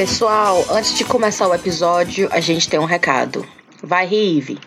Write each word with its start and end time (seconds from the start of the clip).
Pessoal, 0.00 0.64
antes 0.70 0.96
de 0.96 1.04
começar 1.04 1.46
o 1.46 1.54
episódio, 1.54 2.26
a 2.32 2.40
gente 2.40 2.66
tem 2.66 2.80
um 2.80 2.86
recado. 2.86 3.44
Vai, 3.82 4.06
Rive! 4.06 4.58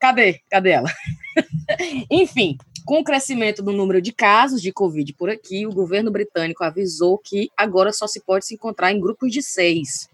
Cadê? 0.00 0.40
Cadê 0.50 0.70
ela? 0.70 0.90
Enfim, 2.10 2.58
com 2.84 3.00
o 3.00 3.04
crescimento 3.04 3.62
do 3.62 3.72
número 3.72 4.00
de 4.00 4.12
casos 4.12 4.60
de 4.60 4.72
Covid 4.72 5.12
por 5.14 5.30
aqui, 5.30 5.66
o 5.66 5.72
governo 5.72 6.10
britânico 6.10 6.64
avisou 6.64 7.18
que 7.18 7.50
agora 7.56 7.92
só 7.92 8.06
se 8.06 8.20
pode 8.20 8.46
se 8.46 8.54
encontrar 8.54 8.92
em 8.92 9.00
grupos 9.00 9.32
de 9.32 9.42
seis. 9.42 10.08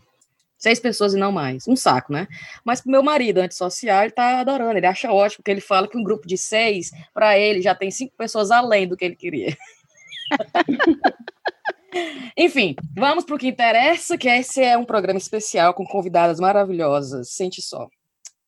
Seis 0.59 0.81
pessoas 0.81 1.15
e 1.15 1.17
não 1.17 1.31
mais. 1.31 1.69
Um 1.69 1.77
saco, 1.77 2.13
né? 2.13 2.27
Mas 2.65 2.85
meu 2.85 3.03
marido, 3.03 3.39
antissocial, 3.39 4.03
ele 4.03 4.11
tá 4.11 4.41
adorando. 4.41 4.77
Ele 4.77 4.87
acha 4.87 5.13
ótimo, 5.13 5.39
porque 5.39 5.53
ele 5.53 5.61
fala 5.61 5.87
que 5.87 5.97
um 5.97 6.03
grupo 6.03 6.27
de 6.27 6.37
seis, 6.37 6.91
para 7.15 7.39
ele, 7.39 7.63
já 7.63 7.77
tem 7.77 7.91
cinco 7.91 8.15
pessoas 8.17 8.51
além 8.51 8.89
do 8.89 8.97
que 8.97 9.05
ele 9.05 9.15
queria. 9.15 9.57
Enfim, 12.37 12.75
vamos 12.97 13.25
pro 13.25 13.39
que 13.39 13.47
interessa, 13.47 14.19
que 14.19 14.29
esse 14.29 14.63
é 14.63 14.77
um 14.77 14.85
programa 14.85 15.19
especial 15.19 15.73
com 15.73 15.87
convidadas 15.87 16.41
maravilhosas. 16.41 17.31
Sente 17.31 17.63
só. 17.63 17.89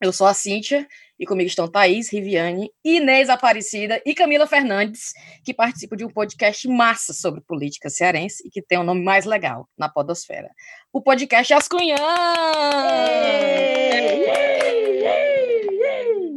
Eu 0.00 0.12
sou 0.12 0.26
a 0.26 0.34
Cíntia 0.34 0.86
e 1.20 1.26
comigo 1.26 1.48
estão 1.48 1.68
Thaís, 1.68 2.10
Riviane, 2.10 2.70
Inês 2.82 3.28
Aparecida 3.28 4.00
e 4.06 4.14
Camila 4.14 4.46
Fernandes, 4.46 5.12
que 5.44 5.52
participam 5.52 5.94
de 5.94 6.04
um 6.06 6.08
podcast 6.08 6.66
massa 6.66 7.12
sobre 7.12 7.42
política 7.42 7.90
cearense 7.90 8.42
e 8.46 8.50
que 8.50 8.62
tem 8.62 8.78
um 8.78 8.82
nome 8.82 9.04
mais 9.04 9.26
legal, 9.26 9.68
na 9.76 9.86
podosfera. 9.86 10.48
O 10.90 11.02
podcast 11.02 11.52
As 11.52 11.68
Cunhãs! 11.68 12.00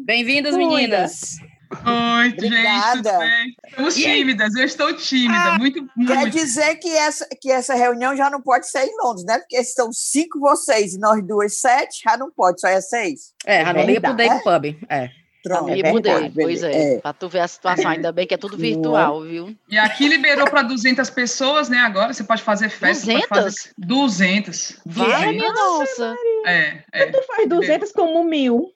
Bem-vindas, 0.06 0.58
meninas! 0.58 1.38
Oi, 1.86 2.30
gente, 2.30 2.92
tudo 2.94 3.20
bem? 3.20 3.56
Estamos 3.68 3.96
tímidas, 3.96 4.56
eu 4.56 4.66
estou 4.66 4.94
tímida, 4.94 5.54
ah, 5.54 5.58
muito, 5.58 5.88
muito. 5.96 6.14
Quer 6.14 6.30
dizer 6.30 6.76
que 6.76 6.90
essa, 6.90 7.28
que 7.42 7.52
essa 7.52 7.74
reunião 7.74 8.16
já 8.16 8.30
não 8.30 8.42
pode 8.42 8.70
ser 8.70 8.86
em 8.86 8.96
Londres, 9.02 9.26
né? 9.26 9.40
Porque 9.40 9.64
são 9.64 9.92
cinco 9.92 10.40
vocês 10.40 10.94
e 10.94 11.00
nós 11.00 11.26
duas 11.26 11.60
sete, 11.60 12.02
já 12.04 12.16
não 12.18 12.32
pode, 12.32 12.62
só 12.62 12.68
é 12.68 12.80
seis. 12.82 13.34
É, 13.46 13.66
já 13.66 13.74
não 13.74 13.86
liga 13.86 14.02
pro 14.02 14.14
Day 14.14 14.30
é? 14.30 14.40
Pub, 14.40 14.78
é. 14.90 15.10
Pronto, 15.44 15.70
é 15.74 15.92
mudei, 15.92 16.32
pois 16.34 16.64
é, 16.64 16.94
é. 16.94 17.00
Para 17.02 17.12
tu 17.12 17.28
ver 17.28 17.42
a 17.42 17.48
situação, 17.50 17.92
ainda 17.92 18.14
bem 18.14 18.26
que 18.26 18.34
é 18.34 18.38
tudo 18.38 18.56
virtual, 18.56 19.22
viu? 19.24 19.54
E 19.68 19.78
aqui 19.78 20.08
liberou 20.08 20.50
para 20.50 20.62
200 20.62 21.10
pessoas, 21.10 21.68
né? 21.68 21.80
Agora 21.80 22.14
você 22.14 22.24
pode 22.24 22.42
fazer 22.42 22.70
festa. 22.70 23.06
200? 23.08 23.28
Fazer 23.28 23.74
200. 23.78 24.80
Vai, 24.86 25.36
nossa. 25.36 26.16
É, 26.46 26.84
é. 26.94 27.06
Tu 27.08 27.22
faz 27.24 27.50
200 27.50 27.92
como 27.92 28.24
mil. 28.24 28.72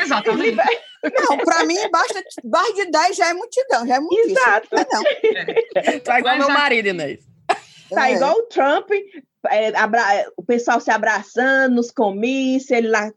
Exatamente. 0.00 0.56
Não, 1.02 1.38
para 1.38 1.64
mim, 1.64 1.76
basta 1.90 2.22
mais 2.44 2.74
de 2.74 2.90
10 2.90 3.16
já 3.16 3.28
é 3.28 3.34
multidão, 3.34 3.86
já 3.86 3.96
é 3.96 4.00
muito 4.00 4.30
Exato. 4.30 4.68
Não, 4.72 4.86
não. 4.92 5.02
É. 5.74 5.98
Tá 6.00 6.18
igual 6.18 6.36
Mas 6.36 6.46
meu 6.46 6.56
marido, 6.56 6.88
Inês. 6.88 7.20
Tá 7.90 8.08
é. 8.08 8.14
igual 8.14 8.38
o 8.38 8.42
Trump, 8.44 8.90
é, 9.50 9.76
abra... 9.76 10.30
o 10.36 10.42
pessoal 10.42 10.80
se 10.80 10.90
abraçando 10.90 11.74
nos 11.76 11.90
comícios, 11.90 12.70
ele 12.70 12.88
lá 12.88 13.10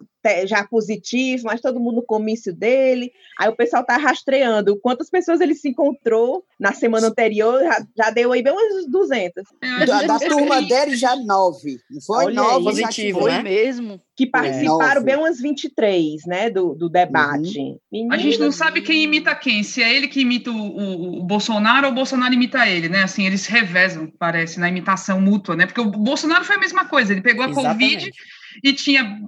já 0.45 0.63
positivo, 0.63 1.45
mas 1.45 1.61
todo 1.61 1.79
mundo 1.79 1.97
no 1.97 2.03
comício 2.03 2.53
dele. 2.53 3.11
Aí 3.37 3.49
o 3.49 3.55
pessoal 3.55 3.83
tá 3.83 3.97
rastreando 3.97 4.79
quantas 4.79 5.09
pessoas 5.09 5.41
ele 5.41 5.55
se 5.55 5.69
encontrou 5.69 6.43
na 6.59 6.73
semana 6.73 7.07
anterior, 7.07 7.61
já, 7.63 7.85
já 7.97 8.09
deu 8.09 8.31
aí 8.31 8.41
bem 8.41 8.53
umas 8.53 8.89
200. 8.89 9.43
Da, 9.85 10.03
da 10.03 10.19
turma 10.19 10.61
dele 10.61 10.95
já 10.95 11.15
nove, 11.15 11.79
não 11.89 12.01
foi? 12.01 12.25
Olha 12.25 12.35
nove, 12.35 12.63
positivo, 12.63 13.19
foi 13.19 13.31
né? 13.31 13.43
mesmo. 13.43 14.01
Que 14.15 14.25
participaram 14.25 15.01
é, 15.01 15.03
bem 15.03 15.17
umas 15.17 15.41
23, 15.41 16.25
né, 16.25 16.49
do, 16.49 16.73
do 16.73 16.87
debate. 16.87 17.59
Uhum. 17.91 18.07
A 18.09 18.17
gente 18.17 18.39
não 18.39 18.51
sabe 18.51 18.81
quem 18.81 19.03
imita 19.03 19.35
quem, 19.35 19.61
se 19.61 19.83
é 19.83 19.93
ele 19.93 20.07
que 20.07 20.21
imita 20.21 20.49
o, 20.49 20.55
o, 20.55 21.19
o, 21.19 21.23
Bolsonaro 21.23 21.87
ou 21.87 21.91
o 21.91 21.95
Bolsonaro 21.95 22.33
imita 22.33 22.65
ele, 22.65 22.87
né? 22.87 23.03
Assim, 23.03 23.25
eles 23.25 23.45
revezam, 23.45 24.09
parece, 24.17 24.57
na 24.57 24.69
imitação 24.69 25.19
mútua, 25.19 25.57
né? 25.57 25.65
Porque 25.65 25.81
o 25.81 25.91
Bolsonaro 25.91 26.45
foi 26.45 26.55
a 26.55 26.59
mesma 26.59 26.85
coisa, 26.85 27.11
ele 27.11 27.21
pegou 27.21 27.43
a 27.43 27.49
Exatamente. 27.49 28.05
Covid 28.05 28.11
e 28.63 28.73
tinha, 28.73 29.19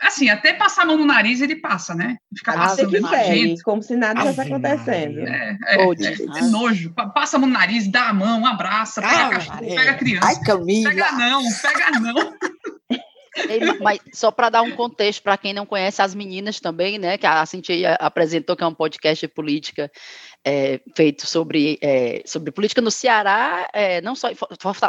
assim, 0.00 0.28
até 0.28 0.52
passar 0.52 0.82
a 0.82 0.86
mão 0.86 0.96
no 0.96 1.04
nariz 1.04 1.40
ele 1.40 1.56
passa, 1.56 1.94
né? 1.94 2.16
Fica 2.36 2.52
ah, 2.52 2.58
passando 2.58 2.90
que 2.90 3.08
segue, 3.08 3.62
como 3.62 3.82
se 3.82 3.96
nada 3.96 4.24
estivesse 4.24 4.52
acontecendo. 4.52 5.18
É, 5.20 5.58
é, 5.66 5.76
é, 5.76 6.38
é, 6.38 6.42
nojo. 6.50 6.92
Passa 7.14 7.36
a 7.36 7.40
mão 7.40 7.48
no 7.48 7.54
nariz, 7.54 7.88
dá 7.88 8.08
a 8.08 8.12
mão, 8.12 8.46
abraça, 8.46 9.00
pega, 9.00 9.26
ah, 9.26 9.30
cachorro, 9.30 9.58
pega 9.58 9.90
a 9.90 9.94
criança. 9.94 10.26
Ai, 10.26 10.40
Camila. 10.40 10.90
Pega 10.90 11.12
não, 11.12 11.42
pega 11.62 12.00
não. 12.00 12.34
Mas 13.80 14.00
só 14.12 14.30
para 14.30 14.50
dar 14.50 14.62
um 14.62 14.72
contexto 14.72 15.22
para 15.22 15.36
quem 15.36 15.52
não 15.52 15.66
conhece 15.66 16.00
as 16.00 16.14
meninas 16.14 16.60
também, 16.60 16.98
né? 16.98 17.18
Que 17.18 17.26
a 17.26 17.44
Cintia 17.46 17.94
apresentou, 17.94 18.56
que 18.56 18.62
é 18.62 18.66
um 18.66 18.74
podcast 18.74 19.26
de 19.26 19.32
política 19.32 19.90
é, 20.44 20.80
feito 20.94 21.26
sobre, 21.26 21.78
é, 21.80 22.22
sobre 22.26 22.52
política 22.52 22.80
no 22.80 22.90
Ceará, 22.90 23.68
é, 23.72 24.00
não 24.00 24.14
só 24.14 24.28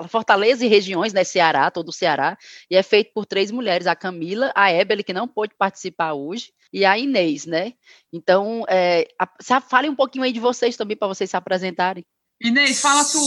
Fortaleza 0.10 0.66
e 0.66 0.70
regiões, 0.70 1.14
né? 1.14 1.24
Ceará, 1.24 1.72
todo 1.72 1.90
o 1.90 1.94
Ceará, 1.94 2.38
e 2.70 2.76
é 2.76 2.84
feito 2.84 3.12
por 3.14 3.26
três 3.26 3.52
mulheres: 3.52 3.88
a 3.88 3.96
Camila, 3.96 4.52
a 4.54 4.72
Ebele, 4.72 5.04
que 5.04 5.14
não 5.14 5.28
pôde 5.28 5.54
participar 5.58 6.14
hoje, 6.14 6.52
e 6.72 6.84
a 6.84 6.98
Inês, 6.98 7.46
né? 7.46 7.74
Então, 8.12 8.66
é, 8.68 9.08
a, 9.18 9.62
fale 9.62 9.90
um 9.90 9.96
pouquinho 9.96 10.26
aí 10.26 10.34
de 10.34 10.40
vocês 10.40 10.76
também, 10.76 10.98
para 10.98 11.08
vocês 11.08 11.30
se 11.30 11.38
apresentarem. 11.38 12.06
Inês, 12.42 12.82
fala 12.82 13.04
tu. 13.06 13.20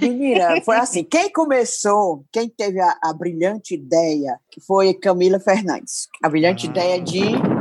Menina, 0.00 0.60
foi 0.62 0.76
assim, 0.78 1.04
quem 1.04 1.30
começou, 1.30 2.24
quem 2.32 2.48
teve 2.48 2.80
a, 2.80 2.96
a 3.02 3.12
brilhante 3.12 3.74
ideia, 3.74 4.38
foi 4.66 4.94
Camila 4.94 5.38
Fernandes, 5.38 6.08
a 6.22 6.28
brilhante 6.28 6.66
ah. 6.66 6.70
ideia 6.70 7.00
de 7.00 7.20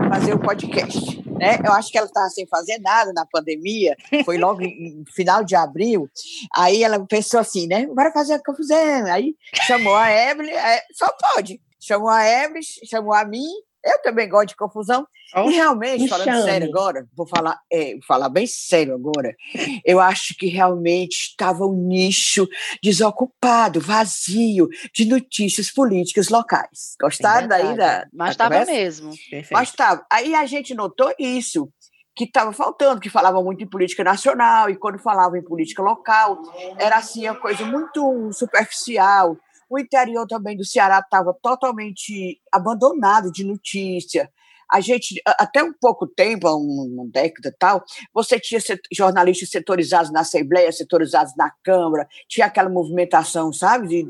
fazer 0.09 0.33
o 0.33 0.39
podcast. 0.39 1.21
Né? 1.37 1.59
Eu 1.63 1.71
acho 1.73 1.91
que 1.91 1.97
ela 1.97 2.07
estava 2.07 2.29
sem 2.29 2.47
fazer 2.47 2.79
nada 2.79 3.11
na 3.13 3.25
pandemia, 3.25 3.95
foi 4.25 4.37
logo 4.37 4.61
no 4.61 5.05
final 5.13 5.43
de 5.43 5.55
abril. 5.55 6.09
Aí 6.55 6.83
ela 6.83 7.05
pensou 7.05 7.39
assim, 7.39 7.67
né? 7.67 7.85
Bora 7.87 8.11
fazer 8.11 8.35
o 8.35 8.43
que 8.43 8.49
eu 8.49 8.55
fizer. 8.55 9.03
Aí 9.09 9.35
chamou 9.65 9.95
a 9.95 10.11
Evelyn, 10.11 10.51
é, 10.51 10.83
só 10.93 11.07
pode. 11.33 11.61
Chamou 11.79 12.09
a 12.09 12.25
Evelyn, 12.25 12.61
chamou 12.85 13.13
a 13.13 13.23
mim, 13.23 13.47
eu 13.87 14.01
também 14.01 14.27
gosto 14.27 14.49
de 14.49 14.55
confusão. 14.55 15.07
Oh, 15.35 15.49
e 15.49 15.55
realmente, 15.55 16.07
falando 16.07 16.25
chame. 16.25 16.43
sério 16.43 16.69
agora, 16.69 17.05
vou 17.15 17.27
falar, 17.27 17.59
é, 17.71 17.93
vou 17.93 18.03
falar 18.03 18.29
bem 18.29 18.47
sério 18.47 18.93
agora, 18.93 19.35
eu 19.83 19.99
acho 19.99 20.33
que 20.35 20.47
realmente 20.47 21.31
estava 21.31 21.65
um 21.65 21.73
nicho 21.73 22.47
desocupado, 22.81 23.81
vazio, 23.81 24.69
de 24.93 25.05
notícias 25.05 25.69
políticas 25.69 26.29
locais. 26.29 26.95
Gostaram 27.01 27.47
daí 27.47 27.75
da. 27.75 28.07
Mas 28.13 28.31
estava 28.31 28.63
mesmo. 28.65 29.09
Perfeito. 29.09 29.51
Mas 29.51 29.69
estava. 29.69 30.05
Aí 30.11 30.33
a 30.33 30.45
gente 30.45 30.73
notou 30.73 31.13
isso 31.19 31.69
que 32.17 32.23
estava 32.23 32.51
faltando, 32.51 32.99
que 32.99 33.11
falava 33.11 33.41
muito 33.43 33.63
em 33.63 33.69
política 33.69 34.03
nacional, 34.03 34.71
e 34.71 34.75
quando 34.75 34.97
falava 34.97 35.37
em 35.37 35.43
política 35.43 35.83
local, 35.83 36.41
era 36.79 36.97
assim, 36.97 37.29
uma 37.29 37.35
coisa 37.35 37.63
muito 37.63 38.31
superficial, 38.33 39.37
o 39.69 39.79
interior 39.79 40.25
também 40.27 40.55
do 40.55 40.65
Ceará 40.65 40.99
estava 40.99 41.33
totalmente 41.41 42.39
abandonado 42.51 43.31
de 43.31 43.43
notícia. 43.43 44.31
A 44.69 44.81
gente, 44.81 45.21
até 45.25 45.63
um 45.63 45.71
pouco 45.73 46.05
tempo, 46.05 46.49
uma 46.49 47.07
década 47.09 47.47
e 47.49 47.57
tal, 47.57 47.83
você 48.13 48.37
tinha 48.37 48.59
jornalistas 48.91 49.49
setorizados 49.49 50.11
na 50.11 50.21
Assembleia, 50.21 50.71
setorizados 50.73 51.33
na 51.37 51.49
Câmara, 51.63 52.05
tinha 52.27 52.47
aquela 52.47 52.69
movimentação, 52.69 53.53
sabe, 53.53 53.87
de, 53.87 54.05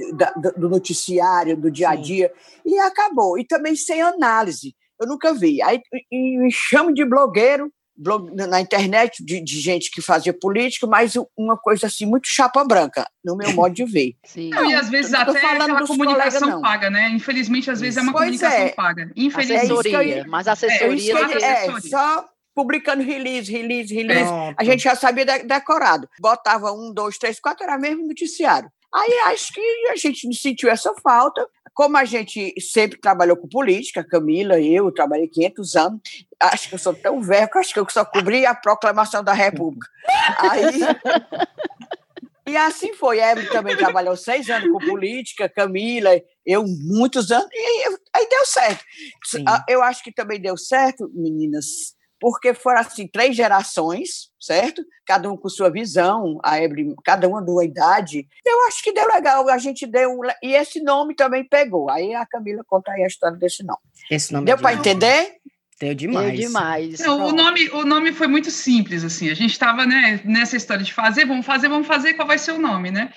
do 0.58 0.68
noticiário, 0.68 1.56
do 1.56 1.70
dia 1.70 1.90
a 1.90 1.96
dia, 1.96 2.34
Sim. 2.36 2.74
e 2.74 2.80
acabou. 2.80 3.38
E 3.38 3.46
também 3.46 3.76
sem 3.76 4.02
análise. 4.02 4.76
Eu 5.00 5.08
nunca 5.08 5.32
vi. 5.32 5.62
Aí 5.62 5.80
me 6.12 6.52
chamo 6.52 6.92
de 6.92 7.06
blogueiro, 7.06 7.72
blog, 7.98 8.34
na 8.34 8.62
internet 8.62 9.24
de, 9.24 9.42
de, 9.42 9.60
gente 9.60 9.90
que 9.90 10.02
fazia 10.02 10.34
política, 10.34 10.86
mas 10.86 11.14
uma 11.36 11.58
coisa 11.58 11.88
assim, 11.88 12.06
muito 12.06 12.28
chapa 12.28 12.64
branca, 12.64 13.08
no 13.24 13.36
meu 13.36 13.52
modo 13.54 13.74
de 13.74 13.86
ver. 13.86 14.16
Sim. 14.24 14.50
Não, 14.50 14.70
e 14.70 14.74
às 14.76 14.90
vezes 14.90 15.14
até 15.14 15.32
aquela 15.32 15.86
comunicação 15.88 16.40
colegas, 16.42 16.62
paga, 16.62 16.90
né? 16.90 17.10
Infelizmente, 17.10 17.72
às 17.72 17.82
vezes 17.82 17.98
é 17.98 18.02
uma 18.02 18.12
pois 18.12 18.26
comunicação 18.26 18.66
é. 18.66 18.70
paga. 18.70 19.12
Infelizmente. 19.16 19.72
Assessoria, 19.72 20.26
mas 20.28 20.48
assessoria... 20.48 21.18
É, 21.42 21.68
é, 21.68 21.82
só 21.82 22.26
publicando 22.58 23.04
release, 23.04 23.52
release, 23.52 23.94
release. 23.94 24.28
Pronto. 24.28 24.56
A 24.58 24.64
gente 24.64 24.84
já 24.84 24.96
sabia 24.96 25.26
decorado. 25.26 26.10
Botava 26.20 26.72
um, 26.72 26.92
dois, 26.92 27.18
três, 27.20 27.40
quatro, 27.40 27.64
era 27.64 27.78
mesmo 27.78 28.08
noticiário. 28.08 28.68
Aí 28.98 29.14
acho 29.26 29.54
que 29.54 29.62
a 29.92 29.96
gente 29.96 30.34
sentiu 30.36 30.70
essa 30.70 30.94
falta. 31.04 31.48
Como 31.74 31.96
a 31.96 32.06
gente 32.06 32.56
sempre 32.60 33.00
trabalhou 33.00 33.38
com 33.38 33.48
política, 33.48 34.04
Camila, 34.04 34.60
eu, 34.60 34.92
trabalhei 34.92 35.28
500 35.28 35.76
anos, 35.76 36.02
acho 36.40 36.70
que 36.70 36.76
eu 36.76 36.80
sou 36.80 36.94
tão 36.96 37.22
velho 37.22 37.48
que 37.48 37.60
acho 37.60 37.72
que 37.72 37.80
eu 37.80 37.88
só 37.88 38.04
cobri 38.04 38.48
a 38.48 38.56
proclamação 38.56 39.24
da 39.24 39.34
República. 39.34 39.88
Aí. 40.40 40.80
E 42.48 42.56
assim 42.56 42.94
foi. 42.94 43.22
A 43.22 43.36
também 43.50 43.76
trabalhou 43.76 44.16
seis 44.16 44.50
anos 44.50 44.72
com 44.72 44.80
política, 44.80 45.50
Camila, 45.50 46.10
eu 46.46 46.64
muitos 46.66 47.30
anos, 47.30 47.50
e 47.52 47.98
aí 48.16 48.28
deu 48.30 48.46
certo. 48.46 48.84
Sim. 49.26 49.44
Eu 49.68 49.84
acho 49.84 50.02
que 50.02 50.14
também 50.14 50.40
deu 50.40 50.56
certo, 50.56 51.12
meninas, 51.14 51.94
porque 52.20 52.54
foram 52.54 52.80
assim 52.80 53.08
três 53.08 53.36
gerações, 53.36 54.30
certo? 54.40 54.84
Cada 55.06 55.32
um 55.32 55.38
com 55.38 55.50
sua 55.50 55.70
visão, 55.70 56.40
a 56.44 56.62
Ebre, 56.62 56.94
cada 57.04 57.28
uma 57.28 57.44
de 57.44 57.52
uma 57.52 57.64
idade. 57.64 58.28
Eu 58.46 58.68
acho 58.68 58.84
que 58.84 58.92
deu 58.92 59.08
legal, 59.08 59.48
a 59.50 59.58
gente 59.58 59.86
deu 59.86 60.20
e 60.42 60.54
esse 60.54 60.82
nome 60.82 61.16
também 61.16 61.48
pegou. 61.48 61.90
Aí 61.90 62.14
a 62.14 62.26
Camila 62.26 62.64
conta 62.66 62.92
aí 62.92 63.04
a 63.04 63.08
história 63.08 63.38
desse 63.38 63.64
nome. 63.64 63.80
Esse 64.10 64.34
nome 64.34 64.46
deu 64.46 64.56
é 64.56 64.58
para 64.58 64.74
entender? 64.74 65.38
Deu 65.80 65.94
demais. 65.94 66.28
Deu 66.28 66.48
demais. 66.48 67.00
Não, 67.00 67.28
o 67.28 67.32
nome, 67.32 67.70
o 67.70 67.86
nome 67.86 68.12
foi 68.12 68.28
muito 68.28 68.50
simples 68.50 69.04
assim. 69.04 69.30
A 69.30 69.36
gente 69.36 69.52
estava 69.52 69.86
né, 69.86 70.20
nessa 70.26 70.58
história 70.58 70.84
de 70.84 70.94
fazer, 70.94 71.26
vamos 71.26 71.46
fazer, 71.46 71.70
vamos 71.70 71.88
fazer, 71.88 72.16
qual 72.16 72.28
vai 72.28 72.40
ser 72.40 72.54
o 72.54 72.60
nome, 72.60 72.90
né? 72.90 73.14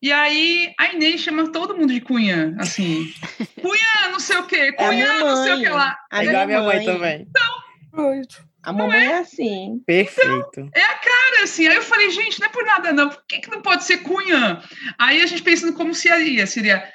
E 0.00 0.12
aí 0.12 0.72
a 0.78 0.92
Inês 0.92 1.20
chama 1.20 1.50
todo 1.50 1.76
mundo 1.76 1.92
de 1.92 2.00
Cunhã, 2.00 2.54
assim. 2.58 3.12
Cunhã, 3.60 4.12
não 4.12 4.20
sei 4.20 4.36
o 4.38 4.46
quê, 4.46 4.72
Cunhã, 4.72 5.14
é 5.14 5.18
não 5.18 5.42
sei 5.42 5.54
o 5.54 5.58
que 5.58 5.68
lá. 5.68 5.98
A 6.10 6.24
é, 6.24 6.46
minha 6.46 6.62
mãe 6.62 6.84
também. 6.84 7.26
Então, 7.28 7.57
a 8.62 8.72
mamãe 8.72 9.06
é? 9.06 9.12
é? 9.12 9.18
assim. 9.18 9.82
Perfeito. 9.86 10.48
Então, 10.50 10.70
é 10.74 10.82
a 10.82 10.94
cara, 10.98 11.44
assim. 11.44 11.66
Aí 11.66 11.76
eu 11.76 11.82
falei, 11.82 12.10
gente, 12.10 12.40
não 12.40 12.48
é 12.48 12.50
por 12.50 12.64
nada, 12.64 12.92
não. 12.92 13.08
Por 13.08 13.22
que, 13.26 13.40
que 13.40 13.50
não 13.50 13.62
pode 13.62 13.84
ser 13.84 13.98
Cunhã? 13.98 14.62
Aí 14.98 15.22
a 15.22 15.26
gente 15.26 15.42
pensando 15.42 15.72
como 15.72 15.94
seria. 15.94 16.46
Seria 16.46 16.90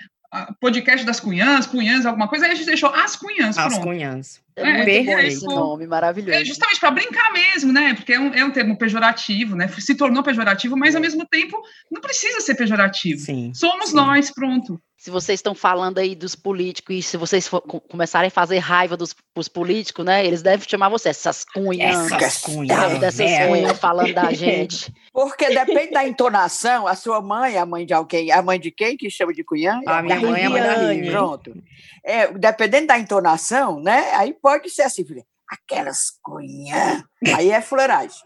podcast 0.60 1.06
das 1.06 1.20
cunhãs, 1.20 1.68
cunhãs, 1.68 2.06
alguma 2.06 2.28
coisa, 2.28 2.46
aí 2.46 2.52
a 2.52 2.56
gente 2.56 2.66
deixou 2.66 2.90
as 2.90 3.16
cunhãs. 3.16 3.58
As 3.58 3.74
pronto. 3.74 3.88
cunhãs. 3.88 4.42
É, 4.56 4.62
é 4.62 4.74
muito 4.74 5.12
bom 5.12 5.20
esse 5.20 5.46
nome, 5.46 5.88
maravilhoso. 5.88 6.38
É 6.38 6.46
justamente 6.46 6.80
para 6.80 6.92
brincar 6.92 7.32
mesmo, 7.34 7.72
né? 7.72 7.94
Porque 7.94 8.14
é 8.14 8.20
um, 8.20 8.34
é 8.34 8.46
um 8.46 8.52
termo 8.52 8.78
pejorativo, 8.78 9.56
né? 9.56 9.68
Se 9.68 9.96
tornou 9.96 10.24
pejorativo, 10.24 10.78
mas 10.78 10.96
ao 10.96 11.02
mesmo 11.02 11.26
tempo 11.26 11.62
não 11.92 12.02
precisa 12.02 12.40
ser 12.42 12.56
pejorativo. 12.56 13.20
Sim, 13.20 13.52
Somos 13.54 13.90
sim. 13.90 13.96
nós, 13.96 14.32
pronto 14.32 14.80
se 15.04 15.12
vocês 15.12 15.40
estão 15.40 15.54
falando 15.54 15.98
aí 15.98 16.16
dos 16.16 16.34
políticos 16.34 16.96
e 16.96 17.02
se 17.02 17.18
vocês 17.18 17.46
for, 17.46 17.60
começarem 17.60 18.30
a 18.30 18.32
fazer 18.32 18.60
raiva 18.60 18.96
dos, 18.96 19.14
políticos, 19.54 20.06
né? 20.06 20.26
Eles 20.26 20.42
devem 20.42 20.66
chamar 20.66 20.88
você 20.88 21.10
essas 21.10 21.44
cunhas. 21.44 22.10
Essas 22.10 22.38
cunhas. 22.38 23.00
Dessas 23.00 23.30
é. 23.30 23.46
cunhas 23.46 23.78
falando 23.80 24.14
da 24.14 24.32
gente. 24.32 24.94
Porque 25.12 25.50
depende 25.50 25.92
da 25.92 26.08
entonação, 26.08 26.88
a 26.88 26.96
sua 26.96 27.22
mãe, 27.22 27.58
a 27.58 27.66
mãe 27.66 27.86
de 27.86 27.94
alguém, 27.94 28.32
a 28.32 28.42
mãe 28.42 28.58
de 28.58 28.72
quem 28.72 28.96
que 28.96 29.10
chama 29.10 29.34
de 29.34 29.44
cunhã? 29.44 29.82
A 29.86 30.02
minha 30.02 30.22
mãe 30.22 30.42
é 30.42 30.46
a 30.46 30.50
mãe 30.50 30.62
da 30.62 30.74
Rive. 30.76 31.12
Pronto. 31.12 31.64
É, 32.06 32.32
dependendo 32.32 32.88
da 32.88 32.98
entonação, 32.98 33.82
né? 33.82 34.10
Aí 34.14 34.34
pode 34.44 34.70
ser 34.70 34.84
assim, 34.84 35.04
filha 35.04 35.26
aquelas 35.54 36.12
cunhã. 36.22 37.04
Aí 37.36 37.52
é 37.52 37.62
fuleiragem. 37.62 38.18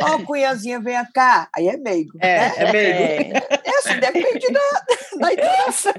Ó, 0.00 0.16
oh, 0.16 0.24
cunhãzinha, 0.24 0.80
vem 0.80 0.96
cá. 1.14 1.48
Aí 1.54 1.68
é 1.68 1.76
meigo. 1.76 2.18
É, 2.20 2.38
né? 2.38 2.54
é 2.56 2.72
meigo. 2.72 3.36
É, 3.36 3.60
é 3.64 3.78
assim, 3.78 4.00
depende 4.00 4.52
da, 4.52 4.60
da 5.18 5.32
interação. 5.32 5.92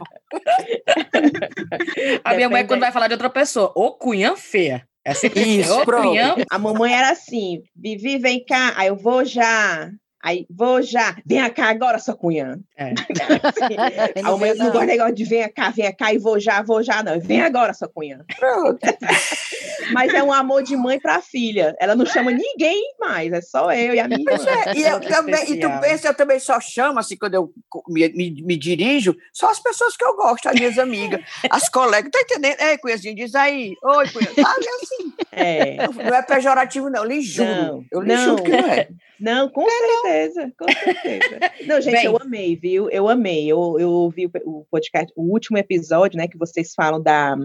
A 2.23 2.33
minha 2.33 2.49
mãe, 2.49 2.65
quando 2.65 2.81
vai 2.81 2.91
falar 2.91 3.07
de 3.07 3.13
outra 3.13 3.29
pessoa, 3.29 3.71
ô 3.75 3.91
cunhã 3.91 4.35
feia. 4.35 4.87
É 5.05 5.11
assim, 5.11 5.27
Isso, 5.35 5.85
cunhã. 5.85 6.35
A 6.49 6.57
mamãe 6.57 6.93
era 6.93 7.11
assim, 7.11 7.61
Vivi, 7.75 8.17
vem 8.17 8.43
cá. 8.43 8.73
Aí 8.75 8.87
eu 8.87 8.95
vou 8.95 9.25
já. 9.25 9.89
Aí, 10.23 10.47
vou 10.49 10.81
já, 10.81 11.17
vem 11.25 11.47
cá 11.49 11.69
agora, 11.69 11.99
sua 11.99 12.15
cunhã. 12.15 12.57
É. 12.77 12.93
assim, 13.43 14.23
ao 14.23 14.37
menos 14.37 14.57
não 14.57 14.71
gosto 14.71 14.85
negócio 14.85 15.13
de 15.13 15.25
vem 15.25 15.51
cá, 15.51 15.69
vem 15.69 15.93
cá 15.93 16.13
e 16.13 16.17
vou 16.17 16.39
já, 16.39 16.61
vou 16.61 16.81
já, 16.81 17.03
não. 17.03 17.19
Vem 17.19 17.41
agora, 17.41 17.73
sua 17.73 17.89
cunhã. 17.89 18.23
Pronto. 18.39 18.79
Mas 19.91 20.13
é 20.13 20.23
um 20.23 20.31
amor 20.31 20.63
de 20.63 20.77
mãe 20.77 20.97
para 20.97 21.21
filha. 21.21 21.75
Ela 21.77 21.93
não 21.93 22.05
chama 22.05 22.31
ninguém 22.31 22.81
mais, 22.97 23.33
é 23.33 23.41
só 23.41 23.73
eu 23.73 23.93
e 23.93 23.99
a 23.99 24.07
minha 24.07 24.23
pois 24.23 24.47
É, 24.47 24.73
e, 24.73 24.83
eu 24.83 25.01
também, 25.01 25.51
e 25.51 25.59
tu 25.59 25.69
pensa, 25.81 26.07
eu 26.07 26.13
também 26.13 26.39
só 26.39 26.57
chamo, 26.61 26.99
assim, 26.99 27.17
quando 27.17 27.33
eu 27.33 27.51
me, 27.89 28.07
me, 28.13 28.43
me, 28.43 28.57
dirijo, 28.57 29.13
só 29.33 29.49
as 29.49 29.59
pessoas 29.59 29.97
que 29.97 30.05
eu 30.05 30.15
gosto, 30.15 30.47
as 30.47 30.55
minhas 30.55 30.79
amigas, 30.79 31.21
as 31.49 31.67
colegas, 31.67 32.09
tá 32.11 32.21
entendendo? 32.21 32.61
É, 32.61 32.77
cunhazinho, 32.77 33.13
diz 33.13 33.35
aí, 33.35 33.75
oi, 33.83 34.09
cunha, 34.09 34.33
sabe, 34.33 34.65
assim. 34.69 35.13
É. 35.33 35.75
Não, 35.75 35.91
não 35.91 36.15
é 36.15 36.21
pejorativo, 36.21 36.89
não, 36.89 37.03
eu 37.03 37.09
lhe 37.09 37.21
juro. 37.21 37.49
Não, 37.49 37.85
eu 37.91 38.01
lhe 38.01 38.15
não. 38.15 38.23
juro 38.23 38.43
que 38.43 38.51
não 38.51 38.69
é. 38.69 38.87
Não, 39.23 39.47
com 39.47 39.61
é, 39.61 39.69
certeza, 39.69 40.41
não. 40.41 40.51
com 40.59 40.73
certeza. 40.73 41.39
Não, 41.65 41.79
gente, 41.79 41.93
Bem, 41.93 42.05
eu 42.05 42.17
amei, 42.17 42.57
viu? 42.57 42.89
Eu 42.89 43.07
amei. 43.07 43.49
Eu, 43.49 43.79
eu 43.79 43.89
ouvi 43.89 44.29
o 44.43 44.65
podcast, 44.69 45.13
o 45.15 45.31
último 45.31 45.57
episódio, 45.57 46.17
né, 46.17 46.27
que 46.27 46.37
vocês 46.37 46.73
falam 46.75 47.01
da, 47.01 47.37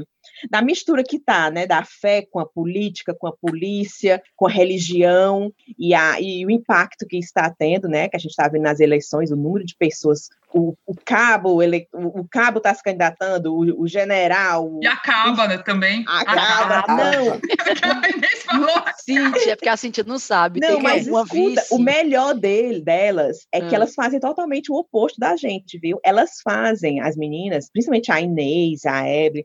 da 0.51 0.63
mistura 0.63 1.03
que 1.03 1.19
tá, 1.19 1.51
né, 1.51 1.67
da 1.67 1.85
fé 1.85 2.27
com 2.31 2.39
a 2.39 2.47
política, 2.47 3.15
com 3.15 3.27
a 3.27 3.33
polícia, 3.33 4.23
com 4.37 4.47
a 4.47 4.51
religião 4.51 5.53
e, 5.79 5.95
a, 5.95 6.21
e 6.21 6.45
o 6.45 6.51
impacto 6.51 7.07
que 7.07 7.19
está 7.19 7.51
tendo, 7.51 7.89
né, 7.89 8.09
que 8.09 8.17
a 8.17 8.19
gente 8.19 8.31
está 8.31 8.49
vendo 8.49 8.63
nas 8.63 8.81
eleições, 8.81 9.31
o 9.31 9.37
número 9.37 9.65
de 9.65 9.77
pessoas 9.77 10.29
o, 10.53 10.75
o 10.87 10.95
cabo 11.05 11.63
ele, 11.63 11.87
o, 11.93 12.21
o 12.21 12.29
cabo 12.29 12.59
está 12.59 12.73
se 12.75 12.83
candidatando, 12.83 13.55
o, 13.55 13.83
o, 13.83 13.87
general. 13.87 14.79
E 14.83 14.87
acaba, 14.87 15.45
o, 15.45 15.49
né, 15.49 15.59
também. 15.59 16.05
Acaba, 16.07 16.79
acaba. 16.79 17.13
não. 17.13 17.41
Cíntia, 18.99 19.53
é 19.53 19.57
porque 19.57 19.69
a 19.69 19.77
Cíntia 19.77 20.05
não 20.05 20.19
sabe. 20.19 20.61
Não, 20.61 20.81
mas 20.81 21.07
uma 21.07 21.23
escuta, 21.23 21.65
o 21.71 21.79
melhor 21.79 22.35
dele, 22.35 22.81
delas 22.81 23.47
é 23.53 23.63
hum. 23.63 23.69
que 23.69 23.75
elas 23.75 23.95
fazem 23.95 24.21
totalmente 24.21 24.73
o 24.73 24.77
oposto 24.77 25.19
da 25.19 25.37
gente, 25.37 25.79
viu? 25.79 26.01
Elas 26.05 26.41
fazem, 26.43 27.01
as 27.01 27.17
meninas, 27.17 27.71
principalmente 27.71 28.11
a 28.11 28.21
Inês, 28.21 28.85
a 28.87 29.07
Ebre, 29.07 29.45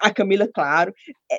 a 0.00 0.10
Camila, 0.10 0.48
claro, 0.52 0.94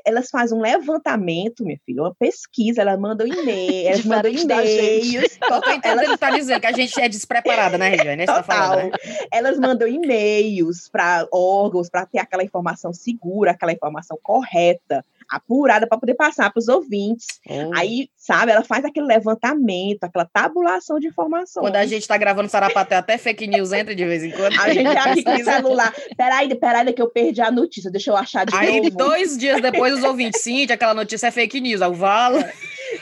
elas 0.06 0.30
fazem 0.30 0.58
um 0.58 0.62
levantamento, 0.62 1.64
minha 1.64 1.80
filha, 1.86 2.04
uma 2.04 2.16
pesquisa, 2.16 2.82
elas 2.82 3.00
mandam 3.00 3.28
e-mails, 3.28 3.86
elas 3.88 4.06
mandam 4.06 4.32
e-mails. 4.32 5.40
Ela 5.84 6.14
está 6.14 6.30
dizendo 6.30 6.62
que 6.62 6.68
a 6.68 6.72
gente 6.72 7.00
é 7.00 7.10
despreparada, 7.10 7.78
né, 7.78 7.90
Regiane? 7.90 8.26
Tá 8.26 8.44
falando, 8.44 8.92
né? 8.92 8.98
Elas 9.32 9.60
mandam 9.60 9.88
e-mails 9.88 10.88
para 10.90 11.28
órgãos 11.32 11.90
para 11.90 12.06
ter 12.06 12.20
aquela 12.20 12.44
informação 12.44 12.94
segura, 12.94 13.52
aquela 13.52 13.72
informação 13.72 14.18
correta 14.22 15.04
apurada 15.32 15.88
para 15.88 15.98
poder 15.98 16.14
passar 16.14 16.52
para 16.52 16.60
os 16.60 16.68
ouvintes. 16.68 17.26
Oh. 17.48 17.72
Aí, 17.74 18.10
sabe, 18.18 18.52
ela 18.52 18.64
faz 18.64 18.84
aquele 18.84 19.06
levantamento, 19.06 20.04
aquela 20.04 20.26
tabulação 20.26 21.00
de 21.00 21.08
informações. 21.08 21.64
Quando 21.64 21.76
a 21.78 21.86
gente 21.86 22.02
está 22.02 22.18
gravando 22.18 22.50
Sarapaté, 22.50 22.96
até 22.96 23.18
fake 23.18 23.48
news 23.48 23.72
entra 23.72 23.96
de 23.96 24.06
vez 24.06 24.24
em 24.24 24.32
quando. 24.32 24.60
A 24.60 24.74
gente 24.74 24.88
abre 24.88 25.24
com 25.24 25.34
o 25.34 25.44
celular. 25.44 25.94
Peraí, 26.18 26.54
peraí, 26.56 26.94
que 26.94 27.02
eu 27.02 27.10
perdi 27.10 27.42
a 27.42 27.50
notícia, 27.50 27.90
deixa 27.90 28.12
eu 28.12 28.18
achar 28.18 28.46
de 28.46 28.56
Aí, 28.56 28.82
novo. 28.82 28.98
dois 28.98 29.38
dias 29.38 29.62
depois, 29.62 29.94
os 29.94 30.04
ouvintes, 30.04 30.42
sim, 30.42 30.64
aquela 30.64 30.94
notícia 30.94 31.28
é 31.28 31.32
fake 31.32 31.62
news, 31.62 31.82
o 31.82 31.94
Vala. 31.94 32.52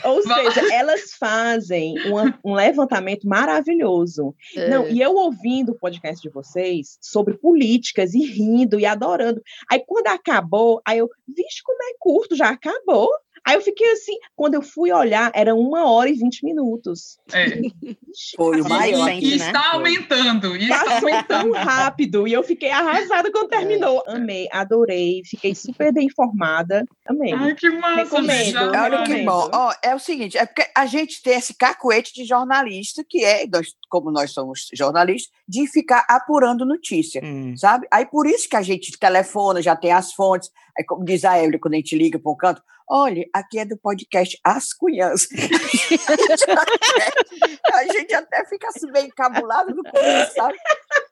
Ou 0.03 0.21
seja, 0.21 0.73
elas 0.73 1.13
fazem 1.13 1.95
uma, 2.07 2.37
um 2.43 2.53
levantamento 2.53 3.27
maravilhoso. 3.27 4.35
É. 4.55 4.69
Não, 4.69 4.87
e 4.87 5.01
eu 5.01 5.15
ouvindo 5.15 5.71
o 5.71 5.77
podcast 5.77 6.21
de 6.21 6.33
vocês 6.33 6.97
sobre 7.01 7.37
políticas 7.37 8.13
e 8.13 8.25
rindo 8.25 8.79
e 8.79 8.85
adorando. 8.85 9.41
Aí 9.69 9.83
quando 9.85 10.07
acabou, 10.07 10.81
aí 10.85 10.99
eu, 10.99 11.09
vixe, 11.27 11.61
como 11.63 11.81
é 11.83 11.93
curto, 11.99 12.35
já 12.35 12.49
acabou. 12.49 13.09
Aí 13.49 13.55
eu 13.55 13.61
fiquei 13.61 13.91
assim, 13.93 14.15
quando 14.35 14.53
eu 14.53 14.61
fui 14.61 14.91
olhar, 14.91 15.31
era 15.33 15.55
uma 15.55 15.89
hora 15.89 16.07
e 16.07 16.13
vinte 16.13 16.45
minutos. 16.45 17.17
É. 17.33 17.47
Foi 18.35 18.61
o 18.61 18.69
maior. 18.69 19.09
E, 19.09 19.37
está 19.37 19.51
né? 19.51 19.69
aumentando. 19.71 20.55
E 20.55 20.67
Passou 20.67 21.23
tão 21.27 21.51
rápido. 21.53 22.27
E 22.27 22.33
eu 22.33 22.43
fiquei 22.43 22.69
arrasada 22.69 23.31
quando 23.31 23.49
terminou. 23.49 24.03
É. 24.05 24.15
Amei, 24.15 24.47
adorei, 24.51 25.23
fiquei 25.25 25.55
super 25.55 25.91
bem 25.91 26.05
informada. 26.05 26.85
Amei. 27.07 27.33
Ai, 27.33 27.55
que 27.55 27.71
massa. 27.71 28.03
Recomendo. 28.03 28.57
Olha 28.69 29.03
que 29.03 29.23
bom. 29.23 29.49
Oh, 29.51 29.71
é 29.81 29.95
o 29.95 29.99
seguinte, 29.99 30.37
é 30.37 30.45
porque 30.45 30.69
a 30.75 30.85
gente 30.85 31.19
tem 31.23 31.33
esse 31.33 31.55
cacuete 31.55 32.13
de 32.13 32.25
jornalista, 32.25 33.03
que 33.07 33.25
é, 33.25 33.47
nós, 33.47 33.73
como 33.89 34.11
nós 34.11 34.29
somos 34.29 34.67
jornalistas, 34.75 35.31
de 35.47 35.65
ficar 35.65 36.05
apurando 36.07 36.67
notícia, 36.67 37.19
hum. 37.25 37.57
sabe? 37.57 37.87
Aí 37.91 38.05
por 38.05 38.27
isso 38.27 38.47
que 38.47 38.55
a 38.55 38.61
gente 38.61 38.95
telefona, 38.99 39.59
já 39.59 39.75
tem 39.75 39.91
as 39.91 40.13
fontes, 40.13 40.51
aí 40.79 40.85
como 40.85 41.03
diz 41.03 41.25
a 41.25 41.37
Evelyn 41.37 41.59
quando 41.59 41.73
a 41.73 41.77
gente 41.77 41.97
liga 41.97 42.17
para 42.17 42.31
um 42.31 42.37
canto, 42.37 42.63
olha, 42.89 43.25
aqui 43.33 43.59
é 43.59 43.65
do 43.65 43.77
podcast 43.77 44.39
As 44.43 44.73
Cunhãs. 44.73 45.27
a 47.73 47.83
gente 47.83 48.13
até 48.13 48.45
fica 48.45 48.69
assim 48.69 48.89
meio 48.91 49.07
encabulado 49.07 49.75
no 49.75 49.83
começo, 49.83 50.33
sabe? 50.33 50.57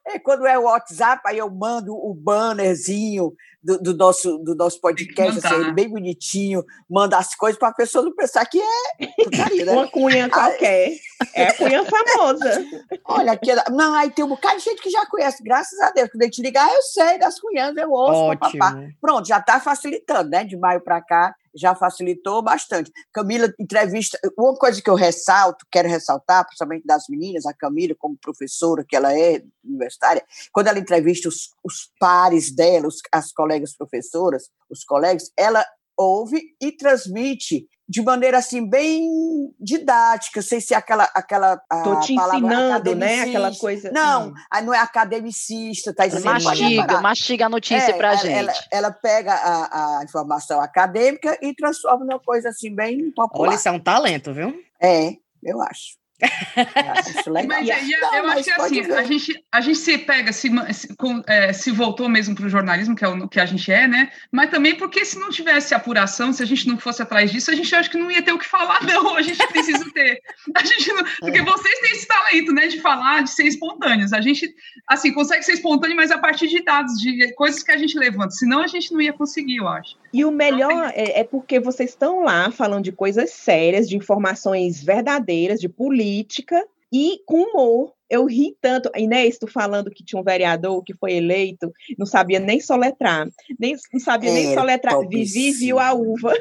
É, 0.08 0.18
quando 0.18 0.46
é 0.46 0.58
o 0.58 0.62
WhatsApp, 0.62 1.22
aí 1.26 1.36
eu 1.36 1.50
mando 1.50 1.94
o 1.94 2.14
bannerzinho 2.14 3.34
do, 3.62 3.78
do 3.78 3.94
nosso, 3.94 4.38
do 4.38 4.54
nosso 4.54 4.80
podcast, 4.80 5.44
assim, 5.44 5.72
bem 5.74 5.88
bonitinho, 5.88 6.64
manda 6.88 7.18
as 7.18 7.34
coisas 7.34 7.58
para 7.58 7.68
a 7.68 7.74
pessoa 7.74 8.04
não 8.04 8.14
pensar 8.14 8.46
que 8.46 8.58
é 8.58 9.06
putaria, 9.22 9.66
né? 9.66 9.72
Uma 9.72 9.90
cunha 9.90 10.30
qualquer. 10.30 10.92
É 11.34 11.48
a 11.48 11.54
cunha 11.54 11.84
famosa. 11.86 12.64
Olha, 13.04 13.32
aqui, 13.32 13.50
não, 13.70 13.94
aí 13.94 14.10
tem 14.10 14.24
um 14.24 14.28
bocado 14.28 14.56
de 14.56 14.64
gente 14.64 14.80
que 14.80 14.90
já 14.90 15.04
conhece, 15.06 15.42
graças 15.42 15.78
a 15.80 15.90
Deus. 15.90 16.08
Quando 16.10 16.22
a 16.22 16.24
gente 16.24 16.40
ligar, 16.40 16.72
eu 16.72 16.82
sei 16.82 17.18
das 17.18 17.38
cunhas, 17.38 17.76
eu 17.76 17.90
ouço, 17.90 18.12
Ótimo. 18.12 18.64
Pronto, 19.00 19.28
já 19.28 19.38
está 19.38 19.60
facilitando, 19.60 20.30
né? 20.30 20.44
De 20.44 20.56
maio 20.56 20.80
para 20.80 21.02
cá, 21.02 21.34
já 21.58 21.74
facilitou 21.74 22.42
bastante. 22.42 22.90
Camila 23.12 23.52
entrevista, 23.58 24.18
uma 24.38 24.54
coisa 24.54 24.80
que 24.80 24.88
eu 24.88 24.94
ressalto, 24.94 25.66
quero 25.70 25.88
ressaltar, 25.88 26.46
principalmente 26.46 26.86
das 26.86 27.04
meninas, 27.08 27.46
a 27.46 27.52
Camila, 27.52 27.94
como 27.98 28.16
professora 28.16 28.84
que 28.88 28.96
ela 28.96 29.16
é 29.18 29.42
universitária, 29.64 30.24
quando 30.52 30.68
ela 30.68 30.78
entrevista 30.78 31.28
os, 31.28 31.50
os 31.64 31.90
pares 31.98 32.54
dela, 32.54 32.86
os, 32.86 32.96
as 33.12 33.32
colegas 33.32 33.76
professoras, 33.76 34.48
os 34.70 34.84
colegas, 34.84 35.30
ela 35.36 35.64
ouve 35.98 36.40
e 36.60 36.70
transmite 36.72 37.66
de 37.88 38.02
maneira 38.02 38.36
assim 38.36 38.68
bem 38.68 39.08
didática, 39.58 40.42
sei 40.42 40.60
se 40.60 40.74
é 40.74 40.76
aquela 40.76 41.04
aquela 41.14 41.56
Tô 41.56 42.00
te 42.00 42.12
ensinando, 42.12 42.94
né? 42.94 43.22
Aquela 43.22 43.54
coisa. 43.56 43.90
Não, 43.90 44.28
hum. 44.28 44.34
não 44.62 44.74
é 44.74 44.78
academicista, 44.78 45.94
tá 45.94 46.06
dizendo. 46.06 46.24
Mastiga, 46.24 47.00
mastiga 47.00 47.46
a 47.46 47.48
notícia 47.48 47.90
é, 47.90 47.92
para 47.94 48.14
gente. 48.16 48.30
Ela, 48.30 48.52
ela 48.70 48.90
pega 48.90 49.32
a, 49.32 50.00
a, 50.00 50.04
informação 50.04 50.60
acadêmica 50.60 51.38
e 51.40 51.54
transforma 51.54 52.04
numa 52.04 52.20
coisa 52.20 52.50
assim 52.50 52.74
bem 52.74 53.10
popular. 53.10 53.48
Olha, 53.48 53.56
isso 53.56 53.68
é 53.68 53.72
um 53.72 53.80
talento, 53.80 54.34
viu? 54.34 54.54
É, 54.78 55.14
eu 55.42 55.62
acho. 55.62 55.96
Mas 57.46 57.70
aí, 57.70 57.90
não, 58.00 58.14
eu 58.14 58.26
acho 58.30 58.44
que 58.44 58.50
assim, 58.50 58.92
a 58.92 59.02
gente, 59.04 59.44
a 59.52 59.60
gente 59.60 59.78
se 59.78 59.98
pega, 59.98 60.32
se, 60.32 60.50
se, 60.72 60.96
com, 60.96 61.22
é, 61.26 61.52
se 61.52 61.70
voltou 61.70 62.08
mesmo 62.08 62.34
para 62.34 62.46
o 62.46 62.48
jornalismo, 62.48 62.96
que 62.96 63.04
é 63.04 63.08
o 63.08 63.28
que 63.28 63.38
a 63.38 63.46
gente 63.46 63.70
é, 63.70 63.86
né? 63.86 64.10
Mas 64.32 64.50
também 64.50 64.74
porque 64.74 65.04
se 65.04 65.18
não 65.18 65.30
tivesse 65.30 65.74
apuração, 65.74 66.32
se 66.32 66.42
a 66.42 66.46
gente 66.46 66.66
não 66.66 66.76
fosse 66.76 67.02
atrás 67.02 67.30
disso, 67.30 67.50
a 67.50 67.54
gente 67.54 67.72
acho 67.74 67.90
que 67.90 67.96
não 67.96 68.10
ia 68.10 68.22
ter 68.22 68.32
o 68.32 68.38
que 68.38 68.46
falar, 68.46 68.82
não. 68.82 69.16
A 69.16 69.22
gente 69.22 69.46
precisa 69.46 69.84
ter. 69.92 70.20
A 70.54 70.64
gente 70.64 70.92
não, 70.92 71.04
porque 71.20 71.38
é. 71.38 71.44
vocês 71.44 71.78
têm 71.80 71.92
esse 71.92 72.08
talento, 72.08 72.52
né, 72.52 72.66
de 72.66 72.80
falar, 72.80 73.22
de 73.22 73.30
ser 73.30 73.44
espontâneos. 73.44 74.12
A 74.12 74.20
gente, 74.20 74.52
assim, 74.88 75.12
consegue 75.12 75.44
ser 75.44 75.52
espontâneo, 75.52 75.96
mas 75.96 76.10
a 76.10 76.18
partir 76.18 76.48
de 76.48 76.62
dados, 76.62 76.94
de 77.00 77.32
coisas 77.34 77.62
que 77.62 77.70
a 77.70 77.76
gente 77.76 77.96
levanta. 77.96 78.30
Senão 78.30 78.60
a 78.60 78.66
gente 78.66 78.92
não 78.92 79.00
ia 79.00 79.12
conseguir, 79.12 79.56
eu 79.56 79.68
acho. 79.68 79.96
E 80.12 80.24
o 80.24 80.30
melhor 80.32 80.90
é, 80.94 81.20
é 81.20 81.24
porque 81.24 81.60
vocês 81.60 81.90
estão 81.90 82.24
lá 82.24 82.50
falando 82.50 82.84
de 82.84 82.92
coisas 82.92 83.30
sérias, 83.30 83.88
de 83.88 83.96
informações 83.96 84.82
verdadeiras, 84.82 85.60
de 85.60 85.68
política, 85.68 86.07
e 86.92 87.20
com 87.26 87.42
humor. 87.42 87.92
Eu 88.08 88.24
ri 88.24 88.56
tanto. 88.60 88.90
Inês, 88.96 89.38
tu 89.38 89.46
falando 89.46 89.90
que 89.90 90.02
tinha 90.02 90.20
um 90.20 90.24
vereador 90.24 90.82
que 90.82 90.94
foi 90.94 91.12
eleito, 91.12 91.70
não 91.98 92.06
sabia 92.06 92.40
nem 92.40 92.58
soletrar, 92.58 93.28
nem, 93.58 93.76
não 93.92 94.00
sabia 94.00 94.30
é, 94.30 94.32
nem 94.32 94.54
soletrar. 94.54 94.98
Vivi 95.06 95.52
viu 95.52 95.78
a 95.78 95.92
uva. 95.92 96.32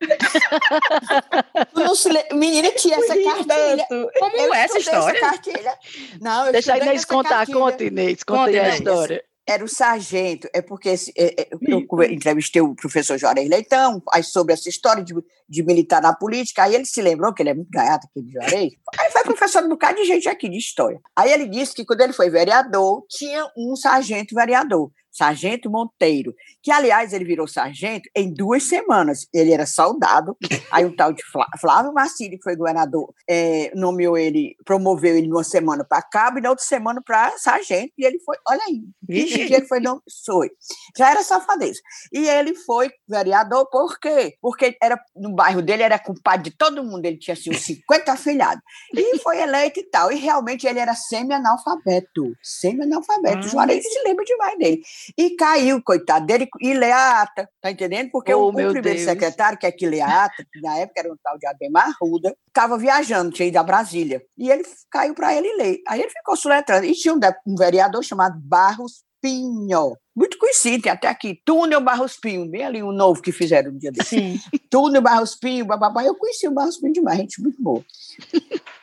Menina, 2.34 2.70
tinha 2.72 2.98
essa 2.98 3.16
cartilha. 3.20 3.86
Como 4.18 4.36
eu 4.36 4.54
é 4.54 4.60
essa 4.60 4.78
história? 4.78 5.18
Essa 5.18 5.30
cartilha. 5.30 5.74
Não, 6.20 6.52
Deixa 6.52 6.74
a 6.74 6.78
Inês 6.78 7.04
contar, 7.04 7.44
conta, 7.46 7.82
Inês, 7.82 8.22
conta, 8.22 8.42
conta 8.42 8.50
aí 8.50 8.60
a 8.60 8.76
história 8.76 9.24
era 9.48 9.64
o 9.64 9.68
sargento, 9.68 10.46
é 10.52 10.60
porque 10.60 10.90
é, 10.90 10.94
é, 11.16 11.48
eu 11.62 11.86
entrevistei 12.10 12.60
o 12.60 12.74
professor 12.74 13.16
Juarez 13.16 13.48
Leitão 13.48 14.02
aí 14.12 14.22
sobre 14.22 14.52
essa 14.52 14.68
história 14.68 15.02
de, 15.02 15.14
de, 15.48 15.62
militar 15.62 16.02
na 16.02 16.14
política, 16.14 16.64
aí 16.64 16.74
ele 16.74 16.84
se 16.84 17.00
lembrou 17.00 17.32
que 17.32 17.42
ele 17.42 17.48
é 17.48 17.54
muito 17.54 17.70
gaiato 17.70 18.06
aqui 18.06 18.20
de 18.20 18.32
Juarez, 18.32 18.74
aí 18.98 19.10
foi 19.10 19.22
professor 19.22 19.60
de 19.60 19.66
um 19.66 19.70
bocado 19.70 19.96
de 19.96 20.04
gente 20.04 20.28
aqui 20.28 20.50
de 20.50 20.58
história. 20.58 21.00
Aí 21.16 21.32
ele 21.32 21.46
disse 21.46 21.74
que 21.74 21.86
quando 21.86 22.02
ele 22.02 22.12
foi 22.12 22.28
vereador, 22.28 23.06
tinha 23.08 23.50
um 23.56 23.74
sargento 23.74 24.34
vereador, 24.34 24.90
Sargento 25.18 25.68
Monteiro, 25.68 26.32
que, 26.62 26.70
aliás, 26.70 27.12
ele 27.12 27.24
virou 27.24 27.48
sargento 27.48 28.08
em 28.14 28.32
duas 28.32 28.62
semanas. 28.62 29.26
Ele 29.34 29.52
era 29.52 29.66
soldado, 29.66 30.36
aí 30.70 30.84
um 30.84 30.94
tal 30.94 31.12
de 31.12 31.22
Flávio 31.60 31.92
Marcílio, 31.92 32.38
que 32.38 32.44
foi 32.44 32.54
governador, 32.56 33.12
é, 33.28 33.72
nomeou 33.74 34.16
ele, 34.16 34.54
promoveu 34.64 35.16
ele 35.16 35.26
numa 35.26 35.42
semana 35.42 35.84
para 35.84 36.02
cabo 36.02 36.38
e 36.38 36.42
na 36.42 36.50
outra 36.50 36.64
semana 36.64 37.02
para 37.04 37.36
sargento, 37.38 37.92
e 37.98 38.04
ele 38.04 38.20
foi, 38.20 38.36
olha 38.48 38.62
aí, 38.68 38.82
20 39.08 39.46
dias 39.48 39.62
que 39.62 39.68
foi, 39.68 39.80
não, 39.80 40.00
foi. 40.24 40.50
Já 40.96 41.10
era 41.10 41.22
safadeza. 41.24 41.80
E 42.12 42.28
ele 42.28 42.54
foi 42.54 42.90
vereador, 43.08 43.68
por 43.70 43.98
quê? 43.98 44.36
Porque 44.40 44.76
era, 44.80 45.00
no 45.16 45.34
bairro 45.34 45.62
dele 45.62 45.82
era 45.82 45.98
compadre 45.98 46.50
de 46.50 46.56
todo 46.56 46.84
mundo, 46.84 47.04
ele 47.04 47.18
tinha 47.18 47.34
assim, 47.34 47.50
uns 47.50 47.64
50 47.64 48.12
afilhados. 48.12 48.62
E 48.94 49.18
foi 49.18 49.40
eleito 49.40 49.80
e 49.80 49.84
tal. 49.84 50.12
E 50.12 50.16
realmente 50.16 50.66
ele 50.66 50.78
era 50.78 50.94
semi-analfabeto. 50.94 52.32
Semi-analfabeto. 52.42 53.46
Ah. 53.46 53.48
Juarez 53.48 53.84
se 53.84 54.02
lembra 54.04 54.24
demais 54.24 54.58
dele. 54.58 54.82
E 55.16 55.36
caiu, 55.36 55.82
coitado 55.82 56.26
dele, 56.26 56.48
e 56.60 56.74
lê 56.74 56.90
a 56.90 57.22
ata, 57.22 57.48
tá 57.60 57.70
entendendo? 57.70 58.10
Porque 58.10 58.32
oh, 58.34 58.44
o, 58.44 58.48
o 58.48 58.52
primeiro 58.52 58.82
Deus. 58.82 59.00
secretário, 59.02 59.58
que 59.58 59.66
é 59.66 59.72
que 59.72 59.86
lê 59.86 60.00
a 60.00 60.24
ata, 60.24 60.44
que 60.52 60.60
na 60.60 60.78
época 60.78 61.00
era 61.00 61.12
um 61.12 61.16
tal 61.22 61.38
de 61.38 61.46
Ademar 61.46 61.94
Ruda, 62.00 62.34
estava 62.46 62.76
viajando, 62.76 63.30
tinha 63.30 63.48
ido 63.48 63.56
a 63.58 63.62
Brasília. 63.62 64.22
E 64.36 64.50
ele 64.50 64.64
caiu 64.90 65.14
para 65.14 65.34
ele 65.34 65.52
ler. 65.56 65.78
Aí 65.86 66.00
ele 66.00 66.10
ficou 66.10 66.36
soletrando. 66.36 66.84
E 66.86 66.92
tinha 66.92 67.14
um, 67.14 67.20
um 67.46 67.54
vereador 67.54 68.02
chamado 68.02 68.38
Barros 68.40 69.04
Pinho. 69.20 69.96
Muito 70.38 70.40
conhecido, 70.40 70.82
tem 70.82 70.92
até 70.92 71.08
aqui, 71.08 71.40
Túnel 71.44 71.80
Barros 71.80 72.16
Pinho, 72.16 72.46
bem 72.46 72.64
ali 72.64 72.82
um 72.82 72.92
novo 72.92 73.20
que 73.20 73.32
fizeram 73.32 73.72
um 73.72 73.76
dia 73.76 73.90
desse. 73.90 74.10
Sim. 74.10 74.40
Túnel 74.70 75.02
Barros 75.02 75.34
Pinho, 75.34 75.64
bababá. 75.64 76.04
Eu 76.04 76.14
conheci 76.14 76.46
o 76.46 76.52
Barros 76.52 76.76
Pinho 76.78 76.92
demais, 76.92 77.18
gente 77.18 77.42
muito 77.42 77.60
boa. 77.60 77.84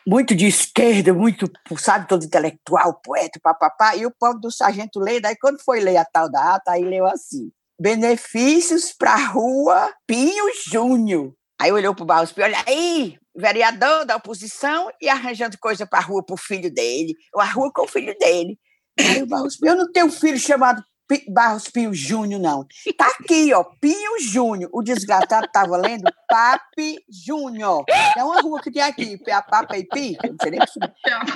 muito 0.06 0.36
de 0.36 0.48
esquerda, 0.48 1.14
muito, 1.14 1.50
sabe, 1.78 2.10
todo 2.10 2.26
intelectual, 2.26 3.00
poeta, 3.02 3.40
papapá. 3.42 3.96
E 3.96 4.06
o 4.06 4.12
povo 4.12 4.38
do 4.38 4.52
sargento 4.52 5.00
lê, 5.00 5.22
daí 5.22 5.36
quando 5.38 5.62
foi 5.64 5.80
ler 5.80 5.96
a 5.96 6.04
tal 6.04 6.30
da 6.30 6.56
ata, 6.56 6.72
aí 6.72 6.84
leu 6.84 7.06
assim, 7.06 7.50
benefícios 7.80 8.92
para 8.92 9.14
a 9.14 9.28
rua 9.28 9.94
Pinho 10.06 10.52
Júnior. 10.70 11.34
Aí 11.60 11.72
olhou 11.72 11.96
para 11.96 12.04
o 12.04 12.06
Barros 12.06 12.34
Pinho, 12.34 12.48
olha 12.48 12.64
aí, 12.68 13.18
vereador 13.34 14.06
da 14.06 14.18
oposição 14.18 14.90
e 15.02 15.08
arranjando 15.08 15.58
coisa 15.58 15.86
para 15.86 16.00
a 16.00 16.04
rua 16.04 16.22
para 16.22 16.34
o 16.34 16.38
filho 16.38 16.74
dele, 16.74 17.16
ou 17.34 17.40
a 17.40 17.46
rua 17.46 17.72
com 17.74 17.84
o 17.84 17.88
filho 17.88 18.16
dele. 18.20 18.60
Aí 19.00 19.24
o 19.24 19.28
Barros 19.28 19.56
Pinho, 19.56 19.72
eu 19.72 19.78
não 19.78 19.92
tenho 19.92 20.08
um 20.08 20.12
filho 20.12 20.38
chamado 20.38 20.84
Barros 21.30 21.70
Pinho 21.70 21.94
Júnior, 21.94 22.42
não. 22.42 22.66
Tá 22.98 23.08
aqui, 23.20 23.54
ó, 23.54 23.64
Pinho 23.64 24.20
Júnior. 24.20 24.70
O 24.74 24.82
desgraçado 24.82 25.48
tava 25.52 25.78
lendo 25.78 26.12
Papi 26.28 26.98
Júnior. 27.10 27.84
É 28.18 28.24
uma 28.24 28.42
rua 28.42 28.62
que 28.62 28.72
tem 28.72 28.82
aqui, 28.82 29.20
a 29.32 29.42
Papa 29.42 29.78
e 29.78 29.84
Pi, 29.84 30.18
não 30.24 30.36
sei 30.42 30.52
nem 30.52 30.60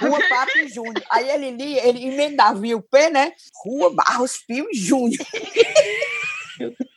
Rua 0.02 0.20
Papi 0.30 0.68
Júnior. 0.68 1.04
Aí 1.12 1.30
ele 1.30 1.52
lia, 1.52 1.88
ele 1.88 2.08
emendava 2.08 2.60
o 2.60 2.82
P, 2.82 3.10
né? 3.10 3.32
Rua 3.64 3.94
Barros 3.94 4.38
Pinho 4.48 4.68
Júnior. 4.74 5.26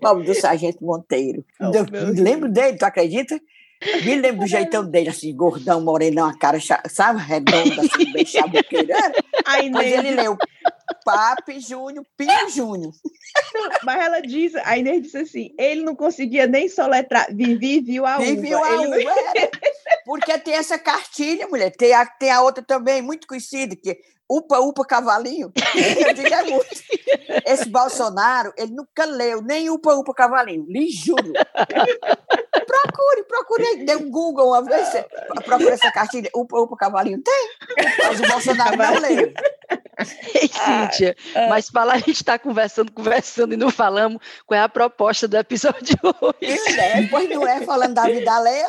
Pobre 0.00 0.24
do 0.24 0.34
Sargento 0.34 0.84
Monteiro. 0.84 1.44
Oh, 1.60 1.70
lembro 2.20 2.50
dele, 2.50 2.76
tu 2.76 2.84
acredita? 2.84 3.40
Me 4.04 4.16
lembro 4.16 4.40
do 4.40 4.46
jeitão 4.46 4.84
dele, 4.84 5.08
assim, 5.08 5.34
gordão, 5.34 5.80
morenão, 5.80 6.26
a 6.26 6.38
cara, 6.38 6.58
sabe, 6.88 7.20
redonda, 7.20 7.82
assim, 7.82 8.12
bem 8.12 8.24
chabuqueira. 8.24 8.94
Aí 9.44 9.70
Mas 9.70 9.92
ele 9.92 10.12
leu 10.12 10.36
Papi 11.04 11.60
Júnior, 11.60 12.04
Pinho 12.16 12.50
Júnior. 12.50 12.92
Mas 13.82 14.04
ela 14.04 14.20
diz, 14.20 14.54
a 14.54 14.78
Inês 14.78 15.02
disse 15.02 15.18
assim, 15.18 15.50
ele 15.58 15.82
não 15.82 15.94
conseguia 15.94 16.46
nem 16.46 16.68
soletrar, 16.68 17.26
Vivi 17.34 17.80
viu 17.80 18.06
a 18.06 18.18
Vivi 18.18 18.48
viu 18.48 18.62
a 18.62 18.80
uva, 18.80 18.96
é. 19.00 19.50
Porque 20.04 20.38
tem 20.38 20.54
essa 20.54 20.78
cartilha, 20.78 21.46
mulher, 21.46 21.70
tem 21.70 21.92
a, 21.92 22.06
tem 22.06 22.30
a 22.30 22.42
outra 22.42 22.62
também, 22.62 23.02
muito 23.02 23.26
conhecida, 23.26 23.76
que 23.76 23.98
Upa, 24.30 24.58
upa, 24.58 24.84
cavalinho. 24.84 25.52
Eu 26.06 26.14
digo, 26.14 26.34
é 26.34 26.42
muito. 26.42 26.66
Esse 27.46 27.68
Bolsonaro, 27.68 28.52
ele 28.56 28.72
nunca 28.72 29.04
leu 29.04 29.42
nem 29.42 29.68
upa, 29.68 29.94
upa, 29.94 30.14
cavalinho. 30.14 30.64
Lhe 30.68 30.88
juro. 30.90 31.32
Procure, 32.66 33.24
procure. 33.28 33.84
Dê 33.84 33.96
um 33.96 34.10
Google 34.10 34.48
uma 34.48 34.62
vez. 34.62 34.88
Procure 35.44 35.70
essa 35.70 35.92
cartilha. 35.92 36.30
Upa, 36.34 36.58
upa, 36.58 36.76
cavalinho. 36.76 37.22
Tem. 37.22 37.48
Mas 37.98 38.20
o 38.20 38.26
Bolsonaro 38.26 38.76
não 38.76 39.00
leu. 39.00 39.32
Ei, 40.34 40.48
Cíntia, 40.48 41.16
ah, 41.36 41.46
mas 41.48 41.70
falar, 41.70 41.94
a 41.94 41.98
gente 41.98 42.16
está 42.16 42.38
conversando, 42.38 42.90
conversando 42.90 43.54
e 43.54 43.56
não 43.56 43.70
falamos 43.70 44.20
qual 44.44 44.58
é 44.58 44.62
a 44.62 44.68
proposta 44.68 45.28
do 45.28 45.36
episódio 45.36 45.96
hoje. 46.02 46.78
É, 46.78 47.06
pois 47.06 47.28
não 47.30 47.46
é 47.46 47.60
falando 47.62 47.94
da 47.94 48.04
vida 48.04 48.32
alheia? 48.32 48.68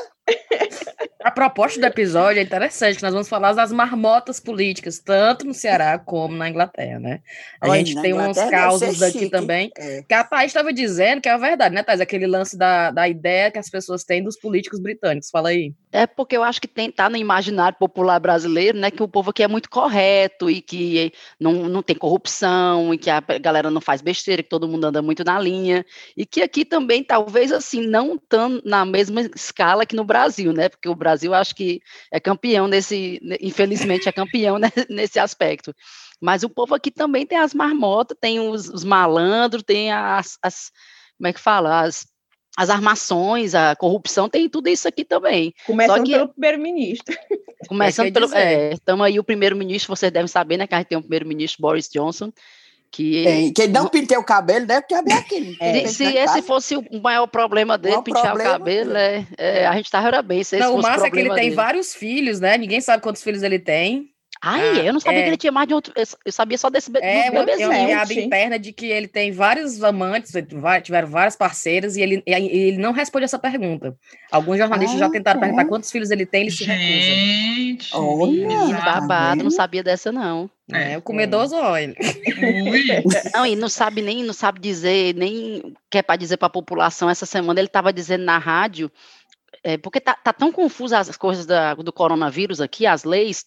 A 1.25 1.31
proposta 1.31 1.79
do 1.79 1.85
episódio 1.87 2.39
é 2.39 2.43
interessante, 2.43 3.01
nós 3.01 3.11
vamos 3.11 3.27
falar 3.27 3.53
das 3.53 3.71
marmotas 3.71 4.39
políticas, 4.39 4.99
tanto 4.99 5.43
no 5.43 5.55
Ceará 5.55 5.97
como 5.97 6.35
na 6.35 6.47
Inglaterra, 6.47 6.99
né? 6.99 7.21
A 7.59 7.67
Olha, 7.67 7.83
gente 7.83 7.99
tem 7.99 8.13
uns 8.13 8.37
causos 8.37 9.01
aqui 9.01 9.19
chique. 9.19 9.31
também, 9.31 9.71
é. 9.75 10.03
que 10.07 10.13
a 10.13 10.23
Thais 10.23 10.51
estava 10.51 10.71
dizendo 10.71 11.21
que 11.21 11.27
é 11.27 11.31
a 11.31 11.37
verdade, 11.37 11.73
né, 11.73 11.81
Thais? 11.81 11.99
Aquele 11.99 12.27
lance 12.27 12.55
da, 12.55 12.91
da 12.91 13.09
ideia 13.09 13.49
que 13.49 13.57
as 13.57 13.71
pessoas 13.71 14.03
têm 14.03 14.23
dos 14.23 14.37
políticos 14.37 14.79
britânicos. 14.79 15.31
Fala 15.31 15.49
aí. 15.49 15.73
É 15.91 16.05
porque 16.05 16.37
eu 16.37 16.43
acho 16.43 16.61
que 16.61 16.67
tem, 16.67 16.91
tá 16.91 17.09
no 17.09 17.17
imaginário 17.17 17.75
popular 17.79 18.19
brasileiro, 18.19 18.77
né, 18.77 18.91
que 18.91 19.01
o 19.01 19.07
povo 19.07 19.31
aqui 19.31 19.41
é 19.41 19.47
muito 19.47 19.67
correto 19.67 20.47
e 20.47 20.61
que 20.61 21.11
não, 21.39 21.53
não 21.67 21.81
tem 21.81 21.95
corrupção 21.95 22.93
e 22.93 22.99
que 22.99 23.09
a 23.09 23.19
galera 23.41 23.71
não 23.71 23.81
faz 23.81 23.99
besteira, 23.99 24.43
que 24.43 24.49
todo 24.49 24.67
mundo 24.67 24.85
anda 24.85 25.01
muito 25.01 25.23
na 25.23 25.39
linha 25.39 25.83
e 26.15 26.23
que 26.23 26.43
aqui 26.43 26.63
também, 26.65 27.03
talvez 27.03 27.51
assim, 27.51 27.87
não 27.87 28.15
tão 28.15 28.61
na 28.63 28.85
mesma 28.85 29.21
escala 29.21 29.87
que 29.87 29.95
no 29.95 30.03
Brasil, 30.03 30.14
né, 30.53 30.69
porque 30.69 30.89
o 30.89 30.95
Brasil 30.95 31.33
acho 31.33 31.55
que 31.55 31.81
é 32.11 32.19
campeão 32.19 32.67
nesse, 32.67 33.19
infelizmente 33.41 34.09
é 34.09 34.11
campeão 34.11 34.57
nesse 34.89 35.19
aspecto. 35.19 35.73
Mas 36.21 36.43
o 36.43 36.49
povo 36.49 36.73
aqui 36.73 36.89
também 36.89 37.25
tem 37.25 37.37
as 37.37 37.53
marmotas, 37.53 38.17
tem 38.19 38.39
os, 38.39 38.69
os 38.69 38.83
malandros, 38.83 39.63
tem 39.63 39.91
as, 39.91 40.37
as, 40.41 40.71
como 41.17 41.27
é 41.27 41.33
que 41.33 41.39
fala, 41.39 41.81
as 41.81 42.05
as 42.57 42.69
armações, 42.69 43.53
a 43.53 43.75
corrupção, 43.75 44.29
tem 44.29 44.47
tudo 44.47 44.69
isso 44.69 44.87
aqui 44.87 45.03
também. 45.03 45.53
Começando 45.65 46.05
que, 46.05 46.13
pelo 46.13 46.29
primeiro-ministro. 46.29 47.17
Começando 47.67 48.13
pelo. 48.13 48.33
É, 48.33 48.73
estamos 48.73 49.05
aí, 49.05 49.19
o 49.19 49.23
primeiro-ministro, 49.23 49.93
vocês 49.93 50.11
devem 50.11 50.27
saber, 50.27 50.57
né? 50.57 50.65
Que 50.65 50.73
a 50.73 50.77
gente 50.77 50.87
tem 50.87 50.97
o 50.97 51.01
primeiro-ministro 51.01 51.61
Boris 51.61 51.89
Johnson, 51.89 52.31
Que, 52.91 53.23
Tem. 53.23 53.53
Quem 53.53 53.67
não 53.67 53.89
pintei 53.89 54.17
o 54.17 54.23
cabelo 54.23 54.65
deve 54.65 54.83
ter 54.87 54.95
aquele. 55.13 55.57
É, 55.59 55.85
se 55.87 56.05
esse 56.05 56.41
fosse 56.41 56.77
o 56.77 57.01
maior 57.01 57.27
problema 57.27 57.77
dele, 57.77 57.95
Maior 57.95 58.03
pintar 58.03 58.23
problema, 58.23 58.49
o 58.51 58.59
cabelo, 58.59 58.95
é, 58.95 59.27
é, 59.37 59.67
a 59.67 59.75
gente 59.75 59.91
tava 59.91 60.21
bem. 60.21 60.43
Se 60.43 60.55
esse 60.55 60.65
Não, 60.65 60.75
o 60.75 60.81
massa 60.81 61.07
é 61.07 61.11
que 61.11 61.19
ele 61.19 61.29
tem 61.29 61.43
dele. 61.45 61.55
vários 61.55 61.93
filhos, 61.93 62.39
né? 62.39 62.57
Ninguém 62.57 62.79
sabe 62.79 63.03
quantos 63.03 63.21
filhos 63.21 63.43
ele 63.43 63.59
tem. 63.59 64.14
Ai, 64.47 64.87
eu 64.87 64.93
não 64.93 64.99
sabia 64.99 65.19
é. 65.19 65.23
que 65.23 65.29
ele 65.29 65.37
tinha 65.37 65.51
mais 65.51 65.67
de 65.67 65.73
outro. 65.73 65.91
Eu 65.95 66.31
sabia 66.31 66.57
só 66.57 66.69
desse 66.69 66.91
É, 67.01 67.29
do 67.31 67.33
uma, 67.37 67.45
tem 67.45 67.65
uma 67.65 67.73
bebezinho. 67.73 67.87
piada 67.87 68.13
interna 68.13 68.59
de 68.59 68.71
que 68.71 68.85
ele 68.85 69.07
tem 69.07 69.31
vários 69.31 69.83
amantes, 69.83 70.31
tiveram 70.83 71.07
várias 71.07 71.35
parceiras, 71.35 71.97
e 71.97 72.01
ele, 72.01 72.23
e 72.27 72.31
ele 72.33 72.77
não 72.77 72.91
responde 72.91 73.25
essa 73.25 73.39
pergunta. 73.39 73.95
Alguns 74.31 74.57
jornalistas 74.59 74.99
já 74.99 75.07
Ah, 75.07 75.11
tentaram 75.11 75.39
é? 75.39 75.41
perguntar 75.41 75.65
quantos 75.65 75.91
filhos 75.91 76.11
ele 76.11 76.25
tem, 76.25 76.41
ele 76.43 76.51
se 76.51 76.63
recusa. 76.63 76.85
Gente. 76.87 77.89
Olha. 77.95 78.31
Menino, 78.47 78.77
Tá 78.79 79.01
babado, 79.01 79.43
não 79.43 79.49
sabia 79.51 79.81
dessa, 79.83 80.11
não. 80.11 80.49
É, 80.71 80.97
o 80.97 81.01
comedoso, 81.01 81.55
olha. 81.55 81.95
Ui. 82.71 82.83
Não, 83.33 83.45
e 83.45 83.55
não 83.55 83.69
sabe 83.69 84.01
nem, 84.01 84.23
não 84.23 84.33
sabe 84.33 84.59
dizer, 84.59 85.13
nem 85.15 85.75
quer 85.91 86.01
para 86.01 86.15
dizer 86.15 86.37
para 86.37 86.47
a 86.47 86.49
população. 86.49 87.07
Essa 87.09 87.25
semana 87.25 87.59
ele 87.59 87.67
estava 87.67 87.93
dizendo 87.93 88.23
na 88.23 88.37
rádio, 88.39 88.91
é, 89.63 89.77
porque 89.77 89.99
tá, 89.99 90.15
tá 90.15 90.33
tão 90.33 90.51
confusa 90.51 90.97
as 90.99 91.15
coisas 91.17 91.45
da- 91.45 91.75
do 91.75 91.93
coronavírus 91.93 92.59
aqui, 92.61 92.85
as 92.87 93.03
leis, 93.03 93.45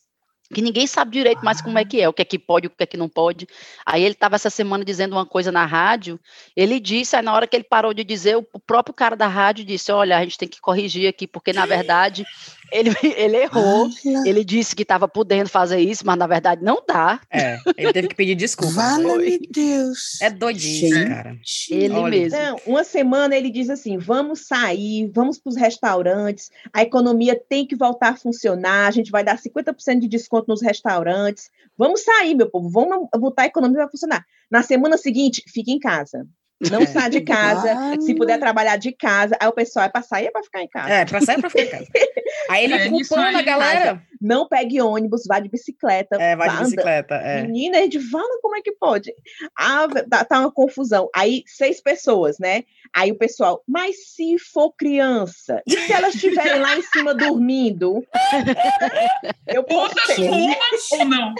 que 0.52 0.62
ninguém 0.62 0.86
sabe 0.86 1.12
direito 1.12 1.44
mais 1.44 1.60
como 1.60 1.78
é 1.78 1.84
que 1.84 2.00
é, 2.00 2.08
o 2.08 2.12
que 2.12 2.22
é 2.22 2.24
que 2.24 2.38
pode, 2.38 2.66
o 2.66 2.70
que 2.70 2.82
é 2.82 2.86
que 2.86 2.96
não 2.96 3.08
pode. 3.08 3.46
Aí 3.84 4.02
ele 4.02 4.12
estava 4.12 4.36
essa 4.36 4.50
semana 4.50 4.84
dizendo 4.84 5.12
uma 5.12 5.26
coisa 5.26 5.52
na 5.52 5.64
rádio, 5.64 6.18
ele 6.56 6.80
disse, 6.80 7.16
aí 7.16 7.22
na 7.22 7.32
hora 7.32 7.46
que 7.46 7.56
ele 7.56 7.64
parou 7.64 7.94
de 7.94 8.04
dizer, 8.04 8.36
o 8.36 8.46
o 8.52 8.60
próprio 8.60 8.92
cara 8.92 9.14
da 9.14 9.28
rádio 9.28 9.64
disse, 9.64 9.92
olha, 9.92 10.18
a 10.18 10.22
gente 10.22 10.36
tem 10.36 10.48
que 10.48 10.60
corrigir 10.60 11.08
aqui, 11.08 11.26
porque 11.26 11.52
na 11.52 11.64
verdade 11.64 12.26
ele, 12.72 12.90
ele 13.16 13.36
errou, 13.36 13.88
ele 14.24 14.44
disse 14.44 14.74
que 14.74 14.82
estava 14.82 15.06
podendo 15.08 15.48
fazer 15.48 15.78
isso, 15.78 16.04
mas 16.06 16.16
na 16.18 16.26
verdade 16.26 16.62
não 16.62 16.82
dá. 16.86 17.20
É, 17.30 17.58
ele 17.76 17.92
teve 17.92 18.08
que 18.08 18.14
pedir 18.14 18.34
desculpa. 18.34 18.74
Vale-me 18.74 19.38
Deus. 19.50 20.20
É 20.20 20.30
doidinho, 20.30 20.94
Gente. 20.94 21.08
cara. 21.08 21.36
Ele 21.70 21.94
Olha, 21.94 22.10
mesmo. 22.10 22.38
Não, 22.38 22.56
uma 22.66 22.84
semana 22.84 23.36
ele 23.36 23.50
diz 23.50 23.70
assim: 23.70 23.98
vamos 23.98 24.46
sair, 24.46 25.10
vamos 25.14 25.38
para 25.38 25.50
os 25.50 25.56
restaurantes, 25.56 26.50
a 26.72 26.82
economia 26.82 27.40
tem 27.48 27.66
que 27.66 27.76
voltar 27.76 28.10
a 28.10 28.16
funcionar, 28.16 28.86
a 28.88 28.90
gente 28.90 29.10
vai 29.10 29.24
dar 29.24 29.38
50% 29.38 29.98
de 30.00 30.08
desconto 30.08 30.46
nos 30.48 30.62
restaurantes. 30.62 31.50
Vamos 31.76 32.02
sair, 32.02 32.34
meu 32.34 32.50
povo, 32.50 32.68
vamos 32.70 33.08
botar 33.18 33.42
a 33.42 33.46
economia 33.46 33.84
a 33.84 33.88
funcionar. 33.88 34.24
Na 34.50 34.62
semana 34.62 34.96
seguinte, 34.96 35.42
fica 35.52 35.70
em 35.70 35.78
casa. 35.78 36.26
Não 36.72 36.80
É. 36.82 36.86
sai 36.86 37.08
de 37.08 37.20
casa, 37.20 37.72
se 38.00 38.16
puder 38.16 38.36
trabalhar 38.40 38.76
de 38.76 38.90
casa. 38.90 39.36
Aí 39.40 39.46
o 39.46 39.52
pessoal 39.52 39.86
é 39.86 39.88
para 39.88 40.02
sair, 40.02 40.26
é 40.26 40.30
para 40.32 40.42
ficar 40.42 40.60
em 40.60 40.68
casa. 40.68 40.88
É, 40.92 41.04
pra 41.04 41.20
sair 41.20 41.40
pra 41.40 41.48
ficar 41.50 41.62
em 41.62 41.68
casa. 41.70 41.86
Aí 42.50 42.64
ele 42.64 42.74
É, 42.74 42.88
culpando 42.88 43.36
a 43.36 43.40
aí, 43.40 43.44
galera. 43.44 44.02
Não 44.20 44.48
pegue 44.48 44.80
ônibus, 44.80 45.22
vá 45.28 45.38
de 45.38 45.48
bicicleta. 45.48 46.16
É, 46.20 46.34
vai 46.34 46.48
de 46.48 46.54
vá 46.54 46.60
andando. 46.60 46.70
bicicleta. 46.70 47.14
É. 47.16 47.42
Menina, 47.42 47.78
Edvaldo, 47.78 48.40
como 48.42 48.56
é 48.56 48.60
que 48.60 48.72
pode? 48.72 49.12
Ah, 49.56 49.86
tá, 50.10 50.24
tá 50.24 50.40
uma 50.40 50.50
confusão. 50.52 51.08
Aí, 51.14 51.44
seis 51.46 51.80
pessoas, 51.80 52.38
né? 52.38 52.64
Aí 52.94 53.12
o 53.12 53.18
pessoal, 53.18 53.62
mas 53.68 54.14
se 54.14 54.38
for 54.38 54.72
criança, 54.72 55.62
e 55.66 55.72
se 55.78 55.92
elas 55.92 56.14
estiverem 56.14 56.60
lá 56.60 56.76
em 56.76 56.82
cima 56.82 57.14
dormindo? 57.14 58.04
Eu 59.46 59.62
posso 59.62 59.94
Todas 59.94 60.16
ter. 60.16 60.28
uma 60.30 60.56
ou 60.92 61.04
não? 61.04 61.34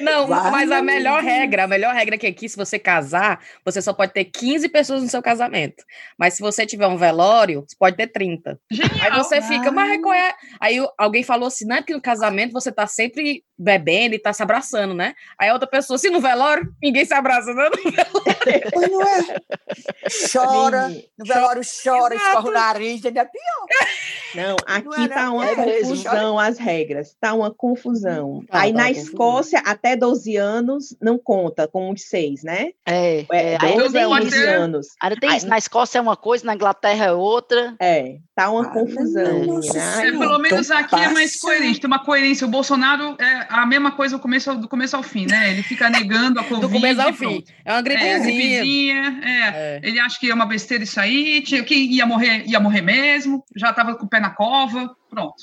Não, 0.00 0.26
Vale 0.26 0.50
mas 0.50 0.70
a 0.70 0.82
melhor 0.82 1.22
regra, 1.22 1.64
a 1.64 1.68
melhor 1.68 1.94
regra 1.94 2.14
é 2.14 2.18
que 2.18 2.26
aqui, 2.26 2.48
se 2.48 2.56
você 2.56 2.78
casar, 2.78 3.40
você 3.64 3.80
só 3.80 3.92
pode 3.92 4.12
ter 4.12 4.24
15 4.24 4.68
pessoas 4.68 5.02
no 5.02 5.08
seu 5.08 5.22
casamento. 5.22 5.84
Mas 6.18 6.34
se 6.34 6.40
você 6.40 6.66
tiver 6.66 6.86
um 6.86 6.96
velório, 6.96 7.64
você 7.66 7.76
pode 7.78 7.96
ter 7.96 8.06
30. 8.08 8.58
Aí 8.70 8.76
Genial. 8.76 9.22
você 9.24 9.40
fica, 9.42 9.70
mas 9.70 9.90
qual 10.06 10.14
é? 10.14 10.34
Aí 10.60 10.78
alguém 10.96 11.22
falou 11.24 11.48
assim, 11.48 11.66
não 11.66 11.76
é 11.76 11.82
que 11.82 11.92
no 11.92 12.00
casamento 12.00 12.52
você 12.52 12.70
tá 12.70 12.86
sempre 12.86 13.42
bebendo 13.58 14.14
e 14.14 14.18
tá 14.18 14.32
se 14.32 14.42
abraçando, 14.42 14.94
né? 14.94 15.14
Aí 15.38 15.48
a 15.48 15.52
outra 15.54 15.66
pessoa, 15.68 15.98
se 15.98 16.10
no 16.10 16.20
velório, 16.20 16.72
ninguém 16.82 17.04
se 17.04 17.14
abraça, 17.14 17.52
não? 17.54 17.70
Pois 18.72 18.90
não 18.90 19.02
é? 19.02 19.22
Chora, 20.32 20.88
no 21.18 21.24
velório 21.24 21.62
chora, 21.84 22.14
Exato. 22.14 22.28
escorre 22.30 22.48
o 22.48 22.52
nariz, 22.52 23.04
ainda 23.04 23.20
é 23.20 23.24
pior. 23.24 23.66
Não, 24.34 24.56
aqui 24.66 25.02
era- 25.04 25.14
tá 25.14 25.30
uma 25.30 25.46
é 25.48 25.54
confusão 25.54 26.38
as 26.38 26.58
regras, 26.58 27.16
tá 27.20 27.32
uma 27.34 27.50
confusão. 27.52 28.44
Tá, 28.50 28.60
Aí 28.60 28.72
tá 28.72 28.76
na 28.78 28.82
uma 28.84 28.88
confusão. 28.90 29.10
Escócia, 29.12 29.62
até 29.64 29.96
12 29.96 30.36
anos 30.36 30.96
não 31.00 31.18
conta 31.18 31.66
com 31.66 31.92
de 31.94 32.02
seis, 32.02 32.42
né? 32.42 32.68
É, 32.86 33.20
É, 33.32 33.52
é, 33.54 33.58
aí 33.60 33.76
12 33.76 33.92
tem 33.92 34.02
a 34.02 34.06
isso. 34.20 34.26
11 34.26 34.44
anos. 34.44 34.86
Ainda 35.02 35.16
tem 35.20 35.30
Aí- 35.30 35.36
isso. 35.38 35.48
Na 35.48 35.58
Escócia 35.58 35.98
é 35.98 36.02
uma 36.02 36.16
coisa, 36.16 36.44
na 36.44 36.54
Inglaterra 36.54 37.06
é 37.06 37.12
outra. 37.12 37.74
É, 37.80 38.18
tá 38.34 38.50
uma 38.50 38.66
Ah, 38.66 38.70
confusão, 38.70 39.40
menina. 39.40 39.95
É, 39.98 40.10
pelo 40.12 40.38
menos 40.38 40.70
aqui 40.70 40.94
é 40.94 41.08
mais 41.08 41.32
passa. 41.32 41.46
coerente, 41.46 41.80
tem 41.80 41.86
uma 41.88 41.98
coerência. 42.04 42.46
O 42.46 42.50
Bolsonaro 42.50 43.16
é 43.18 43.46
a 43.48 43.64
mesma 43.66 43.92
coisa 43.92 44.16
do 44.16 44.20
começo, 44.22 44.50
ao- 44.50 44.56
do 44.56 44.68
começo 44.68 44.96
ao 44.96 45.02
fim, 45.02 45.26
né? 45.26 45.50
Ele 45.50 45.62
fica 45.62 45.88
negando 45.90 46.40
a 46.40 46.44
Covid. 46.44 46.60
Do 46.66 46.72
começo 46.72 47.00
ao 47.00 47.12
fim. 47.12 47.44
É 47.64 47.72
uma 47.72 47.78
É, 47.78 47.82
gripezinha. 47.82 49.20
é. 49.24 49.48
É. 49.48 49.80
Ele 49.82 49.98
acha 50.00 50.18
que 50.18 50.30
é 50.30 50.34
uma 50.34 50.46
besteira 50.46 50.84
isso 50.84 50.98
aí, 51.00 51.40
tinha, 51.42 51.62
que 51.62 51.74
ia 51.74 52.06
morrer, 52.06 52.44
ia 52.46 52.58
morrer 52.60 52.82
mesmo, 52.82 53.44
já 53.56 53.72
tava 53.72 53.94
com 53.94 54.06
o 54.06 54.08
pé 54.08 54.20
na 54.20 54.30
cova, 54.30 54.94
pronto. 55.10 55.34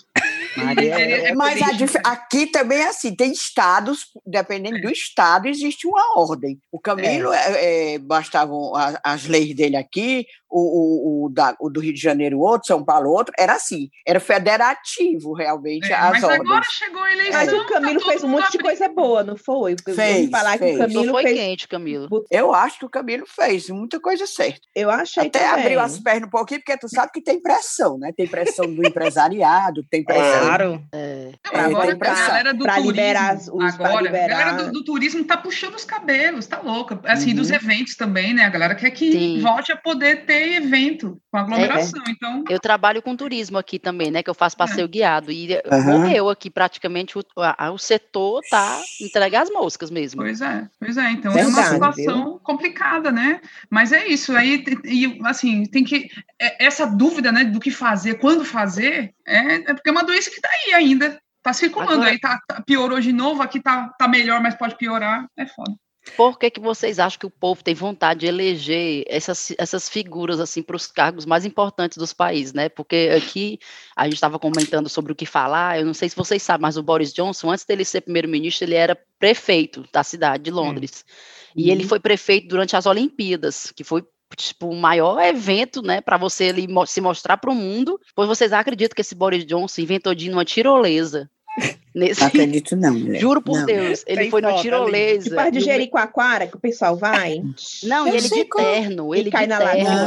Maria, 0.57 0.99
Ele 0.99 1.13
é 1.27 1.33
Mas 1.35 1.59
aqui 2.05 2.47
também 2.47 2.79
é 2.79 2.87
assim, 2.89 3.15
tem 3.15 3.31
estados, 3.31 4.05
dependendo 4.25 4.79
do 4.81 4.89
estado, 4.91 5.47
existe 5.47 5.87
uma 5.87 6.19
ordem. 6.19 6.59
O 6.71 6.79
Camilo, 6.79 7.31
é. 7.33 7.93
é, 7.95 7.99
bastavam 7.99 8.75
a- 8.75 8.99
as 9.03 9.25
leis 9.25 9.55
dele 9.55 9.75
aqui, 9.75 10.25
o, 10.53 11.23
o, 11.23 11.25
o 11.25 11.29
da- 11.29 11.55
o 11.59 11.69
do 11.69 11.79
Rio 11.79 11.93
de 11.93 11.99
Janeiro 12.01 12.39
outro, 12.39 12.67
São 12.67 12.83
Paulo 12.85 13.09
outro, 13.09 13.33
era 13.37 13.53
assim, 13.53 13.89
era 14.07 14.19
federativo 14.19 15.33
realmente 15.33 15.91
É, 15.91 15.95
as 15.95 16.11
mas 16.11 16.23
ordens. 16.23 16.41
agora 16.41 16.63
chegou 16.69 17.01
a 17.01 17.11
eleição. 17.11 17.33
Mas 17.39 17.53
o 17.53 17.57
tá 17.65 17.73
Camilo 17.73 17.99
todo 17.99 18.09
fez 18.09 18.23
um 18.23 18.27
monte 18.27 18.41
de 18.41 18.47
abrindo. 18.57 18.63
coisa 18.63 18.89
boa, 18.89 19.23
não 19.23 19.35
foi? 19.37 19.75
Eu 19.87 19.95
Fez, 19.95 20.29
falar 20.29 20.53
que 20.53 20.59
fez. 20.59 20.75
o 20.75 20.77
Só 20.77 20.83
Camilo 20.87 21.11
foi 21.11 21.23
fez. 21.23 21.37
quente, 21.39 21.67
Camilo. 21.67 22.07
Eu 22.29 22.53
acho 22.53 22.79
que 22.79 22.85
o 22.85 22.89
Camilo 22.89 23.25
fez 23.27 23.69
muita 23.69 23.99
coisa 23.99 24.25
certa. 24.27 24.61
Eu 24.75 24.89
achei 24.89 25.27
Até 25.27 25.39
também. 25.39 25.61
abriu 25.63 25.79
as 25.79 25.99
pernas 25.99 26.27
um 26.27 26.31
pouquinho, 26.31 26.59
porque 26.61 26.77
tu 26.77 26.87
sabe 26.89 27.11
que 27.11 27.21
tem 27.21 27.41
pressão, 27.41 27.97
né? 27.97 28.11
Tem 28.15 28.27
pressão 28.27 28.65
do 28.73 28.85
empresariado, 28.87 29.83
tem 29.89 30.03
pressão. 30.03 30.23
Claro. 30.45 30.83
É, 30.93 31.31
Não, 31.45 31.59
É, 31.59 31.65
agora 31.65 31.85
tem 31.87 31.95
a 31.95 31.97
pressão. 31.97 32.27
galera 32.27 32.53
do 32.53 32.63
Pra 32.63 32.73
turismo, 32.75 32.91
liberar 32.91 33.35
os- 33.37 33.49
agora, 33.49 33.97
a 33.97 34.01
liberar. 34.01 34.27
galera 34.27 34.63
do, 34.63 34.71
do 34.71 34.83
turismo 34.83 35.23
tá 35.23 35.37
puxando 35.37 35.75
os 35.75 35.85
cabelos, 35.85 36.45
tá 36.47 36.59
louca. 36.61 36.99
Assim, 37.05 37.29
Uhum. 37.31 37.35
dos 37.37 37.51
eventos 37.51 37.95
também, 37.95 38.33
né? 38.33 38.43
A 38.45 38.49
galera 38.49 38.75
quer 38.75 38.91
que 38.91 39.11
Sim. 39.11 39.41
volte 39.41 39.71
a 39.71 39.75
poder 39.77 40.25
ter 40.25 40.42
evento 40.51 41.21
com 41.31 41.37
aglomeração. 41.37 42.01
Então, 42.09 42.43
Eu 42.49 42.59
trabalho 42.59 43.01
com 43.01 43.15
turismo 43.15 43.57
aqui 43.57 43.79
também, 43.79 44.11
né? 44.11 44.21
Que 44.23 44.29
eu 44.29 44.33
faço 44.33 44.57
passeio 44.57 44.87
guiado. 44.87 45.31
E 45.31 45.53
Aham. 45.71 45.99
morreu 45.99 46.29
aqui 46.29 46.49
praticamente. 46.49 47.17
O, 47.17 47.23
a- 47.37 47.71
o 47.71 47.77
setor 47.77 48.41
tá 48.49 48.81
entregue 49.01 49.35
às 49.35 49.49
moscas 49.49 49.89
mesmo. 49.89 50.21
Pois 50.21 50.41
é, 50.41 50.67
pois 50.79 50.97
é. 50.97 51.09
Então 51.11 51.31
é 51.31 51.45
uma 51.45 51.61
Verdade, 51.61 51.69
situação 51.73 52.39
complicada, 52.43 53.11
né? 53.11 53.41
Mas 53.69 53.91
é 53.91 54.07
isso. 54.07 54.35
Aí, 54.35 54.63
e, 54.85 55.19
assim, 55.25 55.63
tem 55.65 55.83
que. 55.83 56.09
é- 56.39 56.65
Essa 56.65 56.85
dúvida, 56.85 57.31
né, 57.31 57.43
do 57.43 57.59
que 57.59 57.71
fazer, 57.71 58.15
quando 58.19 58.43
fazer, 58.45 59.13
é, 59.25 59.55
é 59.55 59.73
porque 59.73 59.89
é 59.89 59.91
uma 59.91 60.03
doença 60.03 60.29
que 60.29 60.41
tá 60.41 60.49
aí 60.67 60.73
ainda. 60.73 61.19
Tá 61.41 61.51
circulando 61.51 61.91
Agora- 61.93 62.09
aí, 62.11 62.19
tá, 62.19 62.39
tá- 62.47 62.61
piorou 62.61 63.01
de 63.01 63.11
novo, 63.11 63.41
aqui 63.41 63.59
tá, 63.61 63.89
tá 63.99 64.07
melhor, 64.07 64.41
mas 64.41 64.55
pode 64.55 64.77
piorar. 64.77 65.25
É 65.37 65.45
foda. 65.45 65.73
Por 66.17 66.37
que, 66.37 66.51
que 66.51 66.59
vocês 66.59 66.99
acham 66.99 67.17
que 67.17 67.25
o 67.25 67.29
povo 67.29 67.63
tem 67.63 67.73
vontade 67.73 68.21
de 68.21 68.27
eleger 68.27 69.03
essas, 69.07 69.53
essas 69.57 69.89
figuras 69.89 70.39
assim 70.39 70.61
para 70.61 70.75
os 70.75 70.85
cargos 70.85 71.25
mais 71.25 71.45
importantes 71.45 71.97
dos 71.97 72.13
países, 72.13 72.53
né? 72.53 72.69
Porque 72.69 73.09
aqui 73.15 73.57
a 73.95 74.05
gente 74.05 74.15
estava 74.15 74.37
comentando 74.37 74.89
sobre 74.89 75.11
o 75.11 75.15
que 75.15 75.25
falar. 75.25 75.79
Eu 75.79 75.85
não 75.85 75.93
sei 75.93 76.09
se 76.09 76.15
vocês 76.15 76.43
sabem, 76.43 76.61
mas 76.61 76.77
o 76.77 76.83
Boris 76.83 77.13
Johnson, 77.13 77.51
antes 77.51 77.65
dele 77.65 77.85
ser 77.85 78.01
primeiro-ministro, 78.01 78.65
ele 78.65 78.75
era 78.75 78.97
prefeito 79.17 79.85
da 79.91 80.03
cidade 80.03 80.43
de 80.43 80.51
Londres. 80.51 81.05
E 81.55 81.69
ele 81.71 81.83
foi 81.83 81.99
prefeito 81.99 82.47
durante 82.47 82.75
as 82.75 82.85
Olimpíadas, 82.85 83.71
que 83.75 83.83
foi 83.83 84.03
tipo 84.35 84.67
o 84.67 84.75
maior 84.75 85.21
evento, 85.23 85.81
né, 85.81 86.01
para 86.01 86.17
você 86.17 86.51
mo- 86.67 86.85
se 86.87 86.99
mostrar 86.99 87.37
para 87.37 87.51
o 87.51 87.55
mundo. 87.55 87.99
Pois 88.15 88.27
vocês 88.27 88.51
acreditam 88.51 88.95
que 88.95 89.01
esse 89.01 89.15
Boris 89.15 89.45
Johnson 89.45 89.81
inventou 89.81 90.13
de 90.15 90.27
ir 90.27 90.31
numa 90.31 90.43
tirolesa? 90.43 91.29
Nesse, 91.95 92.21
Não 92.21 92.27
acredito, 92.27 92.75
não, 92.75 92.93
mulher. 92.93 93.19
juro 93.19 93.39
por 93.41 93.59
Não. 93.59 93.65
Deus, 93.67 94.03
ele 94.07 94.21
Tem 94.21 94.29
foi 94.31 94.41
foto 94.41 94.53
ali. 94.53 94.61
tirolesa. 94.63 95.23
Tipo 95.29 95.39
as 95.39 95.51
de 95.51 95.59
no- 95.59 95.65
Jericoacoara, 95.65 96.47
que 96.47 96.55
o 96.55 96.59
pessoal 96.59 96.95
vai. 96.97 97.41
não, 97.83 98.07
Eu 98.07 98.13
e 98.15 98.17
ele 98.17 98.29
de 98.29 98.45
terno, 98.45 99.13
ele 99.15 99.29
cai 99.29 99.45
na 99.45 99.59
Não. 99.59 99.65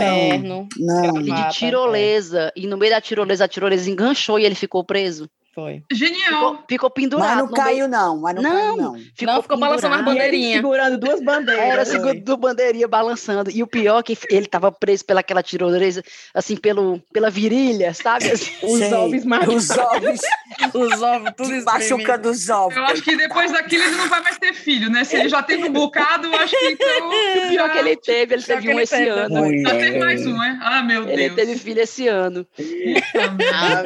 Terno. 0.09 0.69
Não. 0.79 1.17
ele 1.21 1.31
de 1.33 1.49
tirolesa, 1.53 2.53
e 2.57 2.67
no 2.67 2.77
meio 2.77 2.91
da 2.93 3.01
tirolesa, 3.01 3.45
a 3.45 3.49
tirolesa 3.49 3.89
enganchou 3.89 4.39
e 4.39 4.45
ele 4.45 4.55
ficou 4.57 4.83
preso. 4.83 5.31
Foi. 5.57 5.83
Genial. 5.91 6.51
Ficou, 6.51 6.65
ficou 6.69 6.91
pendurado. 6.91 7.29
Mas 7.29 7.39
não 7.39 7.49
caiu, 7.51 7.89
não. 7.89 8.21
Mas 8.21 8.35
não, 8.35 8.43
Não. 8.43 8.51
caiu, 8.53 8.77
não. 8.77 8.93
Não, 9.23 9.43
ficou 9.43 9.59
balançando 9.59 9.95
as 9.95 10.01
pendurado. 10.03 10.19
E 10.19 10.21
ele 10.21 10.27
bandeirinha. 10.29 10.57
segurando 10.57 10.99
duas 10.99 11.21
bandeiras. 11.23 11.65
Era 11.65 11.87
Foi. 11.87 11.95
segundo 11.95 12.21
do 12.23 12.37
bandeirinha 12.37 12.87
balançando. 12.87 13.51
E 13.51 13.63
o 13.63 13.67
pior 13.67 14.01
é 14.01 14.03
que 14.03 14.19
ele 14.31 14.45
estava 14.45 14.71
preso 14.71 15.07
pelaquela 15.07 15.43
tirolesa, 15.43 16.03
assim, 16.35 16.57
pelo, 16.57 17.01
pela 17.11 17.31
virilha, 17.31 17.95
sabe? 17.95 18.31
Assim, 18.31 18.53
Os 18.63 18.79
Sei. 18.81 18.93
ovos 18.93 19.25
marcados. 19.25 19.71
Os 19.71 19.79
ovos, 19.79 20.21
Os 20.75 21.03
ovos, 21.03 21.31
tudo 21.39 21.65
machucando 21.65 22.29
os 22.31 22.49
ovos. 22.51 22.77
Eu 22.77 22.85
acho 22.85 23.01
que 23.03 23.17
depois 23.17 23.51
daquilo 23.51 23.83
ele 23.85 23.97
não 23.97 24.09
vai 24.11 24.21
mais 24.23 24.39
ter 24.39 24.53
filho, 24.53 24.91
né? 24.91 25.05
Se 25.05 25.17
ele 25.17 25.31
já 25.31 25.43
teve 25.43 25.65
um 25.71 25.73
bocado, 25.73 26.27
eu 26.27 26.35
acho 26.37 26.55
que 26.55 26.67
então. 26.67 27.09
o 27.09 27.49
pior 27.49 27.67
já- 27.67 27.69
que 27.71 27.79
ele 27.79 27.97
teve, 27.97 28.35
ele 28.35 28.43
teve 28.43 28.69
um 28.69 28.73
ele 28.73 28.83
esse 28.83 28.95
teve, 28.95 29.09
ano. 29.09 29.63
Já 29.63 29.71
teve 29.71 29.99
mais 29.99 30.27
um, 30.27 30.43
é? 30.43 30.59
Ah, 30.61 30.83
meu 30.83 31.09
Ele 31.09 31.31
Deus. 31.31 31.35
teve 31.35 31.57
filho 31.59 31.81
esse 31.81 32.07
ano. 32.09 32.47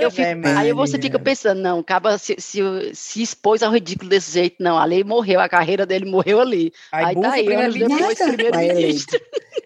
Eu 0.01 0.11
fico- 0.11 0.49
aí 0.59 0.73
você 0.73 0.99
fica 0.99 1.19
pensando, 1.19 1.60
não, 1.61 1.81
acaba 1.81 2.19
se, 2.19 2.37
se, 2.39 2.61
se, 2.95 3.23
expôs 3.23 3.63
ao 3.63 3.73
ridículo 3.73 4.09
desse 4.09 4.33
jeito, 4.33 4.57
não. 4.61 4.79
Ali 4.79 5.05
morreu, 5.05 5.41
a 5.41 5.49
carreira 5.49 5.87
dele 5.87 6.05
morreu 6.05 6.41
ali. 6.41 6.73
Aí, 6.91 7.05
Aí 7.05 7.21
tá 7.21 7.33
aí, 7.33 7.73
depois, 7.73 8.19
primeiro-ministro. 8.19 9.21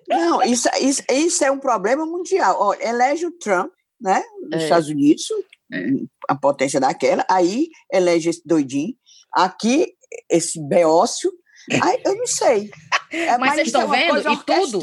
Não, 0.09 0.42
isso, 0.42 0.68
isso, 0.80 1.02
isso 1.11 1.44
é 1.44 1.50
um 1.50 1.59
problema 1.59 2.04
mundial. 2.04 2.57
Ó, 2.59 2.74
elege 2.74 3.26
o 3.26 3.33
Trump, 3.33 3.72
né, 4.00 4.22
nos 4.42 4.61
é. 4.61 4.64
Estados 4.64 4.88
Unidos, 4.88 5.26
é. 5.72 5.87
a 6.28 6.35
potência 6.35 6.78
daquela, 6.78 7.24
aí 7.30 7.68
elege 7.92 8.28
esse 8.28 8.42
doidinho. 8.44 8.94
Aqui, 9.33 9.94
esse 10.30 10.61
beócio, 10.61 11.33
aí 11.72 12.00
eu 12.05 12.16
não 12.16 12.27
sei. 12.27 12.70
É, 13.14 13.38
mas, 13.38 13.55
vocês 13.55 13.68
estão 13.68 13.94
é 13.94 13.98
vendo? 13.98 14.33
e 14.33 14.37
tudo. 14.38 14.81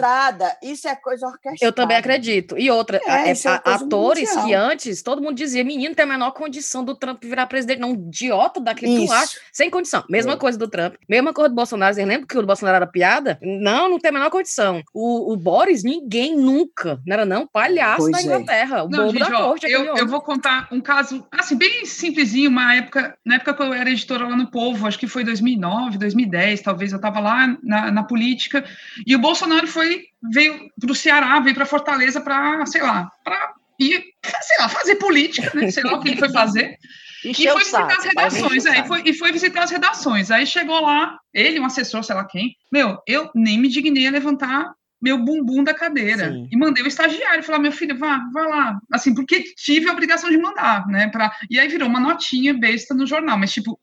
Isso 0.62 0.88
é 0.88 0.96
coisa 0.96 1.28
orquestrada. 1.28 1.66
Eu 1.66 1.74
também 1.74 1.98
acredito. 1.98 2.58
E 2.58 2.72
outra, 2.72 3.02
é, 3.06 3.30
é, 3.30 3.32
é 3.32 3.34
atores 3.66 4.30
mundial. 4.30 4.46
que 4.46 4.54
antes 4.54 5.02
todo 5.02 5.22
mundo 5.22 5.36
dizia: 5.36 5.64
menino 5.64 5.94
tem 5.94 6.04
a 6.04 6.08
menor 6.08 6.32
condição 6.32 6.84
do 6.84 6.96
Trump 6.96 7.22
virar 7.24 7.46
presidente. 7.48 7.80
Não, 7.80 7.92
idiota 7.92 8.62
daquele 8.62 9.06
tu 9.06 9.12
acha. 9.12 9.38
Sem 9.52 9.70
condição. 9.70 10.04
Mesma 10.10 10.34
é. 10.34 10.38
coisa 10.38 10.58
do 10.58 10.68
Trump. 10.68 10.96
Mesma 11.10 11.34
coisa 11.34 11.50
do 11.50 11.56
Bolsonaro. 11.56 11.94
Vocês 11.94 12.08
lembram 12.08 12.28
que 12.28 12.38
o 12.38 12.46
Bolsonaro 12.46 12.78
era 12.78 12.88
piada? 12.88 13.38
Não, 13.42 13.90
não 13.90 14.00
tem 14.00 14.10
a 14.10 14.14
menor 14.14 14.30
condição. 14.30 14.82
O, 14.94 15.34
o 15.34 15.38
Boris, 15.38 15.84
ninguém 15.84 16.36
nunca. 16.36 17.02
Não 17.06 17.14
era 17.14 17.26
não? 17.26 17.48
Palhaço 17.48 18.10
pois 18.10 18.12
da 18.12 18.22
Inglaterra. 18.22 18.84
O 18.84 18.90
não, 18.90 19.10
gente, 19.10 19.30
da 19.30 19.40
ó, 19.40 19.50
corte. 19.50 19.70
Eu, 19.70 19.96
eu 19.96 20.08
vou 20.08 20.22
contar 20.22 20.68
um 20.72 20.80
caso, 20.80 21.26
assim, 21.32 21.58
bem 21.58 21.86
simplesinho. 21.86 22.50
Uma 22.50 22.76
época, 22.76 23.18
na 23.26 23.36
época 23.36 23.54
que 23.54 23.62
eu 23.62 23.74
era 23.74 23.90
editora 23.90 24.28
lá 24.28 24.36
no 24.36 24.50
Povo, 24.50 24.88
acho 24.88 24.98
que 24.98 25.08
foi 25.08 25.24
2009, 25.24 25.98
2010, 25.98 26.62
talvez. 26.62 26.71
Eu 26.80 26.98
estava 26.98 27.20
lá 27.20 27.58
na, 27.64 27.92
na 27.92 28.04
política. 28.04 28.64
E 29.06 29.16
o 29.16 29.20
Bolsonaro 29.20 29.68
foi 29.68 30.06
veio 30.32 30.70
para 30.80 30.92
o 30.92 30.96
Ceará, 30.96 31.40
veio 31.40 31.56
para 31.56 31.66
Fortaleza 31.66 32.22
para, 32.22 32.66
sei 32.66 32.82
lá, 32.82 33.12
para 33.24 33.54
ir, 33.80 34.04
sei 34.24 34.58
lá, 34.60 34.70
fazer 34.70 34.96
política, 34.96 35.52
né? 35.54 35.72
Sei 35.72 35.84
lá 35.84 35.94
o 35.94 36.00
que 36.00 36.10
ele 36.10 36.20
foi 36.20 36.32
fazer. 36.32 36.78
e 37.26 37.34
foi 37.34 37.58
visitar 37.58 37.90
saco, 37.90 38.00
as 38.00 38.06
redações, 38.06 38.66
é, 38.66 38.80
e, 38.80 38.88
foi, 38.88 39.02
e 39.06 39.14
foi 39.14 39.32
visitar 39.32 39.64
as 39.64 39.72
redações. 39.72 40.32
Aí 40.32 40.46
chegou 40.46 40.80
lá, 40.82 41.18
ele, 41.34 41.60
um 41.60 41.66
assessor, 41.66 42.04
sei 42.04 42.16
lá 42.16 42.26
quem, 42.26 42.56
meu, 42.72 42.98
eu 43.08 43.30
nem 43.36 43.60
me 43.60 43.68
dignei 43.68 44.08
a 44.08 44.12
levantar 44.12 44.74
meu 45.02 45.18
bumbum 45.18 45.64
da 45.64 45.74
cadeira 45.74 46.32
Sim. 46.32 46.48
e 46.52 46.56
mandei 46.56 46.84
o 46.84 46.88
estagiário 46.88 47.44
falar 47.44 47.58
meu 47.58 47.72
filho 47.72 47.98
vá 47.98 48.20
vá 48.32 48.42
lá 48.48 48.80
assim 48.94 49.16
porque 49.16 49.44
tive 49.58 49.90
a 49.90 49.94
obrigação 49.94 50.30
de 50.30 50.38
mandar 50.38 50.86
né 50.88 51.08
para 51.08 51.36
e 51.50 51.60
aí 51.60 51.68
virou 51.68 51.90
uma 51.90 52.00
notinha 52.00 52.54
besta 52.54 52.94
no 52.94 53.08
jornal 53.08 53.38
mas 53.38 53.52
tipo 53.52 53.80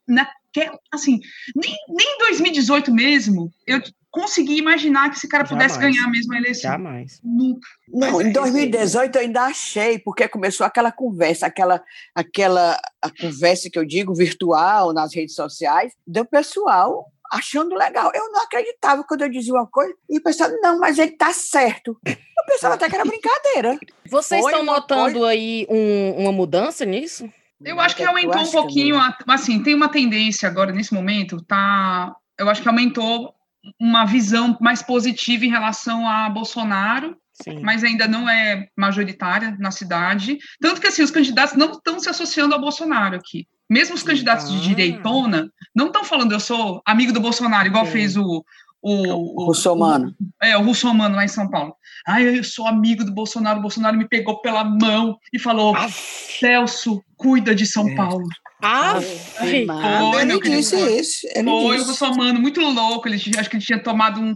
naquela 0.58 0.78
assim 0.92 1.20
nem, 1.54 1.74
nem 1.88 2.14
em 2.14 2.18
2018 2.18 2.92
mesmo 2.92 3.50
eu 3.66 3.80
consegui 4.10 4.56
imaginar 4.56 5.10
que 5.10 5.16
esse 5.16 5.28
cara 5.28 5.44
Jamais. 5.44 5.72
pudesse 5.72 5.78
ganhar 5.78 6.10
mesmo 6.10 6.34
a 6.34 6.38
eleição. 6.38 6.70
Jamais. 6.72 7.20
Nunca. 7.22 7.68
Não, 7.86 8.20
em 8.20 8.32
2018 8.32 9.16
eu 9.16 9.22
ainda 9.22 9.42
achei, 9.42 9.98
porque 9.98 10.26
começou 10.26 10.66
aquela 10.66 10.90
conversa, 10.90 11.46
aquela, 11.46 11.82
aquela 12.14 12.80
a 13.02 13.10
conversa 13.10 13.70
que 13.70 13.78
eu 13.78 13.84
digo 13.84 14.14
virtual 14.14 14.92
nas 14.92 15.14
redes 15.14 15.34
sociais, 15.34 15.92
do 16.06 16.24
pessoal 16.24 17.06
achando 17.30 17.74
legal. 17.74 18.10
Eu 18.14 18.32
não 18.32 18.42
acreditava 18.42 19.04
quando 19.04 19.22
eu 19.22 19.28
dizia 19.28 19.52
uma 19.52 19.66
coisa 19.66 19.94
e 20.08 20.20
pensava, 20.20 20.54
não, 20.62 20.78
mas 20.78 20.98
ele 20.98 21.12
tá 21.12 21.32
certo. 21.32 21.98
Eu 22.06 22.44
pensava 22.46 22.74
até 22.74 22.88
que 22.88 22.94
era 22.94 23.04
brincadeira. 23.04 23.78
Vocês 24.10 24.40
Foi 24.40 24.50
estão 24.50 24.64
notando 24.64 25.12
coisa... 25.12 25.28
aí 25.28 25.66
um, 25.68 26.22
uma 26.22 26.32
mudança 26.32 26.84
nisso? 26.84 27.30
Eu 27.64 27.80
acho 27.80 27.96
que 27.96 28.04
aumentou 28.04 28.40
um 28.40 28.50
pouquinho, 28.50 28.96
assim, 29.26 29.62
tem 29.62 29.74
uma 29.74 29.88
tendência 29.88 30.48
agora 30.48 30.72
nesse 30.72 30.94
momento, 30.94 31.42
tá? 31.42 32.14
Eu 32.38 32.48
acho 32.48 32.62
que 32.62 32.68
aumentou 32.68 33.34
uma 33.80 34.04
visão 34.04 34.56
mais 34.60 34.82
positiva 34.82 35.44
em 35.44 35.50
relação 35.50 36.08
a 36.08 36.28
Bolsonaro, 36.28 37.16
Sim. 37.42 37.60
mas 37.62 37.82
ainda 37.82 38.06
não 38.06 38.28
é 38.28 38.68
majoritária 38.76 39.56
na 39.58 39.70
cidade. 39.70 40.38
Tanto 40.60 40.80
que 40.80 40.86
assim, 40.86 41.02
os 41.02 41.10
candidatos 41.10 41.56
não 41.56 41.72
estão 41.72 41.98
se 41.98 42.08
associando 42.08 42.54
ao 42.54 42.60
Bolsonaro 42.60 43.16
aqui. 43.16 43.46
Mesmo 43.68 43.94
os 43.94 44.02
candidatos 44.02 44.50
de 44.50 44.60
direitona 44.60 45.52
não 45.74 45.88
estão 45.88 46.02
falando 46.02 46.32
eu 46.32 46.40
sou 46.40 46.80
amigo 46.86 47.12
do 47.12 47.20
Bolsonaro, 47.20 47.68
igual 47.68 47.84
Sim. 47.86 47.92
fez 47.92 48.16
o, 48.16 48.44
o, 48.82 49.42
o 49.42 49.46
Russomano. 49.46 50.14
O, 50.20 50.44
é, 50.44 50.56
o 50.56 50.62
Russomano 50.62 51.16
lá 51.16 51.24
em 51.24 51.28
São 51.28 51.48
Paulo. 51.50 51.74
Ah, 52.06 52.22
eu 52.22 52.42
sou 52.44 52.66
amigo 52.66 53.04
do 53.04 53.12
Bolsonaro, 53.12 53.58
o 53.58 53.62
Bolsonaro 53.62 53.96
me 53.96 54.08
pegou 54.08 54.40
pela 54.40 54.64
mão 54.64 55.18
e 55.32 55.38
falou: 55.38 55.74
Celso, 56.38 57.02
cuida 57.16 57.54
de 57.54 57.66
São 57.66 57.88
é. 57.88 57.94
Paulo. 57.94 58.26
Ah, 58.62 59.00
foi, 59.00 60.22
ele 60.22 60.40
disse 60.40 60.76
isso. 60.76 61.26
Ele 61.34 61.48
foi 61.48 61.76
disse. 61.76 61.88
o 61.88 61.90
Russomano, 61.90 62.40
muito 62.40 62.60
louco. 62.60 63.08
Ele, 63.08 63.16
acho 63.16 63.50
que 63.50 63.56
ele 63.56 63.64
tinha 63.64 63.82
tomado 63.82 64.20
um. 64.20 64.34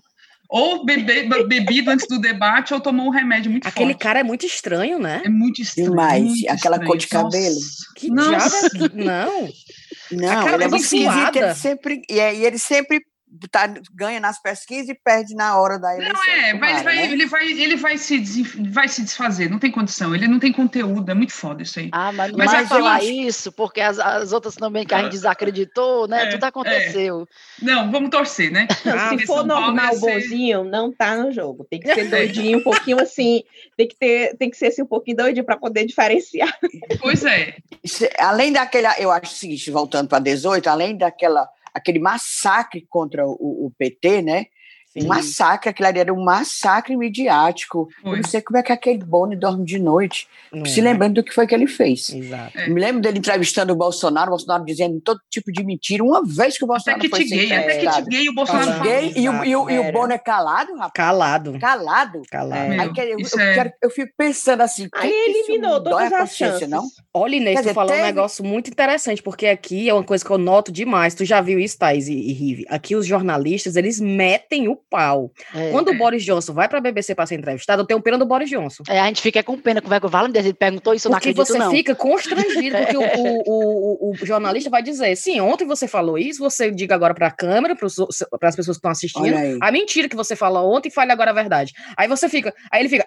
Ou 0.48 0.84
bebe, 0.84 1.26
bebido 1.46 1.90
antes 1.90 2.06
do 2.06 2.18
debate, 2.18 2.74
ou 2.74 2.80
tomou 2.80 3.06
um 3.06 3.10
remédio 3.10 3.50
muito 3.50 3.66
Aquele 3.66 3.92
forte. 3.92 4.02
cara 4.02 4.20
é 4.20 4.22
muito 4.22 4.44
estranho, 4.44 4.98
né? 4.98 5.22
É 5.24 5.28
muito 5.30 5.62
estranho. 5.62 5.90
Demais. 5.90 6.22
Muito 6.24 6.50
Aquela 6.50 6.76
estranho. 6.76 6.86
cor 6.86 6.98
de 6.98 7.06
cabelo. 7.06 7.54
Nossa. 7.54 7.94
Que 7.96 8.10
Nossa. 8.10 8.68
diabo 8.70 9.00
é... 9.00 9.04
Não. 9.04 9.48
Não, 10.12 10.48
ele 10.48 10.64
é 10.64 10.68
muito 10.68 10.84
esquisito. 10.84 11.36
Ele 11.36 11.54
sempre, 11.54 12.02
e 12.06 12.18
ele 12.18 12.58
sempre 12.58 13.00
tá, 13.50 13.72
ganha 13.94 14.20
nas 14.20 14.40
pesquisas 14.40 14.88
e 14.88 14.94
perde 14.94 15.34
na 15.34 15.58
hora 15.58 15.78
da 15.78 15.94
eleição. 15.94 16.14
Não 16.14 16.32
é, 16.32 16.50
ele, 16.50 16.58
vai, 16.58 16.82
né? 16.82 17.12
ele, 17.12 17.26
vai, 17.26 17.46
ele 17.50 17.76
vai, 17.76 17.98
se 17.98 18.42
vai 18.70 18.88
se 18.88 19.02
desfazer, 19.02 19.50
não 19.50 19.58
tem 19.58 19.70
condição, 19.70 20.14
ele 20.14 20.28
não 20.28 20.38
tem 20.38 20.52
conteúdo, 20.52 21.10
é 21.10 21.14
muito 21.14 21.32
foda 21.32 21.62
isso 21.62 21.78
aí. 21.78 21.88
Ah, 21.92 22.12
mas 22.12 22.30
não 22.30 22.38
mas 22.38 22.50
vai 22.50 22.66
falar 22.66 22.96
acho... 22.96 23.06
isso, 23.06 23.52
porque 23.52 23.80
as, 23.80 23.98
as 23.98 24.32
outras 24.32 24.54
também 24.54 24.84
que 24.84 24.94
a 24.94 24.98
gente 24.98 25.06
ah, 25.08 25.10
desacreditou, 25.10 26.06
né? 26.06 26.24
É, 26.24 26.30
Tudo 26.30 26.44
aconteceu. 26.44 27.28
É. 27.60 27.64
Não, 27.64 27.90
vamos 27.90 28.10
torcer, 28.10 28.50
né? 28.50 28.66
Ah, 28.92 29.16
se 29.16 29.26
for 29.26 29.44
normal, 29.44 29.94
ser... 29.94 30.00
bonzinho, 30.00 30.64
não 30.64 30.92
tá 30.92 31.16
no 31.16 31.32
jogo. 31.32 31.64
Tem 31.64 31.80
que 31.80 31.92
ser 31.94 32.08
doidinho, 32.10 32.58
um 32.58 32.62
pouquinho 32.62 33.00
assim, 33.00 33.42
tem 33.76 33.88
que 33.88 33.96
ter, 33.96 34.36
tem 34.36 34.50
que 34.50 34.56
ser 34.56 34.66
assim, 34.66 34.82
um 34.82 34.86
pouquinho 34.86 35.16
doidinho 35.16 35.44
para 35.44 35.56
poder 35.56 35.86
diferenciar. 35.86 36.56
Pois 37.00 37.24
é. 37.24 37.56
Além 38.18 38.52
daquela, 38.52 38.94
eu 39.00 39.10
acho 39.10 39.32
o 39.32 39.36
seguinte, 39.36 39.70
voltando 39.70 40.08
para 40.08 40.18
18, 40.18 40.68
além 40.68 40.96
daquela 40.96 41.48
aquele 41.74 41.98
massacre 41.98 42.86
contra 42.88 43.26
o, 43.26 43.66
o 43.66 43.72
PT, 43.78 44.22
né? 44.22 44.46
Sim. 44.92 45.04
Um 45.04 45.08
massacre, 45.08 45.70
aquilo 45.70 45.88
ali 45.88 46.00
era 46.00 46.12
um 46.12 46.22
massacre 46.22 46.94
midiático. 46.96 47.88
Eu 48.04 48.16
não 48.16 48.24
sei 48.24 48.42
como 48.42 48.58
é 48.58 48.62
que 48.62 48.72
aquele 48.72 48.98
Boni 48.98 49.34
dorme 49.34 49.64
de 49.64 49.78
noite, 49.78 50.28
não 50.52 50.66
se 50.66 50.80
é. 50.80 50.82
lembrando 50.82 51.14
do 51.14 51.24
que 51.24 51.32
foi 51.32 51.46
que 51.46 51.54
ele 51.54 51.66
fez. 51.66 52.10
Exato. 52.10 52.52
Me 52.70 52.78
lembro 52.78 53.00
dele 53.00 53.18
entrevistando 53.18 53.72
o 53.72 53.76
Bolsonaro, 53.76 54.28
o 54.28 54.30
Bolsonaro 54.30 54.64
dizendo 54.64 55.00
todo 55.00 55.18
tipo 55.30 55.50
de 55.50 55.64
mentira, 55.64 56.04
uma 56.04 56.22
vez 56.22 56.58
que 56.58 56.64
o 56.64 56.66
Bolsonaro 56.66 57.00
até 57.00 57.08
que 57.08 57.16
foi 57.16 57.24
gay, 57.24 57.52
Até 57.52 57.78
que 57.78 57.90
te 57.90 58.02
gay, 58.10 58.28
o 58.28 58.34
Bolsonaro 58.34 58.82
gay, 58.82 59.12
e, 59.16 59.28
o, 59.28 59.44
e, 59.44 59.56
o, 59.56 59.70
e 59.70 59.78
o 59.78 59.92
Boni 59.92 60.12
é 60.12 60.18
calado, 60.18 60.72
rapaz? 60.74 60.92
Calado. 60.94 61.58
Calado? 61.58 62.22
Calado. 62.30 62.68
Meu, 62.68 62.92
eu, 62.96 63.18
eu, 63.18 63.40
é... 63.40 63.54
quero, 63.54 63.72
eu, 63.80 63.90
fico 63.90 64.12
pensando 64.16 64.60
assim, 64.60 64.88
Aí 64.94 65.10
eliminou 65.10 65.82
todas 65.82 66.12
as 66.12 66.36
chances. 66.36 66.68
Não? 66.68 66.84
Olha, 67.14 67.36
Inês, 67.36 67.62
tu 67.62 67.72
falou 67.72 67.90
teve... 67.90 68.02
um 68.02 68.06
negócio 68.06 68.44
muito 68.44 68.70
interessante, 68.70 69.22
porque 69.22 69.46
aqui 69.46 69.88
é 69.88 69.94
uma 69.94 70.04
coisa 70.04 70.22
que 70.22 70.30
eu 70.30 70.38
noto 70.38 70.70
demais, 70.70 71.14
tu 71.14 71.24
já 71.24 71.40
viu 71.40 71.58
isso, 71.58 71.78
Thais 71.78 72.08
e, 72.08 72.14
e 72.14 72.32
Rive, 72.32 72.66
aqui 72.68 72.94
os 72.94 73.06
jornalistas, 73.06 73.76
eles 73.76 73.98
metem 73.98 74.68
o 74.68 74.81
pau. 74.92 75.32
É. 75.54 75.70
Quando 75.70 75.88
o 75.88 75.94
Boris 75.96 76.22
Johnson 76.22 76.52
vai 76.52 76.68
para 76.68 76.76
a 76.76 76.80
BBC 76.82 77.14
para 77.14 77.24
ser 77.24 77.36
entrevistado, 77.36 77.80
eu 77.80 77.86
tenho 77.86 78.00
pena 78.02 78.18
do 78.18 78.26
Boris 78.26 78.50
Johnson. 78.50 78.82
É, 78.86 79.00
a 79.00 79.06
gente 79.06 79.22
fica 79.22 79.42
com 79.42 79.56
pena, 79.58 79.80
como 79.80 79.94
é 79.94 79.98
que 79.98 80.04
o 80.04 80.08
Valentim 80.08 80.38
ele 80.38 80.52
perguntou 80.52 80.92
isso, 80.92 81.08
eu 81.08 81.10
não 81.10 81.16
acredito 81.16 81.46
você 81.46 81.56
não. 81.56 81.70
fica 81.70 81.94
constrangido, 81.94 82.76
porque 82.76 82.96
o, 82.98 83.00
o, 83.48 84.10
o, 84.10 84.12
o, 84.12 84.26
jornalista 84.26 84.68
vai 84.68 84.82
dizer, 84.82 85.16
sim, 85.16 85.40
ontem 85.40 85.64
você 85.64 85.88
falou 85.88 86.18
isso, 86.18 86.40
você 86.40 86.70
diga 86.70 86.94
agora 86.94 87.14
para 87.14 87.28
a 87.28 87.30
câmera, 87.30 87.74
para 87.74 87.86
as 87.86 88.56
pessoas 88.56 88.76
que 88.76 88.80
estão 88.80 88.90
assistindo, 88.90 89.58
a 89.60 89.72
mentira 89.72 90.08
que 90.08 90.16
você 90.16 90.36
falou 90.36 90.76
ontem, 90.76 90.90
fale 90.90 91.10
agora 91.10 91.30
a 91.30 91.34
verdade. 91.34 91.72
Aí 91.96 92.06
você 92.06 92.28
fica, 92.28 92.54
aí 92.70 92.82
ele 92.82 92.90
fica... 92.90 93.06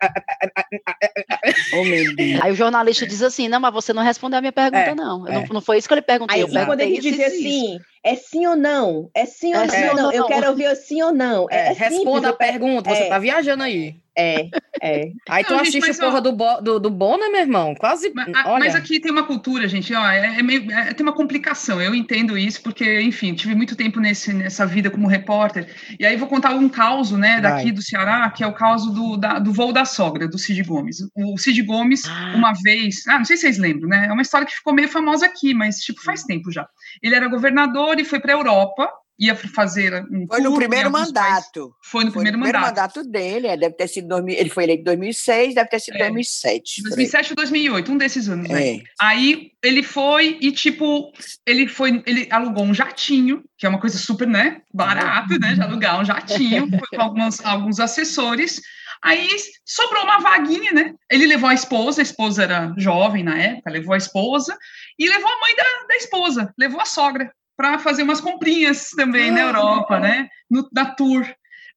oh, 1.74 1.84
aí 2.44 2.52
o 2.52 2.56
jornalista 2.56 3.06
diz 3.06 3.22
assim, 3.22 3.48
não, 3.48 3.60
mas 3.60 3.74
você 3.74 3.94
não 3.94 4.02
respondeu 4.02 4.40
a 4.40 4.42
minha 4.42 4.52
pergunta, 4.52 4.78
é, 4.78 4.96
não. 4.96 5.28
É. 5.28 5.34
não. 5.34 5.46
Não 5.56 5.62
foi 5.62 5.78
isso 5.78 5.88
que 5.88 5.94
ele 5.94 6.02
perguntou. 6.02 6.36
Aí, 6.36 6.66
quando 6.66 6.82
ele 6.82 7.00
diz 7.00 7.20
assim... 7.20 7.76
Isso 7.76 7.95
é 8.06 8.16
sim 8.16 8.46
ou 8.46 8.56
não? 8.56 9.10
É 9.16 9.26
sim 9.26 9.56
ou 9.56 9.62
é, 9.62 9.66
não? 9.66 9.74
Sim 9.74 9.90
ou 9.90 9.96
não? 9.96 10.12
Eu 10.12 10.26
quero 10.28 10.50
ouvir 10.50 10.76
sim 10.76 11.02
ou 11.02 11.12
não. 11.12 11.48
É, 11.50 11.70
é 11.70 11.74
responda 11.74 12.30
a 12.30 12.34
pergunta, 12.34 12.94
você 12.94 13.04
é. 13.04 13.10
tá 13.10 13.18
viajando 13.18 13.64
aí. 13.64 13.96
É, 14.18 14.50
é. 14.82 15.12
Aí 15.28 15.44
tu 15.44 15.54
assiste 15.56 15.82
gente, 15.82 16.00
porra 16.00 16.18
ó, 16.18 16.22
do, 16.22 16.32
bo, 16.32 16.62
do, 16.62 16.80
do 16.80 16.90
Bona, 16.90 17.30
meu 17.30 17.42
irmão? 17.42 17.76
Quase. 17.76 18.12
Mas, 18.14 18.28
mas, 18.32 18.76
aqui 18.76 19.00
tem 19.00 19.12
uma 19.12 19.24
cultura, 19.24 19.68
gente, 19.68 19.94
ó, 19.94 20.10
é, 20.10 20.40
é 20.40 20.44
meio, 20.44 20.72
é, 20.72 20.94
tem 20.94 21.06
uma 21.06 21.14
complicação. 21.14 21.82
Eu 21.82 21.94
entendo 21.94 22.38
isso, 22.38 22.62
porque, 22.62 23.02
enfim, 23.02 23.34
tive 23.34 23.54
muito 23.56 23.76
tempo 23.76 24.00
nesse, 24.00 24.32
nessa 24.32 24.66
vida 24.66 24.90
como 24.90 25.08
repórter. 25.08 25.68
E 26.00 26.06
aí 26.06 26.16
vou 26.16 26.30
contar 26.30 26.56
um 26.56 26.70
caos, 26.70 27.12
né, 27.12 27.42
daqui 27.42 27.64
Vai. 27.64 27.72
do 27.74 27.82
Ceará, 27.82 28.30
que 28.30 28.44
é 28.44 28.48
o 28.48 28.54
caso 28.54 28.92
do, 28.92 29.18
da, 29.18 29.38
do 29.38 29.52
voo 29.52 29.74
da 29.74 29.84
sogra, 29.84 30.28
do 30.28 30.38
Cid 30.38 30.64
Gomes. 30.64 30.98
O 31.14 31.38
Cid 31.38 31.62
Gomes, 31.64 32.04
ah. 32.06 32.34
uma 32.36 32.54
vez. 32.64 33.06
Ah, 33.08 33.18
não 33.18 33.26
sei 33.26 33.36
se 33.36 33.42
vocês 33.42 33.58
lembram, 33.58 33.90
né? 33.90 34.08
É 34.08 34.14
uma 34.14 34.22
história 34.22 34.48
que 34.48 34.56
ficou 34.56 34.74
meio 34.74 34.88
famosa 34.88 35.26
aqui, 35.26 35.54
mas, 35.54 35.80
tipo, 35.80 36.02
faz 36.02 36.24
tempo 36.24 36.52
já. 36.52 36.66
Ele 37.04 37.16
era 37.16 37.28
governador 37.28 38.00
e 38.00 38.06
foi 38.06 38.20
para 38.20 38.34
a 38.34 38.38
Europa 38.38 38.90
ia 39.18 39.36
fazer 39.36 39.94
um 40.12 40.28
Foi 40.28 40.42
no 40.42 40.56
primeiro 40.56 40.92
mandato. 40.92 41.74
Foi 41.82 42.04
no 42.04 42.12
foi 42.12 42.24
primeiro, 42.24 42.38
no 42.38 42.44
primeiro 42.44 42.60
mandato. 42.60 42.98
mandato 42.98 43.10
dele, 43.10 43.48
é, 43.48 43.58
deve 43.58 43.76
ter 43.76 43.88
sido 43.88 44.28
ele 44.28 44.50
foi 44.50 44.64
eleito 44.66 44.82
em 44.82 44.86
2006, 44.86 45.56
deve 45.56 45.70
ter 45.70 45.80
sido 45.80 45.96
é. 45.96 46.00
2007. 46.00 46.84
2007 46.84 47.32
ou 47.32 47.36
2008, 47.38 47.92
um 47.92 47.98
desses 47.98 48.28
anos, 48.28 48.50
né? 48.50 48.76
É. 48.76 48.84
Aí 49.00 49.52
ele 49.64 49.84
foi 49.84 50.38
e 50.42 50.52
tipo, 50.52 51.14
ele 51.46 51.68
foi, 51.68 52.04
ele 52.06 52.28
alugou 52.30 52.66
um 52.66 52.74
jatinho, 52.74 53.44
que 53.58 53.66
é 53.66 53.70
uma 53.70 53.80
coisa 53.80 53.98
super, 53.98 54.28
né, 54.28 54.62
barato, 54.74 55.40
né, 55.40 55.54
de 55.54 55.62
alugar 55.62 56.02
um 56.02 56.06
jatinho, 56.06 56.68
foi 56.70 56.98
com 56.98 57.02
alguns, 57.02 57.44
alguns 57.44 57.80
assessores. 57.80 58.62
Aí 59.02 59.30
sobrou 59.64 60.04
uma 60.04 60.20
vaguinha, 60.20 60.72
né? 60.72 60.94
Ele 61.12 61.28
levou 61.28 61.48
a 61.48 61.54
esposa, 61.54 62.02
a 62.02 62.04
esposa 62.04 62.44
era 62.44 62.74
jovem 62.76 63.24
na 63.24 63.38
época, 63.38 63.70
levou 63.70 63.94
a 63.94 63.98
esposa 63.98 64.58
e 64.98 65.08
levou 65.08 65.30
a 65.30 65.40
mãe 65.40 65.56
da, 65.56 65.88
da 65.88 65.96
esposa, 65.96 66.54
levou 66.58 66.82
a 66.82 66.86
sogra 66.86 67.32
para 67.56 67.80
fazer 67.80 68.04
umas 68.04 68.22
comprinhas 68.22 68.90
também 68.90 69.32
na 69.32 69.42
Europa, 69.42 70.00
né? 70.00 70.28
No, 70.50 70.68
da 70.72 70.86
tour. 70.86 71.26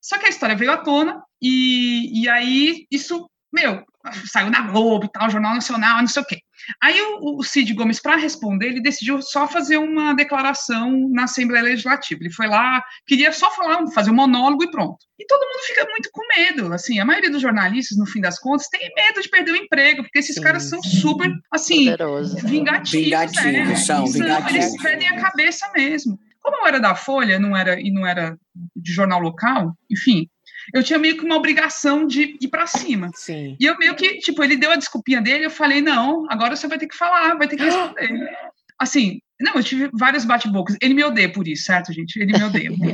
Só 0.00 0.18
que 0.18 0.26
a 0.26 0.28
história 0.28 0.56
veio 0.56 0.72
à 0.72 0.76
tona 0.76 1.22
e, 1.40 2.22
e 2.22 2.28
aí 2.28 2.86
isso, 2.90 3.28
meu, 3.52 3.84
saiu 4.26 4.50
na 4.50 4.62
Globo 4.62 5.06
e 5.06 5.10
tal, 5.10 5.30
Jornal 5.30 5.54
Nacional, 5.54 6.00
não 6.00 6.08
sei 6.08 6.22
o 6.22 6.26
quê. 6.26 6.38
Aí 6.82 7.00
o, 7.00 7.38
o 7.38 7.42
Cid 7.42 7.72
Gomes, 7.72 8.00
para 8.00 8.16
responder, 8.16 8.66
ele 8.66 8.82
decidiu 8.82 9.22
só 9.22 9.46
fazer 9.46 9.78
uma 9.78 10.12
declaração 10.12 11.08
na 11.10 11.24
Assembleia 11.24 11.64
Legislativa. 11.64 12.20
Ele 12.20 12.32
foi 12.32 12.46
lá, 12.46 12.82
queria 13.06 13.32
só 13.32 13.50
falar, 13.50 13.86
fazer 13.88 14.10
um 14.10 14.14
monólogo 14.14 14.64
e 14.64 14.70
pronto. 14.70 14.98
E 15.18 15.26
todo 15.26 15.40
mundo 15.40 15.66
fica 15.66 15.86
muito 15.88 16.10
com 16.12 16.22
medo. 16.36 16.72
Assim, 16.72 16.98
a 16.98 17.04
maioria 17.04 17.30
dos 17.30 17.42
jornalistas, 17.42 17.96
no 17.96 18.06
fim 18.06 18.20
das 18.20 18.38
contas, 18.38 18.68
tem 18.68 18.92
medo 18.94 19.20
de 19.20 19.28
perder 19.28 19.52
o 19.52 19.56
emprego, 19.56 20.02
porque 20.02 20.18
esses 20.18 20.34
Sim. 20.34 20.42
caras 20.42 20.64
são 20.64 20.82
super, 20.82 21.30
assim, 21.50 21.84
Poderoso. 21.86 22.36
vingativos. 22.46 23.04
Vingativos, 23.04 23.68
né? 23.68 23.76
são, 23.76 24.06
vingativos. 24.06 24.54
Eles 24.54 24.82
perdem 24.82 25.08
a 25.08 25.20
cabeça 25.20 25.70
mesmo. 25.74 26.18
Como 26.40 26.56
eu 26.62 26.66
era 26.66 26.80
da 26.80 26.94
Folha, 26.94 27.38
não 27.38 27.56
era 27.56 27.80
e 27.80 27.90
não 27.90 28.06
era 28.06 28.38
de 28.74 28.92
jornal 28.92 29.20
local, 29.20 29.74
enfim, 29.90 30.28
eu 30.74 30.82
tinha 30.82 30.98
meio 30.98 31.16
que 31.16 31.24
uma 31.24 31.36
obrigação 31.36 32.06
de 32.06 32.36
ir 32.40 32.48
para 32.48 32.66
cima. 32.66 33.10
Sim. 33.14 33.56
E 33.58 33.64
eu 33.64 33.76
meio 33.78 33.94
que, 33.94 34.18
tipo, 34.18 34.42
ele 34.42 34.56
deu 34.56 34.70
a 34.70 34.76
desculpinha 34.76 35.20
dele, 35.20 35.46
eu 35.46 35.50
falei, 35.50 35.80
não, 35.80 36.26
agora 36.30 36.56
você 36.56 36.66
vai 36.66 36.78
ter 36.78 36.86
que 36.86 36.96
falar, 36.96 37.36
vai 37.36 37.48
ter 37.48 37.56
que 37.56 37.64
responder. 37.64 38.30
assim, 38.78 39.20
não, 39.40 39.54
eu 39.54 39.62
tive 39.62 39.88
vários 39.92 40.24
bate-bocas. 40.24 40.76
Ele 40.80 40.94
me 40.94 41.04
odeia 41.04 41.30
por 41.30 41.46
isso, 41.46 41.64
certo, 41.64 41.92
gente? 41.92 42.16
Ele 42.16 42.36
me 42.36 42.42
odeia. 42.42 42.68
Ele 42.70 42.76
me 42.76 42.92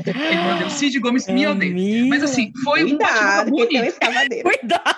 odeia. 0.53 0.67
O 0.67 0.71
Cid 0.71 0.99
Gomes 0.99 1.27
me 1.27 1.47
odeia. 1.47 2.07
Mas 2.07 2.23
assim, 2.23 2.53
foi 2.63 2.83
Cuidado, 2.83 3.49
um 3.49 3.51
bonito. 3.51 3.97
Cuidado! 4.43 4.95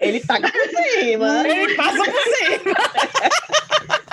ele 0.00 0.20
taca 0.20 0.50
por 0.50 0.68
cima. 0.68 1.48
Ele 1.48 1.74
passa 1.74 1.98
por 1.98 2.22
cima. 2.36 2.74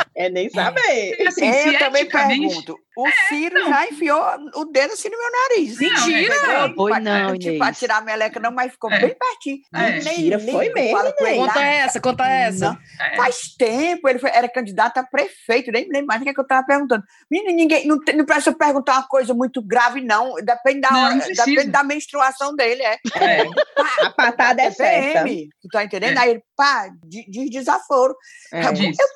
É 0.20 0.30
nem 0.30 0.50
saber. 0.50 1.16
Assim, 1.26 1.46
é, 1.46 1.70
eu 1.70 1.80
também 1.80 2.06
pergunto. 2.06 2.78
O 2.98 3.08
é, 3.08 3.12
Ciro 3.30 3.58
não. 3.58 3.70
já 3.70 3.88
enfiou 3.88 4.22
o 4.56 4.66
dedo 4.66 4.92
assim 4.92 5.08
no 5.08 5.18
meu 5.18 5.32
nariz. 5.32 5.80
Mentira! 5.80 6.68
Não, 6.68 6.76
foi 6.76 7.00
não, 7.00 7.38
Tipo, 7.38 7.58
pra 7.58 7.72
tirar 7.72 7.98
a 8.00 8.02
meleca, 8.02 8.38
não, 8.38 8.52
mas 8.52 8.74
ficou 8.74 8.92
é. 8.92 9.00
bem 9.00 9.16
pertinho. 9.18 9.60
É. 9.74 9.92
Mentira, 9.92 10.38
nem, 10.38 10.52
foi 10.52 10.74
mesmo. 10.74 10.98
Conta 11.38 11.62
essa, 11.62 12.02
conta 12.02 12.28
essa. 12.28 12.78
É. 13.00 13.16
Faz 13.16 13.56
tempo, 13.58 14.10
ele 14.10 14.20
foi, 14.20 14.30
era 14.32 14.50
candidato 14.50 14.98
a 14.98 15.04
prefeito, 15.04 15.72
nem 15.72 15.88
lembro 15.88 16.08
mais 16.08 16.20
o 16.20 16.26
que, 16.26 16.32
é 16.32 16.34
que 16.34 16.40
eu 16.42 16.44
estava 16.44 16.68
perguntando. 16.68 17.02
Menino, 17.32 17.56
ninguém, 17.56 17.88
não, 17.88 17.96
não 17.96 18.26
precisa 18.26 18.54
perguntar 18.54 18.96
uma 18.96 19.08
coisa 19.08 19.34
muito 19.34 19.62
grave, 19.62 20.02
não. 20.02 20.36
Depende 20.36 20.82
da, 20.82 20.90
hora, 20.90 21.16
depende 21.16 21.70
da 21.70 21.84
menstruação 21.86 22.54
dele, 22.54 22.84
é. 22.84 22.98
é. 23.22 23.46
A 24.04 24.10
patada 24.10 24.62
é 24.64 24.70
certa. 24.70 25.24
Tu 25.24 25.68
tá 25.72 25.86
entendendo? 25.86 26.18
Aí 26.18 26.32
ele, 26.32 26.44
pá, 26.60 26.90
diz 27.06 27.50
desaforo. 27.50 28.14
eu 28.52 29.08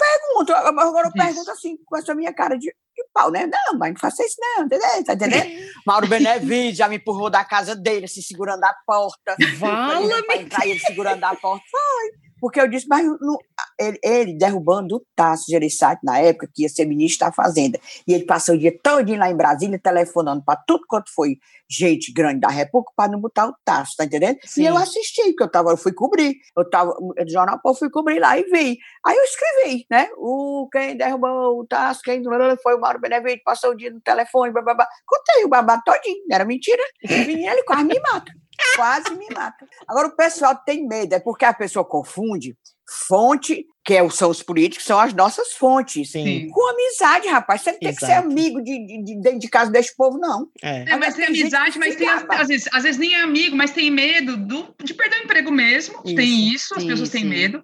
pergunto, 0.47 0.53
agora 0.53 1.09
eu 1.09 1.11
pergunto 1.11 1.51
assim, 1.51 1.75
com 1.85 1.97
essa 1.97 2.15
minha 2.15 2.33
cara 2.33 2.57
de 2.57 2.73
de 2.95 3.03
pau, 3.11 3.31
né? 3.31 3.47
Não, 3.47 3.77
mas 3.77 3.93
não 3.93 3.99
faça 3.99 4.23
isso 4.23 4.35
não, 4.39 4.65
entendeu? 4.65 5.03
Tá 5.03 5.13
entendendo? 5.13 5.71
Mauro 5.85 6.07
Benevides 6.07 6.77
já 6.77 6.87
me 6.87 6.97
empurrou 6.97 7.27
da 7.27 7.43
casa 7.43 7.75
dele, 7.75 8.07
se 8.07 8.19
assim, 8.19 8.27
segurando 8.27 8.63
a 8.63 8.75
porta. 8.85 9.35
Fala-me! 9.59 10.35
entrar 10.35 10.67
ele 10.67 10.79
segurando 10.79 11.23
a 11.23 11.35
porta. 11.35 11.65
Foi. 11.71 12.11
Porque 12.39 12.61
eu 12.61 12.67
disse, 12.67 12.87
mas 12.87 13.03
não, 13.03 13.37
ele, 13.79 13.99
ele, 14.03 14.33
derrubando 14.37 14.97
o 14.97 15.05
Tasso 15.15 15.45
Gereissati 15.49 16.01
na 16.03 16.19
época, 16.19 16.49
que 16.53 16.63
ia 16.63 16.69
ser 16.69 16.85
ministro 16.85 17.27
da 17.27 17.33
Fazenda, 17.33 17.79
e 18.07 18.13
ele 18.13 18.25
passou 18.25 18.55
o 18.55 18.57
dia 18.57 18.77
todo 18.81 19.13
lá 19.15 19.29
em 19.29 19.35
Brasília, 19.35 19.79
telefonando 19.79 20.43
para 20.43 20.61
tudo 20.67 20.85
quanto 20.87 21.13
foi 21.13 21.37
gente 21.69 22.13
grande 22.13 22.39
da 22.39 22.49
República, 22.49 22.91
para 22.95 23.11
não 23.11 23.19
botar 23.19 23.47
o 23.47 23.55
Tasso, 23.65 23.95
tá 23.97 24.05
entendendo? 24.05 24.37
Sim. 24.43 24.63
E 24.63 24.65
eu 24.65 24.77
assisti, 24.77 25.23
porque 25.23 25.43
eu, 25.43 25.51
tava, 25.51 25.71
eu 25.71 25.77
fui 25.77 25.93
cobrir, 25.93 26.35
eu 26.55 26.69
tava, 26.69 26.95
no 26.99 27.13
Jornal 27.27 27.59
Pô, 27.61 27.73
fui 27.73 27.89
cobrir 27.89 28.19
lá 28.19 28.37
e 28.37 28.43
vi. 28.43 28.77
Aí 29.05 29.17
eu 29.17 29.23
escrevi, 29.23 29.85
né? 29.89 30.09
O, 30.17 30.67
quem 30.71 30.95
derrubou 30.95 31.59
o 31.59 31.65
Tasso, 31.65 32.01
quem 32.03 32.23
foi 32.61 32.75
o 32.75 32.79
Mauro 32.79 32.99
Benevides, 32.99 33.43
passou 33.43 33.71
o 33.71 33.75
dia 33.75 33.89
no 33.89 34.01
telefone, 34.01 34.51
blá, 34.51 34.61
blá, 34.61 34.75
blá. 34.75 34.87
Contei 35.05 35.45
o 35.45 35.49
babado 35.49 35.81
todinho, 35.85 36.23
não 36.27 36.35
era 36.35 36.45
mentira. 36.45 36.83
O 37.13 37.27
menino, 37.27 37.51
ele 37.51 37.63
quase 37.63 37.83
me 37.83 37.99
mata. 37.99 38.31
Quase 38.75 39.15
me 39.15 39.27
mata. 39.33 39.67
Agora, 39.87 40.07
o 40.07 40.15
pessoal 40.15 40.55
tem 40.55 40.87
medo, 40.87 41.13
é 41.13 41.19
porque 41.19 41.45
a 41.45 41.53
pessoa 41.53 41.85
confunde 41.85 42.57
fonte, 43.07 43.65
que 43.83 43.93
é, 43.93 44.09
são 44.09 44.29
os 44.29 44.41
políticos, 44.41 44.85
são 44.85 44.97
as 44.97 45.13
nossas 45.13 45.53
fontes. 45.53 46.11
Sim. 46.11 46.47
Com 46.49 46.69
amizade, 46.69 47.27
rapaz. 47.27 47.61
Você 47.61 47.73
não 47.73 47.79
tem 47.79 47.89
Exato. 47.89 48.05
que 48.05 48.11
ser 48.11 48.17
amigo 48.17 48.63
de, 48.63 48.85
de, 48.85 49.03
de, 49.03 49.21
dentro 49.21 49.39
de 49.39 49.49
casa 49.49 49.69
desse 49.69 49.95
povo, 49.95 50.17
não. 50.17 50.47
É, 50.61 50.91
é 50.91 50.97
mas 50.97 51.15
tem 51.15 51.25
amizade, 51.25 51.77
mas 51.77 51.95
tem, 51.95 52.07
às 52.09 52.47
vezes, 52.47 52.69
às 52.71 52.83
vezes 52.83 52.97
nem 52.97 53.15
é 53.15 53.21
amigo, 53.21 53.55
mas 53.55 53.71
tem 53.71 53.91
medo 53.91 54.37
do, 54.37 54.73
de 54.81 54.93
perder 54.93 55.17
o 55.17 55.23
emprego 55.23 55.51
mesmo. 55.51 56.01
Isso. 56.05 56.15
Tem 56.15 56.53
isso, 56.53 56.75
as 56.75 56.81
sim, 56.81 56.87
pessoas 56.87 57.09
têm 57.09 57.25
medo. 57.25 57.63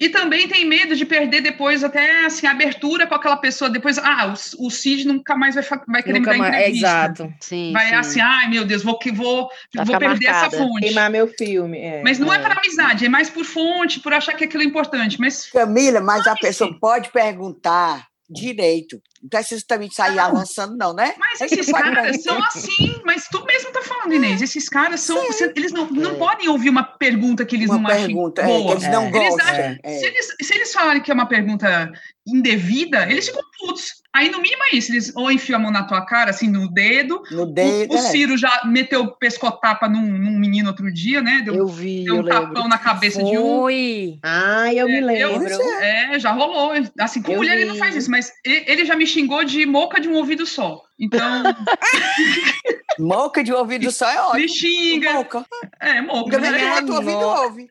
E 0.00 0.08
também 0.08 0.48
tem 0.48 0.64
medo 0.64 0.96
de 0.96 1.04
perder 1.04 1.42
depois 1.42 1.84
até 1.84 2.24
assim, 2.24 2.46
a 2.46 2.50
abertura 2.50 3.06
com 3.06 3.14
aquela 3.14 3.36
pessoa. 3.36 3.70
Depois, 3.70 3.98
ah, 3.98 4.34
o, 4.58 4.66
o 4.66 4.70
Cid 4.70 5.06
nunca 5.06 5.36
mais 5.36 5.54
vai, 5.54 5.64
vai 5.86 6.02
querer 6.02 6.18
nunca 6.18 6.32
me 6.32 6.38
dar 6.38 6.48
entrevista. 6.48 6.86
É, 6.86 6.90
exato. 6.90 7.34
Sim, 7.40 7.72
vai 7.72 7.88
sim. 7.88 7.94
assim, 7.94 8.20
ai 8.20 8.48
meu 8.48 8.64
Deus, 8.64 8.82
vou, 8.82 8.98
vou, 9.12 9.48
vou 9.74 9.98
perder 9.98 10.08
marcada. 10.08 10.46
essa 10.46 10.50
fonte. 10.50 10.86
Queimar 10.86 11.10
meu 11.10 11.28
filme. 11.28 11.78
É, 11.78 12.02
mas 12.02 12.18
não 12.18 12.32
é. 12.32 12.36
é 12.36 12.38
para 12.38 12.54
amizade, 12.54 13.04
é 13.04 13.08
mais 13.08 13.28
por 13.28 13.44
fonte, 13.44 14.00
por 14.00 14.12
achar 14.12 14.34
que 14.34 14.44
aquilo 14.44 14.62
é 14.62 14.66
importante. 14.66 15.20
Mas, 15.20 15.46
Camila, 15.54 16.00
mas 16.00 16.26
a 16.26 16.34
pessoa 16.34 16.76
pode 16.80 17.12
perguntar 17.12 18.08
direito. 18.28 19.00
Não 19.24 19.30
precisa 19.30 19.64
também 19.66 19.90
sair 19.90 20.16
não, 20.16 20.24
avançando, 20.24 20.76
não, 20.76 20.92
né? 20.92 21.14
Mas 21.18 21.40
esses 21.40 21.72
caras 21.72 22.22
são 22.22 22.44
assim, 22.44 23.00
mas 23.06 23.26
tu 23.26 23.42
mesmo 23.46 23.72
tá 23.72 23.80
falando, 23.80 24.12
Inês, 24.12 24.42
esses 24.42 24.68
caras 24.68 25.00
são. 25.00 25.16
Você, 25.26 25.50
eles 25.56 25.72
não, 25.72 25.88
não 25.90 26.10
é. 26.10 26.14
podem 26.14 26.48
ouvir 26.50 26.68
uma 26.68 26.82
pergunta 26.82 27.42
que 27.46 27.56
eles 27.56 27.70
uma 27.70 27.78
não 27.78 27.86
pergunta, 27.86 28.42
acham 28.42 28.60
boa. 28.60 28.72
É, 28.72 28.74
eles 28.74 28.88
não 28.88 29.10
gostam. 29.10 29.22
Eles 29.22 29.46
acham, 29.46 29.78
é. 29.82 29.98
se, 29.98 30.06
eles, 30.06 30.26
se 30.42 30.54
eles 30.54 30.72
falarem 30.74 31.02
que 31.02 31.10
é 31.10 31.14
uma 31.14 31.26
pergunta 31.26 31.90
indevida, 32.26 33.10
eles 33.10 33.26
ficam 33.26 33.42
putos. 33.58 34.04
Aí, 34.14 34.30
no 34.30 34.40
mínimo, 34.40 34.62
é 34.70 34.76
isso. 34.76 34.92
Eles 34.92 35.12
ou 35.16 35.30
enfiam 35.30 35.58
a 35.58 35.62
mão 35.62 35.72
na 35.72 35.82
tua 35.82 36.06
cara, 36.06 36.30
assim, 36.30 36.48
no 36.48 36.72
dedo. 36.72 37.20
No 37.32 37.46
dedo. 37.46 37.92
O, 37.92 37.96
o 37.96 37.98
é. 37.98 38.02
Ciro 38.02 38.38
já 38.38 38.62
meteu 38.64 39.08
pescotapa 39.08 39.88
num, 39.88 40.06
num 40.06 40.38
menino 40.38 40.68
outro 40.68 40.92
dia, 40.92 41.20
né? 41.20 41.42
Deu, 41.44 41.54
eu 41.54 41.66
vi. 41.66 42.04
Deu 42.04 42.20
um 42.20 42.24
tapão 42.24 42.46
lembro. 42.46 42.68
na 42.68 42.78
cabeça 42.78 43.20
Foi. 43.20 43.30
de 43.30 43.38
um. 43.38 43.60
Foi. 43.60 44.18
Ah, 44.22 44.72
eu 44.72 44.86
me 44.86 45.00
lembro. 45.00 45.44
é, 45.80 46.18
já 46.18 46.30
rolou. 46.30 46.72
Assim, 47.00 47.20
com 47.20 47.32
eu 47.32 47.38
mulher 47.38 47.56
vi. 47.56 47.62
ele 47.62 47.70
não 47.70 47.76
faz 47.76 47.96
isso, 47.96 48.10
mas 48.10 48.32
ele 48.44 48.84
já 48.84 48.94
me 48.94 49.04
xingou 49.14 49.44
de 49.44 49.64
moca 49.64 50.00
de 50.00 50.08
um 50.08 50.14
ouvido 50.14 50.44
só. 50.46 50.82
Então. 50.98 51.42
moca 52.98 53.42
de 53.42 53.52
um 53.52 53.56
ouvido 53.56 53.90
só 53.90 54.08
é 54.08 54.20
ótimo. 54.20 54.40
Me 54.40 54.48
xinga. 54.48 55.12
Moca. 55.12 55.46
É, 55.80 56.00
moca. 56.00 56.30
Que 56.30 56.64
o 56.64 56.74
outro 56.74 56.94
ouvido 56.94 57.18
ouve. 57.18 57.70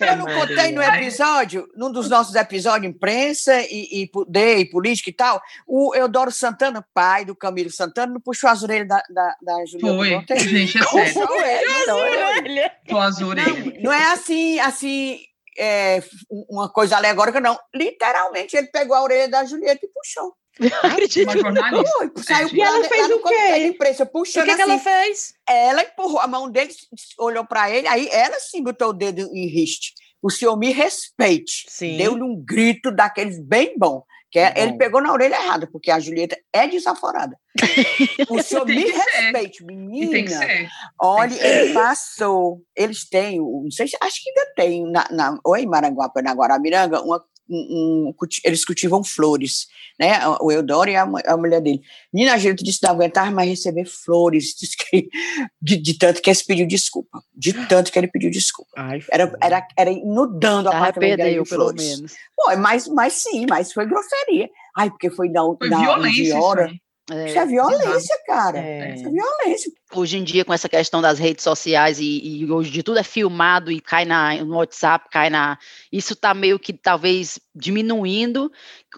Eu 0.00 0.16
não 0.16 0.26
contei 0.26 0.72
no 0.72 0.82
episódio, 0.82 1.68
num 1.76 1.90
dos 1.90 2.08
nossos 2.08 2.34
episódios, 2.34 2.92
imprensa 2.92 3.60
e, 3.62 4.02
e 4.02 4.06
poder 4.08 4.58
e 4.58 4.70
política 4.70 5.10
e 5.10 5.12
tal, 5.12 5.40
o 5.66 5.94
Eudoro 5.94 6.30
Santana, 6.30 6.84
pai 6.94 7.24
do 7.24 7.36
Camilo 7.36 7.70
Santana, 7.70 8.12
não 8.12 8.20
puxou 8.20 8.50
as 8.50 8.62
orelhas 8.62 8.88
da, 8.88 9.02
da, 9.10 9.36
da 9.42 9.66
Juliana 9.66 10.24
Foi, 10.26 10.38
gente, 10.38 10.78
é 10.78 10.84
sério. 10.84 11.14
Puxou 11.14 11.40
ele, 11.40 12.70
Puxou 12.84 13.00
as 13.00 13.20
orelhas. 13.20 13.74
Não, 13.74 13.82
não 13.82 13.92
é 13.92 14.12
assim, 14.12 14.58
assim, 14.60 15.18
é, 15.58 16.02
uma 16.48 16.68
coisa 16.68 16.96
alegórica, 16.96 17.40
não. 17.40 17.58
Literalmente, 17.74 18.56
ele 18.56 18.68
pegou 18.68 18.96
a 18.96 19.02
orelha 19.02 19.28
da 19.28 19.44
Julieta 19.44 19.84
e 19.84 19.88
puxou. 19.88 20.34
Acredito. 20.82 21.28
Uma 21.28 21.38
jornalista. 21.38 21.90
Foi, 21.98 22.22
saiu 22.22 22.48
e 22.52 22.60
ela 22.60 22.84
fez 22.84 23.10
o 23.10 23.22
quê? 23.22 23.66
Imprensa, 23.66 24.06
puxando 24.06 24.42
o 24.42 24.46
que, 24.46 24.50
assim. 24.52 24.64
que 24.64 24.70
ela 24.70 24.78
fez? 24.78 25.34
Ela 25.48 25.82
empurrou 25.82 26.20
a 26.20 26.26
mão 26.26 26.50
dele, 26.50 26.72
olhou 27.18 27.44
para 27.44 27.70
ele, 27.70 27.88
aí 27.88 28.08
ela 28.10 28.38
sim 28.38 28.62
botou 28.62 28.90
o 28.90 28.92
dedo 28.92 29.20
em 29.34 29.46
riste. 29.46 29.94
O 30.22 30.30
senhor 30.30 30.56
me 30.56 30.70
respeite. 30.70 31.66
Deu-lhe 31.96 32.22
um 32.22 32.36
grito 32.36 32.92
daqueles 32.92 33.40
bem 33.40 33.74
bom. 33.76 34.04
Que 34.32 34.38
é, 34.38 34.54
ele 34.56 34.78
pegou 34.78 35.02
na 35.02 35.12
orelha 35.12 35.34
errada, 35.34 35.68
porque 35.70 35.90
a 35.90 36.00
Julieta 36.00 36.38
é 36.54 36.66
desaforada. 36.66 37.36
o 38.30 38.42
senhor 38.42 38.64
me 38.64 38.90
respeite, 38.90 39.58
ser. 39.58 39.64
menina. 39.66 40.40
Olha, 40.98 41.34
ele 41.34 41.74
passou. 41.74 42.62
Eles 42.74 43.06
têm, 43.06 43.38
não 43.38 43.70
sei 43.70 43.88
se 43.88 43.96
acho 44.00 44.22
que 44.22 44.30
ainda 44.30 44.52
tem, 44.56 44.90
na, 44.90 45.06
na, 45.10 45.38
ou 45.44 45.54
em 45.54 45.66
Maranguape, 45.66 46.22
na 46.22 46.32
Guaramiranga, 46.32 47.02
uma 47.02 47.22
um, 47.52 48.08
um, 48.08 48.14
eles 48.44 48.64
cultivam 48.64 49.04
flores, 49.04 49.66
né? 50.00 50.18
O 50.40 50.50
Eudoro 50.50 50.90
e 50.90 50.96
a, 50.96 51.02
a 51.02 51.36
mulher 51.36 51.60
dele. 51.60 51.82
Nina 52.12 52.38
Gilto 52.38 52.64
disse 52.64 52.80
que 52.80 52.86
não 52.86 52.94
aguentava 52.94 53.30
mais 53.30 53.48
receber 53.48 53.84
flores, 53.84 54.54
disse 54.58 54.76
que, 54.76 55.08
de, 55.60 55.76
de, 55.76 55.94
tanto 55.98 56.22
que 56.22 56.30
ele 56.30 56.38
pediu 56.46 56.66
desculpa, 56.66 57.22
de 57.34 57.52
tanto 57.66 57.92
que 57.92 57.98
ele 57.98 58.08
pediu 58.08 58.30
desculpa. 58.30 58.70
Ai, 58.76 59.00
era, 59.10 59.36
era, 59.40 59.68
era 59.76 59.90
inundando 59.90 60.68
a 60.68 60.76
apartamento 60.76 61.18
dele 61.18 61.42
de 61.42 61.48
pelo 61.48 61.72
menos. 61.72 62.12
Pô, 62.36 62.56
mas, 62.56 62.88
mas 62.88 63.12
sim, 63.14 63.46
mas 63.48 63.72
foi 63.72 63.86
grosseria. 63.86 64.48
Ai, 64.76 64.90
porque 64.90 65.10
foi 65.10 65.28
na, 65.28 65.42
foi 65.42 65.68
na 65.68 65.80
violência, 65.80 66.40
hora. 66.40 66.66
Isso, 66.66 66.82
é, 67.12 67.26
isso 67.26 67.38
é 67.38 67.46
violência, 67.46 68.18
cara. 68.26 68.58
É. 68.58 68.94
Isso 68.94 69.06
é 69.06 69.10
violência. 69.10 69.72
Hoje 70.00 70.18
em 70.18 70.24
dia 70.24 70.44
com 70.44 70.52
essa 70.52 70.68
questão 70.68 71.00
das 71.00 71.18
redes 71.18 71.44
sociais 71.44 71.98
e, 71.98 72.42
e, 72.42 72.50
hoje 72.50 72.70
de 72.70 72.82
tudo 72.82 72.98
é 72.98 73.02
filmado 73.02 73.70
e 73.70 73.80
cai 73.80 74.04
na, 74.04 74.34
no 74.44 74.56
WhatsApp, 74.56 75.08
cai 75.10 75.30
na. 75.30 75.58
Isso 75.90 76.12
está 76.12 76.34
meio 76.34 76.58
que 76.58 76.72
talvez 76.72 77.38
diminuindo, 77.54 78.50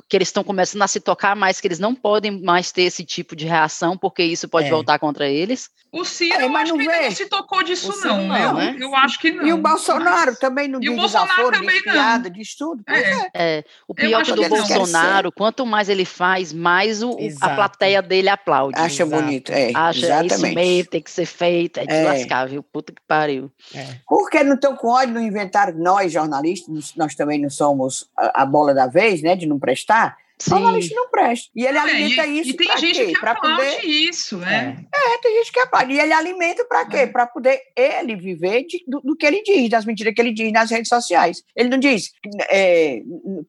que 0.09 0.17
eles 0.17 0.29
estão 0.29 0.45
começando 0.45 0.83
a 0.83 0.89
se 0.89 1.01
tocar 1.01 1.35
mais, 1.35 1.61
que 1.61 1.67
eles 1.67 1.79
não 1.79 1.95
podem 1.95 2.43
mais 2.43 2.71
ter 2.71 2.83
esse 2.83 3.05
tipo 3.05 3.35
de 3.35 3.47
reação, 3.47 3.97
porque 3.97 4.23
isso 4.23 4.49
pode 4.49 4.69
é. 4.69 4.71
voltar 4.71 4.99
contra 4.99 5.29
eles. 5.29 5.71
O 5.95 6.05
Ciro, 6.05 6.41
é, 6.41 6.49
mas 6.49 6.69
não, 6.69 6.77
que 6.77 6.85
não 6.85 7.11
se 7.13 7.27
tocou 7.27 7.63
disso, 7.63 7.93
não, 8.05 8.27
não, 8.27 8.55
né? 8.55 8.77
Eu 8.81 8.97
acho 8.97 9.17
que 9.17 9.31
não. 9.31 9.47
E 9.47 9.53
o 9.53 9.59
Bolsonaro 9.59 10.33
mas... 10.33 10.39
também 10.41 10.67
não 10.67 10.81
e 10.81 10.83
diz 10.83 10.91
o 10.91 10.97
Bolsonaro 10.97 11.53
também 11.53 11.77
diz 11.77 11.83
piada, 11.83 12.29
diz 12.29 12.57
tudo. 12.57 12.83
É. 12.89 13.01
é. 13.01 13.31
é. 13.35 13.65
O 13.87 13.95
pior 13.95 14.25
que 14.25 14.33
do 14.33 14.49
Bolsonaro, 14.49 15.31
quanto 15.31 15.65
mais 15.65 15.89
ele 15.89 16.05
faz, 16.05 16.53
mais 16.53 17.01
o, 17.01 17.17
a 17.41 17.51
plateia 17.51 18.03
dele 18.03 18.29
aplaude. 18.29 18.77
Acha 18.77 19.05
Exato. 19.05 19.23
bonito, 19.23 19.53
é. 19.53 19.71
Acha 19.73 20.01
exatamente. 20.01 20.35
isso 20.35 20.55
mesmo, 20.55 20.84
tem 20.87 21.03
que 21.03 21.11
ser 21.11 21.27
feito, 21.27 21.81
é 21.81 21.87
de 21.87 21.95
é. 21.95 22.05
lascar, 22.05 22.49
viu? 22.49 22.63
Puta 22.63 22.93
que 22.93 23.03
pariu. 23.07 23.51
É. 23.75 23.87
Porque 24.07 24.43
não 24.43 24.55
estão 24.55 24.77
com 24.77 24.89
ódio 24.89 25.15
no 25.15 25.21
inventário, 25.21 25.79
nós 25.79 26.13
jornalistas, 26.13 26.95
nós 26.97 27.15
também 27.15 27.41
não 27.41 27.51
somos 27.51 28.11
a, 28.17 28.43
a 28.43 28.47
bola 28.47 28.75
da 28.75 28.87
vez, 28.87 29.23
né, 29.23 29.37
de 29.37 29.47
não 29.47 29.59
prestar, 29.59 30.17
Sim. 30.39 30.51
Jornalista 30.51 30.95
não 30.97 31.09
presta. 31.11 31.49
E 31.55 31.65
ele 31.65 31.79
é, 31.79 31.81
alimenta 31.81 32.27
e, 32.27 32.41
isso. 32.41 32.51
E 32.51 32.55
tem 32.55 32.77
gente 32.77 32.99
quê? 32.99 33.13
que 33.13 33.21
pra 33.21 33.35
poder... 33.37 33.85
isso, 33.85 34.43
é. 34.43 34.77
é. 34.93 35.19
tem 35.19 35.37
gente 35.39 35.53
que 35.53 35.61
aplaude. 35.61 35.93
E 35.93 36.01
ele 36.01 36.13
alimenta 36.13 36.65
para 36.65 36.85
quê? 36.87 36.97
É. 36.99 37.07
Para 37.07 37.27
poder 37.27 37.61
ele 37.77 38.17
viver 38.17 38.65
de, 38.65 38.83
do, 38.87 39.01
do, 39.01 39.17
que 39.17 39.25
ele 39.25 39.43
diz, 39.43 39.71
das 39.71 39.85
mentiras 39.85 40.13
que 40.13 40.21
ele 40.21 40.33
diz 40.33 40.53
nas 40.53 40.71
redes 40.71 40.89
sociais. 40.89 41.43
Ele 41.55 41.69
não 41.69 41.79
diz 41.79 42.11
é, 42.51 43.01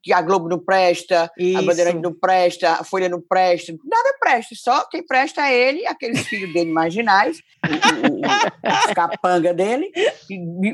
que 0.01 0.13
a 0.13 0.21
Globo 0.21 0.47
não 0.47 0.59
presta, 0.59 1.31
isso. 1.37 1.57
a 1.57 1.61
Bandeirante 1.63 2.01
não 2.01 2.13
presta, 2.13 2.73
a 2.73 2.83
Folha 2.83 3.09
não 3.09 3.21
presta, 3.21 3.73
nada 3.83 4.15
presta. 4.19 4.53
Só 4.55 4.85
quem 4.85 5.05
presta 5.05 5.47
é 5.47 5.69
ele, 5.69 5.87
aqueles 5.87 6.27
filhos 6.27 6.53
dele 6.53 6.71
marginais, 6.71 7.39
os 7.67 8.93
capanga 8.93 9.53
dele, 9.53 9.91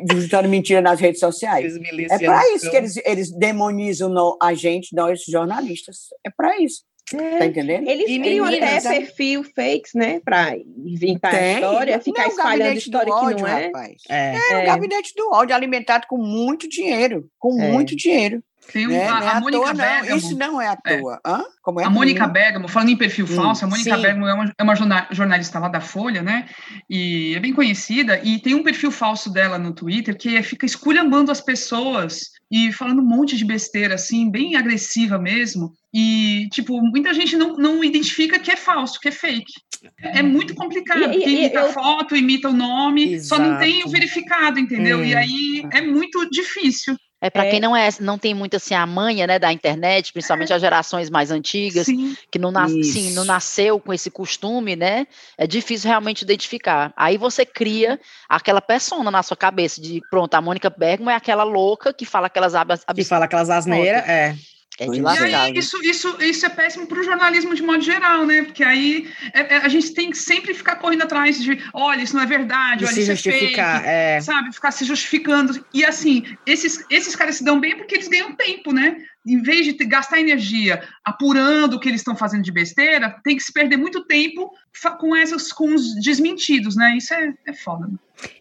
visitando 0.10 0.50
mentira 0.50 0.82
nas 0.82 1.00
redes 1.00 1.22
sociais. 1.22 1.74
É 2.10 2.20
para 2.20 2.54
isso 2.54 2.70
que 2.70 2.76
eles, 2.76 2.98
eles 3.06 3.32
demonizam 3.32 4.12
a 4.42 4.54
gente, 4.54 4.94
nós 4.94 5.22
jornalistas 5.24 6.01
é 6.26 6.30
para 6.30 6.60
isso. 6.60 6.84
É. 7.14 7.40
Tá 7.40 7.46
entendendo? 7.46 7.88
Eles 7.90 8.10
e 8.10 8.20
criam 8.20 8.46
até 8.46 8.82
perfil 8.82 9.44
fakes, 9.44 9.94
né? 9.94 10.22
Para 10.24 10.56
inventar 10.56 11.32
Tem. 11.32 11.56
história, 11.56 12.00
ficar 12.00 12.24
não, 12.24 12.30
espalhando 12.30 12.78
história 12.78 13.14
ódio, 13.14 13.36
que 13.36 13.42
não 13.42 13.48
é. 13.50 13.66
Rapaz. 13.66 14.02
É, 14.10 14.36
é, 14.36 14.54
é 14.54 14.64
o 14.64 14.66
gabinete 14.66 15.14
do 15.16 15.30
ódio 15.32 15.56
alimentado 15.56 16.08
com 16.08 16.18
muito 16.18 16.70
dinheiro. 16.70 17.30
Com 17.38 17.62
é. 17.62 17.72
muito 17.72 17.96
dinheiro. 17.96 18.42
Tem 18.72 18.88
um, 18.88 18.92
né? 18.92 19.08
a, 19.08 19.14
a, 19.18 19.38
a 19.38 19.40
Mônica 19.42 19.64
toa, 19.64 19.74
Bergamo. 19.74 20.18
Isso 20.18 20.38
não 20.38 20.62
é 20.62 20.68
à 20.68 20.78
é. 20.86 20.98
toa. 20.98 21.20
É. 21.26 21.44
Como 21.62 21.82
é 21.82 21.84
a 21.84 21.90
Mônica 21.90 22.28
Bergamo, 22.28 22.68
falando 22.68 22.90
em 22.90 22.98
perfil 22.98 23.26
hum, 23.26 23.36
falso, 23.36 23.66
a 23.66 23.68
Mônica 23.68 23.96
sim. 23.96 24.02
Bergamo 24.02 24.28
é 24.28 24.34
uma, 24.34 24.54
é 24.58 24.64
uma, 24.64 24.76
jornalista 25.12 25.60
lá 25.60 25.68
da 25.68 25.82
Folha, 25.82 26.22
né? 26.22 26.48
E 26.90 27.34
é 27.36 27.40
bem 27.40 27.54
conhecida, 27.54 28.22
e 28.24 28.40
tem 28.40 28.54
um 28.54 28.64
perfil 28.64 28.92
falso 28.92 29.32
dela 29.32 29.58
no 29.58 29.74
Twitter 29.74 30.16
que 30.16 30.38
é, 30.38 30.44
fica 30.44 30.66
esculhambando 30.66 31.32
as 31.32 31.42
pessoas 31.42 32.32
e 32.52 32.72
falando 32.74 33.00
um 33.02 33.06
monte 33.06 33.38
de 33.38 33.46
besteira, 33.46 33.96
assim, 33.96 34.30
bem 34.30 34.58
agressiva 34.58 35.18
mesmo. 35.18 35.74
E, 35.94 36.50
tipo, 36.52 36.82
muita 36.82 37.14
gente 37.14 37.38
não, 37.38 37.56
não 37.56 37.84
identifica 37.84 38.40
que 38.40 38.52
é 38.52 38.58
falso, 38.58 39.00
que 39.00 39.08
é 39.08 39.12
fake. 39.12 39.54
É, 40.02 40.20
é 40.20 40.24
muito 40.24 40.54
complicado. 40.54 41.14
E, 41.14 41.24
imita 41.24 41.60
eu... 41.60 41.72
foto, 41.72 42.16
imita 42.16 42.50
o 42.50 42.54
nome, 42.54 43.14
Exato. 43.14 43.42
só 43.42 43.50
não 43.50 43.58
tem 43.58 43.84
o 43.86 43.90
verificado, 43.90 44.60
entendeu? 44.60 45.04
E 45.04 45.16
aí 45.16 45.66
é 45.72 45.82
muito 45.82 46.30
difícil. 46.30 46.96
É 47.22 47.30
para 47.30 47.46
é. 47.46 47.52
quem 47.52 47.60
não 47.60 47.78
é, 47.78 47.88
não 48.00 48.18
tem 48.18 48.34
muito 48.34 48.56
assim 48.58 48.74
a 48.74 48.86
manha, 48.86 49.28
né, 49.28 49.38
da 49.38 49.54
internet, 49.54 50.12
principalmente 50.12 50.52
é. 50.52 50.56
as 50.56 50.62
gerações 50.62 51.08
mais 51.08 51.30
antigas, 51.30 51.86
Sim. 51.86 52.18
que 52.32 52.40
não, 52.40 52.52
nas, 52.52 52.72
sim, 52.72 53.12
não 53.12 53.24
nasceu 53.24 53.80
com 53.80 53.94
esse 53.94 54.10
costume, 54.10 54.76
né? 54.76 55.06
É 55.38 55.46
difícil 55.46 55.88
realmente 55.88 56.24
identificar. 56.24 56.92
Aí 56.98 57.18
você 57.18 57.46
cria 57.46 58.00
aquela 58.28 58.60
persona 58.60 59.12
na 59.12 59.22
sua 59.22 59.38
cabeça 59.38 59.80
de, 59.80 60.02
pronto, 60.10 60.34
a 60.34 60.42
Mônica 60.42 60.70
Bergman 60.70 61.14
é 61.14 61.18
aquela 61.18 61.44
louca 61.44 61.94
que 61.94 62.06
fala 62.06 62.26
aquelas 62.26 62.56
abas, 62.56 62.84
que 62.96 63.04
fala 63.04 63.26
aquelas 63.26 63.52
asneiras, 63.52 64.08
é. 64.08 64.36
É 64.80 64.88
de 64.88 65.02
e 65.02 65.36
aí, 65.36 65.58
isso, 65.58 65.78
isso, 65.84 66.18
isso 66.22 66.46
é 66.46 66.50
péssimo 66.50 66.88
para 66.88 67.00
o 67.00 67.04
jornalismo 67.04 67.54
de 67.54 67.62
modo 67.62 67.84
geral, 67.84 68.26
né? 68.26 68.44
Porque 68.44 68.64
aí 68.64 69.08
é, 69.34 69.56
é, 69.56 69.58
a 69.58 69.68
gente 69.68 69.94
tem 69.94 70.10
que 70.10 70.18
sempre 70.18 70.54
ficar 70.54 70.78
correndo 70.78 71.04
atrás 71.04 71.42
de, 71.42 71.62
olha, 71.74 72.02
isso 72.02 72.16
não 72.16 72.24
é 72.24 72.26
verdade, 72.26 72.86
olha, 72.86 72.94
se 72.94 73.02
isso 73.02 73.12
justificar, 73.12 73.76
é 73.76 73.80
fake, 73.80 73.90
é... 73.90 74.22
sabe? 74.22 74.54
Ficar 74.54 74.72
se 74.72 74.86
justificando. 74.86 75.64
E 75.74 75.84
assim, 75.84 76.24
esses, 76.48 76.84
esses 76.90 77.16
caras 77.16 77.36
se 77.36 77.44
dão 77.44 77.60
bem 77.60 77.78
porque 77.78 77.96
eles 77.96 78.08
ganham 78.08 78.34
tempo, 78.34 78.72
né? 78.72 78.98
Em 79.26 79.42
vez 79.42 79.66
de 79.66 79.74
gastar 79.86 80.20
energia 80.20 80.82
apurando 81.04 81.76
o 81.76 81.80
que 81.80 81.90
eles 81.90 82.02
estão 82.02 82.16
fazendo 82.16 82.42
de 82.42 82.52
besteira, 82.52 83.20
tem 83.24 83.36
que 83.36 83.44
se 83.44 83.54
perder 83.54 83.78
muito 83.78 84.06
tempo 84.06 84.52
com 85.00 85.16
essas, 85.16 85.52
com 85.52 85.76
os 85.76 85.94
desmentidos, 86.02 86.76
né? 86.76 86.96
Isso 86.98 87.14
é, 87.14 87.34
é 87.46 87.54
foda. 87.54 87.88
Né? 87.88 87.94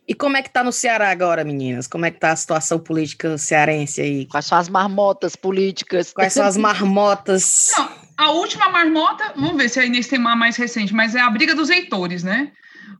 E 0.07 0.15
como 0.15 0.37
é 0.37 0.43
que 0.43 0.51
tá 0.51 0.65
no 0.65 0.73
Ceará 0.73 1.11
agora, 1.11 1.45
meninas? 1.45 1.87
Como 1.87 2.05
é 2.05 2.11
que 2.11 2.19
tá 2.19 2.33
a 2.33 2.37
situação 2.37 2.79
política 2.79 3.39
cearense 3.39 4.01
aí? 4.01 4.27
Quais 4.27 4.47
são 4.47 4.59
as 4.59 4.69
marmotas 4.69 5.37
políticas? 5.37 6.13
Quais 6.13 6.33
são 6.33 6.45
as 6.45 6.57
marmotas? 6.59 7.73
Não, 7.77 7.89
a 8.17 8.31
última 8.33 8.69
marmota, 8.69 9.33
vamos 9.37 9.57
ver 9.57 9.69
se 9.69 9.81
a 9.81 9.85
Inês 9.85 10.09
tem 10.09 10.19
uma 10.19 10.37
mais 10.37 10.57
recente, 10.57 10.93
mas 10.93 11.15
é 11.15 11.21
a 11.21 11.31
briga 11.31 11.55
dos 11.55 11.71
eitores, 11.71 12.23
né? 12.23 12.53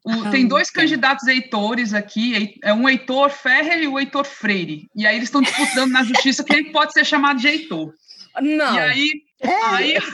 O, 0.05 0.13
ah, 0.13 0.31
tem 0.31 0.47
dois 0.47 0.71
candidatos 0.71 1.27
eitores 1.27 1.93
aqui, 1.93 2.59
é 2.63 2.73
um 2.73 2.89
Heitor 2.89 3.29
Ferrer 3.29 3.83
e 3.83 3.89
o 3.89 3.99
Heitor 3.99 4.25
Freire. 4.25 4.89
E 4.95 5.07
aí 5.07 5.17
eles 5.17 5.29
estão 5.29 5.43
disputando 5.43 5.91
na 5.91 6.03
justiça 6.05 6.43
quem 6.43 6.73
pode 6.73 6.93
ser 6.93 7.05
chamado 7.05 7.39
de 7.39 7.49
Heitor. 7.49 7.93
Não. 8.41 8.75
E 8.75 8.79
aí. 8.79 9.11
É. 9.41 9.63
aí... 9.75 9.95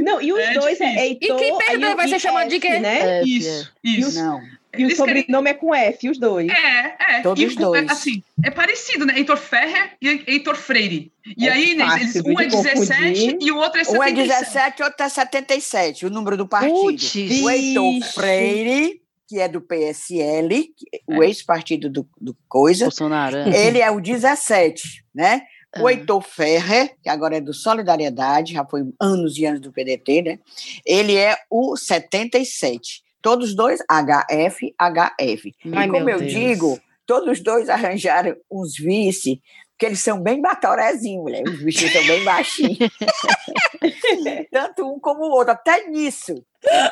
não, 0.00 0.20
e 0.20 0.32
os 0.32 0.38
é 0.38 0.54
dois 0.54 0.80
é 0.80 1.06
Heitor. 1.06 1.36
E 1.36 1.40
quem 1.40 1.58
perdeu 1.58 1.96
vai 1.96 2.08
ser 2.08 2.18
chamado 2.18 2.48
de 2.48 2.58
quê? 2.58 2.78
Né? 2.78 3.22
Isso, 3.22 3.72
isso. 3.82 4.22
Não. 4.22 4.40
E 4.76 4.84
o 4.84 4.94
sobrenome 4.94 5.26
querem... 5.26 5.48
é 5.48 5.54
com 5.54 5.74
F, 5.74 6.10
os 6.10 6.18
dois. 6.18 6.48
É, 6.50 6.96
é. 7.00 7.20
Todos 7.22 7.42
os 7.42 7.56
dois. 7.56 7.90
Assim, 7.90 8.22
é 8.44 8.50
parecido, 8.50 9.06
né? 9.06 9.14
Heitor 9.16 9.38
Ferrer 9.38 9.92
e 10.00 10.22
Heitor 10.26 10.56
Freire. 10.56 11.10
E 11.36 11.48
é 11.48 11.52
aí, 11.52 11.76
fácil, 11.78 12.02
eles, 12.02 12.16
um 12.24 12.40
é 12.40 12.46
17 12.46 13.20
confundir. 13.20 13.38
e 13.40 13.50
o 13.50 13.56
outro 13.56 13.80
é 13.80 13.84
77. 13.84 13.98
Um 13.98 14.02
é 14.02 14.12
17 14.12 14.78
e 14.78 14.82
o 14.82 14.84
outro 14.84 15.04
é 15.04 15.08
77, 15.08 16.06
o 16.06 16.10
número 16.10 16.36
do 16.36 16.46
partido. 16.46 16.74
Puts, 16.74 17.14
o 17.14 17.50
Heitor 17.50 18.04
Freire 18.12 19.00
que 19.28 19.38
é 19.38 19.46
do 19.46 19.60
PSL, 19.60 20.72
o 21.06 21.22
é. 21.22 21.26
ex-partido 21.26 21.90
do, 21.90 22.08
do 22.18 22.34
Coisa. 22.48 22.86
Bolsonaro. 22.86 23.36
É. 23.36 23.66
Ele 23.66 23.78
é 23.78 23.90
o 23.90 24.00
17, 24.00 25.04
né? 25.14 25.42
O 25.76 25.86
ah. 25.86 25.92
Heitor 25.92 26.22
Ferrer, 26.22 26.96
que 27.02 27.08
agora 27.08 27.36
é 27.36 27.40
do 27.40 27.52
Solidariedade, 27.52 28.54
já 28.54 28.64
foi 28.64 28.82
anos 29.00 29.36
e 29.36 29.44
anos 29.44 29.60
do 29.60 29.72
PDT, 29.72 30.22
né? 30.22 30.38
Ele 30.84 31.16
é 31.16 31.36
o 31.50 31.76
77. 31.76 33.02
Todos 33.20 33.54
dois 33.54 33.80
HF, 33.80 34.74
HF. 34.80 35.54
Ai, 35.74 35.86
e 35.86 35.90
como 35.90 36.08
eu 36.08 36.20
Deus. 36.20 36.32
digo, 36.32 36.80
todos 37.04 37.40
dois 37.40 37.68
arranjaram 37.68 38.34
uns 38.50 38.78
vice, 38.78 39.42
porque 39.72 39.86
eles 39.86 40.00
são 40.00 40.20
bem 40.20 40.40
batorezinhos, 40.40 41.22
mulher. 41.22 41.42
Os 41.44 41.62
bichinhos 41.62 41.92
são 41.92 42.06
bem 42.06 42.24
baixinhos. 42.24 42.78
Tanto 44.50 44.92
um 44.92 44.98
como 44.98 45.24
o 45.24 45.30
outro, 45.30 45.52
até 45.52 45.88
nisso. 45.88 46.42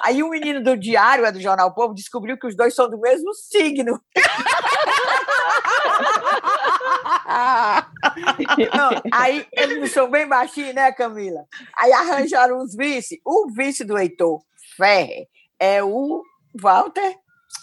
Aí 0.03 0.23
o 0.23 0.27
um 0.27 0.31
menino 0.31 0.63
do 0.63 0.77
Diário, 0.77 1.25
é 1.25 1.33
do 1.33 1.41
Jornal 1.41 1.75
Povo, 1.75 1.95
descobriu 1.95 2.39
que 2.39 2.47
os 2.47 2.57
dois 2.57 2.75
são 2.75 2.89
do 2.89 3.01
mesmo 3.01 3.33
signo. 3.35 4.01
Não, 8.77 8.91
aí 9.13 9.47
eles 9.53 9.79
não 9.79 9.87
são 9.87 10.11
bem 10.11 10.27
baixinhos, 10.27 10.75
né, 10.75 10.91
Camila? 10.93 11.45
Aí 11.79 11.93
arranjaram 11.93 12.61
uns 12.61 12.75
vice. 12.75 13.21
O 13.25 13.49
vice 13.51 13.85
do 13.85 13.97
Heitor 13.97 14.41
Ferre 14.77 15.29
é 15.59 15.83
o 15.83 16.23
Walter 16.61 17.17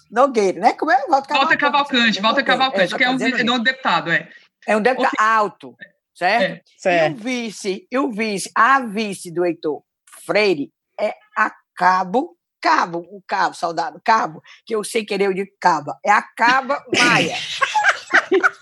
Nogueira, 0.09 0.59
né? 0.59 0.73
Como 0.73 0.91
é? 0.91 1.05
Walter 1.07 1.27
Cavalcante. 1.27 1.41
Walter 1.41 1.57
Cavalcante, 1.57 2.21
Walter 2.21 2.43
Cavalcante, 2.43 2.93
é, 2.93 2.97
que 2.97 3.03
é 3.03 3.09
um, 3.09 3.15
é 3.15 3.59
um 3.59 3.63
deputado, 3.63 4.11
é. 4.11 4.29
É 4.65 4.77
um 4.77 4.81
deputado 4.81 5.13
alto, 5.19 5.75
certo? 6.15 6.43
É, 6.43 6.61
certo? 6.77 7.17
E 7.17 7.19
o 7.19 7.23
vice, 7.23 7.87
e 7.91 7.97
o 7.97 8.11
vice, 8.11 8.51
a 8.55 8.79
vice 8.79 9.31
do 9.31 9.45
Heitor 9.45 9.83
Freire 10.25 10.71
é 10.99 11.13
a 11.37 11.51
Cabo 11.75 12.37
Cabo, 12.63 12.99
o 12.99 13.21
Cabo, 13.27 13.53
soldado 13.53 14.01
Cabo, 14.01 14.41
que 14.65 14.73
eu 14.73 14.85
sei 14.85 15.03
querer 15.03 15.27
o 15.27 15.33
de 15.33 15.45
Caba, 15.59 15.99
é 16.01 16.09
a 16.09 16.21
Caba 16.21 16.81
Maia. 16.97 17.35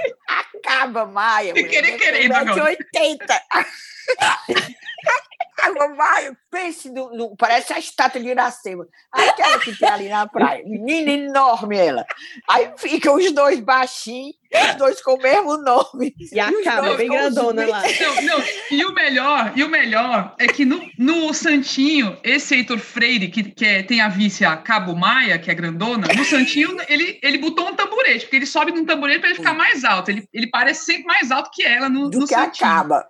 Acaba, 0.81 1.05
Maia. 1.05 1.53
Querer, 1.53 1.97
querer, 1.97 2.31
80. 2.31 3.41
Maia, 5.95 6.35
pense 6.49 6.89
no, 6.89 7.15
no, 7.15 7.35
Parece 7.35 7.71
a 7.71 7.77
estátua 7.77 8.19
de 8.19 8.29
Iracema. 8.29 8.87
Aquela 9.11 9.59
que 9.59 9.77
tem 9.77 9.87
ali 9.87 10.09
na 10.09 10.27
praia. 10.27 10.63
Menina 10.65 11.11
enorme 11.11 11.77
ela. 11.77 12.03
Aí 12.49 12.73
ficam 12.77 13.13
os 13.15 13.31
dois 13.31 13.59
baixinhos, 13.59 14.35
os 14.71 14.75
dois 14.75 15.01
com 15.01 15.13
o 15.13 15.21
mesmo 15.21 15.57
nome. 15.57 16.13
E 16.31 16.39
acaba 16.39 16.95
bem 16.95 17.09
grandona 17.09 17.65
lá. 17.65 17.81
Não, 17.81 18.21
não, 18.23 18.43
e 18.69 18.85
o 18.85 18.93
melhor, 18.93 19.53
e 19.55 19.63
o 19.63 19.69
melhor 19.69 20.35
é 20.37 20.47
que 20.47 20.65
no, 20.65 20.81
no 20.97 21.33
Santinho, 21.33 22.17
esse 22.23 22.55
Heitor 22.55 22.79
Freire, 22.79 23.29
que, 23.29 23.43
que 23.43 23.65
é, 23.65 23.83
tem 23.83 24.01
a 24.01 24.09
vice 24.09 24.43
a 24.43 24.57
Cabo 24.57 24.95
Maia, 24.95 25.39
que 25.39 25.49
é 25.49 25.53
grandona, 25.53 26.07
no 26.15 26.25
Santinho 26.25 26.77
ele, 26.89 27.19
ele 27.23 27.37
botou 27.37 27.67
um 27.67 27.75
tamborete, 27.75 28.25
porque 28.25 28.35
ele 28.35 28.45
sobe 28.45 28.71
num 28.71 28.85
tamborete 28.85 29.19
para 29.19 29.29
ele 29.29 29.37
ficar 29.37 29.53
mais 29.53 29.83
alto. 29.83 30.11
Ele, 30.11 30.27
ele 30.33 30.47
parece 30.47 30.85
sempre 30.85 31.05
mais 31.05 31.31
alto 31.31 31.49
que 31.51 31.63
ela 31.63 31.89
no, 31.89 32.09
Do 32.09 32.19
no 32.19 32.27
que 32.27 32.33
Santinho. 32.33 32.69
acaba. 32.69 33.05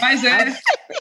Mas 0.00 0.24
é. 0.24 0.56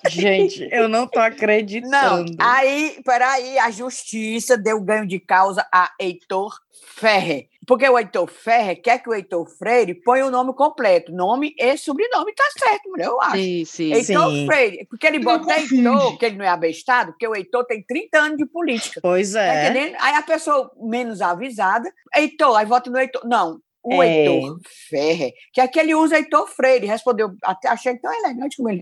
Gente, 0.09 0.67
eu 0.71 0.87
não 0.87 1.07
tô 1.07 1.19
acreditando. 1.19 2.35
Não, 2.37 2.45
aí, 2.45 2.99
peraí, 3.03 3.57
a 3.57 3.71
justiça 3.71 4.57
deu 4.57 4.79
ganho 4.81 5.07
de 5.07 5.19
causa 5.19 5.65
a 5.73 5.91
Heitor 5.99 6.53
Ferrer. 6.95 7.47
Porque 7.65 7.87
o 7.87 7.97
Heitor 7.97 8.27
Ferrer 8.27 8.81
quer 8.81 8.99
que 9.01 9.09
o 9.09 9.13
Heitor 9.13 9.45
Freire 9.47 9.93
ponha 9.93 10.25
o 10.25 10.31
nome 10.31 10.53
completo, 10.53 11.11
nome 11.11 11.55
e 11.57 11.77
sobrenome, 11.77 12.33
tá 12.33 12.43
certo, 12.57 12.89
mulher, 12.89 13.07
eu 13.07 13.21
acho. 13.21 13.37
Sim, 13.37 13.65
sim. 13.65 13.93
Heitor 13.93 14.29
Sim. 14.31 14.45
Freire, 14.45 14.85
porque 14.89 15.07
ele 15.07 15.19
bota. 15.19 15.53
Heitor, 15.57 16.17
que 16.17 16.25
ele 16.25 16.37
não 16.37 16.45
é 16.45 16.49
abestado, 16.49 17.11
porque 17.11 17.27
o 17.27 17.35
Heitor 17.35 17.65
tem 17.65 17.83
30 17.83 18.17
anos 18.19 18.37
de 18.37 18.45
política. 18.45 18.99
Pois 19.01 19.33
Tá 19.33 19.43
é. 19.43 19.69
entendendo? 19.69 19.95
Aí 19.99 20.15
a 20.15 20.21
pessoa 20.21 20.71
menos 20.81 21.21
avisada, 21.21 21.89
Heitor, 22.15 22.55
aí 22.57 22.65
vota 22.65 22.89
no 22.89 22.97
Heitor. 22.99 23.21
Não, 23.25 23.59
o 23.83 24.01
É. 24.01 24.07
Heitor 24.07 24.59
Ferrer, 24.89 25.33
que 25.53 25.59
aqui 25.61 25.79
ele 25.79 25.93
usa 25.95 26.17
Heitor 26.17 26.47
Freire, 26.47 26.85
respondeu, 26.87 27.31
até 27.43 27.67
achei 27.69 27.97
tão 27.97 28.13
elegante 28.13 28.57
como 28.57 28.69
ele. 28.69 28.81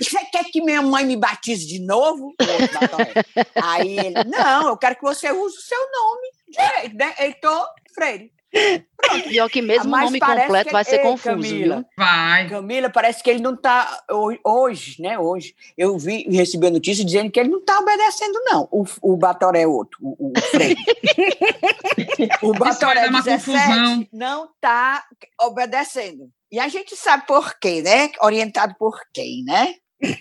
Você 0.00 0.24
quer 0.32 0.44
que 0.44 0.62
minha 0.62 0.82
mãe 0.82 1.04
me 1.04 1.16
batize 1.16 1.66
de 1.66 1.80
novo? 1.80 2.34
Aí 3.62 3.98
ele, 3.98 4.24
não, 4.24 4.68
eu 4.68 4.76
quero 4.76 4.96
que 4.96 5.02
você 5.02 5.30
use 5.32 5.56
o 5.56 5.60
seu 5.60 5.78
nome 5.78 6.28
direito, 6.56 6.96
né? 6.96 7.14
Heitor 7.18 7.66
Freire. 7.94 8.32
Pior 9.28 9.48
que 9.50 9.60
mesmo 9.60 9.94
o 9.94 9.98
nome 9.98 10.18
completo 10.18 10.72
vai 10.72 10.84
ser 10.84 10.96
Ei, 10.96 11.02
confuso, 11.02 11.36
Camila, 11.36 11.76
viu? 11.76 11.86
Vai. 11.96 12.48
Camila, 12.48 12.90
parece 12.90 13.22
que 13.22 13.30
ele 13.30 13.40
não 13.40 13.54
está 13.54 14.02
hoje, 14.44 15.00
né? 15.00 15.18
Hoje 15.18 15.54
eu 15.76 15.98
vi 15.98 16.26
recebi 16.28 16.66
a 16.66 16.70
notícia 16.70 17.04
dizendo 17.04 17.30
que 17.30 17.38
ele 17.38 17.50
não 17.50 17.58
está 17.58 17.78
obedecendo, 17.78 18.40
não. 18.44 18.68
O, 18.70 18.84
o 19.02 19.16
Batoré 19.16 19.62
é 19.62 19.66
outro, 19.66 19.98
o, 20.02 20.32
o 20.32 20.40
Freire. 20.40 20.76
o 22.42 22.52
Batoré 22.52 23.08
uma 23.08 23.22
17 23.22 23.44
confusão. 23.44 24.06
não 24.12 24.44
está 24.46 25.04
obedecendo. 25.40 26.30
E 26.50 26.58
a 26.58 26.68
gente 26.68 26.96
sabe 26.96 27.26
por 27.26 27.58
quê, 27.58 27.82
né? 27.82 28.10
Orientado 28.20 28.74
por 28.78 28.98
quem, 29.12 29.44
né? 29.44 29.74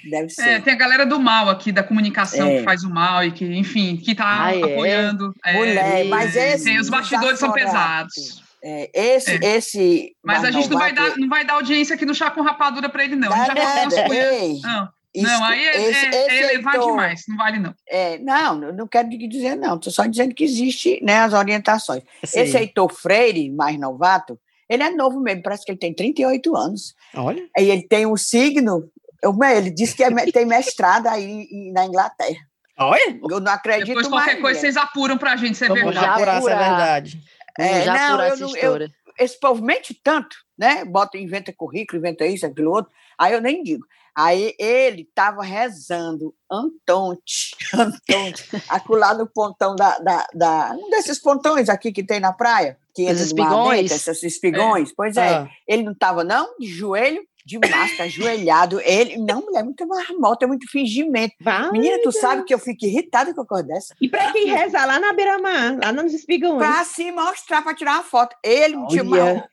Deve 0.10 0.26
É, 0.26 0.30
ser. 0.30 0.64
tem 0.64 0.74
a 0.74 0.78
galera 0.78 1.06
do 1.06 1.20
mal 1.20 1.50
aqui, 1.50 1.72
da 1.72 1.84
comunicação, 1.84 2.48
É. 2.48 2.58
que 2.60 2.64
faz 2.64 2.84
o 2.84 2.90
mal 2.90 3.24
e 3.24 3.32
que, 3.32 3.46
enfim, 3.46 3.98
que 3.98 4.16
tá 4.16 4.46
Ah, 4.46 4.56
é? 4.56 4.64
apoiando. 4.64 5.34
É, 5.46 5.54
Mulher, 5.54 6.06
mas 6.06 6.36
é, 6.36 6.54
esse 6.56 6.64
tem, 6.66 6.80
os 6.80 6.90
bastidores 6.90 7.40
são 7.40 7.52
pesados. 7.52 8.42
É, 8.64 8.90
esse, 8.94 9.32
É. 9.32 9.56
esse. 9.58 10.16
Mas 10.24 10.44
a 10.44 10.50
gente 10.52 10.70
não 10.70 10.80
vai, 10.80 10.94
dar, 10.94 11.18
não 11.18 11.28
vai 11.30 11.46
dar 11.46 11.54
audiência 11.56 11.94
aqui 11.96 12.06
no 12.06 12.16
chá 12.16 12.32
com 12.32 12.42
rapadura 12.42 12.90
pra 12.90 13.04
ele, 13.04 13.16
não. 13.16 13.32
A 13.32 13.38
gente 13.38 13.48
já 13.48 13.54
Dá 13.54 13.92
falou 13.92 14.14
ei, 14.14 14.60
Não, 14.64 14.90
isso- 15.14 15.28
não, 15.28 15.44
aí 15.44 15.66
é, 15.66 15.90
esse- 15.90 16.06
é- 16.06 16.10
esse 16.10 16.30
é 16.36 16.44
elevar 16.54 16.74
Heitor- 16.76 16.90
demais, 16.92 17.24
não 17.28 17.38
vale 17.38 17.60
não. 17.60 17.76
É, 17.88 18.18
não, 18.20 18.64
eu 18.64 18.74
não 18.74 18.88
quero 18.88 19.10
dizer 19.10 19.56
não, 19.56 19.76
estou 19.76 19.92
só 19.94 20.06
dizendo 20.06 20.34
que 20.34 20.44
existe 20.44 21.00
né, 21.04 21.18
as 21.20 21.34
orientações. 21.34 22.02
Esse 22.24 22.48
Sim. 22.48 22.58
Heitor 22.58 22.92
Freire, 22.92 23.52
mais 23.52 23.78
novato, 23.80 24.40
ele 24.68 24.82
é 24.82 24.90
novo 24.90 25.20
mesmo, 25.20 25.44
parece 25.44 25.64
que 25.64 25.72
ele 25.72 25.78
tem 25.78 25.94
38 25.94 26.56
anos. 26.56 26.96
Olha. 27.14 27.44
E 27.56 27.70
ele 27.70 27.84
tem 27.88 28.08
um 28.08 28.18
signo, 28.18 28.90
eu- 29.26 29.58
ele 29.58 29.70
disse 29.72 29.96
que 29.96 30.04
é 30.04 30.12
tem 30.32 30.46
mestrado 30.46 31.08
aí 31.08 31.48
em- 31.52 31.72
na 31.72 31.86
Inglaterra. 31.86 32.40
Olha. 32.78 33.20
Eu 33.30 33.40
não 33.40 33.52
acredito 33.52 33.88
Depois 33.88 34.08
mais. 34.10 34.26
qualquer 34.26 34.42
coisa 34.42 34.60
mulher. 34.60 34.74
vocês 34.74 34.78
apuram 34.78 35.18
pra 35.18 35.36
gente, 35.38 35.58
você 35.58 35.66
é 35.66 35.68
Vamos 35.70 35.84
verdade. 35.84 36.06
já 36.06 36.14
apurar 36.14 36.42
se 36.42 36.50
é 36.50 36.56
verdade. 36.58 37.22
É, 37.58 37.82
já 37.84 37.94
não, 37.94 38.06
apurar 38.10 38.28
eu 38.28 38.34
essa 38.34 38.42
não- 38.44 38.50
eu- 38.50 38.56
história. 38.56 38.92
Esse 39.18 39.40
povo 39.40 39.64
mente 39.64 39.94
tanto, 40.04 40.36
né? 40.58 40.84
Bota, 40.84 41.18
inventa 41.18 41.54
currículo, 41.54 42.00
inventa 42.00 42.26
isso, 42.26 42.46
aquilo 42.46 42.72
outro. 42.72 42.92
Aí 43.18 43.32
eu 43.34 43.40
nem 43.42 43.64
digo. 43.64 43.86
Aí 44.14 44.54
ele 44.60 45.04
estava 45.04 45.42
rezando 45.44 46.34
Antonte, 46.52 47.56
Antonte, 47.74 48.46
acolá 48.70 49.14
no 49.14 49.28
pontão 49.28 49.76
da, 49.76 49.98
da, 50.00 50.28
da- 50.34 50.72
Um 50.78 50.90
desses 50.90 51.20
pontões 51.20 51.70
aqui 51.70 51.92
que 51.92 52.04
tem 52.04 52.20
na 52.20 52.32
praia, 52.34 52.78
que 52.94 53.06
dentro, 53.06 53.24
espigões? 53.24 53.92
esses 53.92 54.24
espigões. 54.24 54.94
Pois 54.96 55.16
é, 55.18 55.36
Ah, 55.36 55.50
ele 55.68 55.84
não 55.84 55.92
estava, 55.94 56.24
não, 56.24 56.58
de 56.60 56.68
joelho, 56.68 57.22
de 57.46 57.60
máscara, 57.60 58.06
ajoelhado. 58.06 58.82
Ele, 58.82 59.18
não, 59.18 59.42
mulher, 59.42 59.64
muita 59.64 59.86
marmota, 59.86 60.46
é 60.46 60.48
muito 60.48 60.70
fingimento. 60.70 61.36
Vai. 61.40 61.72
Menina, 61.72 62.00
tu 62.02 62.12
sabe 62.12 62.44
que 62.44 62.54
eu 62.54 62.58
fico 62.58 62.86
irritada 62.86 63.34
com 63.34 63.42
a 63.42 63.46
coisa 63.46 63.64
dessa? 63.64 63.96
E 64.02 64.10
para 64.10 64.32
quem 64.32 64.48
reza 64.48 64.84
lá 64.84 65.00
na 65.00 65.14
beira-mar, 65.14 65.78
lá 65.82 65.92
nos 65.92 66.14
espigões, 66.14 66.58
Pra 66.58 66.84
se 66.84 67.12
mostrar, 67.12 67.62
pra 67.62 67.76
tirar 67.76 67.94
uma 67.94 68.04
foto. 68.04 68.36
Ele, 68.44 68.76
um 68.76 68.88
dia, 68.88 69.04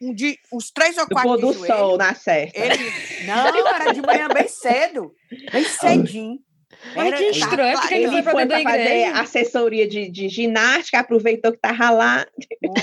um 0.01 0.14
dia, 0.14 0.36
uns 0.53 0.70
três 0.70 0.97
ou 0.97 1.07
do 1.07 1.14
quatro 1.14 1.30
pôr 1.30 1.36
de 1.36 1.43
do 1.43 1.53
joelho, 1.53 1.74
sol 1.74 1.99
na 1.99 2.14
certa. 2.14 2.59
Ele, 2.59 2.93
não, 3.26 3.68
era 3.68 3.93
de 3.93 4.01
manhã 4.01 4.28
bem 4.28 4.49
cedo, 4.49 5.14
bem 5.53 5.64
cedinho. 5.64 6.38
Mas 6.97 7.14
que 7.14 7.24
estranho, 7.26 7.74
tá 7.74 7.80
porque 7.80 7.95
ele 7.95 8.09
foi 8.11 8.22
para 8.22 8.32
fazer 8.32 8.61
igreja. 8.61 9.20
assessoria 9.20 9.88
de, 9.88 10.11
de 10.11 10.28
ginástica, 10.28 10.99
aproveitou 10.99 11.53
que 11.53 11.59
tava 11.59 11.90
lá. 11.90 12.26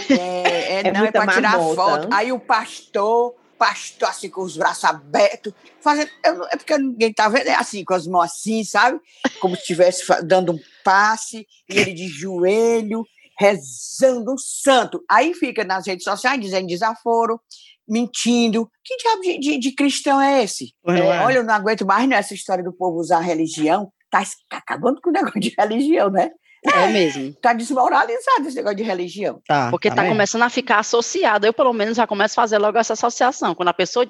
É, 0.10 0.14
é, 0.14 0.82
É 0.90 0.92
não, 0.92 1.06
é 1.06 1.12
para 1.12 1.34
tirar 1.34 1.60
foto. 1.60 2.08
Aí 2.12 2.32
o 2.32 2.40
pastor, 2.40 3.36
pastor 3.60 4.10
assim 4.10 4.30
com 4.30 4.42
os 4.42 4.58
braços 4.58 4.86
abertos, 4.86 5.54
fazendo, 5.82 6.10
eu 6.26 6.44
é 6.46 6.56
porque 6.58 6.76
ninguém 6.78 7.14
tá 7.14 7.30
vendo, 7.30 7.48
é 7.48 7.54
assim, 7.56 7.84
com 7.84 7.94
as 7.94 8.08
mãos 8.08 8.24
assim, 8.24 8.64
sabe? 8.64 9.00
Como 9.40 9.54
se 9.56 9.62
estivesse 9.62 10.04
dando 10.24 10.54
um 10.54 10.60
passe, 10.84 11.46
e 11.70 11.78
ele 11.78 11.94
de 11.94 12.08
joelho, 12.08 13.06
rezando 13.38 14.34
um 14.34 14.38
santo. 14.38 15.04
Aí 15.10 15.34
fica 15.34 15.64
nas 15.64 15.86
redes 15.86 16.04
sociais 16.04 16.40
dizendo 16.42 16.68
desaforo, 16.68 17.40
mentindo. 17.88 18.70
Que 18.84 18.98
diabo 18.98 19.22
de, 19.22 19.38
de- 19.40 19.60
de 19.60 19.72
cristão 19.74 20.20
é 20.22 20.44
esse? 20.44 20.74
não 21.02 21.14
é? 21.14 21.20
Olha, 21.26 21.38
eu 21.38 21.44
não 21.44 21.54
aguento 21.54 21.86
mais 21.86 22.08
nessa 22.08 22.34
história 22.34 22.64
do 22.64 22.74
povo 22.74 22.98
usar 23.00 23.20
religião. 23.20 23.92
Tá 24.10 24.24
tá 24.50 24.58
acabando 24.58 25.00
com 25.02 25.10
o 25.10 25.14
negócio 25.14 25.40
de 25.40 25.54
religião, 25.58 26.10
né? 26.10 26.32
É 26.66 26.88
mesmo. 26.88 27.34
Tá 27.42 27.54
desmoralizado 27.54 28.46
esse 28.48 28.56
negócio 28.58 28.76
de 28.78 28.84
religião. 28.84 29.42
Tá, 29.48 29.70
Porque 29.72 29.90
tá 29.90 30.02
vendo? 30.02 30.12
começando 30.12 30.42
a 30.44 30.50
ficar 30.50 30.80
associado. 30.80 31.46
Eu, 31.48 31.54
pelo 31.54 31.72
menos, 31.74 31.96
já 31.98 32.06
começo 32.06 32.34
a 32.40 32.44
fazer 32.44 32.58
logo 32.58 32.78
essa 32.78 32.94
associação. 32.94 33.56
Quando 33.56 33.70
a 33.70 33.74
pessoa 33.74 34.06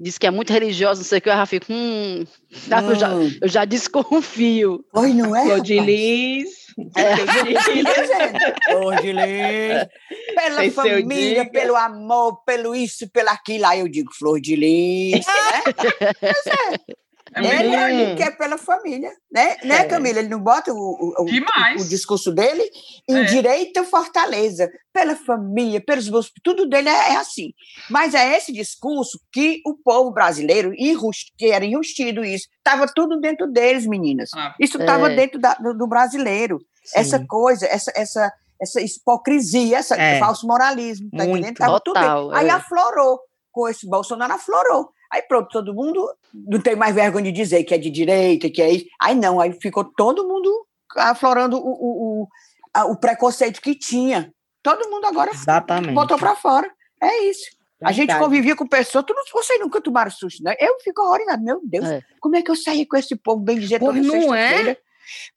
diz 0.00 0.18
que 0.18 0.26
é 0.26 0.30
muito 0.30 0.52
religiosa, 0.52 1.00
não 1.00 1.06
sei 1.06 1.18
o 1.18 1.20
que, 1.22 1.28
eu 1.28 1.34
já 1.34 1.46
fico, 1.46 1.66
hum, 1.70 2.24
já- 2.50 2.82
eu, 2.82 2.94
já, 2.96 3.08
Hum, 3.14 3.30
eu 3.40 3.48
já 3.48 3.64
desconfio. 3.64 4.84
Pois 4.92 5.14
não 5.14 5.34
é? 5.36 5.44
Flor 5.44 5.60
de 5.60 5.74
rapaz? 5.78 5.86
lis. 5.88 6.48
Flor 8.64 8.96
de 9.00 9.12
lis. 9.12 9.86
Pela 10.34 10.56
Sei 10.56 10.70
família, 10.70 11.48
pelo 11.50 11.76
amor, 11.76 12.42
pelo 12.44 12.74
isso, 12.74 13.08
pelo 13.10 13.28
aquilo. 13.28 13.66
Aí 13.66 13.80
eu 13.80 13.88
digo 13.88 14.10
flor 14.12 14.40
de 14.40 14.56
lis. 14.56 15.24
né? 15.26 16.78
É 17.34 17.40
Ele, 17.64 17.74
ele 17.74 18.16
quer 18.16 18.36
pela 18.36 18.58
família, 18.58 19.10
né, 19.32 19.56
né 19.64 19.76
É. 19.80 19.84
Camila? 19.84 20.18
Ele 20.18 20.28
não 20.28 20.40
bota 20.40 20.72
o, 20.72 20.76
o, 20.76 21.14
o- 21.22 21.80
o 21.80 21.88
discurso 21.88 22.30
dele 22.32 22.62
em 23.08 23.16
É. 23.18 23.24
direita 23.24 23.84
fortaleza, 23.84 24.70
pela 24.92 25.16
família, 25.16 25.80
pelos 25.84 26.08
meus. 26.10 26.30
Tudo 26.42 26.66
dele 26.68 26.88
é, 26.88 27.12
é 27.12 27.16
assim. 27.16 27.52
Mas 27.90 28.14
é 28.14 28.36
esse 28.36 28.52
discurso 28.52 29.18
que 29.32 29.60
o 29.66 29.74
povo 29.74 30.10
brasileiro, 30.12 30.72
que 31.38 31.46
era 31.50 31.64
enrustido 31.64 32.24
isso, 32.24 32.46
estava 32.58 32.86
tudo 32.94 33.18
dentro 33.20 33.46
deles, 33.50 33.86
meninas. 33.86 34.30
Ah, 34.34 34.54
Isso 34.60 34.78
estava 34.78 35.10
É. 35.10 35.16
dentro 35.16 35.40
da- 35.40 35.54
do, 35.54 35.74
do 35.74 35.86
brasileiro. 35.86 36.58
Essa 36.94 37.18
Sim. 37.18 37.26
coisa, 37.26 37.64
essa, 37.66 37.92
essa, 37.94 38.32
essa 38.60 38.80
hipocrisia, 38.80 39.78
esse 39.78 39.94
É. 39.94 40.18
falso 40.18 40.46
moralismo, 40.46 41.08
tá 41.10 41.18
Muito. 41.24 41.30
entendendo? 41.38 41.56
Tava 41.56 41.80
tudo 41.80 41.94
Total, 41.94 42.22
dentro. 42.24 42.36
Aí 42.38 42.48
é. 42.48 42.50
aflorou. 42.50 43.18
Com 43.54 43.68
esse 43.68 43.86
Bolsonaro 43.86 44.32
aflorou. 44.32 44.88
Aí 45.12 45.20
pronto, 45.20 45.50
todo 45.50 45.74
mundo 45.74 46.08
não 46.32 46.58
tem 46.58 46.74
mais 46.74 46.94
vergonha 46.94 47.24
de 47.24 47.32
dizer 47.32 47.62
que 47.64 47.74
é 47.74 47.78
de 47.78 47.90
direita, 47.90 48.48
que 48.48 48.62
é 48.62 48.70
isso. 48.70 48.86
Aí 48.98 49.14
não, 49.14 49.38
aí 49.38 49.52
ficou 49.60 49.84
todo 49.84 50.26
mundo 50.26 50.66
aflorando 50.96 51.58
o, 51.58 51.60
o, 51.60 52.22
o, 52.22 52.92
o 52.92 52.96
preconceito 52.96 53.60
que 53.60 53.74
tinha. 53.74 54.32
Todo 54.62 54.88
mundo 54.88 55.04
agora 55.04 55.30
Exatamente. 55.30 55.92
botou 55.92 56.16
para 56.16 56.34
fora. 56.34 56.70
É 57.02 57.24
isso. 57.24 57.44
A 57.84 57.92
gente 57.92 58.16
convivia 58.16 58.54
com 58.54 58.66
pessoas, 58.66 59.04
tu 59.04 59.12
não, 59.12 59.24
vocês 59.32 59.60
nunca 59.60 59.80
tomaram 59.80 60.10
susto, 60.10 60.42
né? 60.42 60.54
Eu 60.58 60.78
fico 60.80 61.02
horrorizado, 61.02 61.42
meu 61.42 61.60
Deus, 61.64 61.84
É. 61.84 62.00
como 62.20 62.36
é 62.36 62.42
que 62.42 62.50
eu 62.50 62.56
saí 62.56 62.86
com 62.86 62.96
esse 62.96 63.16
povo 63.16 63.42
bem 63.42 63.58
dizer 63.58 63.80
toda 63.80 64.00
não 64.00 64.34
é? 64.34 64.76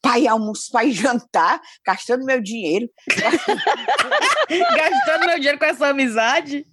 Para 0.01 0.19
ir 0.19 0.27
almoçar, 0.27 0.71
para 0.71 0.85
ir 0.85 0.93
jantar, 0.93 1.61
gastando 1.85 2.25
meu 2.25 2.41
dinheiro. 2.41 2.89
Gastando 4.47 5.25
meu 5.25 5.37
dinheiro 5.37 5.57
com 5.57 5.65
essa 5.65 5.87
amizade. 5.87 6.65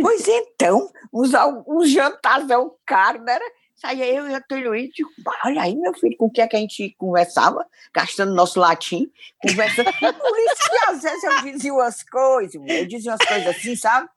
Pois 0.00 0.26
então, 0.26 0.90
uns, 1.12 1.34
é 1.34 2.58
um 2.58 2.70
caro, 2.86 3.22
né? 3.22 3.38
Saía 3.82 4.06
eu 4.06 4.28
e 4.28 4.32
o 4.32 4.36
Antônio 4.36 4.74
e 4.76 4.88
digo, 4.92 5.10
"Bah, 5.18 5.36
olha 5.44 5.62
aí, 5.62 5.74
meu 5.74 5.92
filho, 5.92 6.16
com 6.16 6.26
o 6.26 6.30
que 6.30 6.40
é 6.40 6.46
que 6.46 6.54
a 6.54 6.58
gente 6.60 6.94
conversava, 6.96 7.66
gastando 7.92 8.32
nosso 8.32 8.60
latim, 8.60 9.10
conversando. 9.42 9.86
Por 9.98 10.38
isso 10.38 10.70
que 10.70 10.84
às 10.86 11.02
vezes 11.02 11.24
eu 11.24 11.42
dizia 11.42 11.74
umas 11.74 12.02
coisas, 12.04 12.62
eu 12.64 12.86
dizia 12.86 13.10
umas 13.10 13.26
coisas 13.26 13.48
assim, 13.48 13.74
sabe? 13.74 14.08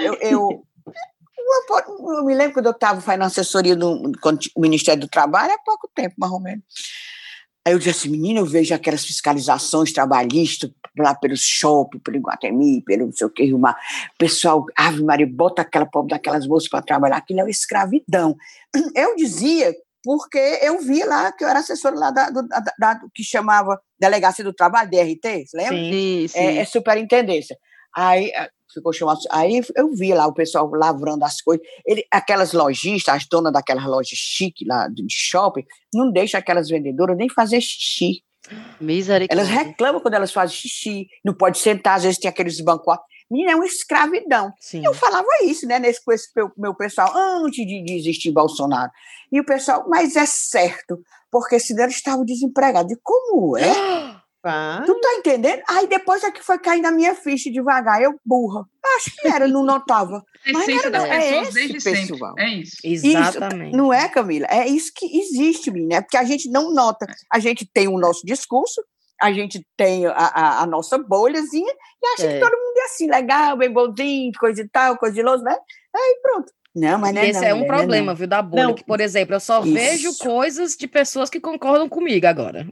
Eu, 0.00 0.14
eu, 0.14 0.66
eu, 1.68 2.24
me 2.24 2.34
lembro 2.34 2.54
quando 2.54 2.66
eu 2.66 2.72
estava 2.72 3.00
fazendo 3.00 3.24
assessoria 3.24 3.76
no 3.76 4.10
quando 4.20 4.40
tinha 4.40 4.52
o 4.56 4.60
Ministério 4.60 5.02
do 5.02 5.08
Trabalho, 5.08 5.52
há 5.52 5.58
pouco 5.58 5.88
tempo, 5.94 6.16
mais 6.18 6.32
ou 6.32 6.40
menos. 6.40 6.64
Aí 7.66 7.72
eu 7.72 7.78
disse 7.80 7.90
assim, 7.90 8.10
menina, 8.10 8.38
eu 8.38 8.46
vejo 8.46 8.72
aquelas 8.72 9.04
fiscalizações 9.04 9.92
trabalhistas 9.92 10.70
lá 10.96 11.16
pelo 11.16 11.36
shopping, 11.36 11.98
pelo 11.98 12.16
Iguatemi, 12.16 12.80
pelo 12.84 13.06
não 13.06 13.12
sei 13.12 13.26
o 13.26 13.30
que. 13.30 13.52
O 13.52 13.60
pessoal, 14.16 14.64
Ave 14.78 15.02
Maria, 15.02 15.26
bota 15.26 15.62
aquela 15.62 15.84
pobre 15.84 16.10
daquelas 16.10 16.46
moças 16.46 16.68
para 16.68 16.80
trabalhar, 16.80 17.16
aquilo 17.16 17.40
é 17.40 17.42
uma 17.42 17.50
escravidão. 17.50 18.36
Eu 18.94 19.16
dizia, 19.16 19.74
porque 20.04 20.38
eu 20.62 20.78
via 20.78 21.04
lá 21.06 21.32
que 21.32 21.42
eu 21.42 21.48
era 21.48 21.58
assessora 21.58 21.96
lá 21.96 22.12
da, 22.12 22.30
do, 22.30 22.46
da, 22.46 22.60
da- 22.78 23.00
que 23.12 23.24
chamava 23.24 23.80
Delegacia 23.98 24.44
do 24.44 24.52
Trabalho, 24.54 24.88
DRT, 24.88 25.46
lembra? 25.52 25.76
Sim, 25.76 26.26
sim. 26.28 26.38
É, 26.38 26.58
é 26.58 26.64
superintendência. 26.64 27.58
Aí, 27.96 28.30
ficou 28.76 28.92
chamado. 28.92 29.20
Aí 29.30 29.60
eu 29.74 29.92
vi 29.92 30.12
lá 30.14 30.26
o 30.26 30.32
pessoal 30.32 30.70
lavrando 30.72 31.24
as 31.24 31.40
coisas. 31.40 31.66
Ele, 31.84 32.04
aquelas 32.10 32.52
lojistas, 32.52 33.14
as 33.14 33.26
donas 33.26 33.52
daquelas 33.52 33.84
lojas 33.84 34.18
chique 34.18 34.64
lá 34.66 34.88
de 34.88 35.04
shopping, 35.10 35.64
não 35.92 36.10
deixam 36.10 36.38
aquelas 36.38 36.68
vendedoras 36.68 37.16
nem 37.16 37.28
fazer 37.28 37.60
xixi. 37.60 38.22
Misericórdia. 38.80 39.42
Elas 39.42 39.48
reclamam 39.48 40.00
quando 40.00 40.14
elas 40.14 40.32
fazem 40.32 40.56
xixi, 40.56 41.08
não 41.24 41.34
pode 41.34 41.58
sentar, 41.58 41.96
às 41.96 42.04
vezes 42.04 42.18
tem 42.18 42.28
aqueles 42.28 42.60
bancos. 42.60 42.96
Menina, 43.30 43.52
é 43.52 43.54
uma 43.56 43.66
escravidão. 43.66 44.52
Sim. 44.60 44.82
Eu 44.84 44.94
falava 44.94 45.26
isso, 45.42 45.66
né, 45.66 45.80
nesse, 45.80 46.04
com 46.04 46.12
esse 46.12 46.28
meu, 46.34 46.52
meu 46.56 46.74
pessoal, 46.74 47.12
antes 47.16 47.66
de, 47.66 47.82
de 47.82 47.94
existir 47.94 48.30
Bolsonaro. 48.30 48.90
E 49.32 49.40
o 49.40 49.44
pessoal, 49.44 49.84
mas 49.88 50.14
é 50.14 50.24
certo, 50.26 51.00
porque 51.30 51.58
senão 51.58 51.84
eles 51.84 51.96
estavam 51.96 52.24
desempregados. 52.24 52.92
E 52.92 52.98
como 53.02 53.56
é? 53.56 53.64
Tu 54.84 55.00
tá 55.00 55.14
entendendo? 55.14 55.62
Aí 55.68 55.86
depois 55.86 56.22
é 56.24 56.30
que 56.30 56.42
foi 56.42 56.58
cair 56.58 56.80
na 56.80 56.90
minha 56.92 57.14
ficha 57.14 57.50
devagar, 57.50 58.00
eu 58.02 58.14
burra. 58.24 58.64
Acho 58.96 59.10
que 59.16 59.28
era, 59.28 59.48
não 59.48 59.64
notava. 59.64 60.16
A 60.18 60.22
Mas 60.52 60.68
essência 60.68 60.90
não 60.90 60.98
das 60.98 61.04
era, 61.04 61.16
não, 61.16 61.22
é 61.22 61.42
esse 61.42 61.54
desde 61.54 61.80
sempre. 61.80 62.00
pessoal. 62.08 62.34
É 62.38 62.48
isso. 62.48 62.76
Exatamente. 62.84 63.68
Isso, 63.68 63.76
não 63.76 63.92
é, 63.92 64.08
Camila? 64.08 64.46
É 64.48 64.66
isso 64.66 64.92
que 64.94 65.18
existe, 65.18 65.70
menina. 65.70 65.96
É 65.96 66.00
porque 66.00 66.16
a 66.16 66.24
gente 66.24 66.48
não 66.50 66.72
nota. 66.72 67.06
A 67.32 67.38
gente 67.38 67.66
tem 67.66 67.88
o 67.88 67.98
nosso 67.98 68.24
discurso, 68.24 68.82
a 69.20 69.32
gente 69.32 69.66
tem 69.76 70.06
a, 70.06 70.12
a, 70.12 70.62
a 70.62 70.66
nossa 70.66 70.98
bolhazinha 70.98 71.72
e 72.02 72.06
acha 72.14 72.26
É. 72.26 72.34
que 72.34 72.40
todo 72.40 72.52
mundo 72.56 72.78
é 72.78 72.84
assim, 72.84 73.10
legal, 73.10 73.56
bem 73.56 73.70
bonzinho, 73.72 74.30
coisa 74.38 74.60
e 74.62 74.68
tal, 74.68 74.96
coisa 74.96 75.14
de 75.14 75.22
louco, 75.22 75.42
né? 75.42 75.56
Aí 75.94 76.18
pronto. 76.22 76.52
Não, 76.74 76.98
mas 76.98 77.14
não 77.14 77.22
é 77.22 77.28
Esse 77.30 77.40
não, 77.40 77.48
é 77.48 77.54
um 77.54 77.58
não 77.60 77.66
problema, 77.66 78.14
viu, 78.14 78.26
da 78.26 78.42
bolha. 78.42 78.64
Não. 78.64 78.74
Que, 78.74 78.84
por 78.84 79.00
exemplo, 79.00 79.34
eu 79.34 79.40
só 79.40 79.60
Isso. 79.64 79.72
vejo 79.72 80.18
coisas 80.18 80.76
de 80.76 80.86
pessoas 80.86 81.30
que 81.30 81.40
concordam 81.40 81.88
comigo 81.88 82.26
agora. 82.26 82.66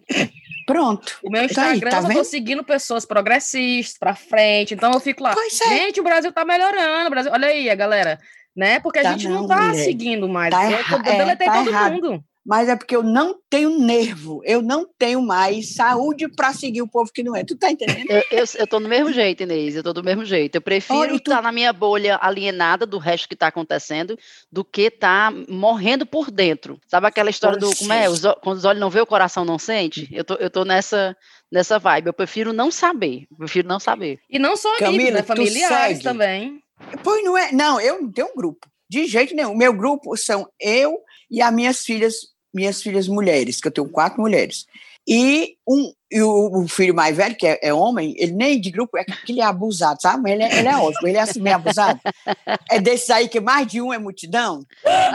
Pronto. 0.66 1.18
O 1.22 1.30
meu 1.30 1.46
Tá 1.52 1.62
aí, 1.66 1.72
Instagram, 1.74 2.02
tá 2.02 2.08
eu 2.08 2.14
tô 2.14 2.24
seguindo 2.24 2.64
pessoas 2.64 3.04
progressistas, 3.04 3.98
pra 3.98 4.14
frente. 4.14 4.74
Então 4.74 4.92
eu 4.92 5.00
fico 5.00 5.22
lá. 5.22 5.34
É. 5.36 5.68
Gente, 5.68 6.00
o 6.00 6.04
Brasil 6.04 6.32
tá 6.32 6.44
melhorando. 6.44 7.10
Brasil... 7.10 7.32
Olha 7.32 7.48
aí, 7.48 7.68
a 7.70 7.74
galera. 7.74 8.18
Né? 8.56 8.78
Porque 8.80 9.00
a 9.00 9.02
Tá 9.02 9.12
gente 9.12 9.26
não, 9.28 9.42
não, 9.42 9.48
tá 9.48 9.56
mulher. 9.68 9.84
seguindo 9.84 10.28
mais. 10.28 10.50
Tá 10.54 10.64
eu, 10.70 10.78
erra- 10.78 11.02
eu 11.04 11.12
é, 11.12 11.18
deletei 11.18 11.46
tá 11.46 11.54
todo 11.54 11.68
errado. 11.70 11.92
mundo. 11.92 12.24
Mas 12.47 12.68
é 12.68 12.76
porque 12.76 12.95
eu 12.95 13.03
não 13.03 13.36
tenho 13.49 13.78
nervo, 13.78 14.42
eu 14.45 14.61
não 14.61 14.86
tenho 14.99 15.22
mais 15.22 15.74
saúde 15.74 16.28
para 16.28 16.53
seguir 16.53 16.82
o 16.82 16.88
povo 16.88 17.11
que 17.12 17.22
não 17.22 17.34
é. 17.34 17.42
Tu 17.42 17.57
tá 17.57 17.70
entendendo? 17.70 18.11
Eu, 18.11 18.22
eu, 18.30 18.45
eu 18.59 18.66
tô 18.66 18.78
do 18.78 18.88
mesmo 18.88 19.12
jeito, 19.12 19.42
Inês, 19.45 19.74
eu 19.76 19.82
tô 19.82 19.95
do 19.95 20.05
mesmo 20.05 20.24
jeito. 20.26 20.57
Eu 20.57 20.61
prefiro 20.61 21.16
estar 21.16 21.38
tu- 21.38 21.42
na 21.42 21.51
minha 21.51 21.72
bolha 21.72 22.18
alienada 22.20 22.84
do 22.84 22.99
resto 22.99 23.28
que 23.28 23.34
tá 23.36 23.47
acontecendo 23.47 24.18
do 24.53 24.62
que 24.62 24.82
estar 24.82 25.32
morrendo 25.49 26.05
por 26.05 26.30
dentro. 26.30 26.78
Sabe 26.86 27.07
aquela 27.07 27.30
história 27.30 27.59
do, 27.59 27.74
como 27.74 27.92
é, 27.92 28.09
os, 28.11 28.20
quando 28.42 28.59
os 28.59 28.64
olhos 28.66 28.80
não 28.80 28.90
vê, 28.90 29.01
o 29.01 29.07
coração 29.07 29.45
não 29.45 29.59
sente? 29.59 30.07
Eu 30.12 30.24
tô, 30.24 30.34
eu 30.34 30.51
tô 30.51 30.64
nessa, 30.66 31.16
nessa 31.51 31.78
vibe, 31.78 32.09
eu 32.09 32.12
prefiro 32.12 32.53
não 32.53 32.70
saber, 32.70 33.26
eu 33.30 33.36
prefiro 33.38 33.66
não 33.66 33.80
saber. 33.80 34.18
E 34.28 34.38
não 34.38 34.55
só 34.55 34.68
amigos, 34.68 34.86
Camila, 34.90 35.11
né? 35.12 35.22
Familiares 35.22 35.99
segue? 35.99 36.03
também. 36.03 36.61
Pois 37.03 37.24
não 37.24 37.38
é. 37.38 37.53
Não, 37.53 37.80
eu 37.80 38.03
não 38.03 38.12
tenho 38.12 38.28
um 38.28 38.36
grupo. 38.36 38.68
De 38.90 39.07
jeito 39.07 39.34
nenhum. 39.34 39.57
Meu 39.57 39.72
grupo 39.72 40.14
são 40.16 40.47
eu 40.61 40.99
e 41.30 41.40
as 41.40 41.53
minhas 41.53 41.80
filhas, 41.80 42.14
minhas 42.55 42.82
filhas 42.82 43.09
mulheres, 43.09 43.61
que 43.61 43.68
eu 43.68 43.72
tenho 43.72 43.88
quatro 43.88 44.20
mulheres. 44.20 44.66
E, 45.07 45.57
um, 45.68 45.92
e 46.11 46.22
o, 46.22 46.66
filho 46.66 46.94
mais 46.94 47.14
velho, 47.14 47.36
que 47.36 47.46
é, 47.46 47.59
é 47.62 47.74
homem, 47.74 48.14
ele 48.16 48.32
nem 48.32 48.59
de 48.59 48.70
grupo, 48.70 48.96
é 48.96 49.05
que 49.05 49.32
ele 49.32 49.40
é 49.40 49.44
abusado, 49.44 50.00
sabe? 50.00 50.22
Mas 50.22 50.32
Ele 50.32 50.42
é, 50.44 50.59
ele 50.59 50.68
é 50.68 50.76
ótimo, 50.76 51.09
ele 51.09 51.18
é 51.18 51.20
assim, 51.20 51.40
meio 51.40 51.57
abusado. 51.57 52.00
É 52.70 52.80
desses 52.80 53.11
aí 53.11 53.28
que 53.28 53.40
mais 53.40 53.66
de 53.66 53.82
um 53.82 53.92
é 53.92 53.98
multidão. 53.98 54.64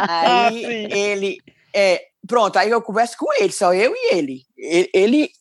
Aí 0.07 0.63
ele. 0.91 1.37
É, 1.73 2.03
pronto, 2.27 2.57
aí 2.57 2.69
eu 2.69 2.81
converso 2.81 3.15
com 3.17 3.33
ele, 3.33 3.51
só 3.51 3.73
eu 3.73 3.93
e 3.95 4.15
ele. 4.15 4.43
Ele, 4.57 5.31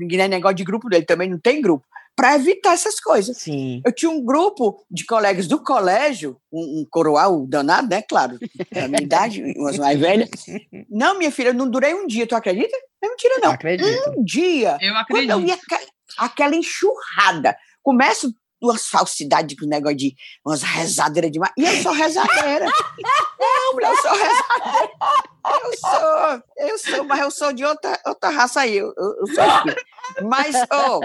ele 0.00 0.22
é 0.22 0.28
negócio 0.28 0.56
de 0.56 0.64
grupo 0.64 0.88
dele, 0.88 1.04
também 1.04 1.28
não 1.28 1.38
tem 1.38 1.60
grupo, 1.60 1.86
para 2.18 2.34
evitar 2.34 2.72
essas 2.74 2.98
coisas. 2.98 3.36
Sim. 3.36 3.80
Eu 3.86 3.92
tinha 3.92 4.10
um 4.10 4.24
grupo 4.24 4.84
de 4.90 5.06
colegas 5.06 5.46
do 5.46 5.62
colégio, 5.62 6.36
um, 6.52 6.80
um 6.80 6.86
coroal 6.90 7.46
danado, 7.46 7.88
né? 7.88 8.02
Claro, 8.02 8.36
da 8.72 8.88
minha 8.88 9.02
idade, 9.02 9.40
umas 9.56 9.78
mais 9.78 9.96
velhas. 10.00 10.28
Não, 10.90 11.16
minha 11.16 11.30
filha, 11.30 11.50
eu 11.50 11.54
não 11.54 11.70
durei 11.70 11.94
um 11.94 12.08
dia, 12.08 12.26
tu 12.26 12.34
acredita? 12.34 12.76
Não 13.00 13.08
é 13.08 13.12
mentira, 13.12 13.34
Não 13.36 13.44
não. 13.44 13.52
acredito. 13.52 14.10
Um 14.18 14.24
dia. 14.24 14.76
Eu 14.80 14.92
Quando 15.08 15.30
eu 15.30 15.36
acredito. 15.36 15.40
vi 15.42 15.52
aca- 15.52 15.86
aquela 16.18 16.56
enxurrada, 16.56 17.56
começo 17.84 18.34
umas 18.60 18.88
falsidades 18.88 19.56
com 19.56 19.66
negócio 19.66 19.96
de 19.96 20.16
umas 20.44 20.62
rezadeiras 20.64 21.30
demais. 21.30 21.52
E 21.56 21.64
eu 21.64 21.80
sou 21.80 21.92
rezadeira. 21.92 22.66
Não, 23.38 23.72
mulher, 23.74 23.90
eu 23.92 23.96
sou 23.96 24.10
rezadeira. 24.10 24.90
Eu 25.48 25.78
sou, 25.78 26.42
eu 26.66 26.78
sou, 26.78 27.04
mas 27.04 27.20
eu 27.20 27.30
sou 27.30 27.52
de 27.52 27.64
outra, 27.64 27.96
outra 28.04 28.30
raça 28.30 28.62
aí. 28.62 28.76
Eu, 28.76 28.92
eu, 28.98 29.14
eu 29.20 29.26
sou 29.28 29.44
espírita. 29.44 29.82
Mas, 30.24 30.56
oh, 30.72 31.00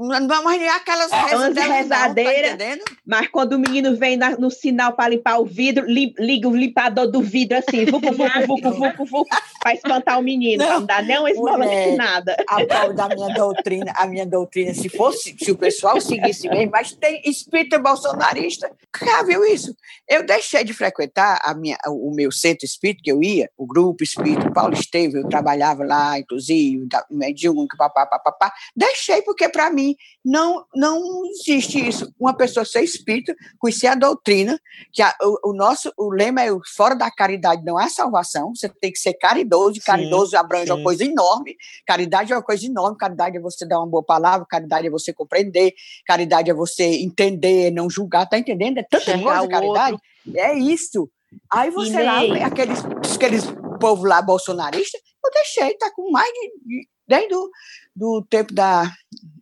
não 0.00 0.42
mas 0.44 0.58
nem 0.58 0.68
aquelas 0.68 1.10
rezadeiras, 1.10 1.88
tá? 1.88 2.84
Mas 3.06 3.28
quando 3.28 3.52
o 3.54 3.58
menino 3.58 3.96
vem 3.96 4.16
na- 4.16 4.36
no 4.36 4.50
sinal 4.50 4.92
para 4.94 5.08
limpar 5.10 5.38
o 5.40 5.44
vidro, 5.44 5.84
li- 5.86 6.14
liga 6.18 6.48
o 6.48 6.56
limpador 6.56 7.10
do 7.10 7.20
vidro 7.20 7.58
assim, 7.58 7.84
vucu, 7.84 8.12
vucu, 8.12 8.46
vucu, 8.46 8.70
vucu, 8.72 9.04
vucu, 9.04 9.28
para 9.60 9.74
espantar 9.74 10.18
o 10.18 10.22
menino, 10.22 10.64
Não, 10.64 10.80
não 10.80 10.86
dar 10.86 11.02
nem 11.02 11.18
uma 11.18 11.30
esmola 11.30 11.66
de 11.66 11.96
nada. 11.96 12.36
a 12.48 12.64
prova 12.64 12.94
da 12.94 13.08
minha 13.08 13.34
doutrina, 13.34 13.92
a 13.96 14.06
minha 14.06 14.26
doutrina, 14.26 14.72
se 14.74 14.88
fosse, 14.88 15.34
se 15.38 15.50
o 15.50 15.56
pessoal 15.56 16.00
seguisse 16.00 16.48
mesmo, 16.48 16.70
mas 16.72 16.92
tem 16.92 17.20
espírita 17.24 17.78
bolsonarista, 17.78 18.70
já 19.04 19.22
viu 19.22 19.44
isso? 19.44 19.74
Eu 20.08 20.24
deixei 20.24 20.64
de 20.64 20.72
frequentar 20.72 21.40
a 21.44 21.54
minha, 21.54 21.76
o 21.88 22.10
meu 22.14 22.30
centro 22.32 22.64
espírita 22.64 23.02
que 23.04 23.12
eu 23.12 23.22
ia, 23.22 23.50
o 23.56 23.66
grupo 23.66 24.02
espírita 24.02 24.50
Paulo 24.50 24.74
Esteve, 24.74 25.18
eu 25.18 25.28
trabalhava 25.28 25.84
lá, 25.84 26.18
inclusive, 26.18 26.86
da- 26.88 27.04
mediúnica, 27.10 27.76
papá, 27.76 28.06
papá, 28.06 28.52
deixei 28.76 29.22
porque 29.22 29.48
para 29.48 29.70
mim 29.70 29.89
não, 30.24 30.64
não 30.74 31.24
existe 31.26 31.86
isso. 31.86 32.12
Uma 32.18 32.34
pessoa 32.34 32.64
ser 32.64 32.82
espírita, 32.82 33.34
conhecer 33.58 33.86
a 33.86 33.94
doutrina, 33.94 34.60
que 34.92 35.02
a- 35.02 35.14
o, 35.22 35.50
o 35.50 35.52
nosso, 35.52 35.92
o 35.96 36.10
lema 36.10 36.42
é 36.42 36.52
o 36.52 36.60
fora 36.76 36.94
da 36.94 37.10
caridade 37.10 37.64
não 37.64 37.78
há 37.78 37.88
salvação, 37.88 38.54
você 38.54 38.68
tem 38.68 38.92
que 38.92 38.98
ser 38.98 39.14
caridoso, 39.14 39.78
e 39.78 39.80
caridoso 39.80 40.36
abrange 40.36 40.70
uma 40.70 40.78
sim. 40.78 40.84
coisa 40.84 41.04
enorme, 41.04 41.56
Caridade 41.86 42.32
é 42.32 42.36
uma 42.36 42.42
coisa 42.42 42.64
enorme, 42.66 42.96
caridade 42.96 43.36
é 43.36 43.40
você 43.40 43.66
dar 43.66 43.78
uma 43.78 43.86
boa 43.86 44.02
palavra, 44.02 44.46
caridade 44.48 44.86
é 44.86 44.90
você 44.90 45.12
compreender, 45.12 45.74
caridade 46.06 46.50
é 46.50 46.54
você 46.54 46.84
entender, 46.84 47.70
não 47.70 47.88
julgar, 47.90 48.28
tá 48.28 48.38
entendendo? 48.38 48.78
É 48.78 48.82
tanta 48.82 49.02
Enxergar 49.12 49.38
coisa, 49.38 49.48
caridade. 49.48 49.98
É 50.34 50.54
isso. 50.56 51.10
Aí 51.52 51.70
você 51.70 52.02
lá, 52.02 52.20
aqueles, 52.46 52.80
aqueles 53.14 53.44
povo 53.80 54.04
lá 54.04 54.20
bolsonarista, 54.20 54.98
eu 55.24 55.30
deixei, 55.32 55.76
tá 55.78 55.90
com 55.94 56.10
mais 56.10 56.30
de. 56.32 56.88
De- 57.10 57.16
desde 57.16 57.34
o 57.34 57.50
do 57.94 58.24
tempo 58.30 58.54
da. 58.54 58.90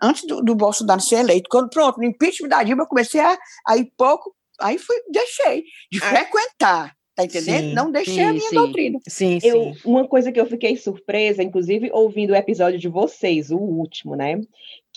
Antes 0.02 0.26
do, 0.26 0.42
do 0.42 0.54
Bolsonaro 0.54 1.00
ser 1.00 1.16
eleito. 1.16 1.48
Quando, 1.50 1.68
pronto, 1.70 1.98
no 1.98 2.04
impeachment 2.04 2.48
da 2.48 2.62
Dilma, 2.62 2.82
eu 2.84 2.86
comecei 2.88 3.20
a. 3.20 3.36
Aí 3.66 3.90
pouco, 3.96 4.34
aí 4.60 4.78
fui, 4.78 4.96
deixei 5.10 5.62
de 5.92 5.98
Ah. 6.02 6.08
frequentar, 6.08 6.96
tá 7.14 7.24
entendendo? 7.24 7.68
Sim, 7.68 7.74
não 7.74 7.90
deixei 7.92 8.22
a 8.24 8.28
sim, 8.28 8.32
minha 8.38 8.48
sim. 8.48 8.54
doutrina. 8.54 8.98
Sim, 9.08 9.38
Eu, 9.44 9.74
sim. 9.74 9.80
uma 9.84 10.08
coisa 10.08 10.32
que 10.32 10.40
eu 10.40 10.46
fiquei 10.46 10.76
surpresa, 10.76 11.42
inclusive 11.42 11.90
ouvindo 11.92 12.30
o 12.32 12.36
episódio 12.36 12.78
de 12.78 12.88
vocês, 12.88 13.50
o 13.50 13.58
último, 13.58 14.16
né? 14.16 14.40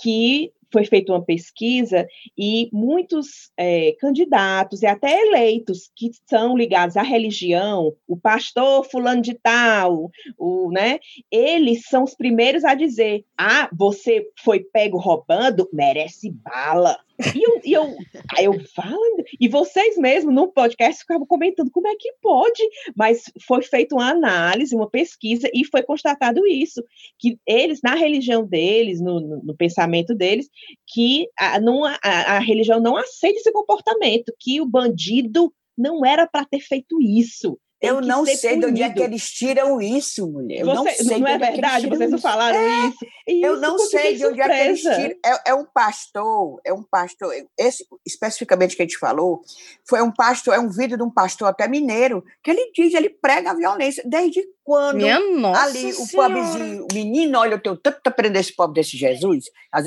Que 0.01 0.51
foi 0.72 0.86
feita 0.86 1.11
uma 1.11 1.24
pesquisa 1.24 2.07
e 2.38 2.69
muitos 2.72 3.51
eh, 3.57 3.95
candidatos 3.99 4.82
e 4.82 4.88
até 4.88 5.22
eleitos 5.22 5.91
que 5.95 6.11
são 6.28 6.57
ligados 6.57 6.97
à 6.97 7.01
religião, 7.01 7.93
o 8.07 8.17
pastor 8.17 8.86
fulano 8.86 9.22
de 9.22 9.34
tal, 9.34 10.09
o, 10.38 10.72
né? 10.72 10.99
Eles 11.30 11.84
são 11.88 12.03
os 12.03 12.15
primeiros 12.15 12.63
a 12.63 12.74
dizer: 12.74 13.26
ah, 13.38 13.69
você 13.74 14.28
foi 14.43 14.59
pego 14.59 14.97
roubando, 14.97 15.69
merece 15.74 16.32
bala. 16.32 16.97
E 17.36 17.43
eu, 17.43 17.61
e 17.63 17.74
eu, 17.74 17.95
aí 18.38 18.45
eu 18.45 18.53
falo, 18.76 18.99
e 19.39 19.47
vocês 19.47 19.97
mesmos 19.97 20.34
no 20.34 20.47
podcast 20.51 21.01
ficavam 21.01 21.26
comentando 21.26 21.69
como 21.72 21.88
é 21.88 21.95
que 21.95 22.11
pode, 22.22 22.61
mas 22.95 23.24
foi 23.47 23.61
feita 23.61 23.95
uma 23.95 24.09
análise, 24.09 24.76
uma 24.76 24.89
pesquisa, 24.89 25.49
e 25.53 25.65
foi 25.65 25.84
constatado 25.84 26.45
isso, 26.47 26.84
que 27.19 27.38
eles, 27.47 27.80
na 27.84 27.95
religião 27.95 28.45
deles, 28.45 28.99
no, 29.01 29.19
no- 29.19 29.41
no 29.43 29.55
pensamento 29.55 30.13
deles, 30.15 30.47
que 30.88 31.28
a, 31.38 31.59
não, 31.59 31.86
a, 31.86 31.97
a 32.03 32.39
religião 32.39 32.80
não 32.80 32.97
aceita 32.97 33.39
esse 33.39 33.51
comportamento, 33.51 34.34
que 34.39 34.59
o 34.61 34.65
bandido 34.65 35.53
não 35.78 36.05
era 36.05 36.28
para 36.28 36.45
ter 36.45 36.59
feito 36.59 37.01
isso. 37.01 37.57
tem 37.80 37.89
Eu 37.89 38.01
não 38.01 38.26
sei 38.26 38.57
de 38.59 38.65
onde 38.65 38.84
é 38.84 38.88
que 38.89 38.93
punido. 38.95 39.11
eles 39.13 39.30
tiram 39.32 39.82
isso, 39.82 40.30
mulher. 40.30 40.59
Eu 40.59 40.65
não 40.67 40.84
Você- 40.84 41.03
sei 41.03 41.15
de 41.15 41.22
não 41.22 41.28
é 41.28 41.34
é 41.34 41.38
verdade? 41.38 41.88
Vocês 41.88 42.11
não 42.11 42.19
falaram 42.19 42.59
isso? 42.89 42.99
Eu 43.28 43.53
Isso 43.53 43.61
não 43.61 43.74
eu 43.74 43.80
sei 43.80 44.15
de 44.15 44.26
onde 44.26 44.41
é 44.41 44.45
que 44.45 44.53
eles. 44.53 44.86
É, 44.86 45.49
é 45.51 45.53
um 45.53 45.65
pastor, 45.65 46.59
é 46.65 46.74
um 46.74 46.84
pastor. 46.84 47.34
Esse 47.57 47.86
especificamente 48.05 48.76
que 48.76 48.82
a 48.82 48.86
gente 48.86 48.97
falou, 48.97 49.41
foi 49.88 50.01
um 50.01 50.11
pastor, 50.11 50.53
é 50.53 50.59
um 50.59 50.69
vídeo 50.69 50.97
de 50.97 51.03
um 51.03 51.09
pastor 51.09 51.47
até 51.47 51.67
mineiro, 51.67 52.24
que 52.43 52.51
ele 52.51 52.72
diz, 52.74 52.93
ele 52.93 53.09
prega 53.09 53.51
a 53.51 53.55
violência. 53.55 54.03
Desde 54.05 54.41
quando 54.63 54.97
Minha 54.97 55.19
nossa 55.19 55.63
ali 55.63 55.91
o 55.91 55.93
Senhora. 55.93 56.34
pobrezinho, 56.34 56.88
o 56.89 56.93
menino, 56.93 57.39
olha, 57.39 57.55
eu 57.55 57.59
tenho 57.59 57.76
tanta 57.76 58.11
pena 58.11 58.30
desse 58.30 58.55
pobre 58.55 58.76
desse 58.76 58.95
Jesus. 58.95 59.45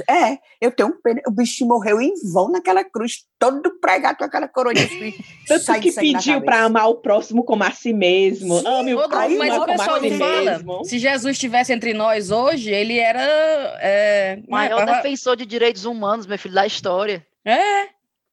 É, 0.08 0.38
eu 0.60 0.72
tenho 0.72 0.92
pena. 1.02 1.22
O 1.26 1.30
bicho 1.30 1.64
morreu 1.66 2.00
em 2.00 2.12
vão 2.32 2.50
naquela 2.50 2.84
cruz, 2.84 3.24
todo 3.38 3.78
pregado 3.80 4.18
com 4.18 4.24
aquela 4.24 4.48
coroa 4.48 4.74
de 4.74 4.82
espinho. 4.82 5.14
Tanto 5.46 5.64
sai 5.64 5.80
que 5.80 5.92
pediu 5.92 6.40
para 6.42 6.64
amar 6.64 6.88
o 6.88 6.96
próximo 6.96 7.44
como 7.44 7.62
a 7.62 7.70
si 7.70 7.92
mesmo. 7.92 8.58
Sim, 8.60 8.66
Ame 8.66 8.94
o 8.94 9.08
próximo 9.08 9.38
mas 9.38 9.52
o 9.52 9.60
como 9.60 9.66
pessoal 9.66 9.96
a 9.96 10.00
si 10.00 10.10
mesmo. 10.10 10.84
Se 10.84 10.98
Jesus 10.98 11.32
estivesse 11.32 11.72
entre 11.72 11.94
nós 11.94 12.30
hoje, 12.30 12.70
ele 12.70 12.98
era. 12.98 13.23
É, 13.80 14.38
O 14.46 14.50
maior 14.52 14.88
é, 14.88 14.96
defensor 14.96 15.36
de 15.36 15.46
direitos 15.46 15.84
humanos, 15.84 16.26
meu 16.26 16.38
filho, 16.38 16.54
da 16.54 16.66
história. 16.66 17.26
é, 17.44 17.88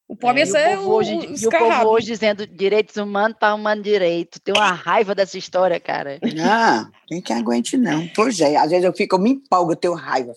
O 0.08 0.16
pobre 0.16 0.42
É, 0.42 0.46
e 0.74 0.76
o 0.78 0.90
hoje, 0.90 1.14
o 1.14 1.24
e 1.44 1.48
o 1.48 1.50
povo 1.50 1.88
hoje 1.90 2.08
dizendo 2.08 2.46
direitos 2.46 2.98
humanos 2.98 3.38
para 3.40 3.56
humano 3.56 3.82
direito. 3.82 4.40
Tem 4.42 4.54
uma 4.56 4.72
raiva 4.72 5.16
dessa 5.16 5.38
história, 5.38 5.80
cara. 5.80 6.20
Não, 6.36 6.92
tem 7.08 7.22
que 7.22 7.32
aguente, 7.34 7.78
não. 7.78 8.08
Pois 8.16 8.40
é, 8.42 8.56
às 8.58 8.70
vezes 8.70 8.86
eu 8.86 8.94
fico, 8.94 9.16
eu 9.16 9.20
me 9.20 9.32
empolgo, 9.32 9.72
eu 9.72 9.76
tenho 9.78 9.94
raiva. 9.94 10.34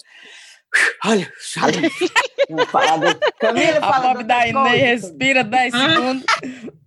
Olha, 1.05 1.33
sabe? 1.39 1.89
Vamos 2.51 2.69
falar 2.71 2.97
do- 2.97 3.19
Camila 3.39 3.79
A 3.79 3.81
fala 3.81 4.07
pobre 4.09 4.23
de 4.25 4.29
da 4.29 4.47
Inês 4.49 5.03
respira 5.03 5.45
10 5.45 5.73
segundos. 5.73 6.25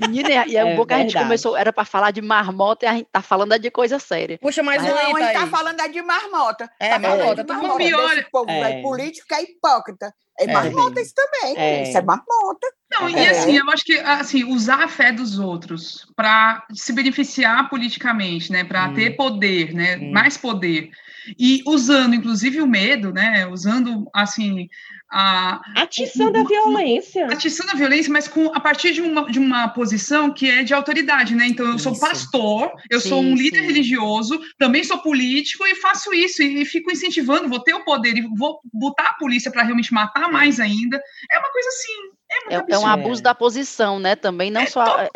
Menina, 0.00 0.46
e 0.46 0.56
é 0.56 0.74
pouco 0.74 0.86
que 0.88 0.94
a 0.94 0.98
gente 0.98 1.14
começou, 1.16 1.56
era 1.56 1.72
para 1.72 1.84
falar 1.84 2.10
de 2.10 2.22
marmota 2.22 2.86
e 2.86 2.88
a 2.88 2.92
gente 2.94 3.08
tá 3.12 3.20
falando 3.22 3.58
de 3.58 3.70
coisa 3.70 3.98
séria. 3.98 4.38
Puxa 4.38 4.62
mais 4.62 4.82
Não, 4.82 4.90
um 4.90 4.96
aí, 4.98 5.12
a 5.12 5.26
gente 5.32 5.40
tá 5.40 5.46
falando 5.46 5.80
é 5.80 5.88
de 5.88 6.02
marmota. 6.02 6.70
É, 6.80 6.88
Tá 6.90 7.00
falando 7.00 7.18
marmota, 7.18 7.42
de 7.42 7.46
tudo 7.46 7.58
marmota. 7.58 7.84
pior. 7.84 8.14
Desse 8.14 8.30
povo 8.30 8.50
É. 8.50 8.78
é. 8.78 8.82
político 8.82 9.26
que 9.28 9.34
é 9.34 9.42
hipócrita. 9.42 10.14
É, 10.38 10.44
É. 10.44 10.52
marmota 10.52 11.00
isso 11.00 11.12
também. 11.14 11.58
É. 11.58 11.82
Isso 11.82 11.98
é 11.98 12.02
marmota. 12.02 12.66
Não, 12.90 13.08
e 13.08 13.28
assim, 13.28 13.56
eu 13.56 13.68
acho 13.70 13.84
que 13.84 13.98
assim, 13.98 14.44
usar 14.44 14.82
a 14.82 14.88
fé 14.88 15.12
dos 15.12 15.38
outros 15.38 16.06
para 16.16 16.64
se 16.72 16.92
beneficiar 16.92 17.68
politicamente, 17.68 18.50
né, 18.50 18.64
para 18.64 18.88
Hum. 18.88 18.94
ter 18.94 19.10
poder, 19.16 19.72
né, 19.74 19.96
Hum. 19.96 20.10
mais 20.12 20.36
poder. 20.36 20.90
E 21.38 21.62
usando 21.66 22.14
inclusive 22.14 22.60
o 22.62 22.66
medo, 22.66 23.12
né, 23.12 23.46
usando 23.46 24.08
assim 24.14 24.68
a 25.10 25.60
Atiçando 25.74 26.38
a 26.38 26.44
violência. 26.44 27.26
atiçando 27.26 27.72
a 27.72 27.74
violência, 27.74 28.12
mas 28.12 28.28
com 28.28 28.46
a 28.54 28.60
partir 28.60 28.92
de 28.92 29.00
uma, 29.00 29.30
de 29.30 29.38
uma 29.38 29.68
posição 29.68 30.32
que 30.32 30.48
é 30.48 30.62
de 30.62 30.72
autoridade, 30.72 31.34
né? 31.34 31.46
Então 31.46 31.66
eu 31.66 31.78
sou 31.78 31.92
Isso. 31.92 32.00
pastor, 32.00 32.72
eu 32.88 33.00
sou 33.00 33.20
um 33.20 33.36
Sim, 33.36 33.42
líder 33.42 33.60
sim. 33.60 33.66
religioso, 33.66 34.40
também 34.56 34.84
sou 34.84 34.98
político 34.98 35.66
e 35.66 35.74
faço 35.74 36.14
isso 36.14 36.42
e, 36.42 36.62
e 36.62 36.64
fico 36.64 36.92
incentivando, 36.92 37.48
vou 37.48 37.60
ter 37.60 37.74
o 37.74 37.84
poder 37.84 38.16
e 38.16 38.28
vou 38.36 38.60
botar 38.72 39.08
a 39.08 39.14
polícia 39.14 39.50
para 39.50 39.64
realmente 39.64 39.92
matar 39.92 40.30
mais 40.30 40.60
ainda. 40.60 41.00
É 41.30 41.38
uma 41.38 41.50
coisa 41.50 41.68
assim, 41.68 41.92
é 42.30 42.54
muito 42.54 42.72
É, 42.72 42.74
é 42.74 42.78
um 42.78 42.86
abuso 42.86 43.22
da 43.22 43.34
posição, 43.34 43.98
né? 43.98 44.14
Também 44.14 44.50
não 44.50 44.66
só. 44.66 45.08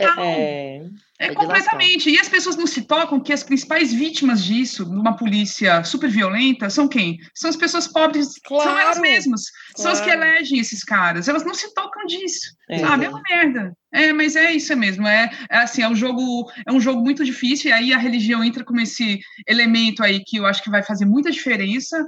É-. 1.24 1.30
É. 1.30 1.34
Completamente. 1.34 2.10
E 2.10 2.18
as 2.18 2.28
pessoas 2.28 2.56
não 2.56 2.66
se 2.66 2.82
tocam 2.82 3.20
que 3.20 3.32
as 3.32 3.42
principais 3.42 3.92
vítimas 3.92 4.42
disso, 4.42 4.84
numa 4.84 5.16
polícia 5.16 5.82
super 5.84 6.10
violenta, 6.10 6.70
são 6.70 6.88
quem? 6.88 7.18
São 7.34 7.50
as 7.50 7.56
pessoas 7.56 7.86
pobres, 7.86 8.28
são 8.46 8.78
elas 8.78 8.98
Claro, 8.98 9.00
mesmas. 9.00 9.42
São 9.76 9.90
as 9.90 10.00
que 10.00 10.06
claro. 10.06 10.22
elegem 10.22 10.58
esses 10.58 10.84
caras. 10.84 11.28
Elas 11.28 11.44
não 11.44 11.54
se 11.54 11.72
tocam 11.74 12.04
disso. 12.06 12.54
É. 12.68 12.78
Sabe? 12.78 13.04
É 13.04 13.08
uma 13.10 13.20
merda. 13.28 13.76
É, 13.92 14.12
mas 14.12 14.34
é 14.34 14.50
isso 14.52 14.74
mesmo. 14.76 15.06
É, 15.06 15.30
é 15.50 15.58
assim, 15.58 15.82
é 15.82 15.88
um 15.88 15.94
jogo, 15.94 16.50
é 16.66 16.72
um 16.72 16.80
jogo 16.80 17.00
muito 17.00 17.24
difícil, 17.24 17.70
e 17.70 17.72
aí 17.72 17.92
a 17.92 17.98
religião 17.98 18.42
entra 18.42 18.64
como 18.64 18.80
esse 18.80 19.20
elemento 19.46 20.02
aí 20.02 20.20
que 20.24 20.38
eu 20.38 20.46
acho 20.46 20.62
que 20.62 20.70
vai 20.70 20.82
fazer 20.82 21.04
muita 21.04 21.30
diferença, 21.30 22.04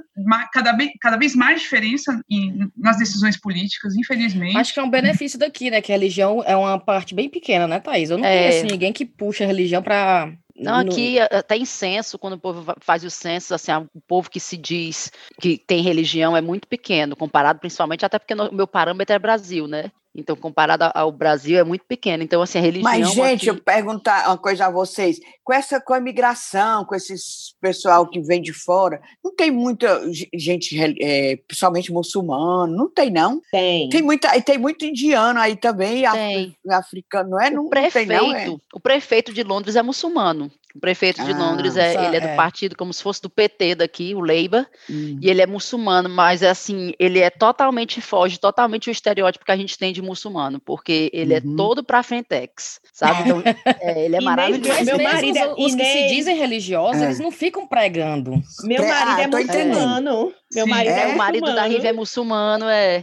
cada, 0.51 0.73
vez, 0.73 0.91
cada 0.99 1.15
vez 1.15 1.33
mais 1.35 1.61
diferença 1.61 2.19
em- 2.29 2.69
nas 2.75 2.97
decisões 2.97 3.39
políticas, 3.39 3.95
infelizmente. 3.95 4.57
Acho 4.57 4.73
que 4.73 4.79
é 4.79 4.83
um 4.83 4.89
benefício 4.89 5.39
daqui, 5.39 5.69
né? 5.71 5.79
Que 5.81 5.91
a 5.93 5.95
religião 5.95 6.43
é 6.45 6.55
uma 6.57 6.77
parte 6.79 7.15
bem 7.15 7.29
pequena, 7.29 7.67
né, 7.67 7.79
Thaís? 7.79 8.09
Eu 8.09 8.17
não 8.17 8.25
É. 8.25 8.49
conheço 8.49 8.65
ninguém 8.65 8.91
que 8.91 9.05
puxa 9.05 9.43
a 9.43 9.47
religião 9.47 9.81
pra. 9.81 10.29
Não, 10.59 10.73
aqui 10.79 11.19
até 11.19 11.55
em 11.55 11.65
censo, 11.65 12.17
quando 12.17 12.33
o 12.33 12.39
povo 12.39 12.73
faz 12.81 13.03
o 13.03 13.11
censo, 13.11 13.53
assim, 13.53 13.71
o 13.93 14.01
povo 14.07 14.27
que 14.27 14.39
se 14.39 14.57
diz 14.57 15.11
que 15.39 15.55
tem 15.55 15.83
religião 15.83 16.35
é 16.35 16.41
muito 16.41 16.67
pequeno, 16.67 17.15
comparado 17.15 17.59
principalmente, 17.59 18.03
até 18.03 18.17
porque 18.17 18.33
o 18.33 18.51
meu 18.53 18.65
parâmetro 18.67 19.15
é 19.15 19.19
Brasil, 19.19 19.67
né? 19.67 19.91
Então, 20.17 20.35
comparado 20.35 20.89
ao 20.95 21.11
Brasil, 21.11 21.59
é 21.59 21.63
muito 21.63 21.85
pequeno. 21.87 22.23
Então, 22.23 22.41
assim, 22.41 22.57
a 22.57 22.61
religião. 22.61 22.91
Mas, 22.91 23.11
gente, 23.11 23.47
aqui- 23.49 23.59
eu 23.59 23.63
perguntar 23.63 24.27
uma 24.27 24.37
coisa 24.37 24.65
a 24.65 24.71
vocês. 24.71 25.19
Com 25.43 25.53
essa 25.53 25.79
com 25.79 25.93
a 25.93 25.99
imigração, 25.99 26.83
com 26.83 26.95
esses 26.95 27.55
pessoal 27.61 28.09
que 28.09 28.19
vem 28.19 28.41
de 28.41 28.51
fora, 28.51 28.99
não 29.23 29.33
tem 29.35 29.51
muita 29.51 30.11
ge- 30.11 30.27
gente, 30.33 30.75
é, 31.01 31.37
principalmente 31.47 31.91
muçulmano, 31.91 32.75
não 32.75 32.89
tem, 32.91 33.11
não? 33.11 33.39
Tem. 33.51 33.87
Tem, 33.89 34.01
muita, 34.01 34.35
e 34.35 34.41
tem 34.41 34.57
muito 34.57 34.83
indiano 34.85 35.39
aí 35.39 35.55
também, 35.55 36.03
Tem. 36.11 36.55
africano, 36.69 37.29
não 37.31 37.39
é? 37.41 37.49
Não, 37.49 37.61
O 37.61 37.63
não 37.65 37.69
tem, 37.69 37.81
prefeito, 37.83 38.11
não, 38.11 38.33
é? 38.35 38.49
o 38.73 38.79
prefeito 38.79 39.31
de 39.33 39.43
Londres 39.43 39.75
é 39.75 39.83
muçulmano. 39.83 40.51
O 40.75 40.79
prefeito 40.79 41.23
de 41.23 41.31
Ah, 41.31 41.37
Londres 41.37 41.75
é, 41.75 41.93
só- 41.93 42.03
ele 42.03 42.17
é 42.17 42.19
do 42.19 42.27
é. 42.27 42.35
partido 42.35 42.75
como 42.75 42.93
se 42.93 43.01
fosse 43.01 43.21
do 43.21 43.29
PT 43.29 43.73
daqui, 43.75 44.13
o 44.13 44.19
Labour, 44.19 44.65
Hum. 44.89 45.17
e 45.21 45.29
ele 45.29 45.41
é 45.41 45.47
muçulmano, 45.47 46.07
mas 46.09 46.43
é 46.43 46.49
assim, 46.49 46.93
ele 46.99 47.19
é 47.19 47.29
totalmente 47.31 47.99
foge 48.01 48.37
totalmente 48.39 48.89
o 48.89 48.91
estereótipo 48.91 49.43
que 49.45 49.51
a 49.51 49.57
gente 49.57 49.77
tem 49.77 49.91
de 49.91 50.01
muçulmano, 50.01 50.59
porque 50.59 51.09
ele 51.13 51.33
Uhum. 51.33 51.53
é 51.53 51.57
todo 51.57 51.83
pra 51.83 52.03
frentex, 52.03 52.79
sabe? 52.93 53.21
Então, 53.29 53.41
é, 53.81 54.05
ele 54.05 54.17
é 54.17 54.21
maravilhoso. 54.21 54.69
Mas 54.69 54.85
Meu 54.85 54.99
marido 55.01 55.37
é- 55.37 55.47
os, 55.53 55.57
os 55.57 55.75
que 55.75 55.83
se 55.85 56.07
dizem 56.09 56.35
religiosos, 56.37 57.01
É. 57.01 57.05
eles 57.05 57.19
não 57.19 57.31
ficam 57.31 57.65
pregando. 57.65 58.31
Meu 58.63 58.85
marido 58.85 59.15
Ah, 59.17 59.21
é 59.21 59.27
muçulmano. 59.27 60.33
Meu 60.53 60.65
Sim. 60.65 60.69
marido 60.69 60.91
é, 60.95 61.09
É? 61.11 61.13
O 61.13 61.17
marido 61.17 61.55
da. 61.55 61.63
Riva 61.67 61.87
é 61.87 61.93
muçulmano, 61.93 62.65
é. 62.69 63.01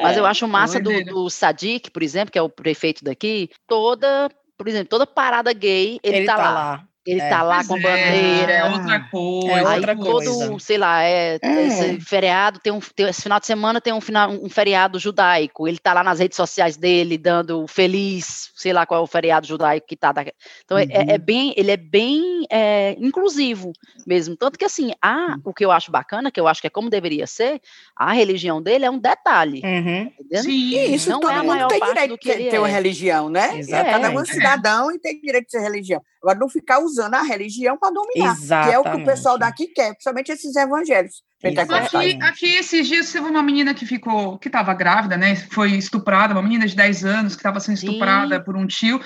Mas 0.00 0.16
É. 0.16 0.20
eu 0.20 0.26
acho 0.26 0.46
massa 0.46 0.78
do, 0.80 1.04
do 1.04 1.28
Sadiq, 1.30 1.90
por 1.90 2.02
exemplo, 2.02 2.30
que 2.30 2.38
é 2.38 2.42
o 2.42 2.48
prefeito 2.48 3.02
daqui, 3.04 3.50
toda, 3.66 4.30
por 4.56 4.68
exemplo, 4.68 4.88
toda 4.88 5.06
parada 5.06 5.52
gay, 5.52 5.98
ele, 6.02 6.24
tá, 6.26 6.36
lá. 6.36 6.84
Ele 7.10 7.20
É. 7.22 7.28
tá 7.30 7.42
lá 7.42 7.64
com 7.64 7.76
é, 7.76 7.80
bandeira. 7.80 8.52
É 8.52 8.64
outra 8.70 9.00
coisa. 9.00 9.48
É 9.50 9.66
Aí 9.66 9.76
outra 9.76 9.96
todo, 9.96 10.24
coisa. 10.24 10.58
sei 10.58 10.76
lá, 10.76 11.02
é, 11.02 11.38
É. 11.40 11.66
esse 11.66 12.00
feriado, 12.00 12.58
tem 12.60 12.70
um, 12.72 12.80
tem- 12.80 13.08
esse 13.08 13.22
final 13.22 13.40
de 13.40 13.46
semana 13.46 13.80
tem 13.80 13.92
um, 13.94 14.00
final, 14.00 14.30
um 14.30 14.48
feriado 14.50 14.98
judaico, 14.98 15.66
ele 15.66 15.78
tá 15.78 15.94
lá 15.94 16.04
nas 16.04 16.18
redes 16.18 16.36
sociais 16.36 16.76
dele, 16.76 17.16
dando 17.16 17.66
feliz, 17.66 18.50
sei 18.54 18.72
lá 18.72 18.84
qual 18.84 19.00
é 19.00 19.02
o 19.02 19.06
feriado 19.06 19.46
judaico 19.46 19.86
que 19.86 19.96
tá. 19.96 20.12
da- 20.12 20.24
Então, 20.64 20.76
é- 20.76 20.84
é, 20.84 21.04
é 21.08 21.12
Uhum. 21.12 21.18
bem, 21.18 21.54
ele 21.56 21.70
é 21.70 21.76
bem 21.76 22.46
é, 22.50 22.94
inclusivo 22.98 23.72
mesmo, 24.06 24.36
tanto 24.36 24.58
que 24.58 24.64
assim, 24.64 24.92
a, 25.02 25.34
Hum. 25.36 25.40
o 25.46 25.54
que 25.54 25.64
eu 25.64 25.70
acho 25.70 25.90
bacana, 25.90 26.30
que 26.30 26.38
eu 26.40 26.46
acho 26.48 26.60
que 26.60 26.66
é 26.66 26.70
como 26.70 26.90
deveria 26.90 27.26
ser, 27.26 27.60
a 27.96 28.12
religião 28.12 28.60
dele 28.62 28.84
é 28.84 28.90
um 28.90 28.98
detalhe, 28.98 29.62
Uhum. 29.64 30.10
Sim. 30.42 30.50
E 30.50 30.94
isso, 30.94 31.08
Não 31.10 31.20
todo 31.20 31.30
é 31.30 31.34
a 31.34 31.38
mundo 31.38 31.46
maior 31.48 31.68
tem 31.68 31.78
parte 31.80 31.92
direito 31.94 32.10
do 32.10 32.18
que 32.18 32.34
de 32.36 32.50
ter, 32.50 32.58
uma 32.58 32.68
é. 32.68 32.72
religião, 32.72 33.28
né? 33.30 33.58
Exatamente. 33.58 33.92
Cada 33.92 34.10
um 34.10 34.18
é 34.18 34.22
É. 34.22 34.26
cidadão 34.26 34.92
e 34.92 34.98
tem 34.98 35.20
direito 35.20 35.46
de 35.46 35.50
ser 35.52 35.60
religião. 35.60 36.02
Agora, 36.22 36.38
não 36.38 36.48
ficar 36.48 36.80
usando 36.80 36.97
a 37.02 37.22
religião 37.22 37.76
para 37.78 37.92
dominar, 37.92 38.36
que 38.36 38.72
é 38.72 38.78
o 38.78 38.82
que 38.82 38.88
o 38.88 39.04
pessoal 39.04 39.36
Exatamente. 39.36 39.40
daqui 39.40 39.66
quer, 39.68 39.90
principalmente 39.92 40.32
esses 40.32 40.56
evangélicos. 40.56 41.22
Aqui, 41.40 41.60
Exatamente. 41.60 42.24
aqui 42.24 42.46
esses 42.56 42.88
dias 42.88 43.12
teve 43.12 43.24
uma 43.26 43.42
menina 43.44 43.72
que 43.72 43.86
ficou, 43.86 44.36
que 44.38 44.48
estava 44.48 44.74
grávida, 44.74 45.16
né? 45.16 45.36
Foi 45.36 45.70
estuprada, 45.70 46.34
uma 46.34 46.42
menina 46.42 46.66
de 46.66 46.74
10 46.74 47.04
anos 47.04 47.34
que 47.36 47.38
estava 47.38 47.60
sendo 47.60 47.76
Sim. 47.76 47.86
estuprada 47.86 48.40
por 48.40 48.56
um 48.56 48.66
tio 48.66 49.00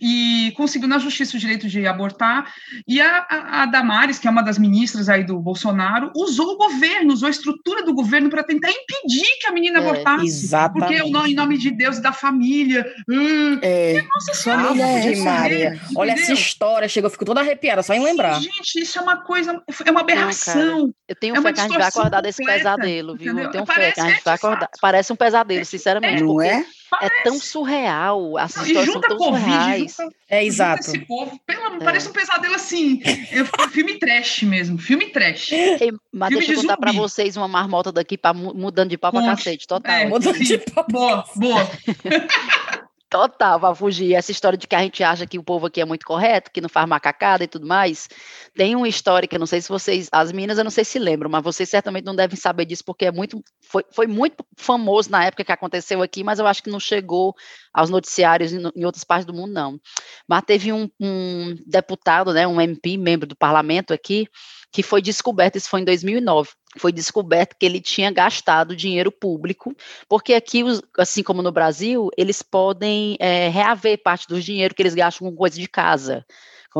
e 0.00 0.50
conseguiu 0.56 0.88
na 0.88 0.98
justiça 0.98 1.36
o 1.36 1.40
direito 1.40 1.68
de 1.68 1.86
abortar. 1.86 2.50
E 2.88 3.02
a, 3.02 3.26
a, 3.28 3.66
Damares, 3.66 4.18
que 4.18 4.26
é 4.26 4.30
uma 4.30 4.42
das 4.42 4.56
ministras 4.56 5.10
aí 5.10 5.24
do 5.24 5.38
Bolsonaro, 5.38 6.10
usou 6.16 6.54
o 6.54 6.56
governo, 6.56 7.12
usou 7.12 7.26
a 7.26 7.30
estrutura 7.30 7.84
do 7.84 7.92
governo 7.92 8.30
para 8.30 8.42
tentar 8.42 8.70
impedir 8.70 9.26
que 9.40 9.46
a 9.46 9.52
menina 9.52 9.78
É, 9.78 9.82
abortasse. 9.82 10.26
Exatamente. 10.26 10.86
Porque 10.86 11.02
o 11.02 11.12
nome, 11.12 11.32
em 11.32 11.34
nome 11.34 11.58
de 11.58 11.70
Deus 11.70 11.98
e 11.98 12.02
da 12.02 12.12
família. 12.12 12.86
hum, 13.06 13.58
É, 13.60 14.02
nossa 14.14 14.32
senhora, 14.32 14.74
é 14.80 15.16
Maria. 15.16 15.80
Olha 15.94 16.12
essa 16.12 16.32
história, 16.32 16.88
chegou, 16.88 17.08
eu 17.08 17.12
fico 17.12 17.26
toda 17.26 17.40
arrepiada, 17.40 17.82
só 17.82 17.92
em 17.92 18.02
lembrar. 18.02 18.40
Gente, 18.40 18.80
isso 18.80 18.98
é 18.98 19.02
uma 19.02 19.18
coisa, 19.18 19.62
é 19.84 19.90
uma 19.90 20.00
aberração. 20.00 20.94
Eu 21.06 21.14
tenho 21.14 21.36
É 21.36 21.40
uma 21.40 21.52
gente 21.74 21.80
vai 21.80 21.88
acordar 21.88 22.20
desse 22.22 22.38
completa, 22.38 22.58
pesadelo, 22.58 23.16
viu? 23.16 23.26
Eu 23.26 23.32
entendeu? 23.34 23.50
tenho 23.50 23.66
fé 23.66 23.72
Parece- 23.74 23.94
que 23.94 24.00
a 24.00 24.04
gente 24.04 24.12
é, 24.18 24.22
vai 24.24 24.34
de 24.34 24.40
fato. 24.40 24.46
acordar. 24.46 24.70
Parece 24.80 25.12
um 25.12 25.16
pesadelo, 25.16 25.64
sinceramente, 25.64 26.22
não 26.22 26.40
é? 26.42 26.64
é 27.02 27.22
tão 27.24 27.38
surreal, 27.40 28.38
as 28.38 28.54
Não, 28.54 28.62
e 28.62 28.66
histórias 28.68 28.84
são 28.92 28.94
junta 28.94 29.08
tão 29.08 29.16
Covid, 29.18 29.40
surreais. 29.44 29.96
junta, 29.98 30.14
É 30.28 30.36
junta 30.36 30.46
exato. 30.46 30.80
esse 30.80 30.98
povo. 31.00 31.40
Pelo, 31.44 31.78
Parece 31.80 32.08
um 32.08 32.12
pesadelo 32.12 32.54
assim. 32.54 33.02
É 33.04 33.68
filme 33.70 33.98
trash 33.98 34.42
mesmo, 34.42 34.78
filme 34.78 35.06
trash. 35.06 35.50
Ei, 35.52 35.92
mas 36.12 36.28
Filme 36.28 36.46
deixa 36.46 36.52
eu 36.52 36.56
de 36.56 36.66
contar 36.66 36.76
pra 36.76 36.92
zumbi. 36.92 37.00
vocês 37.02 37.36
uma 37.36 37.48
marmota 37.48 37.90
daqui, 37.90 38.16
pra, 38.16 38.32
mu- 38.32 38.54
mudando 38.54 38.90
de 38.90 38.96
pau 38.96 39.10
pra 39.10 39.20
Conte. 39.22 39.36
cacete, 39.38 39.66
total. 39.66 39.92
É. 39.92 40.06
Mudando 40.06 40.36
sim. 40.36 40.44
de 40.44 40.58
papo. 40.58 40.92
Boa, 40.92 41.24
boa. 41.34 41.68
Total, 43.14 43.60
pra 43.60 43.72
fugir. 43.72 44.12
Essa 44.12 44.32
história 44.32 44.58
de 44.58 44.66
que 44.66 44.74
a 44.74 44.80
gente 44.80 45.00
acha 45.04 45.24
que 45.24 45.38
o 45.38 45.44
povo 45.44 45.66
aqui 45.66 45.80
é 45.80 45.84
muito 45.84 46.04
correto, 46.04 46.50
que 46.50 46.60
não 46.60 46.68
faz 46.68 46.88
macacada 46.88 47.44
e 47.44 47.46
tudo 47.46 47.64
mais. 47.64 48.08
Tem 48.56 48.74
uma 48.74 48.88
história 48.88 49.28
que 49.28 49.36
eu 49.36 49.38
não 49.38 49.46
sei 49.46 49.60
se 49.60 49.68
vocês, 49.68 50.08
as 50.10 50.32
meninas 50.32 50.58
eu 50.58 50.64
não 50.64 50.70
sei 50.70 50.84
se 50.84 50.98
lembram, 50.98 51.30
mas 51.30 51.44
vocês 51.44 51.68
certamente 51.68 52.04
não 52.04 52.16
devem 52.16 52.36
saber 52.36 52.64
disso, 52.64 52.82
porque 52.84 53.04
é 53.04 53.12
muito, 53.12 53.40
foi, 53.70 53.84
foi 53.92 54.08
muito 54.08 54.44
famoso 54.56 55.12
na 55.12 55.24
época 55.24 55.44
que 55.44 55.52
aconteceu 55.52 56.02
aqui, 56.02 56.24
mas 56.24 56.40
eu 56.40 56.46
acho 56.48 56.60
que 56.60 56.68
não 56.68 56.80
chegou 56.80 57.36
aos 57.72 57.88
noticiários 57.88 58.52
em, 58.52 58.62
em 58.74 58.84
outras 58.84 59.04
partes 59.04 59.24
do 59.24 59.32
mundo, 59.32 59.52
não. 59.52 59.78
Mas 60.26 60.42
teve 60.44 60.72
um, 60.72 60.90
um 61.00 61.54
deputado, 61.64 62.32
né, 62.32 62.48
um 62.48 62.60
MP, 62.60 62.96
membro 62.96 63.28
do 63.28 63.36
parlamento 63.36 63.94
aqui, 63.94 64.26
que 64.74 64.82
foi 64.82 65.00
descoberto, 65.00 65.54
isso 65.54 65.70
foi 65.70 65.82
em 65.82 65.84
2009, 65.84 66.50
foi 66.78 66.90
descoberto 66.90 67.54
que 67.56 67.64
ele 67.64 67.80
tinha 67.80 68.10
gastado 68.10 68.74
dinheiro 68.74 69.12
público, 69.12 69.72
porque 70.08 70.34
aqui, 70.34 70.64
assim 70.98 71.22
como 71.22 71.42
no 71.42 71.52
Brasil, 71.52 72.10
eles 72.18 72.42
podem 72.42 73.16
eh, 73.20 73.48
reaver 73.50 74.02
parte 74.02 74.26
do 74.26 74.40
dinheiro 74.40 74.74
que 74.74 74.82
eles 74.82 74.92
gastam 74.96 75.30
com 75.30 75.36
coisa 75.36 75.54
de 75.60 75.68
casa. 75.68 76.26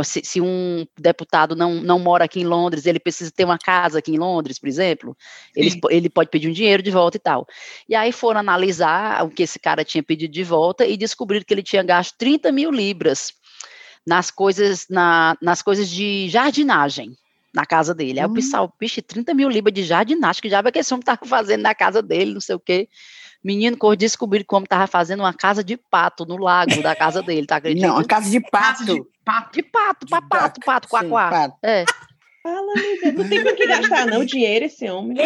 Se, 0.02 0.22
se 0.24 0.40
um 0.40 0.84
deputado 0.98 1.54
não, 1.54 1.74
não 1.74 2.00
mora 2.00 2.24
aqui 2.24 2.40
em 2.40 2.44
Londres, 2.44 2.84
ele 2.84 2.98
precisa 2.98 3.30
ter 3.30 3.44
uma 3.44 3.58
casa 3.58 4.00
aqui 4.00 4.10
em 4.10 4.18
Londres, 4.18 4.58
por 4.58 4.68
exemplo, 4.68 5.16
po- 5.80 5.88
ele 5.88 6.10
pode 6.10 6.30
pedir 6.30 6.48
um 6.48 6.52
dinheiro 6.52 6.82
de 6.82 6.90
volta 6.90 7.16
e 7.16 7.20
tal. 7.20 7.46
E 7.88 7.94
aí 7.94 8.10
foram 8.10 8.40
analisar 8.40 9.24
o 9.24 9.30
que 9.30 9.44
esse 9.44 9.60
cara 9.60 9.84
tinha 9.84 10.02
pedido 10.02 10.32
de 10.32 10.42
volta 10.42 10.84
e 10.84 10.96
descobriram 10.96 11.44
que 11.46 11.54
ele 11.54 11.62
tinha 11.62 11.84
gasto 11.84 12.16
30 12.18 12.50
mil 12.50 12.72
libras 12.72 13.32
nas 14.04 14.32
coisas, 14.32 14.84
na, 14.90 15.36
nas 15.40 15.62
coisas 15.62 15.88
de 15.88 16.28
jardinagem 16.28 17.16
na 17.54 17.64
casa 17.64 17.94
dele. 17.94 18.18
Aí 18.18 18.26
o 18.26 18.28
Hum. 18.28 18.34
pessoal, 18.34 18.74
bicho, 18.78 19.00
30 19.00 19.32
mil 19.32 19.48
libras 19.48 19.72
de 19.72 19.82
jardinagem, 19.84 20.42
que 20.42 20.50
já 20.50 20.60
vai 20.60 20.72
que 20.72 20.78
esse 20.80 20.92
homem 20.92 21.00
estava 21.02 21.20
fazendo 21.24 21.62
na 21.62 21.74
casa 21.74 22.02
dele, 22.02 22.34
não 22.34 22.40
sei 22.40 22.56
o 22.56 22.60
quê. 22.60 22.88
Menino, 23.42 23.76
cor 23.76 23.94
descobriram 23.96 24.44
como 24.48 24.66
tava 24.66 24.86
fazendo 24.86 25.20
uma 25.20 25.32
casa 25.34 25.62
de 25.62 25.76
pato 25.76 26.24
no 26.26 26.36
lago 26.36 26.82
da 26.82 26.96
casa 26.96 27.22
dele, 27.22 27.46
tá 27.46 27.56
acreditando? 27.56 27.92
Não, 27.92 28.00
uma 28.00 28.06
casa 28.06 28.28
de 28.30 28.40
Casa 28.40 28.50
pato. 28.78 28.84
de 28.84 29.02
pato. 29.24 29.52
De 29.56 29.62
pato, 29.62 30.06
De 30.06 30.10
pa- 30.10 30.22
pato, 30.22 30.60
pato, 30.64 30.88
quá, 30.88 31.04
quá. 31.04 31.30
pato. 31.30 31.56
É, 31.62 31.84
Fala, 32.44 32.72
amiga. 32.72 33.10
Não 33.12 33.26
tem 33.26 33.42
com 33.42 33.54
que 33.56 33.66
gastar, 33.66 34.04
não, 34.06 34.22
dinheiro 34.22 34.66
esse 34.66 34.86
homem. 34.90 35.16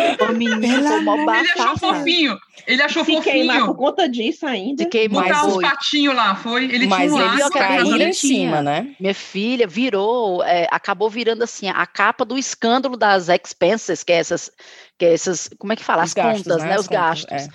mó 1.02 1.14
amor- 1.14 1.34
Ele 1.34 1.50
achou 1.50 1.76
fofinho. 1.76 2.38
Ele 2.64 2.80
achou 2.80 3.04
Se 3.04 3.20
queimar 3.20 3.56
por 3.56 3.66
fofinho. 3.66 3.76
conta 3.76 4.08
disso 4.08 4.46
ainda. 4.46 4.84
De 4.84 4.88
queimar 4.88 5.24
Botar 5.24 5.46
uns 5.46 5.60
patinhos 5.60 6.14
lá, 6.14 6.36
foi? 6.36 6.66
Ele 6.66 6.86
Mas 6.86 7.10
tinha 7.10 7.14
um 7.26 7.32
eles 7.32 7.48
caíram 7.48 7.98
em 8.08 8.12
cima, 8.12 8.62
né? 8.62 8.94
Minha 9.00 9.14
filha 9.14 9.66
virou, 9.66 10.44
é, 10.44 10.68
acabou 10.70 11.10
virando 11.10 11.42
assim, 11.42 11.68
a 11.68 11.84
capa 11.86 12.24
do 12.24 12.38
escândalo 12.38 12.96
das 12.96 13.28
expenses, 13.28 14.04
que 14.04 14.12
é 14.12 14.16
essas, 14.18 14.48
que 14.96 15.04
é 15.04 15.12
essas, 15.12 15.50
como 15.58 15.72
é 15.72 15.76
que 15.76 15.82
fala? 15.84 16.04
Os 16.04 16.10
As 16.10 16.14
gastos, 16.14 16.42
contas, 16.44 16.62
né? 16.62 16.68
né? 16.68 16.74
As 16.76 16.80
Os 16.82 16.86
contas, 16.86 17.00
gastos. 17.24 17.32
é. 17.32 17.48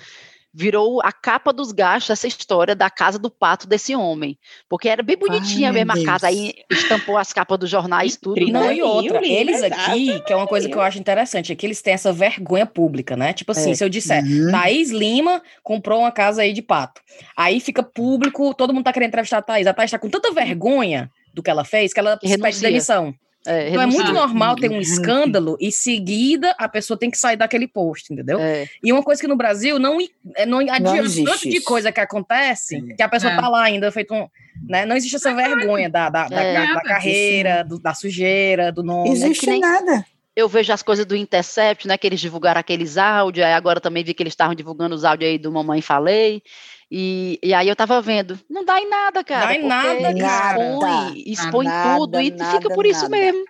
Virou 0.56 1.00
a 1.02 1.10
capa 1.10 1.52
dos 1.52 1.72
gastos 1.72 2.10
essa 2.10 2.28
história 2.28 2.76
da 2.76 2.88
casa 2.88 3.18
do 3.18 3.28
pato 3.28 3.66
desse 3.66 3.94
homem. 3.96 4.38
Porque 4.68 4.88
era 4.88 5.02
bem 5.02 5.16
bonitinha 5.16 5.68
Ai, 5.70 5.74
mesmo 5.74 5.90
a 5.92 5.94
meu 5.96 6.04
casa. 6.04 6.28
Aí 6.28 6.54
estampou 6.70 7.18
as 7.18 7.32
capas 7.32 7.58
dos 7.58 7.68
jornais, 7.68 8.16
tudo. 8.16 8.34
Trinta 8.36 8.52
Não, 8.52 8.66
Né? 8.68 8.76
e 8.76 8.82
outra, 8.82 9.20
eles 9.26 9.62
aqui, 9.64 10.20
que 10.20 10.32
é 10.32 10.36
uma 10.36 10.46
coisa 10.46 10.68
que 10.68 10.74
eu 10.76 10.80
acho 10.80 10.98
interessante, 10.98 11.52
é 11.52 11.56
que 11.56 11.66
eles 11.66 11.82
têm 11.82 11.94
essa 11.94 12.12
vergonha 12.12 12.66
pública, 12.66 13.16
né? 13.16 13.32
Tipo 13.32 13.50
assim, 13.50 13.72
É. 13.72 13.74
se 13.74 13.84
eu 13.84 13.88
disser, 13.88 14.22
Uhum. 14.24 14.52
Thaís 14.52 14.90
Lima 14.90 15.42
comprou 15.62 15.98
uma 16.00 16.12
casa 16.12 16.42
aí 16.42 16.52
de 16.52 16.62
pato. 16.62 17.00
Aí 17.36 17.58
fica 17.58 17.82
público, 17.82 18.54
todo 18.54 18.72
mundo 18.72 18.84
tá 18.84 18.92
querendo 18.92 19.08
entrevistar 19.08 19.38
a 19.38 19.42
Thaís. 19.42 19.66
A 19.66 19.74
Thaís 19.74 19.90
tá 19.90 19.98
com 19.98 20.08
tanta 20.08 20.30
vergonha 20.32 21.10
do 21.34 21.42
que 21.42 21.50
ela 21.50 21.64
fez 21.64 21.92
que 21.92 21.98
ela 21.98 22.16
Que 22.16 22.38
pede 22.38 22.60
demissão. 22.60 23.12
É, 23.46 23.68
Então 23.68 23.82
é 23.82 23.86
muito 23.86 24.12
normal 24.12 24.56
ter 24.56 24.70
um 24.70 24.74
Uhum. 24.74 24.80
escândalo 24.80 25.56
e 25.60 25.70
seguida 25.70 26.54
a 26.58 26.68
pessoa 26.68 26.98
tem 26.98 27.10
que 27.10 27.18
sair 27.18 27.36
daquele 27.36 27.68
post, 27.68 28.12
entendeu? 28.12 28.38
É, 28.40 28.66
E 28.82 28.92
uma 28.92 29.02
coisa 29.02 29.20
que 29.20 29.28
no 29.28 29.36
Brasil 29.36 29.78
não, 29.78 29.98
é, 30.34 30.46
não 30.46 30.58
adianta 30.60 30.96
existe 30.98 31.24
tanto 31.24 31.50
de 31.50 31.60
coisa 31.60 31.92
que 31.92 32.00
acontece 32.00 32.80
que 32.94 33.02
a 33.02 33.08
pessoa 33.08 33.32
É. 33.32 33.36
tá 33.36 33.48
lá 33.48 33.62
ainda 33.64 33.92
feito 33.92 34.14
um. 34.14 34.26
Né? 34.68 34.86
Não 34.86 34.96
existe 34.96 35.16
essa 35.16 35.34
vergonha 35.34 35.90
da, 35.90 36.08
da, 36.08 36.28
da, 36.28 36.40
É. 36.42 36.54
da- 36.66 36.74
da 36.74 36.80
carreira, 36.80 37.62
do- 37.64 37.78
da 37.78 37.92
sujeira, 37.92 38.70
do 38.72 38.82
nome. 38.82 39.10
Existe 39.10 39.40
que 39.40 39.46
nem- 39.50 39.60
nada. 39.60 40.06
eu 40.36 40.48
vejo 40.48 40.72
as 40.72 40.82
coisas 40.82 41.04
do 41.04 41.14
Intercept, 41.14 41.86
né? 41.86 41.98
Que 41.98 42.06
eles 42.06 42.20
divulgaram 42.20 42.58
aqueles 42.60 42.96
áudios, 42.96 43.44
aí 43.46 43.52
agora 43.52 43.80
também 43.80 44.02
vi 44.02 44.14
que 44.14 44.22
eles 44.22 44.32
estavam 44.32 44.54
divulgando 44.54 44.94
os 44.94 45.04
áudios 45.04 45.30
aí 45.30 45.38
do 45.38 45.52
Mamãe 45.52 45.80
Falei. 45.82 46.42
E, 46.90 47.38
e 47.42 47.52
aí 47.54 47.68
eu 47.68 47.74
tava 47.76 48.00
vendo, 48.00 48.38
não 48.48 48.64
dá 48.64 48.78
em 48.80 48.88
nada, 48.88 49.24
cara. 49.24 49.46
Dá 49.46 49.54
em 49.54 49.64
nada, 49.66 50.14
cara. 50.18 50.58
Expõe, 50.68 51.22
expõe 51.26 51.66
Nada, 51.66 51.96
tudo 51.98 52.20
e 52.20 52.30
nada, 52.30 52.50
fica 52.52 52.74
por 52.74 52.86
isso 52.86 53.02
nada. 53.08 53.16
mesmo. 53.16 53.44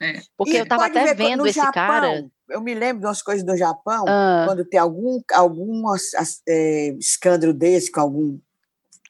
É. 0.00 0.20
Porque 0.36 0.52
E 0.52 0.56
eu 0.56 0.66
tava 0.66 0.86
até 0.86 1.04
ver 1.06 1.14
vendo 1.14 1.40
no 1.40 1.46
esse 1.46 1.56
Japão, 1.58 1.72
cara. 1.72 2.24
Eu 2.48 2.60
me 2.60 2.74
lembro 2.74 3.00
de 3.00 3.06
umas 3.06 3.22
coisas 3.22 3.44
do 3.44 3.56
Japão, 3.56 4.04
Ah, 4.08 4.44
quando 4.46 4.64
tem 4.64 4.80
algum, 4.80 5.20
algum 5.32 5.88
as- 5.92 6.14
as- 6.14 6.40
é, 6.48 6.94
escândalo 6.98 7.52
desse 7.52 7.90
com 7.92 8.00
algum 8.00 8.38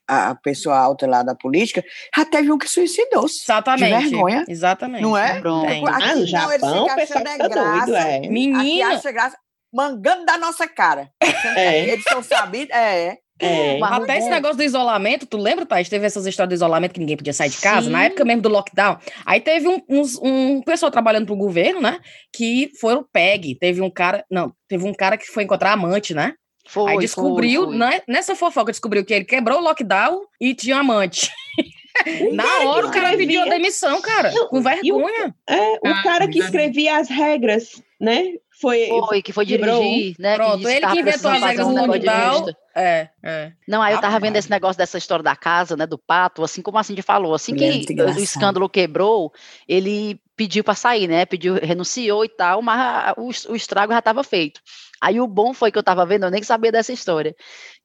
a 0.08 0.34
pessoa 0.34 0.76
alta 0.76 1.06
lá 1.06 1.22
da 1.22 1.36
política, 1.36 1.84
já 2.16 2.24
teve 2.24 2.50
um 2.50 2.58
que 2.58 2.66
suicidou-se. 2.66 3.42
Exatamente. 3.44 4.02
De 4.04 4.10
vergonha. 4.10 4.44
Exatamente. 4.48 5.02
Não 5.02 5.16
é? 5.16 5.38
Pronto. 5.40 5.68
Tem. 5.68 5.84
Ah, 5.86 5.92
no 5.92 5.98
não, 6.06 6.16
eles 6.18 6.30
Japão, 6.30 6.50
ficam 6.50 6.82
o 6.82 6.96
pessoal 6.96 7.22
achando 7.22 7.28
é 7.28 7.38
doido, 7.38 7.54
graça. 7.86 7.98
é. 8.08 8.16
Aqui 8.16 8.28
Menina, 8.28 8.88
acha 8.88 9.12
graça, 9.12 9.36
mangando 9.72 10.24
da 10.26 10.36
nossa 10.36 10.66
cara. 10.66 11.08
É. 11.56 11.90
Eles 11.90 12.02
são 12.08 12.22
sabidos, 12.24 12.74
é. 12.74 13.18
É. 13.40 13.78
Até 13.82 14.18
esse 14.18 14.28
bom. 14.28 14.34
negócio 14.34 14.56
do 14.56 14.62
isolamento, 14.62 15.26
tu 15.26 15.36
lembra, 15.36 15.64
Thais? 15.66 15.88
Teve 15.88 16.06
essas 16.06 16.26
histórias 16.26 16.50
do 16.50 16.54
isolamento 16.54 16.92
que 16.92 17.00
ninguém 17.00 17.16
podia 17.16 17.32
sair 17.32 17.48
de 17.50 17.58
casa, 17.58 17.86
Sim. 17.86 17.92
na 17.92 18.04
época 18.04 18.24
mesmo 18.24 18.42
do 18.42 18.48
lockdown. 18.48 18.98
Aí 19.24 19.40
teve 19.40 19.66
um, 19.68 19.80
uns- 19.88 20.18
um 20.22 20.60
pessoal 20.62 20.90
trabalhando 20.90 21.26
pro 21.26 21.36
governo, 21.36 21.80
né? 21.80 21.98
Que 22.32 22.70
foram 22.80 23.04
PEG. 23.12 23.54
Teve 23.58 23.80
um 23.80 23.90
cara. 23.90 24.24
Não, 24.30 24.52
teve 24.68 24.84
um 24.86 24.92
cara 24.92 25.16
que 25.16 25.26
foi 25.26 25.42
encontrar 25.44 25.72
amante, 25.72 26.12
né? 26.14 26.34
foi, 26.68 26.92
Aí 26.92 26.98
descobriu, 26.98 27.62
foi, 27.64 27.70
foi. 27.70 27.76
né, 27.78 28.00
nessa 28.06 28.36
fofoca, 28.36 28.70
descobriu 28.70 29.04
que 29.04 29.12
ele 29.12 29.24
quebrou 29.24 29.58
o 29.58 29.62
lockdown 29.62 30.20
e 30.40 30.54
tinha 30.54 30.76
amante. 30.76 31.28
Na 32.32 32.60
hora 32.70 32.86
o 32.86 32.90
cara 32.90 33.16
pediu 33.16 33.42
a 33.42 33.46
demissão, 33.46 34.00
cara. 34.00 34.30
Não, 34.32 34.48
Com 34.48 34.58
e 34.58 34.60
o- 34.60 34.62
vergonha. 34.62 35.34
É, 35.48 35.72
o 35.72 35.80
Ah, 35.86 36.02
cara 36.02 36.28
que 36.28 36.38
escrevia 36.38 36.96
as 36.98 37.08
regras, 37.08 37.82
né? 38.00 38.24
Foi. 38.60 38.88
Foi, 39.08 39.22
que 39.22 39.32
foi 39.32 39.44
dirigir, 39.46 40.14
né? 40.18 40.36
Pronto, 40.36 40.58
disse 40.58 40.76
ele 40.76 40.86
que 40.86 41.00
inventou 41.00 41.30
as 41.30 41.40
regras 41.42 41.66
um 41.66 41.74
do 41.74 41.80
de 41.80 41.86
lockdown. 41.88 42.46
É, 42.74 43.08
é. 43.22 43.52
Não, 43.66 43.82
aí 43.82 43.94
eu 43.94 44.00
tava 44.00 44.20
vendo 44.20 44.36
esse 44.36 44.50
negócio 44.50 44.78
dessa 44.78 44.96
história 44.96 45.22
da 45.22 45.34
casa, 45.34 45.76
né, 45.76 45.86
do 45.86 45.98
pato, 45.98 46.44
assim 46.44 46.62
como 46.62 46.78
a 46.78 46.82
Cindy 46.82 47.02
falou, 47.02 47.34
assim 47.34 47.54
que 47.54 47.86
o 48.02 48.20
escândalo 48.20 48.68
quebrou, 48.68 49.32
ele 49.66 50.20
pediu 50.36 50.62
para 50.62 50.74
sair, 50.74 51.08
né, 51.08 51.26
pediu, 51.26 51.54
renunciou 51.54 52.24
e 52.24 52.28
tal, 52.28 52.62
mas 52.62 53.12
o, 53.16 53.52
o 53.52 53.56
estrago 53.56 53.92
já 53.92 53.98
estava 53.98 54.22
feito. 54.22 54.60
Aí 55.00 55.20
o 55.20 55.26
bom 55.26 55.52
foi 55.52 55.72
que 55.72 55.78
eu 55.78 55.82
tava 55.82 56.06
vendo, 56.06 56.26
eu 56.26 56.30
nem 56.30 56.42
sabia 56.42 56.70
dessa 56.70 56.92
história, 56.92 57.34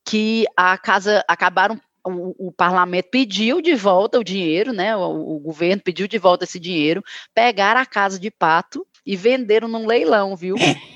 que 0.05 0.45
a 0.55 0.77
casa, 0.77 1.23
acabaram, 1.27 1.79
o, 2.05 2.49
o 2.49 2.51
parlamento 2.51 3.09
pediu 3.09 3.61
de 3.61 3.73
volta 3.73 4.19
o 4.19 4.23
dinheiro, 4.23 4.71
né, 4.71 4.95
o, 4.95 5.35
o 5.35 5.39
governo 5.39 5.81
pediu 5.81 6.07
de 6.07 6.19
volta 6.19 6.43
esse 6.43 6.59
dinheiro, 6.59 7.03
pegaram 7.33 7.81
a 7.81 7.85
casa 7.85 8.19
de 8.19 8.29
pato 8.29 8.85
e 9.03 9.15
venderam 9.15 9.67
num 9.67 9.87
leilão, 9.87 10.35
viu? 10.35 10.55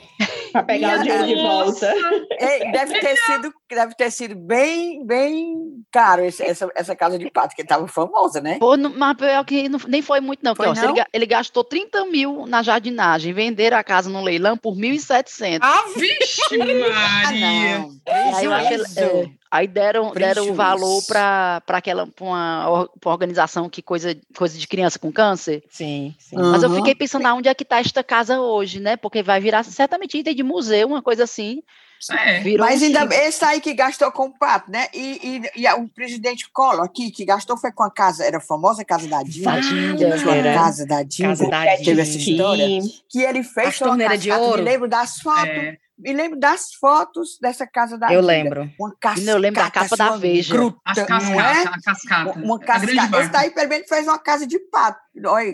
Para 0.52 0.64
pegar 0.64 1.00
o 1.00 1.04
dinheiro 1.04 1.26
de 1.28 1.36
volta. 1.36 1.94
Ei, 2.40 2.72
deve 2.72 3.00
ter 3.00 3.16
sido, 3.18 3.54
deve 3.70 3.96
ter 3.96 4.12
sido 4.12 4.36
bem, 4.36 5.06
bem 5.06 5.56
caro 5.92 6.24
esse- 6.24 6.44
essa, 6.44 6.70
essa 6.76 6.96
casa 6.96 7.18
de 7.20 7.30
pato, 7.30 7.56
que 7.56 7.62
estava 7.62 7.88
famosa, 7.88 8.40
né? 8.42 8.58
Pô, 8.60 8.76
não- 8.78 8.94
mas 8.96 9.16
pior 9.18 9.44
que 9.46 9.68
não- 9.70 9.80
nem 9.88 10.02
foi 10.02 10.20
muito, 10.20 10.40
não. 10.44 10.56
Foi 10.56 10.66
porque, 10.68 10.80
ó, 10.80 10.82
se 10.82 10.88
Ele, 10.88 10.88
não? 10.90 10.96
ga- 10.96 11.08
ele 11.14 11.26
gastou 11.26 11.64
30 11.64 12.06
mil 12.06 12.46
na 12.46 12.62
jardinagem, 12.64 13.34
venderam 13.34 13.78
a 13.78 13.84
casa 13.84 14.10
no 14.10 14.22
leilão 14.24 14.58
por 14.58 14.76
1.700. 14.76 15.60
Ah, 15.62 15.84
Vixe, 15.96 16.42
Ah, 16.94 17.24
Maria. 17.26 17.80
não. 17.80 17.92
aí, 18.08 18.46
eu 18.46 18.54
acho 18.54 18.68
que 18.68 18.74
ele- 18.74 18.84
Prejuízo. 18.84 19.00
é, 19.36 19.39
aí 19.52 19.68
deram, 19.68 20.12
deram 20.14 20.44
o 20.44 20.54
Prejuízo. 20.54 20.54
valor 20.54 21.04
para 21.08 21.62
aquela 21.70 22.08
pra 22.08 22.26
uma, 22.26 22.88
pra 23.00 23.10
uma 23.10 23.14
organização 23.14 23.70
que 23.70 23.82
coisa, 23.82 24.16
coisa 24.38 24.58
de 24.58 24.68
criança 24.68 25.00
com 25.00 25.12
câncer. 25.12 25.64
Sim, 25.70 26.14
sim. 26.20 26.36
Mas 26.36 26.64
eu 26.64 26.74
fiquei 26.76 26.94
pensando 26.96 27.26
aonde 27.26 27.50
é 27.50 27.54
que 27.54 27.64
está 27.64 27.80
esta 27.80 28.04
casa 28.04 28.40
hoje, 28.40 28.80
né? 28.80 28.96
Porque 28.96 29.24
vai 29.24 29.40
virar 29.40 29.64
certamente 29.64 30.18
item 30.18 30.36
de 30.36 30.44
museu, 30.44 30.88
uma 30.88 31.02
coisa 31.02 31.24
assim. 31.24 31.62
É. 32.12 32.40
Virou 32.40 32.66
Mas 32.66 32.82
um 32.82 32.86
ainda 32.86 33.14
esse 33.14 33.44
aí 33.44 33.60
que 33.60 33.74
gastou 33.74 34.10
com 34.10 34.28
o 34.28 34.32
pato, 34.40 34.72
né? 34.72 34.88
E, 34.94 35.42
e, 35.56 35.62
e 35.64 35.68
a- 35.68 35.76
o 35.76 35.86
presidente 35.90 36.50
Collor 36.50 36.86
aqui, 36.86 37.12
que 37.12 37.26
gastou 37.26 37.58
foi 37.58 37.74
com 37.74 37.84
a 37.84 37.92
casa, 37.92 38.24
era 38.24 38.38
a 38.38 38.42
famosa 38.42 38.86
casa 38.86 39.06
da 39.06 39.22
Dinda. 39.22 39.52
Tadinha, 39.52 39.96
Tinha 39.98 40.16
uma 40.16 40.36
era. 40.36 40.54
casa 40.54 40.86
da 40.86 41.04
Dinda, 41.04 41.28
Casa 41.28 41.50
da 41.50 41.66
teve 41.76 42.00
essa 42.02 42.18
história, 42.18 42.66
que 43.10 43.22
ele 43.22 43.44
fez 43.44 43.82
uma 43.82 43.88
torneiras 43.90 44.22
de 44.22 44.32
ouro. 44.32 44.64
Me 44.64 44.70
lembro 44.70 44.88
das 44.88 45.18
fotos, 45.20 45.50
É. 45.50 45.78
me 46.00 46.14
lembro 46.14 46.40
das 46.40 46.74
fotos 46.80 47.38
dessa 47.42 47.68
casa 47.68 47.98
da 47.98 48.12
Eu 48.12 48.22
lembro. 48.22 48.70
Uma 48.80 48.96
cascata, 49.00 49.30
Eu 49.30 49.38
lembro 49.38 49.62
da 49.62 49.70
capa 49.70 49.98
da 49.98 50.10
assim, 50.10 50.20
Veja. 50.20 50.54
gruta, 50.54 50.80
As 50.86 50.98
é? 50.98 51.06
cascatas, 51.06 51.66
a 51.66 51.82
cascata. 51.84 52.40
Uma 52.40 52.60
cascata. 52.60 53.20
Esse 53.22 53.30
daí, 53.30 53.52
pelo 53.52 53.70
menos, 53.70 53.88
fez 53.88 54.08
uma 54.08 54.18
casa 54.20 54.48
de 54.48 54.58
pato. 54.60 55.00
Olha. 55.26 55.54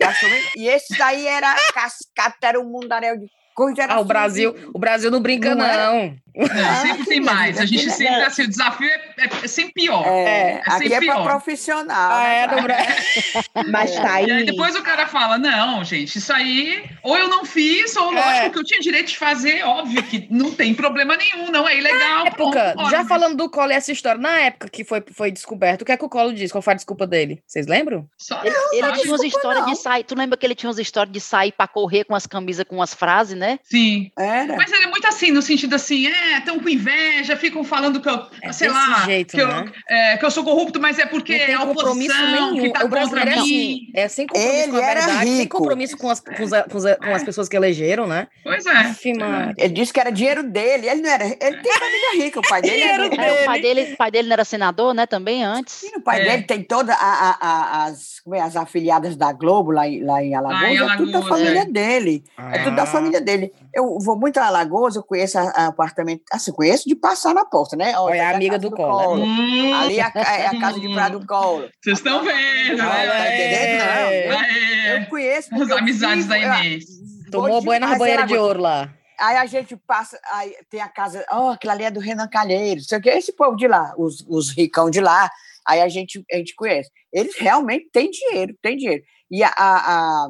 E 0.56 0.68
esse 0.68 0.98
daí 0.98 1.26
era 1.26 1.56
cascata, 1.74 2.38
era 2.48 2.60
um 2.60 2.70
mundaréu 2.70 3.18
de 3.18 3.28
coisa. 3.56 3.86
Ah, 3.90 4.00
o 4.00 4.06
Brasil, 4.06 4.54
o 4.74 4.80
Brasil 4.80 5.10
não 5.10 5.22
brinca, 5.22 5.56
Não 5.56 5.66
é? 5.66 5.78
não. 5.78 6.16
Não, 6.36 6.46
Ah, 6.70 6.76
sempre 6.82 7.06
tem 7.06 7.18
aqui, 7.20 7.26
mais. 7.26 7.58
A 7.60 7.64
aqui 7.64 7.78
gente 7.78 7.88
não- 7.88 7.94
sempre, 7.96 8.22
assim, 8.24 8.42
o 8.44 8.48
desafio 8.48 8.88
é, 8.90 9.00
é 9.44 9.48
sempre 9.48 9.74
pior. 9.74 10.06
É, 10.06 10.24
É, 10.26 10.62
aqui 10.66 10.72
sempre 10.72 10.94
é 10.94 11.00
para 11.00 11.14
pior. 11.16 11.24
profissional. 11.24 12.12
Ah, 12.12 12.28
é, 12.28 12.48
no 12.48 12.62
Brasil. 12.62 12.96
Mas 13.72 13.96
tá 13.96 14.14
aí. 14.16 14.26
E 14.28 14.32
aí 14.32 14.44
depois 14.46 14.76
o 14.76 14.82
cara 14.84 15.08
fala, 15.08 15.38
não, 15.38 15.84
gente, 15.84 16.18
isso 16.18 16.34
aí, 16.34 16.84
ou 17.04 17.18
eu 17.18 17.28
não 17.30 17.46
fiz, 17.46 17.96
ou 17.96 18.12
É. 18.14 18.20
lógico 18.20 18.52
que 18.52 18.60
eu 18.60 18.64
tinha 18.64 18.80
direito 18.82 19.08
de 19.08 19.18
fazer, 19.18 19.64
óbvio 19.64 20.02
que 20.04 20.28
não 20.30 20.52
tem 20.52 20.74
problema 20.74 21.16
nenhum, 21.16 21.52
não 21.52 21.68
é 21.68 21.78
ilegal. 21.78 22.28
época, 22.28 22.74
pronto, 22.76 22.90
já 22.90 23.06
falando 23.06 23.36
do 23.38 23.50
Collor 23.50 23.72
e 23.72 23.76
essa 23.76 23.92
história, 23.92 24.20
na 24.20 24.40
época 24.42 24.70
que 24.70 24.84
foi, 24.84 25.04
foi 25.14 25.32
descoberto, 25.32 25.82
o 25.84 25.86
que 25.86 25.92
é 25.92 25.98
que 25.98 26.06
o 26.06 26.10
Collor 26.10 26.34
disse? 26.34 26.52
Qual 26.54 26.62
foi 26.62 26.74
a 26.74 26.76
desculpa 26.76 27.06
dele? 27.08 27.42
Vocês 27.48 27.68
lembram? 27.68 28.08
Só, 28.18 28.40
Ele, 28.44 28.56
ele 28.74 28.82
só- 28.88 28.92
tinha 28.94 29.12
umas 29.14 29.24
histórias 29.24 29.64
de 29.66 29.72
não. 29.72 29.76
sair. 29.78 30.04
Tu 30.04 30.16
lembra 30.18 30.38
que 30.38 30.46
ele 30.46 30.56
tinha 30.56 30.70
umas 30.70 30.80
histórias 30.80 31.14
de 31.14 31.20
sair 31.22 31.52
para 31.52 31.68
correr 31.68 32.04
com 32.04 32.16
as 32.16 32.26
camisas 32.28 32.66
com 32.68 32.82
as 32.82 32.94
frases, 32.94 33.38
né? 33.38 33.60
Sim. 33.64 34.12
Era. 34.18 34.56
Mas 34.56 34.72
ele 34.72 34.86
é 34.86 34.88
muito 34.88 35.08
assim, 35.08 35.32
no 35.32 35.42
sentido 35.42 35.76
assim, 35.76 36.08
é, 36.08 36.25
estão 36.40 36.60
com 36.60 36.70
inveja, 36.70 37.36
ficam 37.38 37.64
falando 37.64 38.02
que 38.02 38.10
eu, 38.10 38.26
É 38.42 38.52
sei 38.52 38.70
lá, 38.70 39.02
jeito, 39.06 39.32
que, 39.36 39.42
eu, 39.42 39.48
né? 39.48 39.66
é, 39.90 40.18
que 40.18 40.26
eu 40.26 40.32
sou 40.32 40.44
corrupto, 40.44 40.80
mas 40.80 41.00
é 41.00 41.06
porque 41.06 41.34
é 41.34 41.54
a 41.54 41.60
compromisso 41.60 42.12
oposição 42.14 42.52
nenhum. 42.52 42.62
que 42.64 42.70
tá 42.74 42.86
o 42.86 42.88
brasileiro 42.90 43.30
é 43.30 43.34
contra 43.34 43.42
assim, 43.44 43.58
mim. 43.58 43.92
é 43.94 44.08
sem 44.08 44.28
compromisso 44.28 44.58
Ele 44.64 44.72
com 44.72 44.78
a 44.78 44.82
era 44.82 45.02
verdade, 45.02 45.26
sem 45.30 45.38
rico. 45.38 45.58
compromisso 45.58 45.98
com 45.98 46.10
as, 46.10 46.20
com, 46.20 46.44
os- 46.44 46.50
com 46.50 46.78
as- 46.88 46.98
com 46.98 47.14
as 47.14 47.24
pessoas 47.24 47.50
que 47.50 47.56
elegeram, 47.56 48.08
né? 48.08 48.28
Pois 48.44 48.66
é. 48.66 48.72
Aff, 48.72 49.14
Maria. 49.14 49.54
Ele 49.58 49.74
disse 49.74 49.94
que 49.94 50.00
era 50.00 50.12
dinheiro 50.12 50.44
dele. 50.44 50.88
Ele 50.90 51.02
não 51.02 51.10
era. 51.10 51.26
Ele 51.26 51.38
tem 51.38 51.74
família 51.74 52.24
rica. 52.24 52.40
O 52.40 52.48
pai 52.48 52.62
dele 52.62 52.82
é 52.82 52.98
Dinheiro. 53.10 53.22
É, 53.22 53.42
o 53.42 53.46
pai 53.46 53.62
dele, 53.62 53.94
o 53.94 53.98
pai 53.98 54.12
dele 54.12 54.28
não 54.28 54.34
era 54.34 54.46
senador, 54.46 54.94
né? 54.94 55.06
Também 55.06 55.44
antes. 55.44 55.74
Sim, 55.74 55.92
o 55.98 56.02
pai 56.02 56.22
É. 56.22 56.24
dele 56.32 56.44
tem 56.44 56.64
todas 56.64 56.96
as, 57.00 58.20
como 58.24 58.36
é, 58.36 58.42
as 58.42 58.56
afiliadas 58.56 59.16
da 59.16 59.32
Globo 59.32 59.72
lá 59.72 59.88
em, 59.88 60.04
lá 60.04 60.24
em 60.24 60.36
Alagoas. 60.36 60.64
Em 60.72 60.76
é 60.78 60.98
tudo 60.98 61.12
da 61.12 61.18
Alagoas, 61.20 61.28
família 61.40 61.62
é. 61.62 61.66
dele. 61.66 62.24
É 62.38 62.64
tudo 62.64 62.76
da 62.76 62.84
Ah. 62.84 62.88
família 62.88 63.22
dele. 63.22 63.52
Eu 63.74 63.98
vou 64.00 64.18
muito 64.18 64.38
a 64.38 64.46
Alagoas, 64.48 64.96
eu 64.96 65.04
conheço 65.04 65.38
a, 65.38 65.42
a 65.50 65.68
apartamento. 65.68 66.15
Assim, 66.32 66.52
conheço 66.52 66.88
de 66.88 66.96
passar 66.96 67.34
na 67.34 67.46
porta, 67.46 67.76
né? 67.76 67.98
Olha, 67.98 68.16
essa 68.16 68.24
a 68.24 68.32
é 68.32 68.36
amiga 68.36 68.60
do 68.60 68.72
Collor. 68.72 69.18
Hum, 69.20 69.74
Ali 69.74 70.00
é 70.00 70.04
a, 70.04 70.12
é 70.16 70.48
a 70.48 70.60
casa 70.60 70.80
de 70.80 70.94
praia 70.94 71.10
do 71.12 71.26
Collor. 71.26 71.70
Vocês 71.82 71.98
estão 71.98 72.24
vendo, 72.24 72.78
Não, 72.78 72.86
né? 72.86 73.08
tá 73.08 73.34
entendendo? 73.34 73.80
Não. 73.80 74.10
É. 74.10 74.92
Eu 74.92 74.98
É. 74.98 75.06
conheço. 75.06 75.56
As 75.56 75.72
amizades 75.72 76.26
da 76.28 76.38
Inês. 76.38 76.86
Tomou 77.32 77.62
banho 77.62 77.82
na 77.82 77.98
banheira 77.98 78.26
de 78.26 78.36
ouro 78.38 78.62
lá. 78.62 78.94
Aí 79.20 79.38
a 79.38 79.46
gente 79.46 79.78
passa, 79.78 80.20
aí 80.32 80.54
tem 80.70 80.82
a 80.82 80.90
casa, 80.90 81.26
ó, 81.32 81.48
oh, 81.48 81.50
aquilo 81.52 81.72
ali 81.72 81.86
é 81.86 81.92
do 81.92 82.02
Renan 82.02 82.28
Calheiros, 82.28 82.86
sei 82.88 82.98
o 82.98 83.02
que, 83.02 83.10
esse 83.10 83.32
povo 83.34 83.56
de 83.56 83.66
lá, 83.66 83.94
os, 83.98 84.26
os 84.28 84.50
ricão 84.52 84.90
de 84.90 85.00
lá, 85.00 85.30
aí 85.66 85.82
a 85.82 85.88
gente, 85.88 86.22
a 86.30 86.36
gente 86.36 86.54
conhece. 86.54 86.90
Eles 87.14 87.34
realmente 87.38 87.90
têm 87.94 88.12
dinheiro, 88.12 88.54
têm 88.62 88.76
dinheiro. 88.76 89.02
E 89.32 89.42
a, 89.42 89.48
a, 89.56 89.78
a 89.78 90.28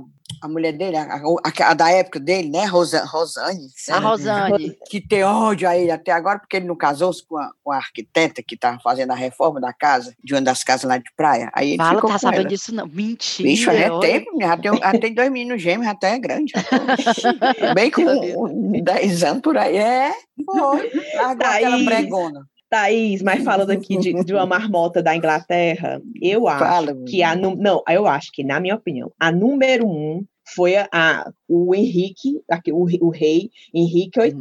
mulher 0.47 0.73
dele, 0.73 0.97
a, 0.97 1.03
a, 1.03 1.69
a, 1.69 1.73
da 1.73 1.89
época 1.89 2.19
dele, 2.19 2.49
né, 2.49 2.65
Rosa, 2.65 3.03
Rosane. 3.05 3.67
A 3.89 3.99
Rosane. 3.99 4.77
Que 4.89 4.99
tem 4.99 5.23
ódio 5.23 5.67
a 5.67 5.77
ele 5.77 5.91
até 5.91 6.11
agora, 6.11 6.39
porque 6.39 6.57
ele 6.57 6.67
não 6.67 6.75
casou-se 6.75 7.25
com 7.25 7.37
a, 7.37 7.51
com 7.63 7.71
a 7.71 7.77
arquiteta 7.77 8.43
que 8.43 8.55
estava 8.55 8.79
fazendo 8.79 9.11
a 9.11 9.15
reforma 9.15 9.59
da 9.59 9.73
casa, 9.73 10.13
de 10.23 10.33
uma 10.33 10.41
das 10.41 10.63
casas 10.63 10.83
lá 10.83 10.97
de 10.97 11.09
praia. 11.15 11.49
Aí 11.53 11.69
ele 11.69 11.77
Fala, 11.77 11.95
ficou 11.95 12.09
tá 12.09 12.19
sabendo 12.19 12.41
ela. 12.41 12.49
disso 12.49 12.73
não. 12.73 12.87
Mentira. 12.87 13.49
Bicho, 13.49 13.71
já 13.71 13.93
olha. 13.93 13.99
tem, 13.99 14.25
já 14.39 14.57
tem, 14.57 14.77
já 14.77 14.91
tem 14.99 15.13
dois 15.13 15.31
meninos 15.31 15.61
gêmeos, 15.61 15.87
até 15.87 16.15
é 16.15 16.19
grande. 16.19 16.53
Bem 17.73 17.91
com 17.91 18.81
10 18.81 19.23
anos 19.23 19.41
por 19.41 19.57
aí. 19.57 19.77
É, 19.77 20.13
foi. 20.45 20.91
Largou 21.15 21.47
aquela 21.47 21.85
Thaís. 21.85 22.54
Thaís, 22.69 23.21
mas 23.21 23.43
falando 23.43 23.71
aqui 23.71 23.97
de, 23.97 24.13
de 24.23 24.33
uma 24.33 24.45
marmota 24.45 25.01
da 25.01 25.15
Inglaterra, 25.15 26.01
eu 26.21 26.47
acho 26.47 26.59
Fala, 26.63 26.95
que 27.07 27.21
a 27.23 27.35
não, 27.35 27.83
eu 27.87 28.07
acho 28.07 28.31
que 28.33 28.43
na 28.43 28.59
minha 28.59 28.75
opinião, 28.75 29.11
a 29.19 29.31
número 29.31 29.87
um 29.87 30.23
foi 30.53 30.75
a, 30.75 30.87
a- 30.91 31.31
o 31.47 31.73
Henrique, 31.73 32.39
aqui, 32.49 32.71
o, 32.71 32.85
o 33.01 33.09
rei 33.09 33.49
Henrique 33.73 34.19
VIII, 34.19 34.33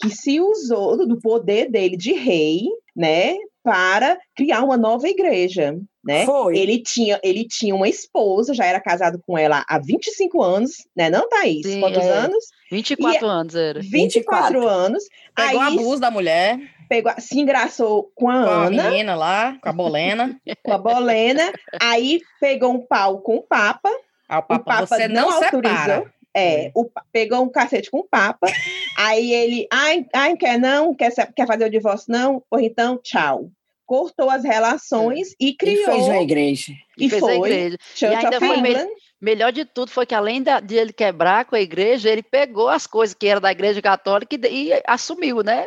que 0.00 0.10
se 0.10 0.40
usou 0.40 1.06
do 1.06 1.18
poder 1.20 1.70
dele 1.70 1.96
de 1.96 2.12
rei, 2.12 2.62
né, 2.94 3.34
para 3.62 4.16
criar 4.34 4.62
uma 4.62 4.76
nova 4.76 5.08
igreja, 5.08 5.76
né? 6.04 6.24
Foi. 6.24 6.56
Ele 6.56 6.80
tinha, 6.80 7.18
ele 7.22 7.44
tinha 7.44 7.74
uma 7.74 7.88
esposa, 7.88 8.54
já 8.54 8.64
era 8.64 8.80
casado 8.80 9.20
com 9.26 9.36
ela 9.36 9.64
há 9.68 9.78
25 9.78 10.40
anos, 10.40 10.70
né, 10.96 11.10
não, 11.10 11.28
Thaís? 11.28 11.66
Sim, 11.66 11.80
Quantos 11.80 12.04
é. 12.04 12.10
anos? 12.10 12.44
24 12.70 13.26
anos 13.26 13.54
era. 13.56 13.80
24, 13.80 14.60
24. 14.60 14.68
anos. 14.68 15.04
Pegou 15.34 15.60
aí 15.60 15.72
abuso 15.74 16.00
da 16.00 16.10
mulher, 16.10 16.58
pegou, 16.88 17.12
se 17.18 17.38
engraçou 17.38 18.10
com 18.14 18.28
a 18.28 18.42
com 18.44 18.50
a 18.50 18.64
Ana, 18.66 18.90
menina 18.90 19.14
lá, 19.14 19.56
com 19.62 19.68
a 19.68 19.72
bolena. 19.72 20.40
com 20.62 20.72
a 20.72 20.78
Bolena, 20.78 21.52
aí 21.80 22.20
pegou 22.40 22.72
um 22.72 22.80
pau 22.86 23.20
com 23.20 23.36
o 23.36 23.42
Papa, 23.42 23.90
Ah, 24.28 24.36
o 24.36 24.40
o 24.40 24.42
Papa, 24.42 24.64
Papa 24.64 24.86
você 24.86 25.08
não, 25.08 25.28
não, 25.30 25.42
autorizou. 25.42 25.76
separa. 25.78 26.12
É, 26.38 26.70
o, 26.74 26.86
pegou 27.10 27.42
um 27.42 27.48
cacete 27.48 27.90
com 27.90 28.00
o 28.00 28.04
Papa, 28.08 28.46
aí 28.98 29.32
ele, 29.32 29.66
ai, 29.72 30.04
ai, 30.14 30.36
quer 30.36 30.58
não, 30.58 30.94
quer, 30.94 31.10
se- 31.10 31.32
quer 31.34 31.46
fazer 31.46 31.64
o 31.64 31.70
divórcio 31.70 32.12
não, 32.12 32.42
pois 32.50 32.62
então, 32.62 32.98
tchau. 33.02 33.48
Cortou 33.86 34.28
as 34.28 34.42
relações 34.44 35.28
e 35.40 35.54
criou, 35.54 35.86
fez 35.86 36.04
uma 36.08 36.18
igreja. 36.20 36.72
e 36.98 37.08
fez 37.08 37.20
foi, 37.20 37.32
a 37.32 37.36
igreja. 37.36 37.78
Church 37.94 38.14
ainda 38.16 38.36
of 38.36 38.46
foi 38.46 38.56
England, 38.58 38.88
Melhor 39.18 39.50
de 39.50 39.64
tudo 39.64 39.90
foi 39.90 40.04
que, 40.04 40.14
além 40.14 40.42
da- 40.42 40.60
de 40.60 40.74
ele 40.74 40.92
quebrar 40.92 41.46
com 41.46 41.56
a 41.56 41.60
igreja, 41.60 42.10
ele 42.10 42.22
pegou 42.22 42.68
as 42.68 42.86
coisas 42.86 43.14
que 43.14 43.26
era 43.26 43.40
da 43.40 43.50
igreja 43.50 43.80
católica 43.80 44.36
e, 44.36 44.68
e 44.72 44.82
assumiu, 44.86 45.42
né? 45.42 45.64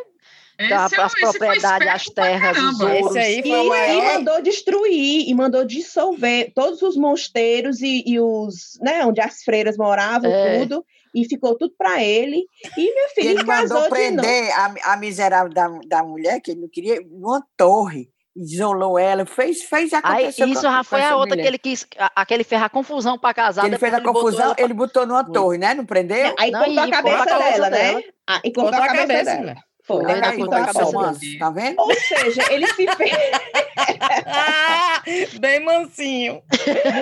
Esse, 0.59 0.73
é, 0.73 0.97
pras 0.97 1.13
esse 1.13 1.21
foi 1.21 1.31
propriedades, 1.31 1.63
esperto 1.63 1.89
as 1.95 2.05
terras, 2.05 2.57
os 2.57 2.79
ouros. 2.81 3.15
Esse 3.15 3.19
aí 3.19 3.39
E, 3.39 3.43
foi 3.43 3.51
o 3.59 3.63
e 3.63 3.69
maior. 3.69 4.13
mandou 4.15 4.41
destruir, 4.41 5.29
e 5.29 5.33
mandou 5.33 5.63
dissolver 5.65 6.51
todos 6.53 6.81
os 6.81 6.97
mosteiros 6.97 7.81
e, 7.81 8.03
e 8.05 8.19
os, 8.19 8.77
né, 8.81 9.05
onde 9.05 9.21
as 9.21 9.41
freiras 9.43 9.77
moravam, 9.77 10.29
É. 10.29 10.59
tudo, 10.59 10.83
e 11.15 11.25
ficou 11.25 11.57
tudo 11.57 11.73
para 11.77 12.03
ele. 12.03 12.43
E 12.77 12.93
meu 12.93 13.09
filho 13.15 13.29
Ele 13.29 13.45
casou 13.45 13.77
mandou 13.79 13.97
de 13.97 14.11
novo. 14.11 14.21
prender 14.21 14.51
a, 14.51 14.93
a 14.93 14.97
miserável 14.97 15.51
da, 15.53 15.67
da 15.87 16.03
mulher, 16.03 16.39
que 16.41 16.51
ele 16.51 16.61
não 16.61 16.69
queria, 16.69 16.99
numa 17.09 17.41
torre. 17.57 18.09
Isolou 18.35 18.97
ela, 18.97 19.25
fez, 19.25 19.63
fez 19.63 19.91
Aí, 19.91 19.99
acontecer 19.99 20.45
isso 20.45 20.55
com- 20.55 20.61
já 20.61 20.83
foi 20.83 21.01
a 21.01 21.15
outra 21.15 21.31
mulher. 21.31 21.41
que 21.41 21.47
ele 21.49 21.57
quis, 21.57 21.85
aquele 22.15 22.43
fez 22.45 22.61
a 22.61 22.69
confusão 22.69 23.17
para 23.17 23.33
casar. 23.33 23.65
ele 23.65 23.77
fez 23.77 23.93
a 23.93 23.97
botou 23.99 24.13
confusão, 24.13 24.45
ela 24.45 24.55
pra- 24.55 24.63
ele 24.63 24.73
botou 24.73 25.05
numa 25.05 25.23
torre, 25.29 25.57
né? 25.57 25.73
Não 25.73 25.85
prendeu? 25.85 26.33
Aí 26.39 26.49
Não, 26.51 26.63
cortou 26.63 26.83
a 26.83 26.89
cabeça 26.89 27.17
cortou 27.17 27.21
a 27.21 27.25
cabeça 27.39 27.51
dela, 27.51 27.69
né? 27.69 27.77
dela. 27.77 28.03
Ah, 28.27 28.41
e 28.45 28.53
cortou, 28.53 28.81
a 28.81 28.87
cabeça, 28.87 29.23
dela. 29.25 29.55
Foi, 29.89 30.03
né? 30.03 30.21
Aí, 30.23 30.37
manso, 30.37 31.39
tá 31.39 31.49
vendo? 31.49 31.79
Ou 31.79 31.91
seja, 31.95 32.53
ele 32.53 32.67
se 32.67 32.85
fez. 32.95 33.11
Ah, 34.27 35.01
bem 35.41 35.65
mansinho. 35.65 36.43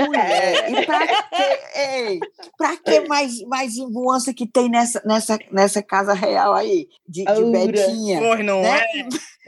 Mulher, 0.05 0.71
e 0.71 0.85
pra 0.85 1.05
que, 1.05 1.79
ei, 1.79 2.19
pra 2.57 2.77
que 2.77 3.01
mais, 3.09 3.41
mais 3.41 3.75
invoança 3.75 4.33
que 4.33 4.47
tem 4.47 4.69
nessa, 4.69 5.01
nessa, 5.05 5.37
nessa 5.51 5.83
casa 5.83 6.13
real 6.13 6.53
aí? 6.53 6.87
De, 7.05 7.25
de 7.25 7.29
Aura. 7.29 7.67
Betinha. 7.67 8.19
Pois 8.21 8.45
não 8.45 8.61
né? 8.61 8.79
é? 8.79 8.99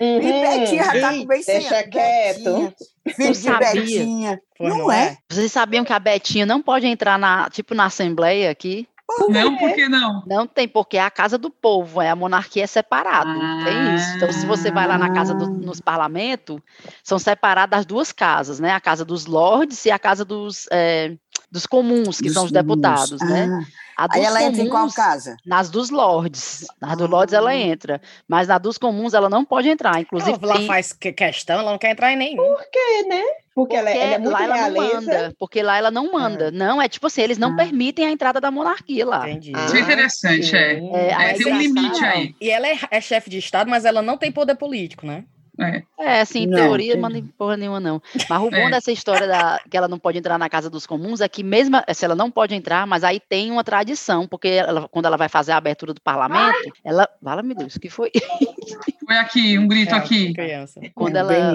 E 0.01 0.57
Betinha 0.59 0.83
já 0.83 0.99
tá 0.99 1.13
com 1.13 1.25
bem 1.25 1.41
deixa 1.41 1.83
quieto. 1.83 2.43
Betinha, 2.43 2.73
Filho 3.15 3.31
de 3.31 3.37
sabia. 3.37 3.71
Betinha. 3.71 4.41
Pois 4.57 4.77
não 4.77 4.91
é? 4.91 5.17
Vocês 5.31 5.49
sabiam 5.49 5.85
que 5.85 5.93
a 5.93 5.99
Betinha 5.99 6.45
não 6.45 6.61
pode 6.61 6.87
entrar 6.87 7.17
na, 7.17 7.49
tipo, 7.49 7.73
na 7.73 7.85
Assembleia 7.85 8.51
aqui? 8.51 8.85
Não, 9.29 9.57
por 9.57 9.73
que 9.73 9.87
não? 9.89 10.23
Não 10.27 10.45
tem, 10.47 10.67
porque 10.67 10.97
é 10.97 11.01
a 11.01 11.09
casa 11.11 11.37
do 11.37 11.49
povo, 11.49 12.01
é 12.01 12.09
a 12.09 12.15
monarquia 12.15 12.63
é 12.63 12.67
separado, 12.67 13.31
não 13.33 13.63
tem 13.63 13.95
isso. 13.95 14.15
Então, 14.17 14.31
se 14.31 14.45
você 14.45 14.71
vai 14.71 14.87
lá 14.87 14.97
na 14.97 15.11
casa 15.13 15.33
do, 15.33 15.47
nos 15.47 15.81
parlamentos, 15.81 16.59
são 17.03 17.17
separadas 17.19 17.79
as 17.79 17.85
duas 17.85 18.11
casas, 18.11 18.59
né? 18.59 18.71
A 18.71 18.79
casa 18.79 19.03
dos 19.05 19.25
lords 19.25 19.85
e 19.85 19.91
a 19.91 19.97
casa 19.99 20.23
dos, 20.23 20.67
eh, 20.71 21.15
dos 21.51 21.65
comuns, 21.65 22.19
que 22.21 22.29
são 22.29 22.43
os 22.45 22.51
Dos 22.51 22.61
deputados, 22.61 23.19
comuns. 23.19 23.29
né? 23.29 23.65
A 23.97 24.03
Ah, 24.03 24.07
Aí 24.11 24.21
dos 24.21 24.27
ela 24.29 24.43
entra 24.43 24.61
em 24.61 24.69
qual 24.69 24.81
comuns, 24.83 24.95
casa? 24.95 25.35
Nas 25.45 25.69
dos 25.69 25.89
lords. 25.89 26.65
Nas 26.79 26.95
dos 26.97 27.09
lords 27.09 27.33
ela 27.33 27.49
Ah. 27.49 27.55
entra, 27.57 27.99
mas 28.25 28.47
na 28.47 28.57
dos 28.57 28.77
comuns 28.77 29.13
ela 29.13 29.29
não 29.29 29.43
pode 29.43 29.67
entrar. 29.67 29.99
Inclusive, 29.99 30.37
Ela 30.41 30.47
lá 30.53 30.57
tem- 30.57 30.67
faz 30.67 30.93
que- 30.93 31.11
questão, 31.11 31.59
ela 31.59 31.71
não 31.71 31.77
quer 31.77 31.91
entrar 31.91 32.13
em 32.13 32.15
nenhum. 32.15 32.37
Por 32.37 32.61
quê, 32.71 33.03
né? 33.09 33.21
Porque, 33.59 33.75
ela, 33.75 33.89
ela 33.89 34.13
é 34.15 34.17
muito 34.17 34.31
lá 34.31 34.43
ela 34.43 34.69
não 34.69 34.93
manda, 34.93 35.33
porque 35.37 35.61
lá 35.61 35.77
ela 35.77 35.91
não 35.91 36.11
manda. 36.11 36.51
Não, 36.51 36.81
é 36.81 36.87
tipo 36.87 37.07
assim, 37.07 37.21
eles 37.21 37.37
não 37.37 37.53
Ah. 37.53 37.55
permitem 37.57 38.05
a 38.05 38.11
entrada 38.11 38.39
da 38.39 38.49
monarquia 38.49 39.05
lá. 39.05 39.29
Entendi. 39.29 39.51
Ah, 39.55 39.65
Isso 39.65 39.75
é 39.75 39.79
interessante, 39.81 40.55
é. 40.55 40.75
sim. 40.79 40.89
É, 40.93 41.07
É, 41.09 41.33
tem 41.33 41.47
um 41.47 41.55
engraçado, 41.55 41.57
limite 41.59 42.05
aí. 42.05 42.35
E 42.39 42.49
ela 42.49 42.67
é, 42.67 42.77
é 42.89 43.01
chefe 43.01 43.29
de 43.29 43.37
Estado, 43.37 43.69
mas 43.69 43.85
ela 43.85 44.01
não 44.01 44.17
tem 44.17 44.31
poder 44.31 44.55
político, 44.55 45.05
né? 45.05 45.23
É. 45.59 45.83
É, 45.99 46.21
assim, 46.21 46.43
em 46.43 46.47
Não, 46.47 46.57
teoria, 46.57 46.87
entendi. 46.93 47.01
manda 47.01 47.17
em 47.17 47.25
porra 47.25 47.57
nenhuma, 47.57 47.79
não. 47.79 48.01
Mas 48.29 48.41
o 48.41 48.49
bom 48.49 48.55
É. 48.55 48.71
dessa 48.71 48.91
história 48.91 49.27
da, 49.27 49.59
que 49.69 49.75
ela 49.75 49.87
não 49.87 49.99
pode 49.99 50.17
entrar 50.17 50.37
na 50.37 50.49
casa 50.49 50.69
dos 50.69 50.85
comuns 50.87 51.19
é 51.21 51.27
que 51.27 51.43
mesmo 51.43 51.77
se 51.93 52.05
ela 52.05 52.15
não 52.15 52.31
pode 52.31 52.55
entrar, 52.55 52.87
mas 52.87 53.03
aí 53.03 53.19
tem 53.19 53.51
uma 53.51 53.63
tradição, 53.63 54.27
porque 54.27 54.47
ela- 54.47 54.87
quando 54.89 55.05
ela 55.05 55.17
vai 55.17 55.27
fazer 55.29 55.51
a 55.51 55.57
abertura 55.57 55.93
do 55.93 56.01
parlamento, 56.01 56.71
ela. 56.83 57.07
Fala, 57.23 57.43
meu 57.43 57.55
Deus, 57.55 57.75
o 57.75 57.79
que 57.79 57.89
foi? 57.89 58.11
Foi 59.05 59.17
aqui, 59.17 59.57
um 59.57 59.67
grito 59.67 59.93
É, 59.95 59.97
aqui. 59.97 60.33
Criança. 60.33 60.79
Quando 60.93 61.15
É, 61.15 61.19
ela, 61.19 61.53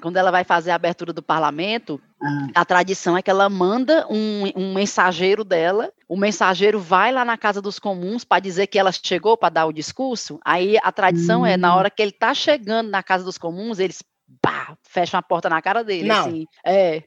quando 0.00 0.16
ela 0.16 0.30
vai 0.30 0.42
fazer 0.42 0.70
a 0.70 0.74
abertura 0.74 1.12
do 1.12 1.22
parlamento, 1.22 2.00
Ah. 2.02 2.13
A 2.54 2.64
tradição 2.64 3.16
é 3.16 3.22
que 3.22 3.30
ela 3.30 3.48
manda 3.48 4.06
um, 4.10 4.44
um 4.56 4.74
mensageiro 4.74 5.44
dela, 5.44 5.92
o 6.08 6.16
mensageiro 6.16 6.78
vai 6.80 7.12
lá 7.12 7.24
na 7.24 7.36
casa 7.36 7.60
dos 7.60 7.78
comuns 7.78 8.24
para 8.24 8.40
dizer 8.40 8.66
que 8.66 8.78
ela 8.78 8.90
chegou 8.92 9.36
para 9.36 9.48
dar 9.50 9.66
o 9.66 9.72
discurso. 9.72 10.38
Aí 10.44 10.76
a 10.82 10.90
tradição 10.92 11.44
é, 11.44 11.54
Hum. 11.54 11.58
na 11.58 11.76
hora 11.76 11.90
que 11.90 12.02
ele 12.02 12.12
tá 12.12 12.32
chegando 12.34 12.90
na 12.90 13.02
casa 13.02 13.24
dos 13.24 13.38
comuns, 13.38 13.78
eles 13.78 14.02
pá, 14.40 14.76
fecham 14.82 15.18
a 15.18 15.22
porta 15.22 15.48
na 15.48 15.60
cara 15.62 15.82
dele. 15.84 16.08
Não. 16.08 16.20
assim. 16.26 16.46
É. 16.64 17.02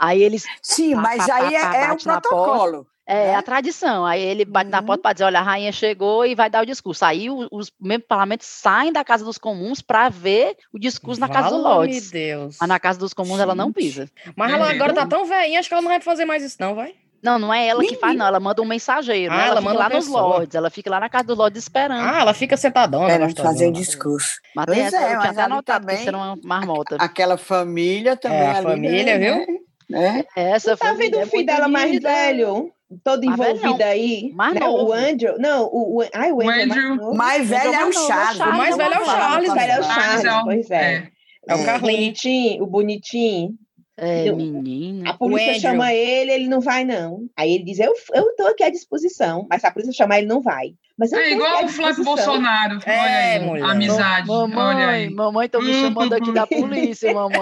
Aí 0.00 0.22
eles. 0.22 0.44
Sim, 0.62 0.94
Pá, 0.94 1.02
mas 1.02 1.26
pá, 1.26 1.34
aí 1.36 1.52
pá, 1.54 1.74
é, 1.76 1.84
é 1.84 1.88
porta. 1.88 2.20
protocolo. 2.20 2.86
É 3.06 3.26
Né? 3.32 3.34
a 3.34 3.42
tradição. 3.42 4.06
Aí 4.06 4.22
ele 4.22 4.44
bate 4.46 4.70
na 4.70 4.80
Uhum. 4.80 4.86
porta 4.86 5.02
para 5.02 5.12
dizer: 5.12 5.24
olha, 5.24 5.38
a 5.40 5.42
rainha 5.42 5.70
chegou 5.72 6.24
e 6.24 6.34
vai 6.34 6.48
dar 6.48 6.62
o 6.62 6.66
discurso. 6.66 7.04
Aí 7.04 7.28
o- 7.28 7.46
os 7.50 7.70
membros 7.80 8.06
do 8.06 8.08
parlamento 8.08 8.42
saem 8.44 8.92
da 8.92 9.04
casa 9.04 9.24
dos 9.24 9.36
comuns 9.36 9.82
para 9.82 10.08
ver 10.08 10.56
o 10.72 10.78
discurso 10.78 11.20
na 11.20 11.28
casa 11.28 11.50
do 11.50 11.58
Lords. 11.58 12.10
Deus. 12.10 12.56
Mas 12.58 12.68
na 12.68 12.80
casa 12.80 12.98
dos 12.98 13.12
comuns 13.12 13.40
ela 13.40 13.54
não 13.54 13.66
Gente. 13.66 13.74
pisa. 13.74 14.08
Mas 14.34 14.50
ela 14.52 14.66
Beleza. 14.68 14.84
agora 14.84 14.94
tá 14.94 15.06
tão 15.06 15.26
velhinha, 15.26 15.60
acho 15.60 15.68
que 15.68 15.74
ela 15.74 15.82
não 15.82 15.90
vai 15.90 16.00
fazer 16.00 16.24
mais 16.24 16.42
isso, 16.42 16.56
não, 16.58 16.74
vai? 16.74 16.94
Não, 17.22 17.38
não 17.38 17.52
é 17.54 17.66
ela 17.66 17.82
que 17.82 17.96
faz, 17.96 18.14
não. 18.16 18.26
Ela 18.26 18.38
manda 18.38 18.60
um 18.60 18.66
mensageiro. 18.66 19.32
Ah, 19.32 19.36
né? 19.36 19.42
Ela, 19.44 19.50
ela 19.52 19.60
fica 19.60 19.72
manda 19.72 19.78
lá 19.88 19.88
nos. 19.94 20.08
Lords. 20.08 20.54
Ela 20.54 20.70
fica 20.70 20.90
lá 20.90 21.00
na 21.00 21.08
casa 21.08 21.24
dos 21.24 21.36
Lords 21.38 21.58
esperando. 21.62 22.00
Ah, 22.06 22.20
ela 22.20 22.34
fica 22.34 22.54
sentadona. 22.56 23.10
Era 23.10 23.24
gostosona. 23.24 23.48
fazer 23.52 23.68
o 23.68 23.72
discurso. 23.72 24.38
mas 24.54 24.66
pois 24.66 24.78
essa, 24.78 24.96
é, 24.96 25.00
eu 25.00 25.06
tinha 25.08 25.16
mas 25.18 25.28
até 25.30 25.42
ali 25.42 25.52
anotado 25.52 25.80
que 25.80 25.86
também- 25.86 26.00
isso 26.00 26.08
era 26.08 26.16
uma 26.18 26.38
marmota. 26.44 26.96
Aquela 27.00 27.36
família 27.38 28.14
também. 28.16 28.38
É, 28.40 28.46
a 28.50 28.56
ali, 28.58 28.66
família, 28.66 29.18
né? 29.18 29.44
viu? 29.46 29.64
Né? 29.88 30.24
Essa 30.36 30.76
Tá 30.76 30.88
vendo 30.92 30.96
família 30.96 31.18
o 31.18 31.22
é 31.22 31.26
filho 31.26 31.46
dela 31.46 31.68
mais 31.68 31.98
velho? 32.00 32.72
Todo 33.02 33.24
Mais 33.26 33.38
velho 33.38 33.56
envolvido 33.56 33.84
aí. 33.84 34.32
mais 34.34 34.54
né? 34.54 34.66
O 34.68 34.92
Andrew. 34.92 35.38
Não, 35.38 35.64
o, 35.66 36.00
o, 36.02 36.08
ai, 36.12 36.30
o 36.32 36.36
O 36.36 36.40
Andrew. 36.42 36.52
é 36.52 36.66
mais 36.66 36.78
Andrew. 36.78 37.14
Mais 37.14 37.48
velho 37.48 37.62
é 37.64 37.68
o 37.68 37.72
mais 37.72 37.96
é 37.96 37.98
o 37.98 38.06
Charles. 38.06 38.40
O 38.40 38.52
mais 38.56 38.76
velho 38.76 38.94
é 38.94 39.00
o 39.00 39.04
Charles. 39.04 39.50
O 39.50 39.54
velho 39.54 39.72
é 39.72 39.80
o? 39.80 39.82
Charles, 39.82 40.24
é 40.24 40.32
o- 40.36 40.44
pois 40.44 40.70
é. 40.70 41.08
É 41.46 41.54
o 41.54 41.58
É. 41.58 41.64
Carlinhos. 41.64 41.96
Bonitinho, 42.00 42.62
o 42.62 42.66
bonitinho. 42.66 43.50
É, 43.96 44.32
menina. 44.32 45.10
A 45.10 45.14
polícia 45.14 45.54
chama 45.60 45.92
ele, 45.94 46.32
ele 46.32 46.48
não 46.48 46.60
vai, 46.60 46.84
não. 46.84 47.26
Aí 47.36 47.54
ele 47.54 47.64
diz: 47.64 47.78
Eu, 47.78 47.92
eu 48.12 48.34
tô 48.36 48.46
aqui 48.48 48.64
à 48.64 48.70
disposição. 48.70 49.46
Mas 49.48 49.60
se 49.60 49.66
a 49.66 49.70
polícia 49.70 49.92
chamar, 49.92 50.18
ele 50.18 50.26
não 50.26 50.40
vai. 50.40 50.74
Mas 50.96 51.12
É 51.12 51.32
igual 51.32 51.64
o 51.64 51.68
Flávio. 51.68 52.04
Bolsonaro. 52.04 52.78
É, 52.86 52.98
olha 53.00 53.18
aí, 53.18 53.40
mulher. 53.40 53.64
amizade. 53.70 54.30
olha 54.30 54.46
Mamãe, 54.54 54.84
aí. 54.84 55.10
mamãe, 55.10 55.48
tô 55.48 55.60
me 55.60 55.72
chamando 55.74 56.12
aqui 56.12 56.32
da 56.32 56.46
polícia, 56.46 57.12
mamãe. 57.14 57.40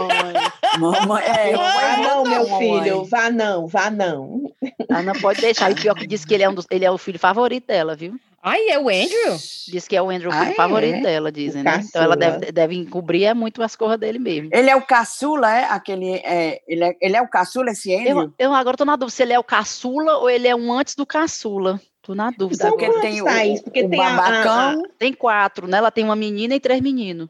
Mamãe, 0.79 1.23
é, 1.25 1.53
Vá 1.57 1.97
não, 1.99 2.25
meu 2.25 2.49
mamãe. 2.49 2.59
filho. 2.83 3.05
Vá 3.05 3.31
não, 3.31 3.67
vá 3.67 3.91
não. 3.91 4.51
Ela 4.89 5.03
não 5.03 5.13
pode 5.15 5.41
deixar. 5.43 5.71
E 5.71 5.75
pior 5.75 5.95
que 5.95 6.07
diz 6.07 6.25
que 6.25 6.33
ele 6.35 6.43
é, 6.45 6.49
um 6.49 6.55
dos, 6.55 6.67
ele 6.71 6.85
é 6.85 6.91
o 6.91 6.97
filho 6.97 7.19
favorito 7.19 7.67
dela, 7.67 7.95
viu? 7.95 8.15
Ai, 8.45 8.71
é 8.71 8.79
o 8.79 8.89
Andrew? 8.89 9.37
Diz 9.69 9.87
que 9.87 9.95
é 9.95 10.03
o 10.03 10.11
Andrew, 10.11 10.29
o 10.31 10.35
Ah, 10.35 10.41
filho 10.41 10.51
é? 10.53 10.55
favorito 10.55 11.03
dela, 11.03 11.31
dizem, 11.31 11.63
né? 11.63 11.81
Então 11.85 12.03
ela 12.03 12.17
deve, 12.17 12.51
deve 12.51 12.75
encobrir 12.75 13.25
é 13.27 13.35
muito 13.35 13.63
as 13.63 13.77
coisas 13.77 13.97
dele 14.01 14.19
mesmo. 14.19 14.49
Ele 14.53 14.69
é 14.69 14.75
o 14.75 14.83
caçula, 14.83 15.55
é? 15.57 15.65
Aquele, 15.67 16.15
é, 16.25 16.61
ele, 16.67 16.83
é 16.85 16.97
ele 17.01 17.17
é 17.17 17.23
o 17.23 17.29
caçula, 17.29 17.71
esse 17.71 17.95
Andrew? 17.95 18.23
Eu, 18.23 18.35
eu 18.39 18.53
agora 18.55 18.77
tô 18.77 18.85
na 18.85 18.97
dúvida 18.97 19.15
se 19.15 19.23
ele 19.23 19.33
é 19.33 19.39
o 19.39 19.45
caçula 19.45 20.17
ou 20.17 20.29
ele 20.29 20.49
é 20.49 20.57
um 20.57 20.73
antes 20.73 20.97
do 20.97 21.07
caçula. 21.07 21.81
Tô 22.03 22.15
na 22.15 22.31
dúvida. 22.31 22.65
São 22.65 22.71
Porque 22.77 22.91
tem 23.01 23.23
o- 23.23 23.25
Thaís? 23.25 23.61
Porque 23.63 23.85
o 23.85 23.89
tem 23.91 24.01
a- 24.01 24.13
a- 24.13 24.17
babacão. 24.17 24.83
Tem 24.99 25.13
quatro, 25.13 25.67
né? 25.69 25.79
Ela 25.79 25.91
tem 25.91 26.05
uma 26.05 26.17
menina 26.17 26.55
e 26.55 26.61
três 26.61 26.81
meninos. 26.81 27.29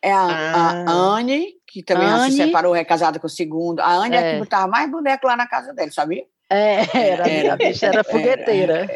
É 0.00 0.12
a, 0.12 0.20
Ah. 0.20 0.84
a 0.86 0.92
Anne, 0.92 1.54
que 1.66 1.82
também 1.82 2.06
já 2.06 2.30
se 2.30 2.36
separou, 2.36 2.76
é 2.76 2.84
casada 2.84 3.18
com 3.18 3.26
o 3.26 3.30
segundo. 3.30 3.80
A 3.80 3.90
Anne 3.92 4.14
é, 4.16 4.20
É. 4.20 4.32
que 4.34 4.38
botava 4.38 4.66
mais 4.68 4.88
boneco 4.90 5.26
lá 5.26 5.34
na 5.36 5.46
casa 5.48 5.72
dele, 5.74 5.90
sabia? 5.90 6.22
É, 6.50 6.84
era, 6.96 7.28
Era. 7.28 7.52
a 7.54 7.56
bicha 7.56 7.86
era 7.86 8.04
fogueteira. 8.04 8.86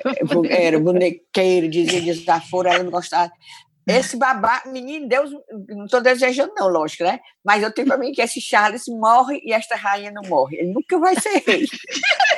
Era 0.50 0.78
bonequeiro, 0.78 1.68
dizia 1.68 2.00
desaforo, 2.02 2.68
ela 2.68 2.84
não 2.84 2.90
gostava. 2.90 3.32
Esse 3.86 4.18
babá, 4.18 4.62
menino, 4.66 5.08
Deus, 5.08 5.30
não 5.70 5.86
estou 5.86 6.02
desejando, 6.02 6.52
não, 6.54 6.68
lógico, 6.68 7.04
né? 7.04 7.18
Mas 7.42 7.62
eu 7.62 7.72
tenho 7.72 7.88
para 7.88 7.96
mim 7.96 8.12
que 8.12 8.20
esse 8.20 8.38
Charles 8.38 8.84
morre 8.86 9.40
e 9.42 9.50
esta 9.54 9.76
rainha 9.76 10.10
não 10.12 10.20
morre. 10.28 10.58
Ele 10.58 10.72
nunca 10.74 10.98
vai 10.98 11.18
ser 11.18 11.42
rei. 11.46 11.64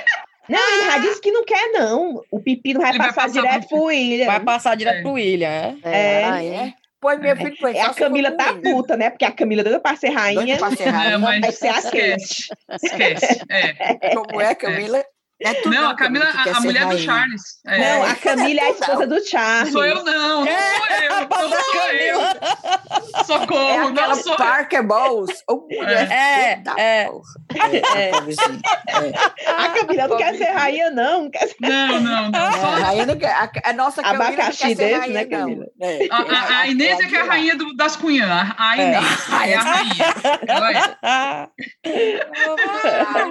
Não, 0.50 0.74
ele 0.74 0.84
já 0.90 0.98
disse 0.98 1.20
que 1.20 1.30
não 1.30 1.44
quer, 1.44 1.72
não. 1.72 2.22
O 2.30 2.40
Pepino 2.40 2.80
vai 2.80 2.90
vai 2.96 3.08
passar 3.08 3.22
passar 3.28 3.40
direto 3.42 3.68
pro- 3.68 3.84
William. 3.84 4.26
Vai 4.26 4.40
passar 4.40 4.76
direto 4.76 4.98
É. 4.98 5.02
pro 5.02 5.12
William, 5.12 5.48
é? 5.48 5.74
É, 5.84 6.20
É, 6.20 6.24
aí, 6.24 6.48
É. 6.48 6.72
Pois, 7.02 7.18
meu 7.18 7.34
filho, 7.34 7.56
pois 7.58 7.74
É, 7.74 7.80
a 7.80 7.94
Camila 7.94 8.30
tá 8.32 8.52
William. 8.52 8.72
puta, 8.74 8.94
né? 8.94 9.08
Porque 9.08 9.24
a 9.24 9.32
Camila 9.32 9.62
doida 9.64 9.80
pra 9.80 9.96
ser 9.96 10.08
Doida 10.08 10.20
rainha. 10.20 10.58
pra 10.58 10.70
ser 10.76 10.84
rainha. 10.90 11.12
Não, 11.12 11.20
mas 11.20 11.40
Vai 11.40 11.52
ser 11.52 11.68
a 11.68 11.78
esquece. 11.78 12.48
Esquece. 12.82 13.40
É. 13.48 14.14
Como 14.14 14.38
é, 14.40 14.54
Camila? 14.54 15.02
É 15.42 15.54
tudo 15.54 15.74
Não, 15.74 15.90
a 15.90 15.94
Camila, 15.96 16.24
a, 16.26 16.56
a 16.56 16.60
mulher 16.60 16.82
do 16.82 16.88
rainha. 16.88 17.02
Charles. 17.04 17.42
É. 17.66 17.78
Não, 17.78 18.04
a 18.04 18.14
Camila 18.14 18.60
é 18.60 18.64
a 18.64 18.70
esposa 18.70 19.06
do 19.06 19.24
Charles. 19.26 19.72
Sou 19.72 19.84
eu 19.84 20.04
não, 20.04 20.44
não 20.44 20.46
sou 20.46 20.96
eu, 21.00 21.28
não 21.28 21.62
sou 21.62 21.90
eu. 21.92 22.20
Socorro, 23.24 23.88
É 23.88 23.90
não 23.90 24.14
sou 24.16 24.32
eu. 24.32 24.36
Parker 24.38 24.82
Bowles. 24.86 25.30
Ô, 25.48 25.66
mulher 25.70 26.10
É, 26.10 26.62
é. 26.78 27.06
É. 27.06 27.10
É. 27.96 28.10
A 29.50 29.68
Camila 29.70 30.08
não 30.08 30.16
quer 30.16 30.34
ser 30.36 30.50
rainha, 30.50 30.90
não. 30.90 31.22
não 31.24 31.30
quer 31.30 31.46
ser... 31.48 31.56
Não, 31.60 32.00
não, 32.00 32.30
não. 32.30 32.38
É, 32.48 32.52
Só, 32.52 32.66
a 32.66 32.78
rainha 32.78 33.06
não 33.06 33.16
quer. 33.18 33.30
A, 33.32 33.50
a 33.64 33.72
nossa 33.72 34.02
Camila 34.02 34.24
não 34.30 34.36
quer 34.36 34.52
ser 34.54 34.74
desse, 34.74 34.94
rainha, 34.98 35.14
né, 35.14 35.24
não. 35.30 35.38
Camila? 35.38 35.66
É. 35.80 36.06
a, 36.10 36.16
a, 36.16 36.58
a 36.60 36.66
Inês 36.68 37.00
é 37.00 37.06
que 37.06 37.16
é 37.16 37.20
a 37.20 37.24
rainha 37.24 37.56
do- 37.56 37.74
das 37.76 37.96
cunhãs. 37.96 38.52
A 38.58 38.76
É. 38.78 38.88
Inês 38.88 39.28
é 39.30 39.54
a 39.54 39.60
rainha. 39.62 40.14
Ela 40.46 40.72
é. 40.72 40.96
Ah, 41.02 41.48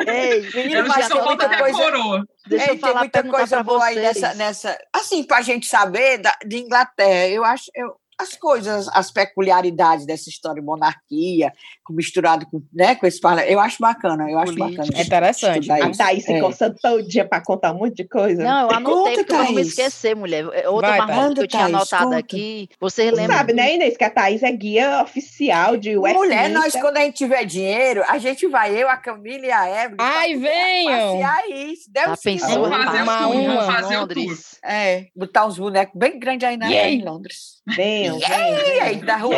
Ei, 0.07 0.49
Menino, 0.53 0.79
Ela 0.79 0.87
mas 0.87 1.05
só 1.05 1.23
falta 1.23 1.45
até 1.45 1.55
a 1.55 1.59
coisa. 1.59 1.77
Coroa. 1.99 2.27
deixa 2.47 2.71
Ei, 2.71 2.75
eu 2.75 2.79
falar, 2.79 3.09
tem 3.09 3.23
muita 3.23 3.37
coisa 3.37 3.63
boa 3.63 3.83
aí 3.85 3.95
vocês. 3.95 4.21
nessa, 4.21 4.33
nessa. 4.35 4.77
Assim, 4.93 5.23
para 5.23 5.37
a 5.37 5.41
gente 5.41 5.67
saber 5.67 6.19
da, 6.19 6.35
de 6.45 6.57
Inglaterra, 6.57 7.27
eu 7.27 7.43
acho. 7.43 7.69
Eu, 7.75 7.98
as 8.19 8.35
coisas, 8.35 8.87
as 8.93 9.09
peculiaridades 9.11 10.05
dessa 10.05 10.29
história 10.29 10.59
de 10.61 10.65
monarquia, 10.67 11.53
misturado 11.89 12.45
com, 12.45 12.61
né, 12.71 12.93
com 12.95 13.07
esse 13.07 13.19
parlamento, 13.19 13.49
eu 13.51 13.59
acho 13.59 13.77
bacana, 13.79 14.29
eu 14.29 14.37
acho 14.37 14.53
Política. 14.53 14.83
bacana. 14.83 14.99
É 14.99 15.03
interessante. 15.05 15.71
A. 15.71 15.91
Thaís 15.91 16.23
se 16.25 16.33
É. 16.33 16.39
coçando 16.39 16.75
todo 16.81 17.01
dia 17.07 17.25
pra 17.27 17.41
contar 17.41 17.71
um 17.73 17.79
monte 17.79 17.95
de 17.95 18.07
coisa. 18.07 18.43
Não, 18.43 18.69
eu 18.69 18.75
anotei 18.75 18.93
Conta, 18.93 19.11
porque 19.17 19.31
eu 19.33 19.37
não 19.37 19.45
me 19.47 19.53
Thaís. 19.55 19.67
esquecer, 19.69 20.15
mulher. 20.15 20.45
É 20.53 20.69
Outra 20.69 20.97
Thaís. 21.07 21.33
que 21.33 21.39
eu 21.41 21.47
tinha 21.47 21.61
Thaís, 21.63 21.75
anotado 21.75 22.03
conta. 22.05 22.17
aqui. 22.17 22.69
Vocês 22.79 23.09
Tu 23.09 23.15
lembram? 23.15 23.37
sabe, 23.37 23.53
né, 23.53 23.73
Inês, 23.75 23.97
que 23.97 24.03
a 24.03 24.09
Thaís 24.11 24.43
é 24.43 24.51
guia 24.51 25.01
oficial 25.01 25.77
de 25.77 25.97
Westminster. 25.97 26.17
Mulher, 26.37 26.49
nós, 26.49 26.73
quando 26.73 26.97
a 26.97 27.01
gente 27.01 27.15
tiver 27.17 27.43
dinheiro, 27.45 28.03
a 28.07 28.17
gente 28.19 28.45
vai, 28.47 28.75
eu, 28.75 28.87
a 28.87 28.97
Camila 28.97 29.45
e 29.47 29.51
a 29.51 29.83
Evelyn. 29.85 29.97
Ai, 29.99 30.35
venham! 30.35 31.13
Passear 31.13 31.39
aí, 31.45 31.75
se 31.75 31.91
pensou? 32.23 32.69
Vamos 32.69 32.85
fazer 32.85 33.01
Uma, 33.01 33.27
uma. 33.27 33.43
vamos 33.55 33.65
fazer 33.65 33.97
o 33.97 34.07
tour. 34.07 34.37
É, 34.63 35.07
botar 35.15 35.45
uns 35.45 35.57
bonecos 35.57 35.97
bem 35.97 36.19
grandes 36.19 36.47
aí 36.47 36.57
na, 36.57 36.67
aí? 36.67 36.95
em 36.95 37.03
Londres. 37.03 37.61
Venham, 37.75 38.19
E 38.19 38.23
aí, 38.81 38.95
da 39.01 39.17
rua. 39.17 39.35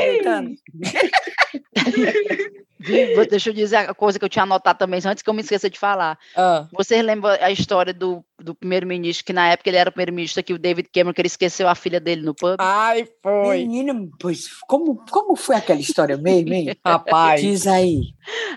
Viu? 2.79 3.15
Vou- 3.15 3.25
Deixa 3.27 3.49
eu 3.49 3.53
dizer 3.53 3.75
a 3.75 3.93
coisa 3.93 4.17
que 4.17 4.25
eu 4.25 4.29
tinha 4.29 4.41
anotado 4.43 4.79
também, 4.79 4.99
antes 5.05 5.21
que 5.21 5.29
eu 5.29 5.33
me 5.33 5.41
esqueça 5.41 5.69
de 5.69 5.77
falar. 5.77 6.17
Ah, 6.35 6.67
Vocês 6.73 7.03
lembram 7.05 7.29
a 7.39 7.51
história 7.51 7.93
do, 7.93 8.25
do 8.39 8.55
primeiro-ministro, 8.55 9.23
que 9.23 9.31
na 9.33 9.49
época 9.49 9.69
ele 9.69 9.77
era 9.77 9.89
o 9.89 9.93
primeiro-ministro 9.93 10.39
aqui, 10.39 10.51
o 10.53 10.57
David 10.57 10.89
Cameron, 10.91 11.13
que 11.13 11.21
ele 11.21 11.27
esqueceu 11.27 11.67
a 11.67 11.75
filha 11.75 11.99
dele 11.99 12.23
no 12.23 12.33
pub? 12.33 12.55
Ai, 12.59 13.07
foi. 13.21 13.59
Menina, 13.67 13.93
pois, 14.19 14.47
como, 14.67 14.95
como 15.11 15.35
foi 15.35 15.55
aquela 15.57 15.79
história 15.79 16.17
mesmo, 16.17 16.51
hein? 16.53 16.75
Rapaz. 16.83 17.41
Diz 17.41 17.67
aí. 17.67 18.01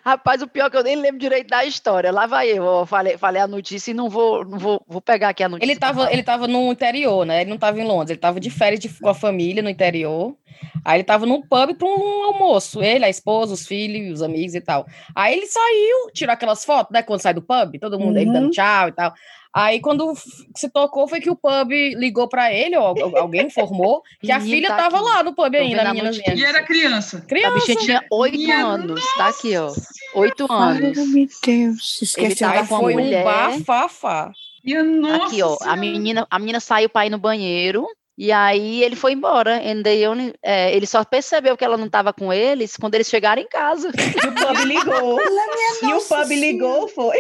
Rapaz, 0.04 0.42
o 0.42 0.46
pior 0.48 0.66
é 0.66 0.70
que 0.70 0.76
eu 0.76 0.82
nem 0.82 0.96
lembro 0.96 1.18
direito 1.18 1.48
da 1.48 1.64
história. 1.64 2.12
Lá 2.12 2.26
vai 2.26 2.48
eu, 2.50 2.62
ó, 2.64 2.86
falei, 2.86 3.16
falei 3.16 3.40
a 3.40 3.46
notícia 3.46 3.90
e 3.90 3.94
não 3.94 4.08
vou, 4.08 4.44
não 4.44 4.58
vou, 4.58 4.84
vou 4.86 5.00
pegar 5.00 5.30
aqui 5.30 5.42
a 5.42 5.48
notícia. 5.48 5.70
Ele 5.72 5.78
pra 5.78 5.88
tava, 5.88 6.00
falar. 6.00 6.12
ele 6.12 6.22
tava 6.22 6.46
no 6.46 6.70
interior, 6.72 7.24
né? 7.24 7.40
Ele 7.40 7.50
não 7.50 7.58
tava 7.58 7.80
em 7.80 7.84
Londres, 7.84 8.10
ele 8.10 8.20
tava 8.20 8.38
de 8.40 8.50
férias 8.50 8.80
de- 8.80 8.88
com 9.00 9.08
a 9.08 9.14
família 9.14 9.62
no 9.62 9.70
interior. 9.70 10.36
Aí 10.84 10.96
ele 10.98 11.04
tava 11.04 11.26
num 11.26 11.40
pub 11.40 11.74
para 11.76 11.88
um 11.88 12.22
almoço, 12.24 12.82
ele, 12.82 13.04
a 13.04 13.08
esposa, 13.08 13.54
os 13.54 13.66
filhos, 13.66 14.14
os 14.14 14.22
amigos 14.22 14.54
e 14.54 14.60
tal. 14.60 14.86
Aí 15.14 15.36
ele 15.36 15.46
saiu, 15.46 16.10
tirou 16.12 16.32
aquelas 16.32 16.64
fotos, 16.64 16.92
né? 16.92 17.02
Quando 17.02 17.20
sai 17.20 17.34
do 17.34 17.42
pub, 17.42 17.78
todo 17.80 17.98
mundo 17.98 18.16
aí 18.18 18.26
Uhum. 18.26 18.32
dando 18.32 18.50
tchau 18.50 18.88
e 18.88 18.92
tal. 18.92 19.12
Aí 19.54 19.80
quando 19.80 20.12
se 20.56 20.68
tocou 20.68 21.06
foi 21.06 21.20
que 21.20 21.30
o 21.30 21.36
pub 21.36 21.70
ligou 21.70 22.28
para 22.28 22.52
ele, 22.52 22.76
ou 22.76 23.16
alguém 23.16 23.46
informou 23.46 24.02
que 24.20 24.32
a 24.32 24.40
filha 24.40 24.66
tá 24.68 24.76
tava 24.76 24.96
aqui. 24.96 25.04
lá 25.04 25.22
no 25.22 25.32
pub 25.32 25.54
ainda, 25.54 25.82
a 25.82 25.90
a 25.90 25.94
notícia. 25.94 26.34
E 26.34 26.42
era 26.42 26.60
criança. 26.64 27.18
A 27.18 27.20
Criança. 27.20 27.54
bichinha 27.54 27.76
tinha 27.76 28.04
oito 28.10 28.50
anos, 28.50 29.00
tá 29.16 29.28
aqui, 29.28 29.56
ó. 29.56 29.72
Oito 30.16 30.52
anos. 30.52 30.96
Meu 31.08 31.28
Deus, 31.46 32.02
esqueceu 32.02 32.48
tava 32.48 32.62
da 32.62 32.66
com 32.66 32.74
a 32.74 32.78
Foi 32.80 32.92
folha. 32.94 32.96
um 32.96 33.04
mulher. 33.06 33.24
bafafá. 33.24 34.32
E 34.64 34.74
a 34.74 34.82
nossa 34.82 35.26
Aqui, 35.26 35.42
ó, 35.42 35.56
a 35.60 35.76
menina, 35.76 36.26
a 36.28 36.38
menina 36.38 36.58
saiu 36.58 36.88
para 36.88 37.06
ir 37.06 37.10
no 37.10 37.18
banheiro 37.18 37.86
e 38.16 38.30
aí 38.32 38.82
ele 38.82 38.96
foi 38.96 39.12
embora. 39.12 39.56
And 39.56 39.82
they 39.82 40.06
only- 40.06 40.34
é, 40.42 40.74
ele 40.74 40.86
só 40.86 41.04
percebeu 41.04 41.56
que 41.56 41.64
ela 41.64 41.76
não 41.76 41.86
estava 41.86 42.12
com 42.12 42.32
eles 42.32 42.76
quando 42.76 42.94
eles 42.94 43.08
chegaram 43.08 43.40
em 43.42 43.48
casa. 43.48 43.90
E 44.24 44.26
o 44.26 44.32
pub 44.34 44.64
ligou. 44.64 45.20
e 45.82 45.92
o 45.94 46.00
pub 46.00 46.28
ligou, 46.30 46.88
foi. 46.88 47.18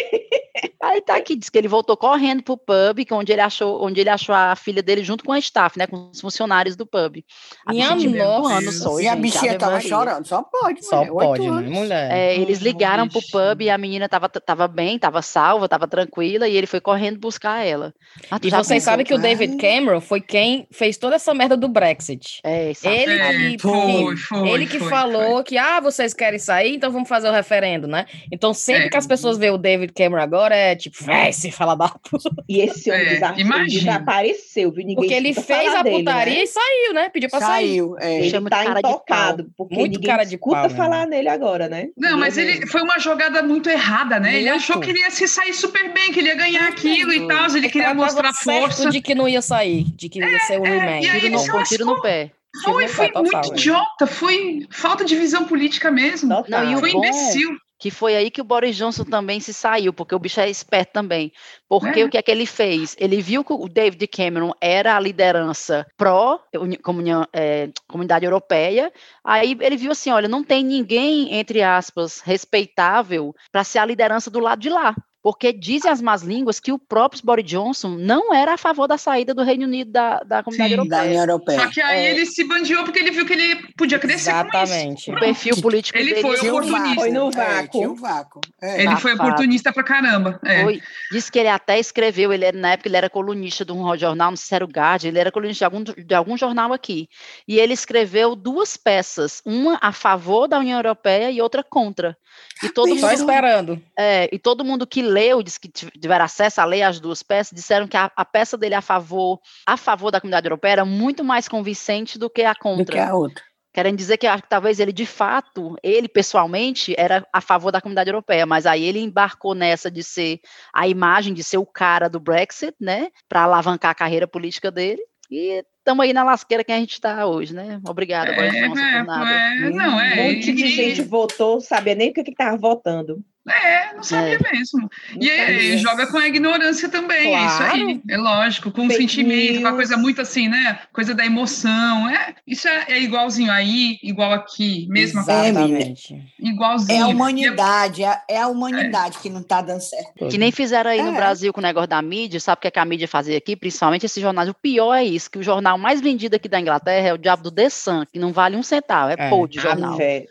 Aí 0.82 1.00
tá 1.00 1.16
aqui, 1.16 1.34
diz 1.36 1.48
que 1.48 1.56
ele 1.58 1.68
voltou 1.68 1.96
correndo 1.96 2.42
pro 2.42 2.56
pub, 2.56 3.04
que 3.06 3.14
onde 3.14 3.32
ele 3.32 3.40
achou, 3.40 3.82
onde 3.84 4.00
ele 4.00 4.10
achou 4.10 4.34
a 4.34 4.54
filha 4.54 4.82
dele 4.82 5.02
junto 5.02 5.24
com 5.24 5.32
a 5.32 5.38
staff, 5.38 5.78
né, 5.78 5.86
com 5.86 6.10
os 6.12 6.20
funcionários 6.20 6.76
do 6.76 6.86
pub. 6.86 7.24
A 7.66 7.72
Minha 7.72 7.94
bichinha 7.94 8.24
nossa. 8.24 8.54
anos 8.56 8.78
só, 8.78 9.00
E 9.00 9.08
a 9.08 9.12
gente, 9.12 9.22
bichinha 9.22 9.50
Ave 9.52 9.58
tava 9.58 9.72
Maria. 9.72 9.88
chorando, 9.88 10.26
só 10.26 10.42
pode, 10.42 10.84
Só 10.84 10.96
mulher, 11.04 11.10
pode, 11.12 11.48
né, 11.50 11.60
mulher? 11.70 12.10
É, 12.12 12.36
eles 12.36 12.58
ligaram 12.58 13.08
pro 13.08 13.20
pub 13.22 13.62
e 13.62 13.70
a 13.70 13.78
menina 13.78 14.08
tava, 14.08 14.28
tava 14.28 14.68
bem, 14.68 14.98
tava 14.98 15.22
salva, 15.22 15.68
tava 15.68 15.88
tranquila, 15.88 16.46
e 16.46 16.56
ele 16.56 16.66
foi 16.66 16.80
correndo 16.80 17.18
buscar 17.18 17.64
ela. 17.64 17.94
Ah, 18.30 18.38
E 18.42 18.50
já 18.50 18.62
vocês 18.62 18.82
sabem 18.82 19.06
que 19.06 19.14
o 19.14 19.18
David 19.18 19.52
Ai. 19.54 19.58
Cameron 19.58 20.00
foi 20.00 20.20
quem 20.20 20.66
fez 20.70 20.83
toda 20.92 21.16
essa 21.16 21.32
merda 21.34 21.56
do 21.56 21.68
Brexit. 21.68 22.40
É? 22.44 22.72
Ele 22.84 23.12
É, 23.12 23.50
que, 23.50 23.58
foi, 23.58 24.16
foi, 24.16 24.48
ele 24.50 24.66
que 24.66 24.78
foi, 24.78 24.88
falou 24.88 25.42
que, 25.42 25.56
ah, 25.58 25.80
vocês 25.80 26.12
querem 26.14 26.38
sair, 26.38 26.74
então 26.76 26.90
vamos 26.92 27.08
fazer 27.08 27.28
o 27.28 27.32
referendo, 27.32 27.86
né? 27.86 28.06
Então, 28.30 28.52
sempre 28.54 28.84
É. 28.86 28.88
que 28.90 28.96
as 28.96 29.06
pessoas 29.06 29.36
veem 29.38 29.52
o 29.52 29.58
David 29.58 29.92
Cameron 29.92 30.22
agora, 30.22 30.54
é 30.54 30.74
tipo, 30.76 31.02
véi, 31.04 31.32
se 31.32 31.50
fala 31.50 31.74
da 31.74 31.88
puta. 31.88 32.30
E 32.48 32.60
esse 32.60 32.90
homem 32.90 33.06
É, 33.06 33.64
desapareceu, 33.66 34.70
viu? 34.70 34.80
Ninguém 34.84 34.96
Porque 34.96 35.14
ele 35.14 35.32
fez 35.34 35.46
falar 35.66 35.80
a 35.80 35.82
dele, 35.82 35.96
putaria 35.98 36.34
né? 36.34 36.42
e 36.42 36.46
saiu, 36.46 36.94
né? 36.94 37.08
Pediu 37.08 37.30
pra 37.30 37.40
sair. 37.40 37.68
Saiu, 37.68 37.96
é. 38.00 38.18
Ele 38.20 38.30
Chama 38.30 38.50
tá 38.50 38.64
cara 38.64 38.80
de 38.80 38.88
intocado, 38.88 39.50
porque 39.56 39.74
Muito 39.76 39.92
ninguém 39.94 40.10
cara 40.10 40.24
de 40.24 40.34
escuta 40.34 40.56
pau, 40.60 40.68
né? 40.70 40.76
falar 40.76 41.06
nele 41.06 41.28
agora, 41.28 41.68
né? 41.68 41.88
Não, 41.96 42.18
mas 42.18 42.36
Ninguém 42.36 42.56
ele 42.56 42.66
foi 42.66 42.82
uma 42.82 42.98
jogada 42.98 43.42
muito 43.42 43.68
errada, 43.68 44.18
né? 44.18 44.34
Ele 44.36 44.50
Muito. 44.50 44.56
achou 44.62 44.80
que 44.80 44.90
ele 44.90 45.00
ia 45.00 45.10
se 45.10 45.26
sair 45.28 45.52
super 45.54 45.92
bem, 45.92 46.12
que 46.12 46.20
ele 46.20 46.28
ia 46.28 46.34
ganhar 46.34 46.68
aquilo 46.68 47.12
e 47.12 47.26
tal, 47.26 47.46
ele 47.54 47.68
queria 47.68 47.88
Ela 47.88 47.94
tava 47.94 48.06
mostrar 48.06 48.32
certo 48.32 48.60
força. 48.62 48.90
de 48.90 49.00
que 49.00 49.14
não 49.14 49.28
ia 49.28 49.42
sair, 49.42 49.84
de 49.96 50.08
que 50.08 50.18
ia 50.18 50.38
ser 50.40 50.58
o 50.60 50.64
Remain. 50.78 51.02
e 51.02 51.08
aí 51.08 51.20
Tiro 51.20 51.32
no, 51.34 51.48
com 51.50 51.62
tiro 51.62 51.84
no 51.86 52.00
pé. 52.00 52.30
Foi, 52.62 52.86
foi 52.86 53.08
total, 53.08 53.22
muito 53.22 53.50
né? 53.50 53.56
idiota, 53.56 54.06
foi 54.06 54.66
falta 54.70 55.04
de 55.04 55.16
visão 55.16 55.44
política 55.44 55.90
mesmo. 55.90 56.28
Total. 56.34 56.64
Não, 56.64 56.70
e 56.70 56.74
o 56.76 56.78
Foi 56.78 56.92
bom- 56.92 56.98
imbecil. 56.98 57.56
que 57.80 57.90
foi 57.90 58.14
aí 58.14 58.30
que 58.30 58.40
o 58.40 58.44
Boris 58.44 58.76
Johnson 58.76 59.04
também 59.04 59.40
se 59.40 59.52
saiu, 59.52 59.92
porque 59.92 60.14
o 60.14 60.18
bicho 60.20 60.38
é 60.40 60.48
esperto 60.48 60.92
também. 60.92 61.32
Porque 61.68 62.00
É. 62.00 62.04
o 62.04 62.08
que 62.08 62.16
é 62.16 62.22
que 62.22 62.30
ele 62.30 62.46
fez? 62.46 62.94
Ele 62.98 63.20
viu 63.20 63.42
que 63.44 63.52
o 63.52 63.68
David 63.68 64.06
Cameron 64.06 64.52
era 64.60 64.96
a 64.96 65.00
liderança 65.00 65.84
pró-comunidade 65.96 68.24
europeia, 68.24 68.92
aí 69.24 69.56
ele 69.60 69.76
viu 69.76 69.90
assim, 69.92 70.10
olha, 70.10 70.28
não 70.28 70.44
tem 70.44 70.62
ninguém, 70.64 71.34
entre 71.34 71.60
aspas, 71.62 72.20
respeitável 72.20 73.34
para 73.50 73.64
ser 73.64 73.78
a 73.80 73.86
liderança 73.86 74.30
do 74.30 74.38
lado 74.38 74.60
de 74.60 74.70
lá. 74.70 74.94
Porque 75.24 75.54
dizem 75.54 75.90
as 75.90 76.02
más 76.02 76.20
línguas 76.20 76.60
que 76.60 76.70
o 76.70 76.78
próprio 76.78 77.22
Boris 77.24 77.46
Johnson 77.46 77.96
não 77.98 78.34
era 78.34 78.52
a 78.52 78.58
favor 78.58 78.86
da 78.86 78.98
saída 78.98 79.32
do 79.32 79.42
Reino 79.42 79.64
Unido 79.64 79.90
da, 79.90 80.18
da 80.20 80.42
comunidade 80.42 80.74
Sim. 80.74 80.86
Da 80.86 81.00
União 81.02 81.14
europeia. 81.22 81.24
Europeia. 81.24 81.60
Só 81.60 81.68
que 81.70 81.80
aí 81.80 82.04
É. 82.04 82.10
ele 82.10 82.26
se 82.26 82.44
bandiou 82.46 82.84
porque 82.84 82.98
ele 82.98 83.10
viu 83.10 83.24
que 83.24 83.32
ele 83.32 83.56
podia 83.74 83.98
crescer 83.98 84.30
com 84.32 84.38
isso. 84.38 84.56
Exatamente. 84.56 85.10
O 85.10 85.18
perfil 85.18 85.62
político 85.62 85.96
Ele 85.98 86.10
dele 86.10 86.20
foi 86.20 86.38
Tinha 86.38 86.52
um 86.52 86.56
oportunista. 86.58 86.94
Foi 87.00 87.10
no 87.10 87.28
É, 87.28 87.30
vácuo. 87.32 87.70
tinha 87.70 87.90
um 87.90 87.94
vácuo. 87.94 88.40
É. 88.60 88.82
Ele 88.82 88.96
foi 88.96 89.14
oportunista 89.14 89.72
pra 89.72 89.82
caramba. 89.82 90.38
É. 90.44 90.62
Foi. 90.62 90.82
Diz 91.10 91.30
que 91.30 91.38
ele 91.38 91.48
até 91.48 91.78
escreveu, 91.78 92.30
ele 92.30 92.44
era, 92.44 92.58
na 92.58 92.72
época 92.72 92.88
ele 92.90 92.96
era 92.98 93.08
colunista 93.08 93.64
de 93.64 93.72
um 93.72 93.96
jornal, 93.96 94.30
não 94.30 94.36
sei 94.36 94.46
se 94.48 94.54
era 94.54 94.64
o 94.66 94.68
Guardian, 94.68 95.08
ele 95.08 95.18
era 95.20 95.32
colunista 95.32 95.60
de 95.60 95.64
algum, 95.64 95.82
de 95.82 96.14
algum 96.14 96.36
jornal 96.36 96.70
aqui. 96.70 97.08
E 97.48 97.58
ele 97.58 97.72
escreveu 97.72 98.36
duas 98.36 98.76
peças, 98.76 99.40
uma 99.46 99.78
a 99.80 99.90
favor 99.90 100.46
da 100.46 100.58
União 100.58 100.78
Europeia 100.78 101.30
e 101.30 101.40
outra 101.40 101.64
contra. 101.64 102.14
E 102.62 102.68
todo 102.68 102.90
Mas 102.90 103.00
Só 103.00 103.08
mundo, 103.10 103.20
esperando. 103.20 103.82
é, 103.98 104.28
e 104.32 104.38
todo 104.38 104.64
mundo 104.64 104.86
que 104.86 105.02
leu, 105.02 105.42
disse 105.42 105.60
que 105.60 105.68
tiv- 105.68 105.90
tiveram 106.00 106.24
acesso 106.24 106.60
a 106.60 106.64
ler 106.64 106.82
as 106.82 107.00
duas 107.00 107.22
peças, 107.22 107.52
disseram 107.54 107.86
que 107.86 107.96
a, 107.96 108.10
a 108.16 108.24
peça 108.24 108.56
dele 108.56 108.74
a 108.74 108.80
favor, 108.80 109.40
a 109.66 109.76
favor 109.76 110.10
da 110.10 110.20
comunidade 110.20 110.46
europeia 110.46 110.72
era 110.72 110.84
muito 110.84 111.22
mais 111.24 111.48
convincente 111.48 112.18
do 112.18 112.30
que 112.30 112.42
a 112.42 112.52
Do 112.52 112.58
contra. 112.60 112.92
que 112.96 112.98
a 112.98 113.14
outra. 113.14 113.44
querendo 113.72 113.96
dizer 113.96 114.16
que, 114.18 114.28
que 114.28 114.48
talvez 114.48 114.78
ele, 114.78 114.92
de 114.92 115.04
fato, 115.04 115.76
ele 115.82 116.08
pessoalmente 116.08 116.94
era 116.96 117.26
a 117.32 117.40
favor 117.40 117.72
da 117.72 117.80
comunidade 117.80 118.08
europeia, 118.08 118.46
mas 118.46 118.66
aí 118.66 118.84
ele 118.84 119.00
embarcou 119.00 119.52
nessa 119.54 119.90
de 119.90 120.02
ser 120.02 120.40
a 120.72 120.86
imagem 120.86 121.34
de 121.34 121.42
ser 121.42 121.58
o 121.58 121.66
cara 121.66 122.08
do 122.08 122.20
Brexit, 122.20 122.74
né, 122.80 123.08
para 123.28 123.42
alavancar 123.42 123.90
a 123.90 123.94
carreira 123.94 124.28
política 124.28 124.70
dele. 124.70 125.02
E 125.30 125.64
estamos 125.78 126.04
aí 126.04 126.12
na 126.12 126.24
lasqueira 126.24 126.64
que 126.64 126.72
a 126.72 126.78
gente 126.78 126.92
está 126.92 127.26
hoje, 127.26 127.54
né? 127.54 127.80
Obrigada, 127.88 128.30
é, 128.32 128.48
é, 128.48 128.68
por 128.68 128.76
nada. 128.76 129.30
É, 129.30 129.70
não, 129.70 130.00
é, 130.00 130.12
um 130.14 130.34
monte 130.34 130.52
de 130.52 130.66
gente 130.68 131.02
votou, 131.02 131.60
sabia 131.60 131.94
nem 131.94 132.10
o 132.10 132.14
que 132.14 132.20
estava 132.20 132.56
votando. 132.56 133.24
É, 133.46 133.94
não 133.94 134.02
sabia 134.02 134.38
é. 134.42 134.52
mesmo. 134.52 134.90
E 135.20 135.30
aí, 135.30 135.78
joga 135.78 136.06
com 136.06 136.16
a 136.16 136.26
ignorância 136.26 136.88
também, 136.88 137.28
claro. 137.28 137.44
é 137.44 137.46
isso 137.46 137.62
aí. 137.62 138.02
É 138.08 138.16
lógico, 138.16 138.70
com 138.70 138.86
o 138.86 138.90
sentimento, 138.90 139.52
news. 139.52 139.62
com 139.62 139.68
a 139.68 139.72
coisa 139.72 139.96
muito 139.96 140.20
assim, 140.22 140.48
né? 140.48 140.78
Coisa 140.92 141.14
da 141.14 141.26
emoção. 141.26 142.08
É, 142.08 142.34
isso 142.46 142.66
é, 142.66 142.84
é 142.88 143.00
igualzinho 143.00 143.52
aí, 143.52 143.98
igual 144.02 144.32
aqui, 144.32 144.86
mesma 144.88 145.20
Exatamente. 145.20 146.08
coisa. 146.08 146.24
Igualzinho. 146.40 146.98
É 146.98 147.02
a 147.02 147.08
humanidade, 147.08 148.04
é, 148.04 148.20
é 148.30 148.40
a 148.40 148.48
humanidade 148.48 149.18
que 149.18 149.28
não 149.28 149.40
está 149.40 149.60
dando 149.60 149.80
certo. 149.80 150.28
Que 150.28 150.38
nem 150.38 150.50
fizeram 150.50 150.90
aí 150.90 151.02
no 151.02 151.12
é. 151.12 151.16
Brasil 151.16 151.52
com 151.52 151.60
o 151.60 151.62
negócio 151.62 151.88
da 151.88 152.00
mídia, 152.00 152.40
sabe 152.40 152.58
o 152.58 152.60
que, 152.62 152.68
é 152.68 152.70
que 152.70 152.78
a 152.78 152.84
mídia 152.84 153.06
fazia 153.06 153.36
aqui? 153.36 153.54
Principalmente 153.54 154.06
esses 154.06 154.22
jornais. 154.22 154.48
O 154.48 154.54
pior 154.54 154.94
é 154.94 155.04
isso, 155.04 155.30
que 155.30 155.38
o 155.38 155.42
jornal 155.42 155.76
mais 155.76 156.00
vendido 156.00 156.36
aqui 156.36 156.48
da 156.48 156.58
Inglaterra 156.58 157.08
é 157.08 157.12
o 157.12 157.18
Diabo 157.18 157.42
do 157.42 157.50
The 157.50 157.68
Sun, 157.68 158.04
que 158.10 158.18
não 158.18 158.32
vale 158.32 158.56
um 158.56 158.62
centavo, 158.62 159.10
é, 159.10 159.16
é. 159.18 159.46
De 159.46 159.60
jornal. 159.60 159.98
É, 160.00 160.24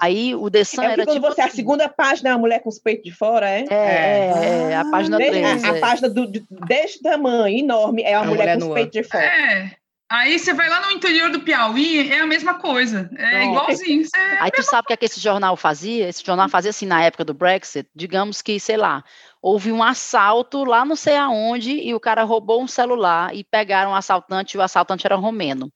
Aí 0.00 0.34
o 0.34 0.50
The 0.50 0.64
Sun 0.64 0.82
era 0.82 1.06
tipo... 1.06 1.20
Você, 1.20 1.40
a 1.40 1.46
assim 1.46 1.56
segunda 1.56 1.88
página 1.88 2.30
é 2.30 2.34
uma 2.34 2.57
mulher 2.58 2.60
com 2.60 2.68
os 2.68 2.78
peitos 2.78 3.04
de 3.04 3.12
fora, 3.12 3.48
é? 3.48 3.64
É, 3.70 3.74
é, 3.74 4.72
é 4.72 4.76
a 4.76 4.84
página 4.84 5.16
3. 5.16 5.64
A, 5.64 5.70
a, 5.70 5.80
página 5.80 6.08
do, 6.08 6.30
de, 6.30 6.44
deste 6.66 7.00
tamanho, 7.00 7.58
enorme, 7.58 8.02
é 8.02 8.18
uma 8.18 8.26
a 8.26 8.28
mulher, 8.28 8.56
mulher 8.56 8.58
com 8.58 8.68
os 8.68 8.74
peitos 8.74 8.92
de 8.92 9.02
fora. 9.02 9.24
É. 9.24 9.70
Aí 10.10 10.38
você 10.38 10.54
vai 10.54 10.70
lá 10.70 10.80
no 10.86 10.92
interior 10.92 11.30
do 11.30 11.40
Piauí, 11.40 12.10
é 12.10 12.20
a 12.20 12.26
mesma 12.26 12.54
coisa. 12.54 13.10
É 13.14 13.40
Não. 13.40 13.50
igualzinho. 13.50 14.06
É 14.16 14.42
Aí 14.42 14.50
tu 14.50 14.62
sabe 14.62 14.84
o 14.84 14.86
que, 14.86 14.94
é 14.94 14.96
que 14.96 15.04
esse 15.04 15.20
jornal 15.20 15.54
fazia? 15.54 16.08
Esse 16.08 16.24
jornal 16.24 16.48
fazia 16.48 16.70
assim 16.70 16.86
na 16.86 17.02
época 17.02 17.26
do 17.26 17.34
Brexit, 17.34 17.86
digamos 17.94 18.40
que, 18.40 18.58
sei 18.58 18.78
lá, 18.78 19.04
houve 19.42 19.70
um 19.70 19.82
assalto 19.82 20.64
lá 20.64 20.82
não 20.82 20.96
sei 20.96 21.14
aonde 21.14 21.72
e 21.72 21.94
o 21.94 22.00
cara 22.00 22.24
roubou 22.24 22.62
um 22.62 22.66
celular 22.66 23.34
e 23.34 23.44
pegaram 23.44 23.90
o 23.90 23.94
assaltante 23.94 24.56
e 24.56 24.58
o 24.58 24.62
assaltante 24.62 25.06
era 25.06 25.14
romeno. 25.14 25.70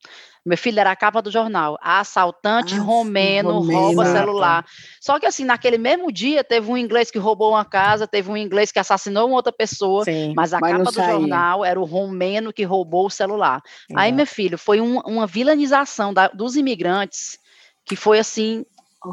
Meu 0.44 0.58
filho 0.58 0.80
era 0.80 0.90
a 0.90 0.96
capa 0.96 1.22
do 1.22 1.30
jornal. 1.30 1.78
Assaltante 1.80 2.74
ah, 2.74 2.80
romeno, 2.80 3.60
romeno 3.60 3.80
rouba 3.80 4.04
celular. 4.06 4.66
Só 5.00 5.20
que 5.20 5.26
assim, 5.26 5.44
naquele 5.44 5.78
mesmo 5.78 6.10
dia, 6.10 6.42
teve 6.42 6.70
um 6.70 6.76
inglês 6.76 7.10
que 7.10 7.18
roubou 7.18 7.52
uma 7.52 7.64
casa, 7.64 8.06
teve 8.08 8.30
um 8.30 8.36
inglês 8.36 8.72
que 8.72 8.78
assassinou 8.78 9.28
uma 9.28 9.36
outra 9.36 9.52
pessoa, 9.52 10.04
Sim, 10.04 10.32
mas 10.34 10.52
a 10.52 10.58
mas 10.58 10.72
capa 10.72 10.84
do 10.84 10.94
jornal 10.94 11.64
era 11.64 11.80
o 11.80 11.84
romeno 11.84 12.52
que 12.52 12.64
roubou 12.64 13.06
o 13.06 13.10
celular. 13.10 13.62
Exato. 13.88 14.00
Aí, 14.00 14.10
meu 14.10 14.26
filho, 14.26 14.58
foi 14.58 14.80
um, 14.80 14.98
uma 15.00 15.26
vilanização 15.26 16.12
da, 16.12 16.28
dos 16.28 16.56
imigrantes 16.56 17.38
que 17.84 17.94
foi 17.94 18.18
assim, 18.18 18.64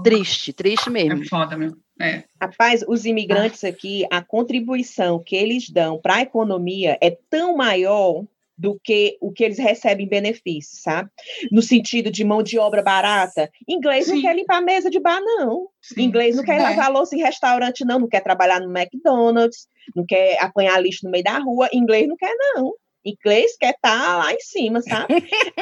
triste, 0.04 0.54
triste 0.54 0.90
mesmo. 0.90 1.24
É 1.24 1.26
foda, 1.28 1.58
meu. 1.58 1.76
É. 2.02 2.24
Rapaz, 2.42 2.84
os 2.88 3.06
imigrantes 3.06 3.64
aqui, 3.64 4.06
a 4.10 4.22
contribuição 4.22 5.20
que 5.20 5.36
eles 5.36 5.70
dão 5.70 6.00
para 6.00 6.16
a 6.16 6.22
economia 6.22 6.98
é 7.02 7.16
tão 7.30 7.58
maior 7.58 8.24
do 8.60 8.78
que 8.84 9.18
o 9.22 9.32
que 9.32 9.46
eles 9.46 9.58
recebem 9.58 10.06
em 10.06 10.10
benefícios, 10.10 10.82
sabe? 10.82 11.10
No 11.50 11.62
sentido 11.62 12.12
de 12.12 12.26
mão 12.26 12.44
de 12.44 12.60
obra 12.60 12.84
barata. 12.84 13.50
Inglês 13.66 14.06
Sim. 14.06 14.16
não 14.16 14.22
quer 14.22 14.36
limpar 14.36 14.58
a 14.58 14.62
mesa 14.62 14.90
de 14.90 15.00
bar, 15.00 15.22
não. 15.22 15.70
Sim. 15.82 16.02
Inglês 16.02 16.36
não 16.36 16.44
quer 16.44 16.60
é. 16.60 16.64
lavar 16.64 16.92
louça 16.92 17.16
em 17.16 17.20
restaurante, 17.20 17.86
não. 17.86 18.00
Não 18.00 18.10
quer 18.10 18.22
trabalhar 18.22 18.60
no 18.60 18.78
McDonald's, 18.78 19.66
não 19.96 20.06
quer 20.06 20.38
apanhar 20.44 20.78
lixo 20.82 21.06
no 21.06 21.12
meio 21.12 21.24
da 21.24 21.40
rua. 21.40 21.70
Inglês 21.72 22.06
não 22.06 22.18
quer, 22.18 22.36
não. 22.36 22.74
Inglês 23.06 23.56
quer 23.58 23.76
estar 23.76 23.98
tá 23.98 24.18
lá 24.18 24.34
em 24.34 24.40
cima, 24.40 24.82
sabe? 24.82 25.14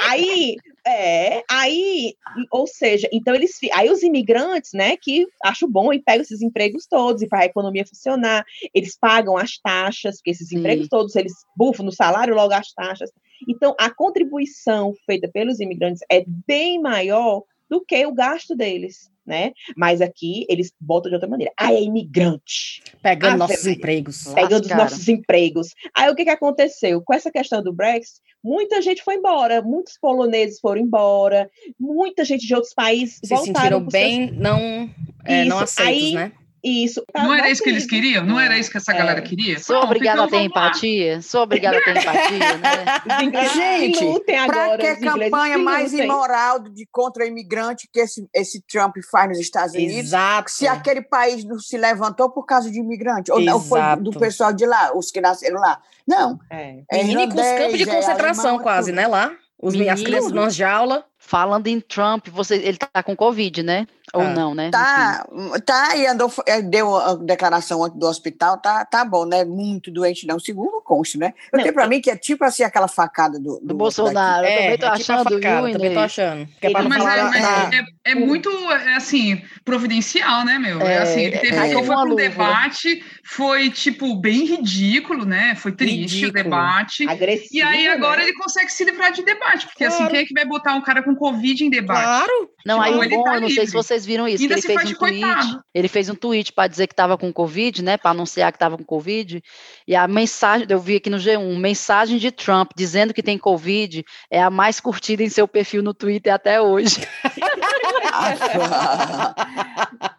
aí, 0.10 0.56
é, 0.86 1.44
aí, 1.50 2.16
ou 2.52 2.66
seja, 2.66 3.08
então 3.12 3.36
eles, 3.36 3.58
aí 3.74 3.90
os 3.90 4.02
imigrantes, 4.04 4.72
né, 4.74 4.98
que 4.98 5.28
acho 5.44 5.68
bom 5.68 5.94
e 5.94 6.02
pegam 6.02 6.22
esses 6.22 6.42
empregos 6.42 6.88
todos 6.88 7.22
e 7.22 7.28
faz 7.28 7.44
a 7.44 7.48
economia 7.48 7.86
funcionar, 7.86 8.46
eles 8.74 8.98
pagam 8.98 9.38
as 9.38 9.58
taxas, 9.58 10.18
porque 10.18 10.32
esses 10.32 10.50
Sim. 10.50 10.60
empregos 10.60 10.88
todos, 10.88 11.16
eles 11.16 11.34
bufam 11.56 11.86
no 11.86 11.92
salário 11.92 12.36
logo 12.36 12.54
as 12.54 12.72
taxas. 12.74 13.12
Então, 13.48 13.76
a 13.80 13.94
contribuição 13.94 14.94
feita 15.06 15.28
pelos 15.28 15.60
imigrantes 15.60 16.02
é 16.10 16.24
bem 16.48 16.82
maior 16.82 17.44
do 17.70 17.84
que 17.84 18.06
o 18.06 18.14
gasto 18.14 18.56
deles 18.56 19.12
né? 19.28 19.52
Mas 19.76 20.00
aqui 20.00 20.46
eles 20.50 20.74
botam 20.80 21.10
de 21.10 21.16
outra 21.16 21.30
maneira. 21.30 21.52
Ah, 21.58 21.74
é 21.74 21.82
imigrante. 21.82 22.82
Pegando 23.04 23.34
ah, 23.34 23.38
nossos 23.38 23.68
empregos. 23.68 24.24
Pegando 24.34 24.64
os 24.64 24.72
nossos 24.72 25.08
empregos. 25.10 25.68
Aí 25.96 26.10
o 26.10 26.16
que, 26.16 26.24
que 26.24 26.30
aconteceu? 26.30 27.02
Com 27.02 27.14
essa 27.14 27.30
questão 27.30 27.62
do 27.62 27.74
Brexit, 27.74 28.22
muita 28.42 28.82
gente 28.82 29.04
foi 29.04 29.16
embora, 29.16 29.62
muitos 29.62 29.98
poloneses 30.00 30.60
foram 30.60 30.82
embora, 30.82 31.50
muita 31.78 32.24
gente 32.24 32.48
de 32.48 32.56
outros 32.56 32.74
países 32.74 33.20
Se 33.24 33.36
sentiram 33.36 33.86
bem, 33.86 34.30
seus... 34.30 34.40
não, 34.40 34.90
é, 35.26 35.44
não 35.44 35.60
aceitos, 35.60 36.04
Aí, 36.04 36.14
né? 36.14 36.32
Isso. 36.64 37.04
Tá 37.12 37.24
não 37.24 37.34
era 37.34 37.50
isso 37.50 37.64
que 37.64 37.70
eles 37.70 37.86
queriam? 37.86 38.26
Não 38.26 38.40
era 38.40 38.58
isso 38.58 38.70
que 38.70 38.78
essa 38.78 38.92
é. 38.92 38.98
galera 38.98 39.22
queria? 39.22 39.60
Sou 39.60 39.78
obrigada 39.78 40.24
a 40.24 40.28
ter 40.28 40.42
empatia. 40.42 41.22
Sou 41.22 41.42
obrigada 41.42 41.78
a 41.78 41.82
ter 41.82 41.98
empatia, 41.98 42.58
né? 42.58 43.48
Gente, 43.54 44.24
para 44.46 44.78
que 44.78 44.96
campanha 44.98 45.58
mais 45.58 45.94
imoral 45.94 46.60
de 46.60 46.88
contra 46.92 47.26
imigrante 47.26 47.88
que 47.92 48.00
esse, 48.00 48.28
esse 48.34 48.62
Trump 48.68 48.96
faz 49.12 49.30
nos 49.30 49.40
Estados 49.40 49.74
Unidos? 49.74 49.96
Exato. 49.96 50.52
Se 50.52 50.68
aquele 50.68 51.02
país 51.02 51.44
não 51.44 51.60
se 51.60 51.78
levantou 51.78 52.30
por 52.30 52.46
causa 52.46 52.70
de 52.72 52.80
imigrante, 52.80 53.32
ou 53.32 53.40
não 53.40 53.60
foi 53.60 53.80
do 54.00 54.12
pessoal 54.12 54.52
de 54.52 54.66
lá, 54.66 54.92
os 54.96 55.12
que 55.12 55.22
nasceram 55.22 55.60
lá. 55.60 55.80
Não. 56.08 56.40
É. 56.50 56.80
É 56.92 57.04
Menino, 57.04 57.34
com 57.34 57.42
os 57.42 57.48
campos 57.48 57.78
de 57.78 57.84
é 57.84 57.96
concentração 57.96 58.60
é 58.60 58.64
quase, 58.64 58.92
né, 58.92 59.08
lá? 59.08 59.32
Os, 59.60 59.74
as 59.76 60.02
crianças 60.02 60.32
nas 60.32 60.56
jaula. 60.56 61.04
Falando 61.18 61.68
em 61.68 61.80
Trump, 61.80 62.28
você, 62.30 62.56
ele 62.56 62.78
tá 62.78 63.04
com 63.04 63.16
Covid, 63.16 63.64
né? 63.64 63.88
Ou 64.14 64.22
ah. 64.22 64.30
não, 64.30 64.56
né? 64.56 64.70
Tá, 64.72 65.28
tá, 65.66 65.96
e 65.98 66.08
andou, 66.08 66.32
é, 66.46 66.62
deu 66.62 66.96
a 66.96 67.16
declaração 67.16 67.90
do 67.90 68.08
hospital, 68.08 68.58
tá, 68.58 68.86
tá 68.86 69.04
bom, 69.04 69.26
né? 69.26 69.44
Muito 69.44 69.92
doente, 69.92 70.26
não, 70.26 70.40
segundo 70.40 70.82
conste, 70.82 71.18
né? 71.18 71.34
Eu 71.52 71.58
não, 71.58 71.64
tenho 71.64 71.74
pra 71.74 71.84
é... 71.84 71.88
mim 71.88 72.00
que 72.00 72.10
é 72.10 72.16
tipo 72.16 72.46
assim 72.46 72.64
aquela 72.64 72.88
facada 72.88 73.38
do, 73.38 73.60
do, 73.60 73.68
do 73.68 73.76
Bolsonaro. 73.76 74.44
Daqui. 74.44 74.54
Eu 74.54 74.62
também 74.62 74.78
tô 74.78 74.86
é, 74.86 74.90
achando, 74.90 75.18
tipo 75.28 75.42
facada, 75.42 75.66
viu, 75.66 75.74
também 75.74 75.94
tô 75.94 76.00
achando. 76.00 76.50
É 76.62 76.70
mas, 76.70 76.98
falar, 76.98 77.18
é, 77.18 77.24
mas 77.24 77.74
é, 77.74 77.86
é, 78.12 78.16
muito, 78.16 78.50
assim, 78.96 79.42
providencial, 79.66 80.46
né, 80.46 80.58
meu? 80.58 80.82
É, 80.82 81.00
assim, 81.00 81.24
ele 81.24 81.40
teve, 81.40 81.58
é, 81.58 81.74
foi 81.74 81.84
pra 81.84 82.04
um 82.04 82.16
debate, 82.16 83.04
foi, 83.26 83.70
tipo, 83.70 84.16
bem 84.16 84.46
ridículo, 84.46 85.26
né? 85.26 85.54
Foi 85.56 85.74
triste 85.74 85.98
ridículo, 85.98 86.30
o 86.30 86.44
debate. 86.44 87.10
Agressivo, 87.10 87.50
e 87.52 87.62
aí 87.62 87.90
agora 87.90 88.22
né? 88.22 88.24
ele 88.24 88.34
consegue 88.36 88.72
se 88.72 88.86
livrar 88.86 89.12
de 89.12 89.22
debate, 89.22 89.68
porque 89.68 89.84
assim, 89.84 89.98
claro. 89.98 90.14
assim, 90.14 90.16
quem 90.16 90.24
é 90.24 90.26
que 90.26 90.34
vai 90.34 90.46
botar 90.46 90.74
um 90.76 90.82
cara 90.82 91.04
com 91.08 91.16
Covid 91.16 91.66
em 91.66 91.70
debate? 91.70 92.04
Claro! 92.04 92.50
Não, 92.66 92.84
tipo, 92.84 93.02
aí 93.02 93.08
o 93.08 93.10
bom, 93.10 93.24
tá 93.24 93.36
eu 93.36 93.42
não 93.42 93.50
sei 93.50 93.66
se 93.66 93.74
vocês 93.74 94.06
viram 94.06 94.28
isso, 94.28 94.46
que 94.46 94.54
ele 94.54 94.62
fez 94.62 94.78
um 94.78 94.94
tweet, 94.94 94.98
coitado. 94.98 95.64
ele 95.74 95.88
fez 95.88 96.10
um 96.10 96.16
tweet 96.16 96.54
para 96.54 96.68
dizer 96.68 96.88
que 96.88 96.94
estava 96.94 97.18
com 97.18 97.32
Covid, 97.32 97.82
né, 97.84 97.98
para 97.98 98.12
anunciar 98.12 98.52
que 98.52 98.58
estava 98.58 98.78
com 98.78 98.84
Covid, 98.84 99.42
e 99.88 99.96
a 99.96 100.08
mensagem, 100.08 100.68
eu 100.70 100.80
vi 100.80 100.98
aqui 100.98 101.10
no 101.10 101.18
G1, 101.18 101.58
mensagem 101.58 102.18
de 102.18 102.30
Trump 102.32 102.72
dizendo 102.76 103.14
que 103.14 103.24
tem 103.24 103.38
Covid 103.38 104.04
é 104.30 104.42
a 104.42 104.50
mais 104.50 104.80
curtida 104.80 105.24
em 105.24 105.30
seu 105.30 105.48
perfil 105.48 105.82
no 105.82 105.94
Twitter 105.94 106.34
até 106.34 106.62
hoje. 106.62 106.98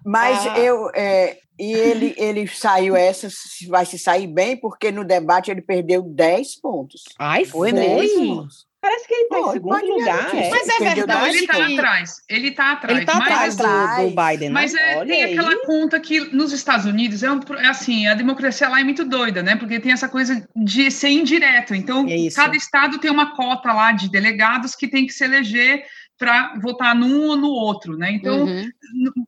Mas 0.05 0.47
ah. 0.47 0.59
eu, 0.59 0.91
é, 0.95 1.37
e 1.59 1.73
ele, 1.73 2.15
ele 2.17 2.47
saiu 2.47 2.95
essa, 2.95 3.29
vai 3.69 3.85
se 3.85 3.99
sair 3.99 4.29
bem, 4.29 4.57
porque 4.57 4.93
no 4.93 5.05
debate 5.05 5.51
ele 5.51 5.61
perdeu 5.61 6.03
10 6.03 6.61
pontos. 6.61 7.03
Ai, 7.19 7.45
foi 7.45 7.73
mesmo? 7.73 8.47
Parece 8.81 9.09
que 9.09 9.15
ele 9.15 9.23
está 9.25 9.39
em 9.39 9.53
segundo 9.53 9.87
lugar. 9.87 10.35
É. 10.35 10.51
Mas 10.51 10.69
é 10.69 10.95
verdade. 10.95 11.29
Ele 11.29 11.39
está 11.39 11.67
atrás. 11.67 12.23
Ele 12.29 12.49
está 12.49 12.73
atrás. 12.73 12.97
Ele 12.97 13.01
está 13.01 13.19
atrás 13.19 13.57
do, 13.57 13.65
do, 13.65 14.11
Biden. 14.11 14.49
Né? 14.49 14.55
Mas 14.55 14.75
é, 14.75 15.05
tem 15.05 15.25
aí. 15.25 15.33
aquela 15.33 15.67
conta 15.67 15.99
que 15.99 16.21
nos 16.33 16.53
Estados 16.53 16.87
Unidos 16.87 17.23
é, 17.23 17.31
um, 17.31 17.41
é, 17.59 17.67
assim, 17.67 18.07
a 18.07 18.15
democracia 18.15 18.69
lá 18.69 18.81
é 18.81 18.85
muito 18.85 19.05
doida, 19.05 19.43
né? 19.43 19.57
Porque 19.57 19.81
tem 19.81 19.91
essa 19.91 20.09
coisa 20.09 20.47
de 20.55 20.91
ser 20.93 21.09
indireto. 21.09 21.75
Então, 21.75 22.07
é 22.09 22.31
cada 22.35 22.57
estado 22.57 22.99
tem 22.99 23.11
uma 23.11 23.35
cota 23.35 23.73
lá 23.73 23.91
de 23.91 24.09
delegados 24.09 24.77
que 24.77 24.87
tem 24.87 25.07
que 25.07 25.13
se 25.13 25.25
eleger 25.25 25.85
para 26.19 26.55
votar 26.61 26.95
num 26.97 27.29
ou 27.29 27.37
no 27.37 27.49
outro, 27.49 27.97
né? 27.97 28.11
Então, 28.11 28.45
uhum. 28.45 28.69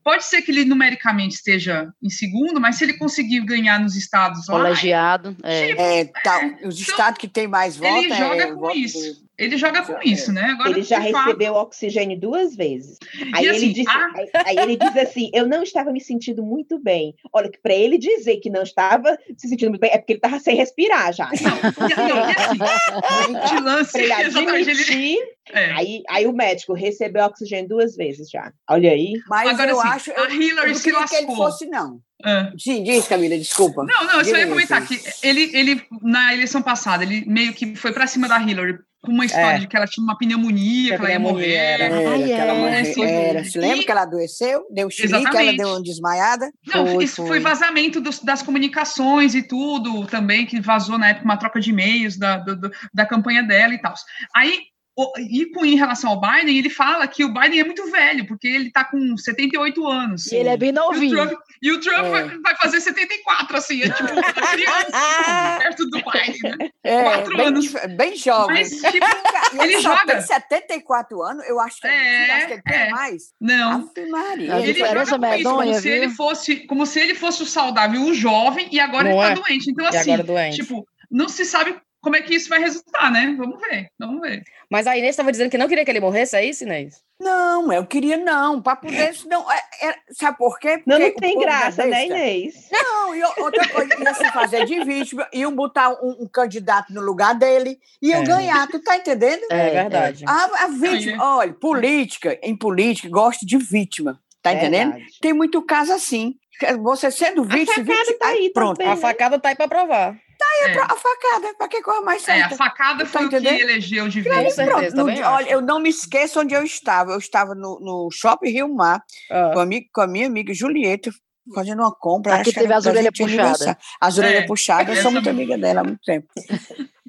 pode 0.02 0.24
ser 0.24 0.42
que 0.42 0.50
ele 0.50 0.64
numericamente 0.64 1.36
esteja 1.36 1.88
em 2.02 2.10
segundo, 2.10 2.60
mas 2.60 2.76
se 2.76 2.84
ele 2.84 2.98
conseguir 2.98 3.40
ganhar 3.42 3.78
nos 3.78 3.94
estados 3.94 4.46
colegiado, 4.46 5.36
lá, 5.40 5.48
é. 5.48 5.68
Tipo, 5.68 5.80
é, 5.80 6.04
tá, 6.24 6.38
os 6.64 6.80
então, 6.80 6.92
estados 6.92 7.18
que 7.18 7.28
tem 7.28 7.46
mais 7.46 7.76
votos, 7.76 8.04
ele 8.04 8.14
joga 8.14 8.42
é, 8.42 8.52
com 8.52 8.70
isso. 8.72 9.29
Ele 9.40 9.56
joga 9.56 9.82
com 9.82 9.98
isso, 10.04 10.30
né? 10.30 10.42
Agora, 10.50 10.68
ele 10.68 10.82
já 10.82 10.98
recebeu 10.98 11.54
fato... 11.54 11.62
oxigênio 11.62 12.20
duas 12.20 12.54
vezes. 12.54 12.98
Aí, 13.34 13.48
assim, 13.48 13.64
ele 13.64 13.72
disse, 13.72 13.88
a... 13.88 14.10
aí, 14.14 14.30
aí, 14.34 14.56
ele 14.58 14.76
diz 14.76 14.94
assim: 14.98 15.30
eu 15.32 15.48
não 15.48 15.62
estava 15.62 15.90
me 15.90 16.00
sentindo 16.00 16.42
muito 16.42 16.78
bem. 16.78 17.14
Olha, 17.32 17.50
para 17.62 17.72
ele 17.72 17.96
dizer 17.96 18.36
que 18.36 18.50
não 18.50 18.62
estava 18.62 19.16
se 19.38 19.48
sentindo 19.48 19.70
muito 19.70 19.80
bem, 19.80 19.92
é 19.94 19.96
porque 19.96 20.12
ele 20.12 20.18
estava 20.18 20.38
sem 20.38 20.54
respirar 20.54 21.14
já. 21.14 21.30
Não, 21.40 21.88
e 21.88 23.36
assim, 23.38 23.60
lance, 23.60 23.96
ele 23.98 24.12
admitir, 24.12 25.18
é. 25.50 25.70
aí, 25.70 26.02
aí 26.10 26.26
o 26.26 26.34
médico 26.34 26.74
recebeu 26.74 27.24
oxigênio 27.24 27.66
duas 27.66 27.96
vezes 27.96 28.28
já. 28.28 28.52
Olha 28.68 28.90
aí. 28.90 29.14
Mas 29.26 29.48
Agora, 29.48 29.70
eu 29.70 29.80
assim, 29.80 29.88
acho. 29.88 30.20
A 30.20 30.34
Hillary 30.34 30.68
eu 30.68 30.74
se 30.74 30.92
lascou. 30.92 31.18
que 31.18 31.24
ele 31.24 31.34
fosse, 31.34 31.64
não. 31.64 31.98
É. 32.22 32.52
Sim, 32.58 32.82
diz, 32.82 33.08
Camila, 33.08 33.38
desculpa. 33.38 33.84
Não, 33.84 34.04
não, 34.04 34.18
eu 34.18 34.24
só 34.26 34.36
ia 34.36 34.46
comentar 34.46 34.86
que 34.86 35.00
ele, 35.22 35.50
ele, 35.56 35.82
na 36.02 36.34
eleição 36.34 36.60
passada, 36.60 37.02
ele 37.02 37.24
meio 37.26 37.54
que 37.54 37.74
foi 37.74 37.92
para 37.92 38.06
cima 38.06 38.28
da 38.28 38.38
Hillary 38.38 38.78
com 39.00 39.12
uma 39.12 39.24
história 39.24 39.56
é. 39.56 39.58
de 39.58 39.66
que 39.66 39.76
ela 39.76 39.86
tinha 39.86 40.04
uma 40.04 40.16
pneumonia, 40.16 40.92
que, 40.92 40.96
que 40.96 41.02
ela 41.02 41.10
ia 41.10 41.18
morrer. 41.18 41.54
Era, 41.54 41.84
ela 41.84 42.10
morrer, 42.10 42.30
era. 42.32 43.44
Se 43.44 43.58
lembra 43.58 43.78
e... 43.78 43.84
que 43.84 43.90
ela 43.90 44.02
adoeceu? 44.02 44.66
Deu 44.70 44.90
chilique, 44.90 45.36
ela 45.36 45.52
deu 45.52 45.68
uma 45.68 45.82
desmaiada? 45.82 46.50
Não, 46.66 46.86
foi, 46.86 47.04
isso 47.04 47.16
foi, 47.16 47.26
foi 47.26 47.40
vazamento 47.40 48.00
dos, 48.00 48.20
das 48.20 48.42
comunicações 48.42 49.34
e 49.34 49.42
tudo 49.42 50.06
também, 50.06 50.44
que 50.44 50.60
vazou 50.60 50.98
na 50.98 51.08
época 51.08 51.24
uma 51.24 51.36
troca 51.36 51.60
de 51.60 51.70
e-mails 51.70 52.16
da, 52.16 52.38
do, 52.38 52.70
da 52.92 53.06
campanha 53.06 53.42
dela 53.42 53.74
e 53.74 53.78
tal. 53.78 53.94
Aí 54.34 54.69
e 55.18 55.46
com 55.52 55.64
em 55.64 55.76
relação 55.76 56.10
ao 56.10 56.20
Biden, 56.20 56.58
ele 56.58 56.70
fala 56.70 57.06
que 57.06 57.24
o 57.24 57.32
Biden 57.32 57.60
é 57.60 57.64
muito 57.64 57.90
velho, 57.90 58.26
porque 58.26 58.46
ele 58.46 58.68
está 58.68 58.84
com 58.84 59.16
78 59.16 59.86
anos. 59.86 60.26
E 60.30 60.36
ele 60.36 60.48
é 60.48 60.56
bem 60.56 60.72
novinho. 60.72 61.16
E 61.16 61.20
o 61.20 61.26
Trump, 61.26 61.40
e 61.62 61.72
o 61.72 61.80
Trump 61.80 62.06
é. 62.06 62.38
vai, 62.38 62.56
fazer 62.56 62.80
74, 62.80 63.56
assim, 63.56 63.82
é 63.82 63.90
tipo 63.90 64.12
uma 64.12 64.22
criança 64.32 65.58
perto 65.58 65.86
do 65.86 65.98
Biden, 65.98 66.56
né? 66.58 66.70
É, 66.82 67.02
Quatro 67.02 67.36
bem, 67.36 67.46
anos. 67.46 67.72
Bem 67.96 68.16
jovem. 68.16 68.56
Mas, 68.56 68.70
tipo, 68.70 69.06
ele, 69.52 69.62
ele 69.74 69.80
joga. 69.80 70.06
Tem 70.06 70.22
74 70.22 71.22
anos, 71.22 71.48
eu 71.48 71.60
acho 71.60 71.80
que, 71.80 71.86
é, 71.86 72.30
acho 72.30 72.46
que 72.46 72.52
ele 72.54 72.62
tem 72.62 72.78
é. 72.78 72.90
mais. 72.90 73.22
Não. 73.40 73.90
Maria. 74.10 74.60
Ele 74.60 74.74
joga 74.74 75.06
com 75.06 75.18
medonha, 75.18 75.36
isso, 75.38 75.50
como 75.50 75.74
se 75.80 75.88
ele 75.88 76.08
fosse, 76.10 76.56
como 76.66 76.86
se 76.86 77.00
ele 77.00 77.14
fosse 77.14 77.42
o 77.42 77.46
saudável, 77.46 78.02
o 78.02 78.14
jovem, 78.14 78.68
e 78.70 78.80
agora 78.80 79.10
Não 79.10 79.22
ele 79.22 79.34
tá 79.34 79.40
é. 79.40 79.44
doente. 79.44 79.70
Então, 79.70 79.86
assim, 79.86 80.50
tipo, 80.52 80.86
não 81.10 81.28
se 81.28 81.44
sabe 81.44 81.80
como 82.00 82.16
é 82.16 82.22
que 82.22 82.34
isso 82.34 82.48
vai 82.48 82.58
resultar, 82.58 83.10
né? 83.10 83.34
Vamos 83.36 83.60
ver, 83.60 83.90
vamos 83.98 84.20
ver. 84.22 84.42
Mas 84.70 84.86
a 84.86 84.96
Inês 84.96 85.10
estava 85.10 85.30
dizendo 85.30 85.50
que 85.50 85.58
não 85.58 85.68
queria 85.68 85.84
que 85.84 85.90
ele 85.90 86.00
morresse, 86.00 86.34
é 86.34 86.44
isso, 86.44 86.64
Inês? 86.64 87.02
Não, 87.20 87.70
eu 87.70 87.84
queria 87.84 88.16
não. 88.16 88.62
Papo 88.62 88.86
desse 88.86 89.28
não. 89.28 89.50
É, 89.52 89.62
é, 89.82 89.94
sabe 90.10 90.38
por 90.38 90.58
quê? 90.58 90.78
Porque 90.78 90.90
não, 90.90 90.98
não 90.98 91.14
tem 91.14 91.38
graça, 91.38 91.84
né, 91.84 92.06
Inês? 92.06 92.68
Não, 92.72 93.14
e 93.14 93.22
outra 93.22 93.68
coisa, 93.68 93.94
ia 94.02 94.14
se 94.14 94.32
fazer 94.32 94.64
de 94.64 94.82
vítima, 94.82 95.28
iam 95.32 95.54
botar 95.54 95.90
um, 96.02 96.22
um, 96.22 96.28
candidato 96.28 96.90
no 96.92 97.02
lugar 97.02 97.34
dele, 97.34 97.78
iam 98.00 98.22
é. 98.22 98.24
ganhar, 98.24 98.66
tu 98.68 98.78
tá 98.82 98.96
entendendo? 98.96 99.42
É, 99.50 99.68
é 99.68 99.70
verdade. 99.70 100.24
A, 100.26 100.64
a 100.64 100.66
vítima, 100.68 101.36
olha, 101.36 101.52
política, 101.52 102.38
em 102.42 102.56
política, 102.56 103.10
gosta 103.10 103.44
de 103.44 103.58
vítima, 103.58 104.18
tá 104.40 104.54
entendendo? 104.54 104.96
Tem 105.20 105.34
muito 105.34 105.60
caso 105.62 105.92
assim. 105.92 106.36
Você 106.82 107.10
sendo 107.10 107.44
vítima, 107.44 107.82
a 107.82 107.82
vítima, 107.82 108.18
tá 108.18 108.28
aí, 108.28 108.50
pronto. 108.52 108.78
Também, 108.78 108.92
a 108.92 108.96
facada 108.96 109.38
tá 109.38 109.50
aí 109.50 109.56
para 109.56 109.68
provar. 109.68 110.16
Tá 110.40 110.46
aí 110.46 110.72
é. 110.72 110.80
a 110.80 110.96
facada, 110.96 111.54
para 111.58 111.68
que 111.68 111.82
coisa 111.82 112.00
mais 112.00 112.22
certa. 112.22 112.52
É, 112.52 112.54
a 112.54 112.56
facada 112.56 113.04
tá 113.04 113.10
foi 113.10 113.28
tá 113.28 113.36
o 113.36 113.40
que 113.40 113.46
elegeu 113.46 114.08
de 114.08 114.22
vez. 114.22 114.34
Com 114.34 114.50
certeza, 114.50 114.96
no, 114.96 115.04
olha, 115.04 115.50
eu 115.50 115.60
não 115.60 115.78
me 115.78 115.90
esqueço 115.90 116.40
onde 116.40 116.54
eu 116.54 116.62
estava. 116.62 117.12
Eu 117.12 117.18
estava 117.18 117.54
no, 117.54 117.78
no 117.78 118.08
Shopping 118.10 118.48
Rio 118.48 118.74
Mar 118.74 119.04
ah. 119.30 119.50
com, 119.52 119.60
a 119.60 119.66
minha, 119.66 119.82
com 119.92 120.00
a 120.00 120.06
minha 120.06 120.26
amiga 120.26 120.54
Julieta, 120.54 121.10
fazendo 121.54 121.80
uma 121.80 121.94
compra. 121.94 122.36
Aqui 122.36 122.54
teve 122.54 122.72
as 122.72 122.86
orelhas 122.86 123.12
puxadas. 123.14 123.76
As 124.00 124.16
orelhas 124.16 124.44
é, 124.44 124.46
puxadas, 124.46 124.96
eu 124.96 125.02
sou 125.02 125.10
muito 125.10 125.28
amiga 125.28 125.58
dela 125.58 125.82
há 125.82 125.84
muito 125.84 126.00
tempo. 126.06 126.28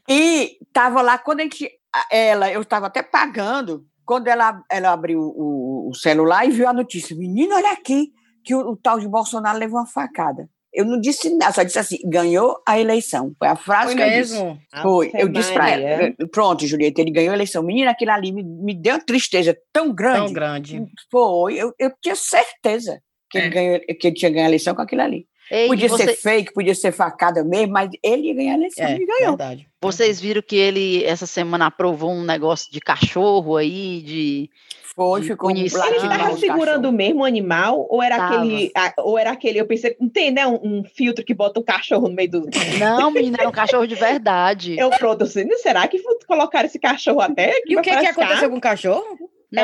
e 0.10 0.58
estava 0.62 1.02
lá, 1.02 1.18
quando 1.18 1.40
a 1.40 1.44
gente, 1.44 1.72
ela, 2.12 2.52
eu 2.52 2.64
estava 2.64 2.88
até 2.88 3.02
pagando, 3.02 3.86
quando 4.04 4.28
ela, 4.28 4.62
ela 4.70 4.92
abriu 4.92 5.22
o, 5.22 5.90
o, 5.90 5.96
celular 5.96 6.46
e 6.46 6.52
viu 6.52 6.68
a 6.68 6.74
notícia, 6.74 7.16
menino, 7.16 7.56
olha 7.56 7.72
aqui, 7.72 8.12
que 8.44 8.54
o, 8.54 8.72
o 8.72 8.76
tal 8.76 9.00
de 9.00 9.08
Bolsonaro 9.08 9.58
levou 9.58 9.80
uma 9.80 9.88
facada. 9.88 10.50
Eu 10.74 10.86
não 10.86 11.00
disse 11.00 11.30
nada, 11.36 11.52
só 11.52 11.64
disse 11.64 11.80
assim: 11.80 11.98
ganhou 12.06 12.62
a 12.68 12.80
eleição. 12.80 13.34
Foi 13.38 13.48
a 13.48 13.56
frase 13.56 13.94
Foi 13.94 13.96
que 13.96 14.10
mesmo? 14.10 14.40
eu 14.40 14.54
disse. 14.54 14.82
Foi. 14.82 15.12
eu 15.14 15.28
disse 15.28 15.54
para 15.54 15.70
ela: 15.70 16.14
pronto, 16.32 16.66
Julieta, 16.66 17.02
ele 17.02 17.12
ganhou 17.12 17.32
a 17.32 17.36
eleição. 17.36 17.62
Menina, 17.62 17.92
aquilo 17.92 18.12
ali 18.12 18.32
me, 18.32 18.44
me 18.44 18.74
deu 18.74 18.96
uma 18.96 19.06
tristeza 19.06 19.58
tão 19.74 19.94
grande. 19.94 20.26
Tão 20.26 20.34
grande. 20.34 20.86
Foi, 21.12 21.56
eu, 21.56 21.74
eu 21.78 21.92
tinha 22.02 22.16
certeza 22.16 23.02
que, 23.30 23.38
é. 23.38 23.42
ele 23.42 23.50
ganhou, 23.50 23.80
que 23.80 24.08
ele 24.08 24.16
tinha 24.16 24.32
ganho 24.32 24.46
a 24.46 24.50
eleição 24.50 24.74
com 24.74 24.82
aquilo 24.82 25.02
ali. 25.02 25.28
Ei, 25.52 25.68
podia 25.68 25.90
você... 25.90 26.06
ser 26.06 26.16
fake, 26.16 26.54
podia 26.54 26.74
ser 26.74 26.94
facada 26.94 27.44
mesmo, 27.44 27.74
mas 27.74 27.90
ele 28.02 28.28
ia 28.28 28.34
ganhar 28.34 28.54
a 28.54 28.58
eleição 28.58 28.86
é, 28.86 28.96
e 28.96 29.06
ganhou. 29.06 29.38
Verdade. 29.38 29.68
Vocês 29.82 30.22
viram 30.22 30.42
que 30.42 30.56
ele, 30.56 31.04
essa 31.04 31.26
semana, 31.26 31.66
aprovou 31.66 32.10
um 32.10 32.24
negócio 32.24 32.72
de 32.72 32.80
cachorro 32.80 33.58
aí, 33.58 34.02
de 34.02 34.50
foi, 34.96 35.24
ficou 35.24 35.50
um 35.50 35.56
Ele 35.56 35.66
estava 35.66 36.38
segurando 36.38 36.90
o 36.90 36.92
mesmo 36.92 37.24
animal? 37.24 37.88
Ou 37.90 38.04
era 38.04 38.18
Tava. 38.18 38.38
aquele. 38.38 38.72
Ou 38.98 39.18
era 39.18 39.32
aquele, 39.32 39.60
eu 39.60 39.66
pensei, 39.66 39.96
não 40.00 40.10
tem, 40.10 40.32
né? 40.32 40.46
Um, 40.46 40.60
um, 40.64 40.84
filtro 40.84 41.24
que 41.24 41.34
bota 41.34 41.60
um 41.60 41.64
cachorro 41.64 42.08
no 42.08 42.16
meio 42.16 42.30
do. 42.30 42.50
Não, 42.80 43.12
menina, 43.12 43.38
era 43.40 43.50
um 43.50 43.54
cachorro 43.54 43.88
de 43.88 43.96
verdade. 43.96 44.78
Eu 44.78 44.90
pronto, 44.90 45.24
assim, 45.24 45.48
será 45.58 45.88
que 45.88 46.02
colocaram 46.28 46.66
esse 46.66 46.80
cachorro 46.80 47.22
até? 47.22 47.54
E 47.66 47.78
o 47.78 47.82
que, 47.82 47.90
que 47.90 48.06
aconteceu 48.06 48.50
com 48.50 48.58
o 48.58 48.62
cachorro? 48.62 49.32
Não, 49.52 49.64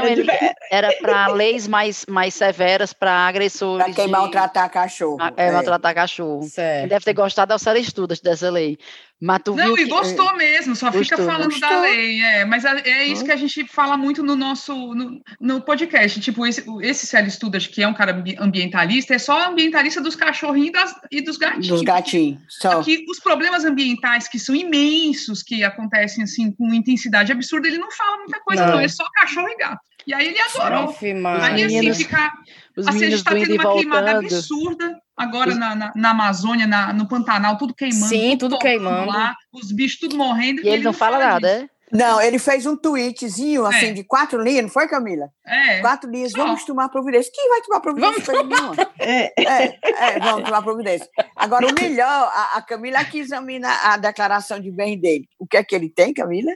era, 0.69 0.91
para 1.01 1.27
leis 1.27 1.65
mais, 1.65 2.05
mais 2.09 2.33
severas 2.33 2.91
para 2.91 3.09
agressores. 3.09 3.85
Para 3.85 3.95
quem 3.95 4.05
de... 4.05 4.11
maltratar 4.11 4.69
cachorro. 4.69 5.17
É, 5.37 5.47
é, 5.47 5.51
maltratar 5.51 5.95
cachorro. 5.95 6.43
Certo. 6.43 6.89
Deve 6.89 7.05
ter 7.05 7.13
gostado 7.13 7.49
da 7.49 7.57
série 7.57 7.79
estudas 7.79 8.19
dessa 8.19 8.49
lei. 8.49 8.77
Mas 9.19 9.41
tu 9.43 9.55
não, 9.55 9.73
e 9.73 9.83
que... 9.83 9.89
gostou 9.89 10.35
mesmo, 10.37 10.75
só 10.75 10.91
gostou, 10.91 11.03
fica 11.03 11.17
falando 11.17 11.49
gostou. 11.49 11.67
da 11.67 11.81
lei. 11.81 12.21
É, 12.21 12.45
mas 12.45 12.63
é, 12.63 12.87
é 12.87 13.05
isso 13.05 13.25
que 13.25 13.31
a 13.31 13.35
gente 13.35 13.65
fala 13.65 13.97
muito 13.97 14.21
no 14.21 14.35
nosso 14.35 14.93
no, 14.93 15.19
no 15.41 15.61
podcast. 15.61 16.19
Tipo, 16.21 16.45
esse, 16.45 16.63
esse 16.81 17.07
Célio 17.07 17.31
Studas, 17.31 17.65
que 17.65 17.81
é 17.81 17.87
um 17.87 17.95
cara 17.95 18.23
ambientalista, 18.39 19.15
é 19.15 19.17
só 19.17 19.49
ambientalista 19.49 19.99
dos 19.99 20.15
cachorrinhos 20.15 20.69
e, 20.69 20.71
das, 20.71 20.95
e 21.11 21.21
dos 21.21 21.37
gatinhos. 21.37 21.67
Dos 21.67 21.81
gatinhos. 21.81 22.39
Só. 22.47 22.79
Aqui, 22.79 23.05
os 23.09 23.19
problemas 23.19 23.65
ambientais, 23.65 24.27
que 24.27 24.37
são 24.37 24.55
imensos, 24.55 25.41
que 25.41 25.63
acontecem 25.63 26.23
assim 26.23 26.51
com 26.51 26.71
intensidade 26.71 27.31
absurda, 27.31 27.67
ele 27.67 27.79
não 27.79 27.89
fala 27.91 28.17
muita 28.17 28.39
coisa, 28.41 28.65
não. 28.67 28.73
não. 28.73 28.79
É 28.79 28.87
só 28.87 29.03
cachorro 29.15 29.49
e 29.49 29.57
gato. 29.57 29.81
E 30.05 30.13
aí 30.13 30.27
ele 30.27 30.39
adorou. 30.39 30.89
Uf, 30.89 31.05
aí 31.05 31.63
assim, 31.63 31.93
fica. 31.93 32.31
Assim, 32.77 32.89
a 32.89 32.91
gente 32.93 33.13
está 33.15 33.31
tendo 33.31 33.55
uma 33.55 33.73
queimada 33.73 34.19
absurda 34.19 34.95
agora 35.17 35.55
na, 35.55 35.75
na, 35.75 35.91
na, 35.95 36.09
Amazônia, 36.11 36.67
na, 36.67 36.93
no 36.93 37.07
Pantanal, 37.07 37.57
tudo 37.57 37.73
queimando. 37.73 38.07
Sim, 38.07 38.37
tudo, 38.37 38.51
tudo 38.51 38.59
queimando. 38.59 39.07
Lá, 39.07 39.35
os 39.51 39.71
bichos 39.71 39.99
tudo 39.99 40.15
morrendo. 40.15 40.61
E, 40.61 40.65
e 40.65 40.67
ele, 40.67 40.77
ele, 40.77 40.83
não, 40.83 40.93
fala, 40.93 41.17
fala 41.17 41.31
nada, 41.33 41.49
é? 41.49 41.69
Não, 41.91 42.21
ele 42.21 42.37
fez 42.37 42.65
um 42.65 42.75
tweetzinho, 42.75 43.65
é. 43.65 43.69
assim, 43.69 43.93
de 43.93 44.03
quatro 44.03 44.41
linhas, 44.41 44.63
não 44.63 44.69
foi, 44.69 44.87
Camila? 44.89 45.29
É. 45.45 45.79
Quatro 45.79 46.09
linhas, 46.09 46.33
vamos 46.33 46.65
tomar 46.65 46.89
providência. 46.89 47.31
Quem 47.33 47.49
vai 47.49 47.61
tomar 47.61 47.79
providência? 47.79 48.33
Vamos 48.33 48.59
tomar. 48.59 48.93
É, 48.99 49.33
é, 49.41 49.79
é, 49.83 50.19
vamos 50.19 50.43
tomar 50.43 50.61
providência. 50.61 51.07
Agora, 51.35 51.65
o 51.65 51.73
melhor, 51.79 52.31
a, 52.33 52.57
a 52.57 52.61
Camila 52.61 52.99
aqui 52.99 53.19
examina 53.19 53.69
a 53.83 53.95
declaração 53.95 54.59
de 54.59 54.69
bem 54.69 54.99
dele. 54.99 55.29
O 55.39 55.47
que 55.47 55.55
é 55.55 55.63
que 55.63 55.73
ele 55.73 55.89
tem, 55.89 56.13
Camila? 56.13 56.51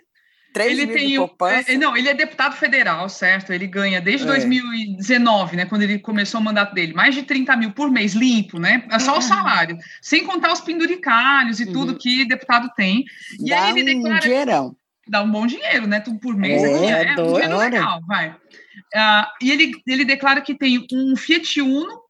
3 0.53 0.71
ele 0.71 0.85
mil 0.85 0.95
tem, 0.95 1.07
de 1.07 1.17
poupança. 1.17 1.71
É, 1.71 1.77
não, 1.77 1.95
ele 1.95 2.09
é 2.09 2.13
deputado 2.13 2.55
federal, 2.55 3.07
certo? 3.07 3.53
Ele 3.53 3.67
ganha 3.67 4.01
desde 4.01 4.25
é. 4.25 4.29
2019, 4.29 5.55
né? 5.55 5.65
Quando 5.65 5.83
ele 5.83 5.99
começou 5.99 6.41
o 6.41 6.43
mandato 6.43 6.73
dele, 6.73 6.93
mais 6.93 7.15
de 7.15 7.23
30 7.23 7.55
mil 7.55 7.71
por 7.71 7.89
mês, 7.89 8.13
limpo, 8.13 8.59
né? 8.59 8.85
É 8.91 8.99
só 8.99 9.17
o 9.17 9.21
salário. 9.21 9.77
Sem 10.01 10.25
contar 10.25 10.51
os 10.51 10.61
penduricalhos 10.61 11.59
e 11.59 11.65
uhum. 11.65 11.73
tudo 11.73 11.97
que 11.97 12.25
deputado 12.25 12.69
tem. 12.75 13.05
E 13.39 13.49
Dá 13.49 13.63
aí 13.63 13.71
ele 13.71 13.83
declara. 13.83 14.15
Um 14.15 14.19
dinheirão. 14.19 14.75
Dá 15.07 15.23
um 15.23 15.31
bom 15.31 15.47
dinheiro, 15.47 15.87
né? 15.87 15.99
Tudo 15.99 16.19
por 16.19 16.35
mês 16.35 16.63
é, 16.63 16.67
é, 16.67 17.15
é 17.15 17.21
um 17.21 17.33
dinheiro 17.33 17.57
legal, 17.57 18.01
vai. 18.05 18.29
Uh, 18.29 19.25
e 19.41 19.51
ele, 19.51 19.71
ele 19.87 20.05
declara 20.05 20.41
que 20.41 20.53
tem 20.53 20.85
um 20.91 21.15
Fiat 21.15 21.61
Uno 21.61 22.01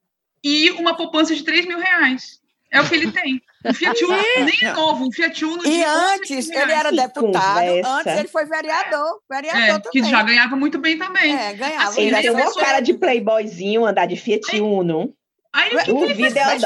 e 0.43 0.71
uma 0.71 0.95
poupança 0.95 1.35
de 1.35 1.43
3 1.43 1.67
mil 1.67 1.79
reais. 1.79 2.40
É 2.71 2.79
o 2.79 2.87
que 2.87 2.95
ele 2.95 3.11
tem. 3.11 3.41
Um 3.65 3.73
Fiat 3.73 4.03
Uno 4.05 4.15
nem 4.15 4.57
é 4.63 4.73
novo, 4.73 5.05
um 5.05 5.11
Fiat 5.11 5.43
Uno 5.43 5.65
E 5.65 5.83
antes 5.83 6.49
ele 6.49 6.71
era 6.71 6.91
deputado, 6.91 7.85
antes 7.85 8.17
ele 8.17 8.27
foi 8.29 8.45
vereador, 8.45 9.21
vereador 9.29 9.61
é, 9.61 9.79
também. 9.79 9.91
Que 9.91 10.03
já 10.09 10.23
ganhava 10.23 10.55
muito 10.55 10.79
bem 10.79 10.97
também. 10.97 11.35
É, 11.35 11.53
ganhava. 11.53 11.89
Assim, 11.89 12.03
ele 12.03 12.21
tem 12.21 12.31
uma 12.31 12.53
cara 12.53 12.79
de 12.79 12.93
playboyzinho 12.93 13.85
andar 13.85 14.05
de 14.07 14.15
Fiat 14.15 14.59
Uno. 14.61 15.13
Aí, 15.53 15.75
o 15.75 15.79
que, 15.79 16.15
que 16.15 16.21
ele 16.23 16.31
faz? 16.31 16.63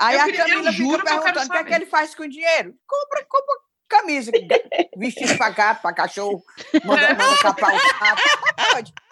Aí 0.00 0.16
a 0.16 0.32
Camila 0.32 0.72
fica 0.72 1.02
perguntando 1.02 1.40
o 1.40 1.50
que 1.50 1.56
é 1.56 1.64
que 1.64 1.74
ele 1.74 1.86
faz 1.86 2.14
com 2.14 2.22
o 2.22 2.28
dinheiro. 2.28 2.74
Compra, 2.86 3.24
compra 3.24 3.54
camisa, 3.88 4.30
vestido 4.96 5.36
para 5.38 5.50
gato, 5.50 5.82
para 5.82 5.94
cachorro, 5.94 6.42
manda, 6.84 7.08
manda 7.14 7.38
capar 7.42 7.74
o 7.74 7.78
gato. 7.78 8.92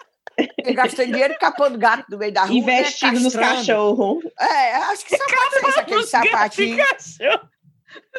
Gastando 0.73 1.11
dinheiro 1.11 1.35
capando 1.39 1.77
gato 1.77 2.05
do 2.09 2.17
meio 2.17 2.31
da 2.31 2.41
rua. 2.41 2.51
Né, 2.51 2.57
Investindo 2.59 3.15
né? 3.15 3.19
nos 3.19 3.35
cachorros. 3.35 4.23
É, 4.39 4.75
acho 4.75 5.05
que 5.05 5.17
sapato 5.17 5.77
é 5.77 5.79
aquele 5.79 6.03
sapatinho. 6.03 6.77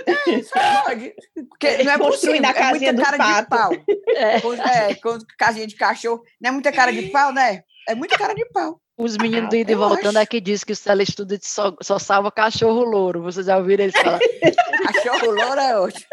É, 0.06 0.18
pode. 0.84 1.14
Porque 1.48 1.84
não 1.84 1.92
é 1.92 1.98
possível, 1.98 2.48
a 2.48 2.54
casinha 2.54 2.90
é 2.90 2.92
muita 2.92 3.10
cara 3.10 3.18
pato. 3.18 3.42
de 3.42 3.48
pau. 3.48 3.72
É. 4.08 4.90
é, 4.90 4.94
com 4.94 5.18
casinha 5.36 5.66
de 5.66 5.76
cachorro. 5.76 6.22
Não 6.40 6.48
é 6.48 6.52
muita 6.52 6.72
cara 6.72 6.92
de 6.92 7.02
pau, 7.02 7.32
né? 7.32 7.62
É 7.88 7.94
muita 7.94 8.18
cara 8.18 8.34
de 8.34 8.44
pau. 8.46 8.80
Os 8.98 9.16
meninos 9.16 9.48
do 9.48 9.56
Indo 9.56 9.70
e 9.70 9.74
Voltando 9.76 10.16
acho. 10.16 10.18
aqui 10.18 10.40
dizem 10.40 10.66
que 10.66 10.72
o 10.72 10.76
Celestino 10.76 11.28
só, 11.40 11.72
só 11.80 11.98
salva 12.00 12.32
cachorro 12.32 12.82
louro. 12.82 13.22
Vocês 13.22 13.46
já 13.46 13.56
ouviram 13.56 13.84
eles 13.84 13.96
falar? 13.96 14.18
cachorro 14.92 15.30
louro 15.30 15.60
é 15.60 15.78
ótimo. 15.78 16.06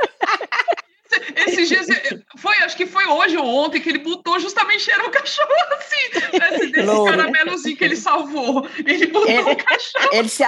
Esses 1.47 1.67
dias, 1.67 1.87
foi, 2.37 2.55
acho 2.57 2.75
que 2.75 2.85
foi 2.85 3.05
hoje 3.05 3.37
ou 3.37 3.45
ontem 3.45 3.81
que 3.81 3.89
ele 3.89 3.99
botou 3.99 4.39
justamente, 4.39 4.89
era 4.91 5.05
o 5.05 5.11
cachorro 5.11 5.49
assim, 5.73 6.53
esse, 6.53 6.71
desse 6.71 6.85
Louro. 6.85 7.11
caramelozinho 7.11 7.77
que 7.77 7.83
ele 7.83 7.95
salvou. 7.95 8.67
Ele 8.85 9.07
botou 9.07 9.29
ele, 9.29 9.51
o 9.51 9.55
cachorro. 9.55 10.09
Ele 10.11 10.29
se 10.29 10.43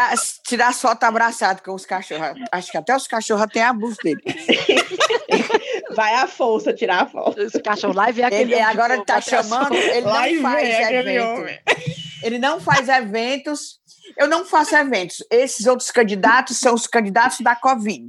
tirar 0.45 0.73
foto 0.73 1.03
abraçado 1.03 1.61
com 1.63 1.73
os 1.73 1.85
cachorros. 1.85 2.39
Acho 2.51 2.71
que 2.71 2.77
até 2.77 2.95
os 2.95 3.07
cachorros 3.07 3.47
têm 3.51 3.63
abuso 3.63 3.97
dele. 4.03 4.21
Vai 5.95 6.13
à 6.15 6.27
força 6.27 6.73
tirar 6.73 7.03
a 7.03 7.05
foto. 7.07 7.41
Esse 7.41 7.61
cachorro 7.61 7.93
lá 7.93 8.09
e 8.09 8.13
vê 8.13 8.23
aquele. 8.23 8.53
Ele 8.53 8.61
agora 8.61 8.95
ele 8.95 9.05
tá 9.05 9.21
chamando, 9.21 9.73
ele 9.73 10.01
não 10.01 10.41
faz 10.41 10.69
evento. 10.89 11.59
Ele 12.23 12.39
não 12.39 12.59
faz 12.59 12.89
eventos. 12.89 13.79
Eu 14.17 14.27
não 14.27 14.45
faço 14.45 14.75
eventos. 14.75 15.23
Esses 15.29 15.67
outros 15.67 15.91
candidatos 15.91 16.57
são 16.57 16.73
os 16.73 16.87
candidatos 16.87 17.41
da 17.41 17.55
Covid 17.55 18.07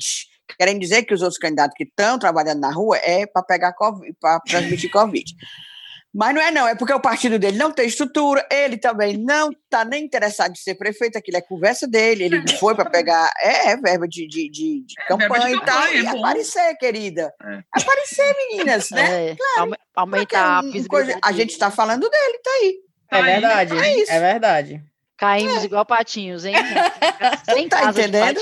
querendo 0.56 0.80
dizer 0.80 1.04
que 1.04 1.14
os 1.14 1.22
outros 1.22 1.38
candidatos 1.38 1.74
que 1.76 1.84
estão 1.84 2.18
trabalhando 2.18 2.60
na 2.60 2.72
rua 2.72 2.96
é 2.98 3.26
para 3.26 3.42
pegar 3.42 3.74
para 4.20 4.40
transmitir 4.40 4.90
Covid. 4.90 5.34
Mas 6.14 6.34
não 6.34 6.40
é 6.40 6.50
não, 6.50 6.66
é 6.66 6.74
porque 6.74 6.92
o 6.92 7.00
partido 7.00 7.38
dele 7.38 7.58
não 7.58 7.70
tem 7.70 7.86
estrutura, 7.86 8.46
ele 8.50 8.78
também 8.78 9.16
não 9.18 9.50
está 9.50 9.84
nem 9.84 10.04
interessado 10.04 10.52
em 10.52 10.56
ser 10.56 10.74
prefeito, 10.74 11.18
aquilo 11.18 11.36
é 11.36 11.42
conversa 11.42 11.86
dele, 11.86 12.24
ele 12.24 12.36
é. 12.38 12.42
foi 12.58 12.74
para 12.74 12.88
pegar, 12.88 13.30
é, 13.40 13.72
é, 13.72 13.76
verba 13.76 14.08
de, 14.08 14.26
de, 14.26 14.50
de, 14.50 14.84
de 14.86 14.94
é, 14.98 15.06
campanha 15.06 15.50
e 15.50 15.64
tal, 15.64 15.86
e 15.88 16.06
é 16.06 16.08
aparecer, 16.08 16.76
querida. 16.78 17.32
É. 17.42 17.62
Aparecer, 17.72 18.34
meninas, 18.36 18.88
né? 18.90 19.36
Claro. 19.36 19.76
Aumentar 19.94 20.58
a 20.58 20.62
visibilidade. 20.62 21.20
A 21.22 21.32
gente 21.32 21.50
está 21.50 21.70
falando 21.70 22.08
dele, 22.08 22.38
tá 22.42 22.50
aí. 22.50 22.78
É 23.10 23.22
verdade, 23.22 23.78
é, 23.78 24.16
é 24.16 24.20
verdade. 24.20 24.82
Caímos 25.18 25.62
é. 25.62 25.64
igual 25.64 25.84
patinhos, 25.84 26.44
hein? 26.44 26.54
Sem 27.52 27.68
tá 27.68 27.90
entendendo? 27.90 28.40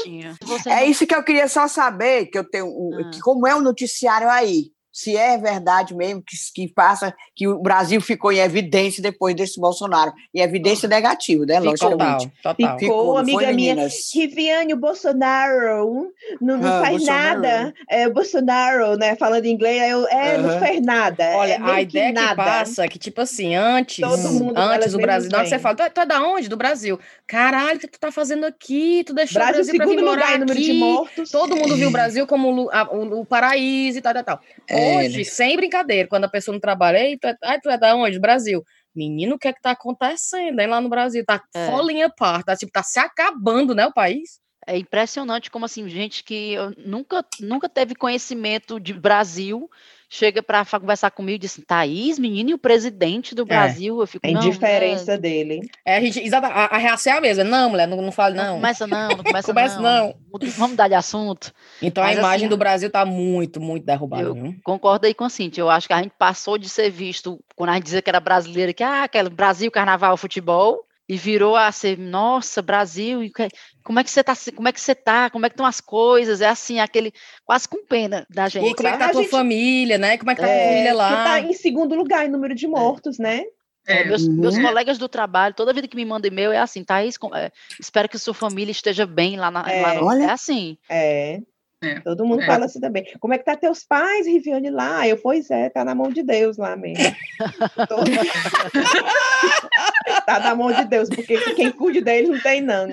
É 0.68 0.84
isso 0.84 1.06
que 1.06 1.14
eu 1.14 1.24
queria 1.24 1.48
só 1.48 1.66
saber, 1.66 2.26
que 2.26 2.38
eu 2.38 2.44
tenho, 2.44 2.66
ah. 2.66 3.10
que 3.10 3.18
como 3.20 3.46
é 3.46 3.54
o 3.54 3.62
noticiário 3.62 4.28
aí 4.28 4.75
se 4.96 5.14
é 5.14 5.36
verdade 5.36 5.94
mesmo 5.94 6.22
que, 6.22 6.34
que 6.54 6.66
passa 6.72 7.14
que 7.34 7.46
o 7.46 7.58
Brasil 7.58 8.00
ficou 8.00 8.32
em 8.32 8.38
evidência 8.38 9.02
depois 9.02 9.34
desse 9.34 9.60
Bolsonaro, 9.60 10.10
em 10.34 10.40
evidência 10.40 10.88
negativa, 10.88 11.44
né? 11.44 11.60
Logicamente. 11.60 12.32
Total, 12.42 12.54
total. 12.54 12.78
Ficou, 12.78 12.78
ficou 12.78 13.18
amiga 13.18 13.52
minha. 13.52 13.76
Riviane, 14.14 14.72
o 14.72 14.78
Bolsonaro 14.78 16.14
não, 16.40 16.56
não 16.56 16.66
ah, 16.66 16.80
faz 16.80 16.96
Bolsonaro. 16.96 17.42
nada. 17.42 17.74
É, 17.90 18.08
Bolsonaro, 18.08 18.96
né? 18.96 19.16
Falando 19.16 19.44
inglês, 19.44 19.82
eu, 19.90 20.06
é, 20.08 20.38
não 20.38 20.58
faz 20.58 20.80
nada. 20.80 21.24
É 21.24 21.36
Olha, 21.36 21.52
é 21.52 21.60
a 21.60 21.82
ideia 21.82 22.06
que, 22.06 22.12
nada. 22.12 22.28
que 22.30 22.36
passa 22.36 22.84
é 22.86 22.88
que, 22.88 22.98
tipo 22.98 23.20
assim, 23.20 23.54
antes, 23.54 24.02
antes 24.02 24.92
do 24.92 24.98
Brasil, 24.98 25.30
na 25.30 25.38
hora 25.38 25.46
você 25.46 25.58
fala, 25.58 25.74
tu, 25.74 25.90
tu 25.92 26.00
é 26.00 26.06
da 26.06 26.22
onde? 26.22 26.48
Do 26.48 26.56
Brasil. 26.56 26.98
Caralho, 27.26 27.76
o 27.76 27.80
que 27.80 27.88
tu 27.88 28.00
tá 28.00 28.10
fazendo 28.10 28.46
aqui? 28.46 29.04
Tu 29.04 29.12
deixou 29.12 29.42
Brasil, 29.42 29.60
o 29.60 29.64
Brasil 29.66 29.76
pra 29.76 29.86
vir 29.86 30.02
morar 30.02 30.38
lugar, 30.38 30.52
aqui. 30.52 30.62
De 30.62 30.72
mortos. 30.72 31.30
Todo 31.30 31.54
mundo 31.54 31.76
viu 31.76 31.88
o 31.88 31.92
Brasil 31.92 32.26
como 32.26 32.64
o, 32.64 32.70
a, 32.70 32.84
o, 32.84 33.20
o 33.20 33.26
paraíso 33.26 33.98
e 33.98 34.00
tal, 34.00 34.14
tal, 34.14 34.24
tal. 34.24 34.40
É. 34.66 34.85
Hoje, 34.94 35.24
sem 35.24 35.56
brincadeira, 35.56 36.08
quando 36.08 36.24
a 36.24 36.28
pessoa 36.30 36.52
não 36.52 36.60
trabalha, 36.60 36.98
aí 36.98 37.18
tu, 37.18 37.26
é, 37.26 37.36
ai, 37.44 37.60
tu 37.60 37.70
é 37.70 37.78
da 37.78 37.94
onde? 37.94 38.18
Brasil. 38.18 38.62
Menino, 38.94 39.36
o 39.36 39.38
que 39.38 39.48
é 39.48 39.52
que 39.52 39.60
tá 39.60 39.72
acontecendo 39.72 40.58
aí 40.58 40.66
lá 40.66 40.80
no 40.80 40.88
Brasil? 40.88 41.24
Tá 41.26 41.42
é. 41.54 41.66
falling 41.66 42.02
apart, 42.02 42.44
tá, 42.44 42.56
tipo, 42.56 42.72
tá 42.72 42.82
se 42.82 42.98
acabando, 42.98 43.74
né, 43.74 43.86
o 43.86 43.92
país? 43.92 44.40
É 44.66 44.76
impressionante 44.76 45.50
como 45.50 45.64
assim, 45.64 45.88
gente 45.88 46.24
que 46.24 46.56
nunca, 46.78 47.24
nunca 47.40 47.68
teve 47.68 47.94
conhecimento 47.94 48.80
de 48.80 48.92
Brasil 48.92 49.70
chega 50.08 50.42
para 50.42 50.64
conversar 50.64 51.10
comigo 51.10 51.36
e 51.36 51.38
diz 51.38 51.52
assim, 51.52 51.62
Thaís, 51.62 52.18
menino, 52.18 52.50
e 52.50 52.54
o 52.54 52.58
presidente 52.58 53.34
do 53.34 53.42
é, 53.42 53.46
Brasil? 53.46 54.00
Eu 54.00 54.06
fico, 54.06 54.26
a 54.26 54.30
indiferença 54.30 55.12
é... 55.12 55.18
dele. 55.18 55.68
É, 55.84 55.96
a, 55.96 56.00
gente, 56.00 56.34
a, 56.34 56.38
a 56.38 56.76
reação 56.78 57.12
é 57.14 57.16
a 57.18 57.20
mesma. 57.20 57.44
Não, 57.44 57.70
mulher, 57.70 57.86
não, 57.88 58.00
não 58.00 58.12
fale 58.12 58.36
não. 58.36 58.44
Não 58.44 58.54
começa 58.56 58.86
não, 58.86 59.08
não 59.08 59.24
começa, 59.24 59.46
começa 59.52 59.80
não. 59.80 60.14
não. 60.40 60.50
Vamos 60.56 60.76
dar 60.76 60.88
de 60.88 60.94
assunto. 60.94 61.52
Então 61.82 62.02
Mas, 62.02 62.16
a 62.16 62.20
imagem 62.20 62.46
assim, 62.46 62.48
do 62.48 62.56
Brasil 62.56 62.86
está 62.88 63.04
muito, 63.04 63.60
muito 63.60 63.84
derrubada. 63.84 64.22
Eu 64.22 64.34
viu? 64.34 64.54
concordo 64.62 65.06
aí 65.06 65.14
com 65.14 65.24
a 65.24 65.30
Cintia. 65.30 65.62
Eu 65.62 65.70
acho 65.70 65.86
que 65.86 65.92
a 65.92 66.02
gente 66.02 66.12
passou 66.18 66.58
de 66.58 66.68
ser 66.68 66.90
visto, 66.90 67.38
quando 67.54 67.70
a 67.70 67.74
gente 67.74 67.84
dizia 67.84 68.02
que 68.02 68.10
era 68.10 68.20
brasileira, 68.20 68.72
que 68.72 68.82
ah, 68.82 69.04
aquele 69.04 69.30
Brasil, 69.30 69.70
carnaval, 69.70 70.16
futebol, 70.16 70.86
e 71.08 71.16
virou 71.16 71.54
a 71.54 71.70
ser, 71.70 71.96
nossa, 71.96 72.60
Brasil, 72.60 73.20
como 73.84 74.00
é 74.00 74.04
que 74.04 74.10
você 74.10 74.24
tá, 74.24 74.34
como 74.54 74.68
é 74.68 74.72
que 74.72 74.80
você 74.80 74.94
tá, 74.94 75.30
como 75.30 75.46
é 75.46 75.48
que 75.48 75.54
estão 75.54 75.66
as 75.66 75.80
coisas, 75.80 76.40
é 76.40 76.48
assim, 76.48 76.80
aquele, 76.80 77.12
quase 77.44 77.68
com 77.68 77.84
pena 77.86 78.26
da 78.28 78.48
gente. 78.48 78.70
E 78.70 78.74
como 78.74 78.88
é 78.88 78.92
que 78.92 78.98
tá 78.98 79.06
a, 79.06 79.10
tua 79.10 79.22
gente, 79.22 79.30
família, 79.30 79.98
né, 79.98 80.18
como 80.18 80.30
é 80.30 80.34
que 80.34 80.40
tá 80.40 80.48
é, 80.48 80.64
a 80.64 80.68
família 80.68 80.94
lá? 80.94 81.08
Que 81.08 81.14
tá 81.14 81.40
em 81.40 81.52
segundo 81.52 81.94
lugar 81.94 82.26
em 82.26 82.30
número 82.30 82.54
de 82.54 82.66
mortos, 82.66 83.20
é. 83.20 83.22
né? 83.22 83.44
É, 83.88 84.04
meus, 84.04 84.24
uhum. 84.24 84.32
meus, 84.34 84.58
colegas 84.58 84.98
do 84.98 85.08
trabalho, 85.08 85.54
toda 85.54 85.72
vida 85.72 85.86
que 85.86 85.94
me 85.94 86.04
manda 86.04 86.26
e-mail 86.26 86.50
é 86.50 86.58
assim, 86.58 86.82
Thaís, 86.82 87.14
é, 87.36 87.52
espero 87.78 88.08
que 88.08 88.18
sua 88.18 88.34
família 88.34 88.72
esteja 88.72 89.06
bem 89.06 89.36
lá 89.36 89.48
na. 89.48 89.62
É, 89.70 90.00
lá 90.00 90.16
no, 90.16 90.22
é 90.22 90.30
assim. 90.30 90.76
É. 90.88 91.40
É, 91.82 92.00
Todo 92.00 92.24
mundo 92.24 92.42
é. 92.42 92.46
fala 92.46 92.64
assim 92.64 92.80
também. 92.80 93.04
Como 93.20 93.34
é 93.34 93.38
que 93.38 93.44
tá 93.44 93.54
teus 93.54 93.84
pais, 93.84 94.26
Riviane, 94.26 94.70
lá? 94.70 95.06
Eu, 95.06 95.18
pois 95.18 95.50
é, 95.50 95.68
tá 95.68 95.84
na 95.84 95.94
mão 95.94 96.10
de 96.10 96.22
Deus 96.22 96.56
lá 96.56 96.74
mesmo. 96.74 97.04
tá 100.26 100.40
na 100.40 100.54
mão 100.54 100.72
de 100.72 100.84
Deus, 100.86 101.08
porque 101.08 101.38
quem 101.54 101.70
cuide 101.70 102.00
deles 102.00 102.30
não 102.30 102.40
tem, 102.40 102.62
não. 102.62 102.88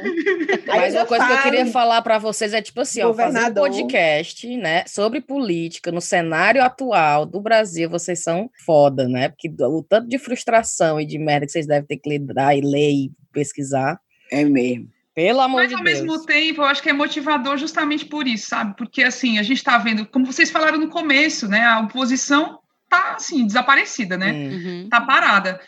Mas 0.68 0.94
uma 0.94 1.06
coisa 1.06 1.26
que 1.26 1.34
eu 1.34 1.42
queria 1.42 1.66
falar 1.68 2.02
para 2.02 2.18
vocês 2.18 2.54
é 2.54 2.62
tipo 2.62 2.82
assim, 2.82 3.02
ó, 3.02 3.14
fazer 3.14 3.40
um 3.40 3.54
podcast, 3.54 4.58
né, 4.58 4.84
sobre 4.86 5.22
política 5.22 5.92
no 5.92 6.02
cenário 6.02 6.62
atual 6.62 7.26
do 7.26 7.40
Brasil, 7.40 7.90
vocês 7.90 8.22
são 8.22 8.50
foda, 8.66 9.08
né? 9.08 9.30
Porque 9.30 9.50
o 9.62 9.82
tanto 9.82 10.10
de 10.10 10.18
frustração 10.18 11.00
e 11.00 11.06
de 11.06 11.18
merda 11.18 11.46
que 11.46 11.54
vocês 11.54 11.68
devem 11.68 11.86
ter 11.86 11.98
que 11.98 12.10
lidar 12.10 12.56
e 12.56 12.62
ler 12.62 12.92
e 12.92 13.12
pesquisar. 13.32 13.98
É 14.32 14.44
mesmo. 14.44 14.93
Pelo 15.16 15.42
amor 15.42 15.62
Mas, 15.62 15.70
de 15.70 15.76
ao 15.76 15.84
Deus. 15.84 16.02
mesmo 16.02 16.26
tempo, 16.26 16.62
eu 16.62 16.66
acho 16.66 16.82
que 16.82 16.90
é 16.90 16.94
motivador 16.94 17.58
justamente 17.58 18.06
por 18.06 18.28
isso, 18.28 18.48
sabe? 18.48 18.76
Porque, 18.76 19.04
assim, 19.04 19.38
a 19.38 19.44
gente 19.44 19.58
está 19.58 19.78
vendo, 19.78 20.08
como 20.08 20.26
vocês 20.26 20.50
falaram 20.50 20.80
no 20.80 20.90
começo, 20.90 21.48
né? 21.48 21.64
A 21.64 21.82
oposição 21.82 22.60
tá, 22.90 23.14
assim, 23.16 23.46
desaparecida, 23.46 24.18
né? 24.18 24.32
Uhum. 24.32 24.88
Tá 24.90 25.02
parada. 25.02 25.62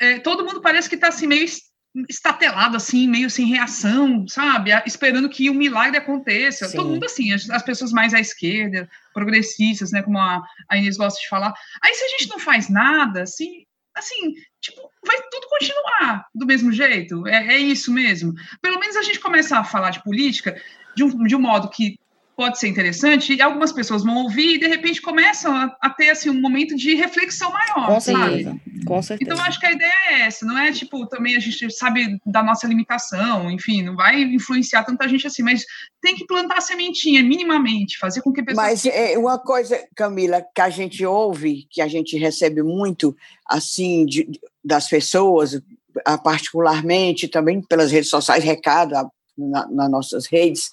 É, 0.00 0.18
todo 0.18 0.44
mundo 0.44 0.60
parece 0.60 0.88
que 0.88 0.96
tá, 0.96 1.08
assim, 1.08 1.28
meio 1.28 1.46
estatelado, 2.08 2.76
assim, 2.76 3.08
meio 3.08 3.30
sem 3.30 3.46
reação, 3.46 4.26
sabe? 4.28 4.70
Esperando 4.84 5.28
que 5.28 5.48
o 5.48 5.52
um 5.52 5.56
milagre 5.56 5.96
aconteça. 5.96 6.68
Sim. 6.68 6.76
Todo 6.76 6.90
mundo, 6.90 7.04
assim, 7.04 7.32
as, 7.32 7.48
as, 7.50 7.62
pessoas 7.62 7.92
mais 7.92 8.12
à 8.12 8.20
esquerda, 8.20 8.88
progressistas, 9.14 9.92
né? 9.92 10.02
Como 10.02 10.18
a, 10.18 10.42
a 10.68 10.76
Inês 10.76 10.96
gosta 10.96 11.20
de 11.20 11.28
falar. 11.28 11.54
Aí, 11.82 11.94
se 11.94 12.04
a 12.04 12.08
gente 12.08 12.28
não 12.28 12.38
faz 12.38 12.68
nada, 12.68 13.22
assim, 13.22 13.64
assim, 13.98 14.34
tipo, 14.60 14.80
vai 15.04 15.16
tudo 15.30 15.48
continuar 15.48 16.26
do 16.34 16.46
mesmo 16.46 16.72
jeito. 16.72 17.26
É, 17.26 17.54
é, 17.54 17.58
isso 17.58 17.92
mesmo. 17.92 18.34
Pelo 18.60 18.78
menos 18.78 18.96
a 18.96 19.02
gente 19.02 19.20
começa 19.20 19.58
a 19.58 19.64
falar 19.64 19.90
de 19.90 20.02
política 20.02 20.60
de 20.96 21.04
um, 21.04 21.24
de 21.24 21.36
um 21.36 21.40
modo 21.40 21.68
que 21.68 21.98
pode 22.38 22.56
ser 22.56 22.68
interessante, 22.68 23.34
e 23.34 23.42
algumas 23.42 23.72
pessoas 23.72 24.04
vão 24.04 24.18
ouvir 24.18 24.54
e 24.54 24.58
de 24.60 24.68
repente 24.68 25.02
começam 25.02 25.52
a, 25.52 25.76
a 25.80 25.90
ter 25.90 26.10
assim, 26.10 26.30
um 26.30 26.40
momento 26.40 26.76
de 26.76 26.94
reflexão 26.94 27.50
maior. 27.50 27.86
Com 27.88 27.98
certeza. 28.00 28.60
Com 28.86 29.02
certeza. 29.02 29.32
Então, 29.32 29.44
acho 29.44 29.58
que 29.58 29.66
a 29.66 29.72
ideia 29.72 29.92
é 30.10 30.20
essa, 30.20 30.46
não 30.46 30.56
é 30.56 30.70
tipo, 30.70 31.04
também 31.08 31.34
a 31.36 31.40
gente 31.40 31.68
sabe 31.72 32.16
da 32.24 32.40
nossa 32.40 32.68
limitação, 32.68 33.50
enfim, 33.50 33.82
não 33.82 33.96
vai 33.96 34.22
influenciar 34.22 34.84
tanta 34.84 35.08
gente 35.08 35.26
assim, 35.26 35.42
mas 35.42 35.64
tem 36.00 36.14
que 36.14 36.24
plantar 36.28 36.58
a 36.58 36.60
sementinha, 36.60 37.24
minimamente, 37.24 37.98
fazer 37.98 38.22
com 38.22 38.32
que 38.32 38.40
pessoas. 38.40 38.64
Mas 38.64 38.86
é, 38.86 39.18
uma 39.18 39.36
coisa, 39.40 39.76
Camila, 39.96 40.40
que 40.54 40.60
a 40.60 40.70
gente 40.70 41.04
ouve, 41.04 41.66
que 41.68 41.82
a 41.82 41.88
gente 41.88 42.16
recebe 42.16 42.62
muito, 42.62 43.16
assim, 43.48 44.06
de, 44.06 44.30
das 44.64 44.88
pessoas, 44.88 45.60
particularmente 46.22 47.26
também 47.26 47.60
pelas 47.60 47.90
redes 47.90 48.10
sociais, 48.10 48.44
recado 48.44 49.10
na, 49.36 49.66
nas 49.66 49.90
nossas 49.90 50.26
redes, 50.26 50.70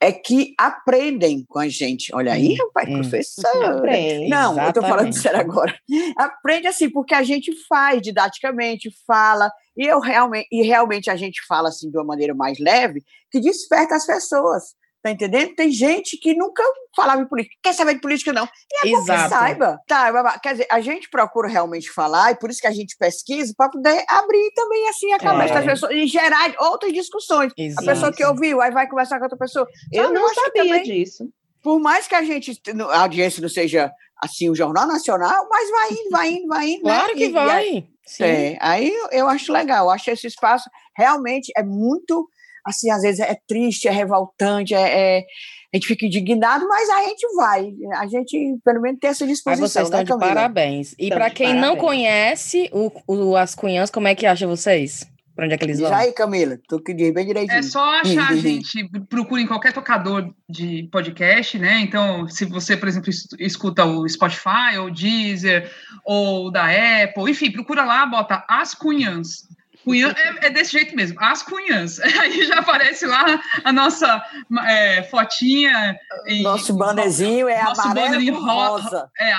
é 0.00 0.12
que 0.12 0.54
aprendem 0.58 1.44
com 1.48 1.58
a 1.58 1.68
gente. 1.68 2.14
Olha 2.14 2.32
aí, 2.32 2.52
hum, 2.52 2.66
rapaz, 2.66 2.88
hum. 2.88 3.00
professor. 3.00 3.64
Aprende, 3.64 4.28
Não, 4.28 4.52
exatamente. 4.52 4.64
eu 4.64 4.68
estou 4.68 4.82
falando 4.82 5.12
sério 5.12 5.40
agora. 5.40 5.74
Aprende 6.16 6.66
assim, 6.66 6.90
porque 6.90 7.14
a 7.14 7.22
gente 7.22 7.52
faz 7.66 8.02
didaticamente, 8.02 8.90
fala, 9.06 9.50
e, 9.76 9.86
eu 9.86 10.00
realmente, 10.00 10.48
e 10.52 10.62
realmente 10.62 11.10
a 11.10 11.16
gente 11.16 11.40
fala 11.46 11.68
assim 11.68 11.90
de 11.90 11.96
uma 11.96 12.04
maneira 12.04 12.34
mais 12.34 12.58
leve, 12.58 13.02
que 13.30 13.40
desperta 13.40 13.94
as 13.96 14.06
pessoas. 14.06 14.74
Tá 15.02 15.10
entendendo? 15.10 15.54
Tem 15.54 15.70
gente 15.70 16.16
que 16.16 16.34
nunca 16.34 16.62
falava 16.94 17.22
em 17.22 17.26
política, 17.26 17.54
quer 17.62 17.72
saber 17.72 17.94
de 17.94 18.00
política, 18.00 18.32
não. 18.32 18.44
E 18.44 18.88
é 18.88 18.90
Exato. 18.90 19.06
bom 19.06 19.22
que 19.22 19.28
saiba. 19.28 19.80
Tá, 19.86 20.38
quer 20.40 20.52
dizer, 20.52 20.66
a 20.70 20.80
gente 20.80 21.08
procura 21.08 21.48
realmente 21.48 21.90
falar, 21.90 22.32
e 22.32 22.36
por 22.36 22.50
isso 22.50 22.60
que 22.60 22.66
a 22.66 22.72
gente 22.72 22.96
pesquisa, 22.98 23.54
para 23.56 23.70
poder 23.70 24.04
abrir 24.08 24.50
também 24.54 24.88
assim 24.88 25.12
a 25.12 25.18
cabeça 25.18 25.52
é. 25.52 25.56
das 25.56 25.64
pessoas 25.64 25.92
e 25.92 26.06
gerar 26.06 26.54
outras 26.58 26.92
discussões. 26.92 27.52
Exato. 27.56 27.88
A 27.88 27.92
pessoa 27.92 28.12
que 28.12 28.24
ouviu, 28.24 28.60
aí 28.60 28.72
vai 28.72 28.88
conversar 28.88 29.18
com 29.18 29.24
outra 29.24 29.38
pessoa. 29.38 29.66
Eu 29.92 30.12
não 30.12 30.28
sabia 30.34 30.64
também, 30.64 30.82
disso. 30.82 31.28
Por 31.62 31.78
mais 31.78 32.08
que 32.08 32.14
a 32.14 32.22
gente, 32.22 32.60
a 32.90 33.00
audiência 33.02 33.40
não 33.40 33.48
seja 33.48 33.92
assim, 34.22 34.48
o 34.50 34.54
Jornal 34.54 34.86
Nacional, 34.86 35.46
mas 35.50 35.70
vai 35.70 35.92
indo, 35.92 36.10
vai 36.10 36.32
indo, 36.32 36.48
vai 36.48 36.68
indo. 36.68 36.82
Claro 36.82 37.08
né? 37.08 37.14
que 37.14 37.24
e, 37.24 37.30
vai. 37.30 37.68
E 37.68 37.68
aí, 37.68 37.88
é, 38.20 38.58
aí 38.60 38.92
eu 39.12 39.28
acho 39.28 39.52
legal, 39.52 39.86
eu 39.86 39.90
acho 39.90 40.10
esse 40.10 40.26
espaço 40.26 40.70
realmente 40.96 41.52
é 41.56 41.62
muito 41.62 42.28
assim, 42.66 42.90
às 42.90 43.02
vezes 43.02 43.20
é 43.20 43.38
triste, 43.46 43.88
é 43.88 43.90
revoltante, 43.90 44.74
é, 44.74 45.18
é, 45.18 45.24
a 45.72 45.76
gente 45.76 45.86
fica 45.86 46.06
indignado, 46.06 46.66
mas 46.66 46.88
a 46.88 47.02
gente 47.04 47.26
vai, 47.36 47.72
a 47.96 48.06
gente 48.06 48.58
pelo 48.64 48.80
menos 48.80 48.98
tem 49.00 49.10
essa 49.10 49.26
disposição. 49.26 49.62
Mas 49.62 49.72
vocês 49.72 49.84
estão 49.86 49.98
né, 50.00 50.04
de 50.04 50.34
parabéns. 50.34 50.94
E 50.98 51.08
para 51.08 51.30
quem 51.30 51.48
parabéns. 51.48 51.66
não 51.66 51.76
conhece 51.76 52.70
o, 52.72 52.90
o, 53.06 53.36
as 53.36 53.54
Cunhãs, 53.54 53.90
como 53.90 54.08
é 54.08 54.14
que 54.14 54.26
acha 54.26 54.46
vocês? 54.46 55.06
Para 55.36 55.44
onde 55.44 55.54
é 55.54 55.58
que 55.58 55.64
eles 55.66 55.78
vão? 55.78 55.90
Já 55.90 55.98
aí, 55.98 56.12
Camila, 56.12 56.58
tu 56.66 56.80
que 56.80 56.94
diz 56.94 57.12
bem 57.12 57.26
direitinho. 57.26 57.58
É 57.58 57.62
só 57.62 57.84
achar, 58.00 58.30
a 58.30 58.36
gente, 58.36 58.88
procure 59.06 59.46
qualquer 59.46 59.70
tocador 59.70 60.32
de 60.48 60.88
podcast, 60.90 61.58
né? 61.58 61.80
Então, 61.80 62.26
se 62.26 62.46
você, 62.46 62.74
por 62.74 62.88
exemplo, 62.88 63.10
escuta 63.38 63.84
o 63.84 64.08
Spotify, 64.08 64.78
ou 64.80 64.90
Deezer, 64.90 65.70
ou 66.06 66.50
da 66.50 66.64
Apple, 66.64 67.30
enfim, 67.30 67.52
procura 67.52 67.84
lá, 67.84 68.06
bota 68.06 68.46
As 68.48 68.74
Cunhãs. 68.74 69.46
Cunhã 69.86 70.12
é, 70.18 70.46
é, 70.46 70.50
desse 70.50 70.72
jeito 70.72 70.96
mesmo, 70.96 71.16
as 71.20 71.44
cunhãs. 71.44 72.00
Aí 72.20 72.44
já 72.44 72.56
aparece 72.56 73.06
lá 73.06 73.40
a 73.62 73.72
nossa 73.72 74.20
é, 74.66 75.04
fotinha. 75.04 75.96
Em, 76.26 76.42
nosso 76.42 76.74
bannerzinho 76.74 77.48
é 77.48 77.62
nosso 77.62 77.82
amarelo 77.82 78.32
com 78.34 78.40
rosa. 78.40 78.82
rosa. 78.82 79.10
É, 79.16 79.32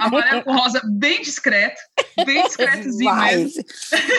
amarelo 0.00 0.42
com 0.42 0.52
rosa, 0.52 0.82
bem 0.84 1.22
discreto, 1.22 1.80
bem 2.26 2.42
discretozinho 2.48 3.14
mesmo. 3.14 3.64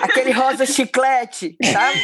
Aquele 0.02 0.32
rosa 0.32 0.66
chiclete, 0.66 1.58
sabe? 1.74 2.00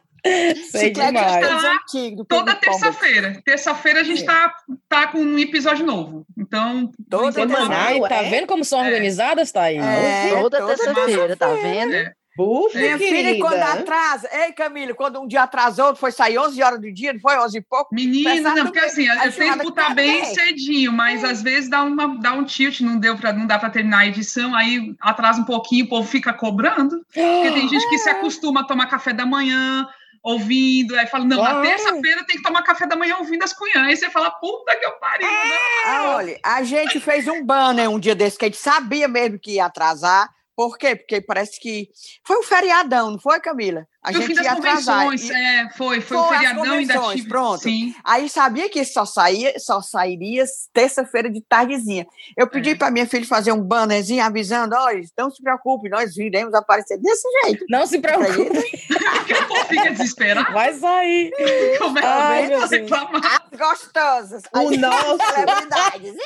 ah, 0.52 0.68
Sei 0.70 0.90
demais. 0.90 1.14
Tá 1.14 1.80
toda 2.28 2.54
terça-feira. 2.54 3.40
Terça-feira 3.44 4.00
a 4.00 4.04
gente 4.04 4.22
é. 4.22 4.26
tá, 4.26 4.54
tá 4.88 5.06
com 5.08 5.18
um 5.18 5.38
episódio 5.38 5.86
novo. 5.86 6.26
Então. 6.36 6.90
Toda 7.08 7.32
semana. 7.32 8.08
Tá 8.08 8.22
vendo 8.22 8.46
como 8.46 8.64
são 8.64 8.82
é. 8.82 8.86
organizadas, 8.86 9.52
tá 9.52 9.62
aí? 9.62 9.78
É, 9.78 10.30
toda, 10.30 10.58
toda 10.58 10.76
terça-feira, 10.76 11.36
tá 11.36 11.52
vendo? 11.54 11.94
É. 11.94 12.12
Bufa, 12.36 12.78
Minha 12.78 12.98
querida. 12.98 13.28
filha, 13.28 13.40
quando 13.40 13.62
atrasa. 13.62 14.28
Ei, 14.30 14.52
Camila, 14.52 14.94
quando 14.94 15.18
um 15.18 15.26
dia 15.26 15.42
atrasou, 15.42 15.96
foi 15.96 16.12
sair 16.12 16.38
11 16.38 16.62
horas 16.62 16.80
do 16.80 16.92
dia, 16.92 17.14
não 17.14 17.20
foi 17.20 17.38
11 17.38 17.56
e 17.56 17.62
pouco? 17.62 17.94
Menina, 17.94 18.54
não, 18.54 18.64
porque 18.64 18.78
assim, 18.78 19.06
eu 19.06 19.32
tenho 19.32 19.58
que 19.58 19.68
estar 19.68 19.94
bem 19.94 20.22
cedinho, 20.26 20.92
mas 20.92 21.24
é. 21.24 21.30
às 21.30 21.42
vezes 21.42 21.70
dá, 21.70 21.82
uma, 21.82 22.18
dá 22.18 22.34
um 22.34 22.44
tilt, 22.44 22.82
não, 22.82 22.98
deu 22.98 23.16
pra, 23.16 23.32
não 23.32 23.46
dá 23.46 23.58
para 23.58 23.70
terminar 23.70 24.00
a 24.00 24.06
edição, 24.06 24.54
aí 24.54 24.94
atrasa 25.00 25.40
um 25.40 25.44
pouquinho, 25.44 25.86
o 25.86 25.88
povo 25.88 26.06
fica 26.06 26.32
cobrando. 26.34 27.00
Porque 27.06 27.50
tem 27.52 27.68
gente 27.68 27.88
que 27.88 27.98
se 27.98 28.10
acostuma 28.10 28.60
a 28.60 28.64
tomar 28.64 28.86
café 28.86 29.14
da 29.14 29.24
manhã, 29.24 29.88
ouvindo, 30.26 30.98
aí 30.98 31.06
fala, 31.06 31.24
não, 31.24 31.40
na 31.40 31.62
terça-feira 31.62 32.26
tem 32.26 32.36
que 32.36 32.42
tomar 32.42 32.62
café 32.62 32.84
da 32.84 32.96
manhã 32.96 33.16
ouvindo 33.18 33.44
as 33.44 33.52
cunhãs, 33.52 33.92
e 33.92 33.96
você 33.96 34.10
fala, 34.10 34.28
puta 34.28 34.74
que 34.74 34.84
eu 34.84 34.90
pariu. 34.98 35.24
Né? 35.24 35.58
Ah, 35.86 36.14
olha, 36.16 36.40
a 36.42 36.64
gente 36.64 36.98
fez 36.98 37.28
um 37.28 37.46
banner 37.46 37.88
um 37.88 38.00
dia 38.00 38.12
desse, 38.12 38.36
que 38.36 38.44
a 38.44 38.48
gente 38.48 38.58
sabia 38.58 39.06
mesmo 39.06 39.38
que 39.38 39.52
ia 39.52 39.66
atrasar, 39.66 40.28
por 40.56 40.78
quê? 40.78 40.96
Porque 40.96 41.20
parece 41.20 41.60
que 41.60 41.90
foi 42.24 42.38
um 42.38 42.42
feriadão, 42.42 43.12
não 43.12 43.20
foi, 43.20 43.38
Camila? 43.38 43.86
A 44.06 44.12
foi 44.12 44.22
gente 44.22 44.40
ia 44.40 44.52
atrasar. 44.52 45.12
E... 45.12 45.32
É, 45.32 45.68
foi, 45.70 46.00
foi, 46.00 46.00
foi 46.00 46.16
um 46.16 46.28
feriadão 46.28 46.80
e 46.80 46.86
da 46.86 47.12
tive... 47.12 47.28
Pronto. 47.28 47.62
Sim. 47.62 47.92
Aí 48.04 48.28
sabia 48.28 48.68
que 48.70 48.84
só 48.84 49.04
saía, 49.04 49.58
só 49.58 49.82
sairia 49.82 50.44
terça-feira 50.72 51.28
de 51.28 51.40
tardezinha. 51.40 52.06
Eu 52.36 52.46
pedi 52.46 52.70
é. 52.70 52.74
para 52.76 52.92
minha 52.92 53.04
filha 53.04 53.26
fazer 53.26 53.50
um 53.50 53.60
bannerzinho 53.60 54.22
avisando, 54.22 54.76
olha, 54.76 55.02
não 55.18 55.28
se 55.28 55.42
preocupe, 55.42 55.88
nós 55.88 56.14
viremos 56.14 56.54
aparecer 56.54 56.98
desse 56.98 57.26
jeito. 57.42 57.64
Não 57.68 57.84
se 57.84 57.98
preocupe. 57.98 58.86
Daqui 58.94 59.32
a 59.32 59.44
pouco 59.44 59.66
fica 59.66 59.90
desesperado. 59.90 60.52
Vai 60.52 60.72
sair. 60.74 61.32
Começa 61.78 62.06
Ai, 62.06 62.54
a 62.54 62.66
reclamar. 62.66 63.42
As 63.52 63.58
gostosas. 63.58 64.42
O 64.54 64.70
nosso. 64.76 65.18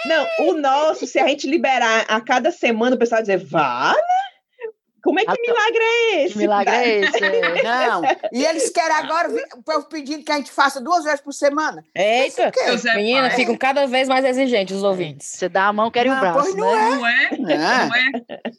Não, 0.05 0.48
o 0.48 0.52
nosso, 0.52 1.07
se 1.07 1.19
a 1.19 1.27
gente 1.27 1.48
liberar 1.48 2.05
a 2.09 2.20
cada 2.20 2.51
semana, 2.51 2.94
o 2.94 2.98
pessoal 2.98 3.23
dizer, 3.23 3.43
vá, 3.47 3.94
né? 3.94 4.30
Como 5.02 5.18
é 5.18 5.24
que 5.24 5.40
milagre 5.40 5.82
é 5.82 6.24
esse? 6.24 6.32
Que 6.32 6.39
milagre 6.39 6.74
é 6.74 6.98
esse? 7.01 7.20
Não. 7.62 8.02
E 8.32 8.44
eles 8.44 8.70
querem 8.70 8.97
agora, 8.97 9.28
o 9.56 9.62
povo 9.62 9.86
pedindo 9.86 10.24
que 10.24 10.32
a 10.32 10.36
gente 10.36 10.51
faça 10.51 10.81
duas 10.81 11.05
vezes 11.05 11.20
por 11.20 11.32
semana. 11.32 11.85
Eita, 11.94 12.52
menina, 12.94 13.28
é. 13.28 13.31
ficam 13.31 13.56
cada 13.56 13.86
vez 13.86 14.09
mais 14.09 14.24
exigentes 14.24 14.77
os 14.77 14.82
ouvintes. 14.82 15.28
Você 15.28 15.48
dá 15.48 15.66
a 15.66 15.72
mão, 15.72 15.90
querem 15.90 16.12
o 16.12 16.20
braço, 16.20 16.40
pois 16.40 16.55
não 16.55 16.74
né? 16.74 16.81
É. 16.81 16.90
Não 16.90 17.06
é? 17.06 17.31
Não 17.39 17.51
é? 17.51 17.89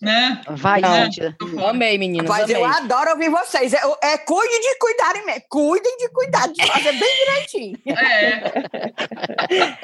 Não 0.01 0.11
é? 0.11 0.41
Vai, 0.49 0.81
não. 0.81 0.93
gente. 0.93 1.21
Amei, 1.67 1.97
meninas, 1.97 2.27
Mas 2.27 2.43
amei. 2.43 2.55
eu 2.55 2.65
adoro 2.65 3.11
ouvir 3.11 3.29
vocês. 3.29 3.73
É, 3.73 3.81
é 4.03 4.17
cuide 4.17 4.59
de 4.59 4.77
cuidarem 4.79 5.25
mesmo. 5.25 5.41
Cuidem 5.49 5.97
de 5.97 6.09
cuidar, 6.09 6.47
de 6.47 6.65
fazer 6.65 6.91
bem 6.93 7.25
direitinho. 7.25 7.77
É. 7.87 8.51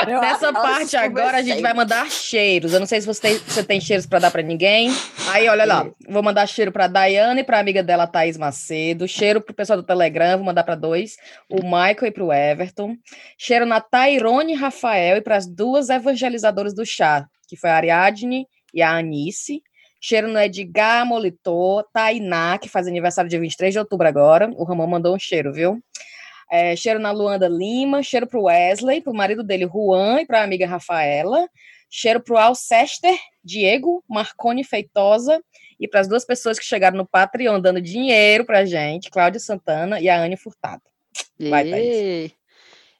Nessa 0.06 0.54
parte 0.54 0.96
agora, 0.98 1.38
a 1.38 1.42
gente 1.42 1.62
vai 1.62 1.74
mandar 1.74 2.10
cheiros. 2.10 2.74
Eu 2.74 2.80
não 2.80 2.88
sei 2.88 3.02
se 3.02 3.08
você 3.08 3.22
tem, 3.22 3.38
você 3.38 3.64
tem 3.64 3.80
cheiros 3.80 4.06
para 4.06 4.20
dar 4.20 4.32
para 4.32 4.42
ninguém. 4.42 4.92
Aí, 5.30 5.48
olha 5.48 5.66
lá. 5.66 5.88
Vou 6.08 6.24
mandar 6.24 6.47
cheiro 6.48 6.72
para 6.72 6.88
Daiane 6.88 7.42
e 7.42 7.44
para 7.44 7.60
amiga 7.60 7.84
dela, 7.84 8.08
Thaís 8.08 8.38
Macedo. 8.38 9.08
Cheiro 9.08 9.42
para 9.42 9.52
o 9.52 9.56
pessoal 9.56 9.78
do 9.78 9.86
Telegram, 9.86 10.38
vou 10.38 10.46
mandar 10.46 10.64
para 10.64 10.76
dois. 10.76 11.18
O 11.50 11.58
Michael 11.58 12.08
e 12.08 12.12
para 12.12 12.24
o 12.24 12.34
Everton. 12.34 12.96
Cheiro 13.38 13.66
na 13.66 13.82
Tairone 13.82 14.54
Rafael 14.54 15.18
e 15.18 15.22
para 15.22 15.36
as 15.36 15.46
duas 15.46 15.90
evangelizadoras 15.90 16.74
do 16.74 16.86
chá, 16.86 17.28
que 17.48 17.56
foi 17.56 17.70
a 17.70 17.76
Ariadne 17.76 18.48
e 18.74 18.82
a 18.82 18.92
Anice. 18.98 19.62
Cheiro 20.00 20.28
no 20.28 20.40
Edgar 20.40 21.06
Molitor, 21.06 21.86
Tainá, 21.92 22.58
que 22.58 22.70
faz 22.70 22.88
aniversário 22.88 23.30
dia 23.30 23.40
23 23.40 23.74
de 23.74 23.80
outubro 23.80 24.08
agora. 24.08 24.50
O 24.56 24.64
Ramon 24.64 24.88
mandou 24.88 25.16
um 25.16 25.20
cheiro, 25.20 25.52
viu? 25.52 25.80
É, 26.50 26.76
cheiro 26.76 27.00
na 27.00 27.12
Luanda 27.12 27.48
Lima, 27.48 28.02
cheiro 28.02 28.26
para 28.26 28.40
o 28.40 28.44
Wesley, 28.44 29.02
para 29.02 29.12
o 29.12 29.16
marido 29.16 29.44
dele, 29.44 29.68
Juan, 29.68 30.22
e 30.22 30.26
para 30.26 30.42
a 30.42 30.44
amiga 30.44 30.66
Rafaela. 30.66 31.48
Cheiro 31.90 32.22
para 32.22 32.34
o 32.34 32.38
Alcester, 32.38 33.18
Diego, 33.44 34.04
Marcone 34.08 34.64
Feitosa 34.64 35.42
e 35.80 35.88
para 35.88 36.02
as 36.02 36.08
duas 36.08 36.26
pessoas 36.26 36.58
que 36.58 36.66
chegaram 36.66 36.98
no 36.98 37.06
Patreon 37.06 37.60
dando 37.60 37.82
dinheiro 37.82 38.46
para 38.46 38.66
gente, 38.66 39.10
Cláudia 39.10 39.40
Santana 39.40 40.00
e 40.00 40.10
a 40.10 40.20
Anne 40.20 40.38
Furtado. 40.38 40.82
Vai, 41.40 41.70
Thaís. 41.70 42.38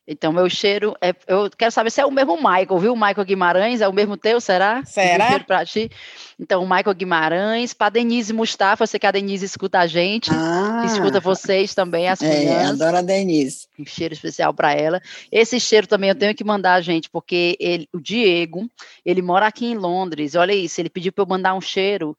Então, 0.08 0.32
meu 0.32 0.50
cheiro 0.50 0.96
é. 1.02 1.14
Eu 1.28 1.50
quero 1.50 1.70
saber 1.70 1.92
se 1.92 2.00
é 2.00 2.06
o 2.06 2.12
mesmo 2.12 2.38
Michael, 2.38 2.80
viu? 2.80 2.94
O 2.94 2.96
Michael 2.96 3.26
Guimarães, 3.26 3.82
é 3.82 3.88
o 3.90 3.94
mesmo 3.94 4.16
teu, 4.16 4.40
será? 4.40 4.82
Será? 4.86 5.38
Para 5.42 5.66
ti. 5.66 5.92
Então, 6.40 6.64
o 6.64 6.70
Michael 6.70 6.96
Guimarães, 6.96 7.74
para 7.74 7.90
Denise 7.90 8.32
Mustafa, 8.32 8.84
eu 8.84 8.88
sei 8.88 9.00
que 9.00 9.06
a 9.06 9.12
Denise 9.12 9.46
escuta 9.46 9.80
a 9.80 9.88
gente, 9.88 10.30
ah, 10.32 10.84
escuta 10.86 11.20
vocês 11.20 11.76
também, 11.76 12.08
as 12.08 12.22
é, 12.22 12.30
crianças. 12.30 12.82
adoro 12.82 12.98
a 12.98 13.02
Denise. 13.02 13.68
Um 13.78 13.86
cheiro 13.86 14.14
especial 14.14 14.54
para 14.54 14.72
ela. 14.72 15.02
Esse 15.30 15.60
cheiro 15.60 15.88
também 15.88 16.10
eu 16.10 16.16
tenho 16.16 16.34
que 16.34 16.44
mandar 16.44 16.76
a 16.76 16.82
gente, 16.82 17.10
porque 17.10 17.58
ele, 17.60 17.90
o 17.94 18.00
Diego, 18.00 18.70
ele 19.06 19.22
mora 19.22 19.48
aqui 19.48 19.66
em 19.66 19.76
Londres. 19.76 20.36
Olha 20.36 20.54
isso, 20.54 20.80
ele 20.80 20.90
pediu 20.90 21.12
para 21.12 21.24
eu 21.24 21.28
mandar 21.28 21.54
um 21.54 21.62
cheiro 21.62 22.16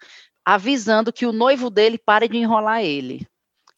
avisando 0.48 1.12
que 1.12 1.26
o 1.26 1.32
noivo 1.32 1.68
dele 1.68 1.98
pare 1.98 2.26
de 2.26 2.38
enrolar 2.38 2.82
ele. 2.82 3.26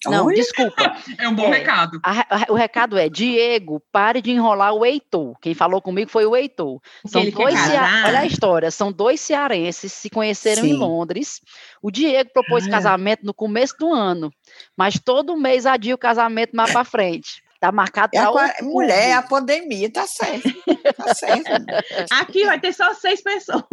Não, 0.07 0.27
Oi? 0.27 0.35
desculpa. 0.35 0.97
É 1.19 1.29
um 1.29 1.35
bom 1.35 1.53
é, 1.53 1.59
recado. 1.59 2.01
A, 2.03 2.21
a, 2.21 2.47
o 2.49 2.55
recado 2.55 2.97
é: 2.97 3.09
Diego, 3.09 3.83
pare 3.93 4.23
de 4.23 4.31
enrolar 4.31 4.73
o 4.73 4.87
Heitor. 4.87 5.37
Quem 5.43 5.53
falou 5.53 5.83
comigo 5.83 6.11
foi 6.11 6.25
o 6.25 6.35
Heitor. 6.35 6.81
São 7.05 7.29
dois 7.29 7.59
cea... 7.59 8.05
Olha 8.07 8.21
a 8.21 8.25
história: 8.25 8.71
são 8.71 8.93
dois 8.93 9.21
cearenses 9.21 9.93
se 9.93 10.09
conheceram 10.09 10.63
Sim. 10.63 10.71
em 10.71 10.77
Londres. 10.77 11.41
O 11.83 11.91
Diego 11.91 12.31
propôs 12.33 12.67
ah. 12.67 12.71
casamento 12.71 13.27
no 13.27 13.35
começo 13.35 13.75
do 13.79 13.93
ano, 13.93 14.31
mas 14.77 14.99
todo 14.99 15.37
mês 15.37 15.67
adia 15.67 15.95
o 15.95 15.99
casamento 15.99 16.55
mais 16.55 16.73
para 16.73 16.85
frente. 16.85 17.43
Tá 17.61 17.71
marcado 17.71 18.13
para 18.13 18.31
outubro. 18.31 18.65
Mulher, 18.65 19.13
a 19.13 19.23
pandemia, 19.23 19.93
tá 19.93 20.07
certo. 20.07 20.49
Tá 20.97 21.15
certo. 21.15 21.51
Aqui 22.11 22.47
vai 22.47 22.59
ter 22.59 22.73
só 22.73 22.95
seis 22.95 23.23
pessoas. 23.23 23.65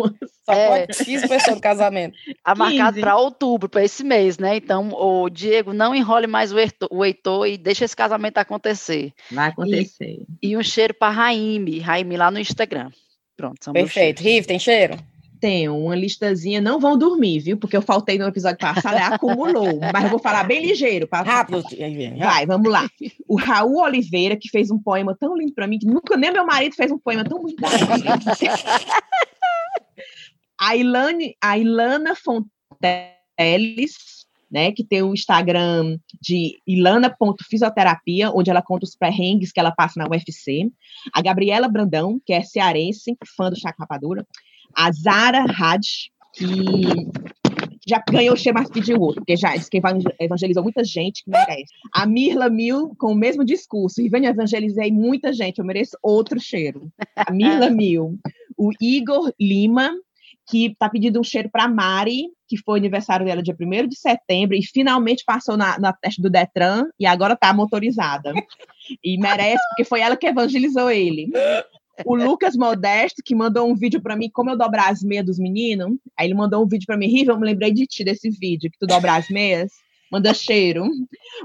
Só 0.46 0.52
é. 0.52 0.86
pode 0.86 1.06
15 1.06 1.28
pessoas 1.30 1.56
no 1.56 1.62
casamento. 1.62 2.18
Tá 2.44 2.54
marcado 2.54 3.00
para 3.00 3.16
outubro, 3.16 3.70
para 3.70 3.86
esse 3.86 4.04
mês, 4.04 4.38
né? 4.38 4.58
Então, 4.58 4.92
o 4.92 5.30
Diego, 5.30 5.72
não 5.72 5.96
enrole 5.96 6.28
mais 6.28 6.52
o 6.52 6.60
Heitor, 6.60 6.90
o 6.92 7.06
Heitor 7.06 7.48
e 7.48 7.58
deixa 7.58 7.86
esse 7.86 7.96
casamento 7.96 8.38
acontecer. 8.40 9.14
Vai 9.32 9.50
acontecer. 9.50 10.26
E, 10.42 10.50
e 10.50 10.58
um 10.58 10.64
cheiro 10.64 10.94
para 10.94 11.14
Raime, 11.14 11.80
Raime 11.80 12.18
lá 12.18 12.30
no 12.30 12.40
Instagram. 12.40 12.92
Pronto, 13.38 13.64
são 13.64 13.74
Perfeito. 13.74 14.22
Riv, 14.22 14.46
tem 14.46 14.60
cheiro? 14.60 14.98
Tenho 15.40 15.78
uma 15.78 15.96
listazinha, 15.96 16.60
não 16.60 16.80
vão 16.80 16.98
dormir, 16.98 17.40
viu? 17.40 17.58
Porque 17.58 17.78
eu 17.78 17.82
faltei 17.82 18.18
no 18.18 18.28
episódio 18.28 18.60
passado, 18.60 18.96
acumulou. 18.98 19.80
Mas 19.94 20.04
eu 20.04 20.10
vou 20.10 20.20
falar 20.20 20.44
bem 20.44 20.66
ligeiro. 20.66 21.08
Pra... 21.08 21.22
Rápido. 21.22 21.64
Vai, 22.18 22.46
vamos 22.46 22.72
lá. 22.72 22.88
O 23.30 23.36
Raul 23.36 23.82
Oliveira, 23.82 24.38
que 24.38 24.48
fez 24.48 24.72
um 24.72 24.80
poema 24.80 25.14
tão 25.20 25.36
lindo 25.36 25.54
para 25.54 25.68
mim, 25.68 25.78
que 25.78 25.86
nunca 25.86 26.16
nem 26.16 26.32
meu 26.32 26.46
marido 26.46 26.76
fez 26.76 26.90
um 26.92 26.98
poema 26.98 27.26
tão 27.26 27.42
bonito. 27.42 27.62
a, 30.58 30.76
Ilane, 30.78 31.36
a 31.44 31.58
Ilana 31.58 32.16
Fonteles, 32.16 32.48
né, 34.50 34.72
que 34.72 34.82
tem 34.82 35.04
o 35.04 35.14
Instagram 35.14 35.98
de 36.22 36.58
ilana.fisioterapia, 36.66 38.32
onde 38.32 38.50
ela 38.50 38.62
conta 38.62 38.86
os 38.86 38.96
pré-rengues 38.96 39.52
que 39.52 39.60
ela 39.60 39.72
passa 39.72 40.00
na 40.00 40.08
UFC. 40.10 40.72
A 41.14 41.22
Gabriela 41.22 41.68
Brandão, 41.68 42.22
que 42.26 42.32
é 42.32 42.42
cearense, 42.42 43.18
fã 43.36 43.50
do 43.50 43.60
Chaco 43.60 43.82
Rapadura 43.82 44.26
a 44.78 44.92
Zara 44.92 45.44
Hadj, 45.44 46.12
que 46.36 46.46
já 47.88 48.04
ganhou 48.12 48.36
o 48.36 48.54
mais 48.54 48.70
pediu 48.70 49.00
outro, 49.00 49.22
porque 49.22 49.36
já 49.36 49.56
disse 49.56 49.70
que 49.70 49.82
evangelizou 50.20 50.62
muita 50.62 50.84
gente 50.84 51.24
que 51.24 51.32
merece. 51.32 51.74
A 51.92 52.06
Mirla 52.06 52.50
Mil, 52.50 52.94
com 53.00 53.14
o 53.14 53.16
mesmo 53.16 53.44
discurso, 53.44 54.02
e 54.02 54.10
venho 54.10 54.26
evangelizei 54.28 54.92
muita 54.92 55.34
gente, 55.34 55.60
eu 55.60 55.66
mereço 55.66 55.98
outro 56.04 56.40
cheiro. 56.40 56.92
A 57.16 57.32
Mirla 57.32 57.70
Mil. 57.72 58.20
O 58.58 58.72
Igor 58.82 59.32
Lima, 59.40 59.92
que 60.50 60.68
está 60.68 60.90
pedindo 60.90 61.20
um 61.20 61.24
cheiro 61.24 61.50
para 61.50 61.68
Mari, 61.68 62.26
que 62.48 62.58
foi 62.58 62.78
aniversário 62.78 63.26
dela 63.26 63.42
dia 63.42 63.56
1 63.60 63.88
de 63.88 63.98
setembro, 63.98 64.56
e 64.56 64.64
finalmente 64.64 65.24
passou 65.26 65.58
na, 65.58 65.80
na 65.80 65.94
teste 65.94 66.22
do 66.22 66.30
Detran, 66.30 66.86
e 67.00 67.06
agora 67.06 67.34
está 67.34 67.54
motorizada. 67.54 68.34
E 69.04 69.18
merece, 69.18 69.64
porque 69.70 69.84
foi 69.84 70.02
ela 70.02 70.16
que 70.16 70.28
evangelizou 70.28 70.90
ele. 70.92 71.32
O 72.06 72.16
Lucas 72.16 72.56
Modesto, 72.56 73.22
que 73.24 73.36
mandou 73.36 73.70
um 73.70 73.76
vídeo 73.76 74.02
para 74.02 74.16
mim, 74.16 74.30
como 74.30 74.50
eu 74.50 74.58
dobrar 74.58 74.92
as 74.92 75.02
meias 75.02 75.26
dos 75.26 75.40
meninos. 75.40 75.98
Aí 76.18 76.28
ele 76.28 76.34
mandou 76.34 76.64
um 76.64 76.68
vídeo 76.68 76.86
para 76.86 76.98
mim, 76.98 77.08
Riva, 77.08 77.32
eu 77.32 77.40
me 77.40 77.46
lembrei 77.46 77.72
de 77.72 77.86
ti 77.86 78.04
desse 78.04 78.30
vídeo, 78.30 78.72
que 78.72 78.78
tu 78.78 78.86
dobra 78.86 79.16
as 79.16 79.30
meias. 79.30 79.72
Manda 80.12 80.34
cheiro. 80.34 80.90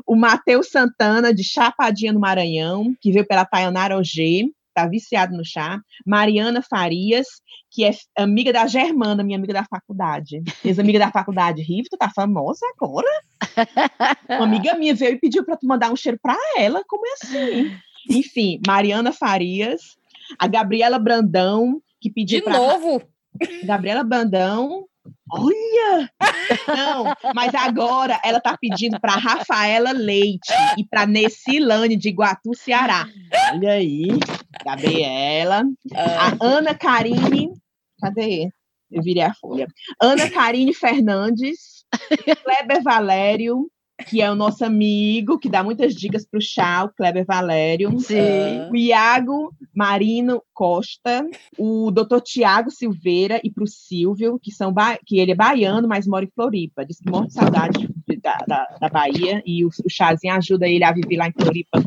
O 0.06 0.14
Matheus 0.14 0.68
Santana, 0.68 1.34
de 1.34 1.42
Chapadinha 1.42 2.12
no 2.12 2.20
Maranhão, 2.20 2.94
que 3.00 3.10
veio 3.10 3.26
pela 3.26 3.44
Tayanara 3.44 3.96
OG, 3.96 4.52
tá 4.72 4.86
viciado 4.86 5.36
no 5.36 5.44
chá. 5.44 5.80
Mariana 6.06 6.62
Farias, 6.62 7.26
que 7.70 7.84
é 7.84 7.92
amiga 8.16 8.52
da 8.52 8.66
Germana, 8.66 9.22
minha 9.22 9.38
amiga 9.38 9.52
da 9.52 9.64
faculdade. 9.64 10.42
Ex-amiga 10.64 10.98
da 10.98 11.10
faculdade. 11.10 11.62
Riva, 11.62 11.88
tu 11.90 11.96
tá 11.96 12.10
famosa 12.14 12.64
agora? 12.76 13.08
Uma 14.28 14.44
amiga 14.44 14.74
minha 14.74 14.94
veio 14.94 15.14
e 15.14 15.18
pediu 15.20 15.44
para 15.44 15.56
tu 15.56 15.66
mandar 15.66 15.92
um 15.92 15.96
cheiro 15.96 16.18
para 16.22 16.36
ela. 16.56 16.82
Como 16.86 17.06
é 17.06 17.12
assim? 17.12 17.76
Enfim, 18.08 18.60
Mariana 18.66 19.12
Farias, 19.12 19.96
a 20.38 20.46
Gabriela 20.46 20.98
Brandão, 20.98 21.80
que 22.00 22.10
pediu 22.10 22.40
De 22.40 22.44
pra... 22.44 22.52
novo? 22.58 23.02
Gabriela 23.64 24.04
Brandão, 24.04 24.86
Olha! 25.30 26.10
Não, 26.68 27.04
mas 27.34 27.54
agora 27.54 28.20
ela 28.22 28.40
tá 28.40 28.56
pedindo 28.56 29.00
para 29.00 29.12
Rafaela 29.12 29.90
Leite 29.90 30.52
e 30.78 30.84
para 30.84 31.06
Nessilane 31.06 31.96
de 31.96 32.10
Iguatu, 32.10 32.54
Ceará. 32.54 33.08
Olha 33.52 33.72
aí, 33.72 34.06
Gabriela. 34.64 35.64
A 35.94 36.36
Ana 36.44 36.74
Karine, 36.74 37.50
cadê? 38.00 38.50
Eu 38.90 39.02
virei 39.02 39.22
a 39.22 39.34
folha. 39.34 39.66
Ana 40.00 40.30
Karine 40.30 40.74
Fernandes, 40.74 41.84
Kleber 42.44 42.82
Valério, 42.82 43.68
que 44.02 44.20
é 44.20 44.30
o 44.30 44.34
nosso 44.34 44.64
amigo, 44.64 45.38
que 45.38 45.48
dá 45.48 45.62
muitas 45.62 45.94
dicas 45.94 46.26
para 46.26 46.38
o 46.38 46.42
chá, 46.42 46.84
o 46.84 46.90
Kleber 46.90 47.24
Valério. 47.24 47.98
Sim. 48.00 48.70
O 48.70 48.76
Iago 48.76 49.54
Marino 49.74 50.42
Costa, 50.52 51.26
o 51.58 51.90
doutor 51.90 52.20
Tiago 52.20 52.70
Silveira 52.70 53.40
e 53.42 53.50
para 53.50 53.64
o 53.64 53.66
Silvio, 53.66 54.38
que, 54.38 54.50
são 54.50 54.74
que 55.06 55.18
ele 55.18 55.32
é 55.32 55.36
baiano, 55.36 55.88
mas 55.88 56.06
mora 56.06 56.24
em 56.24 56.30
Floripa. 56.34 56.84
Diz 56.84 56.98
que 56.98 57.10
morre 57.10 57.28
de 57.28 57.34
saudade 57.34 57.88
da, 58.22 58.38
da, 58.46 58.76
da 58.80 58.88
Bahia, 58.88 59.42
e 59.46 59.64
o, 59.64 59.68
o 59.68 59.90
chazinho 59.90 60.34
ajuda 60.34 60.68
ele 60.68 60.84
a 60.84 60.92
viver 60.92 61.16
lá 61.16 61.28
em 61.28 61.32
Floripa, 61.32 61.82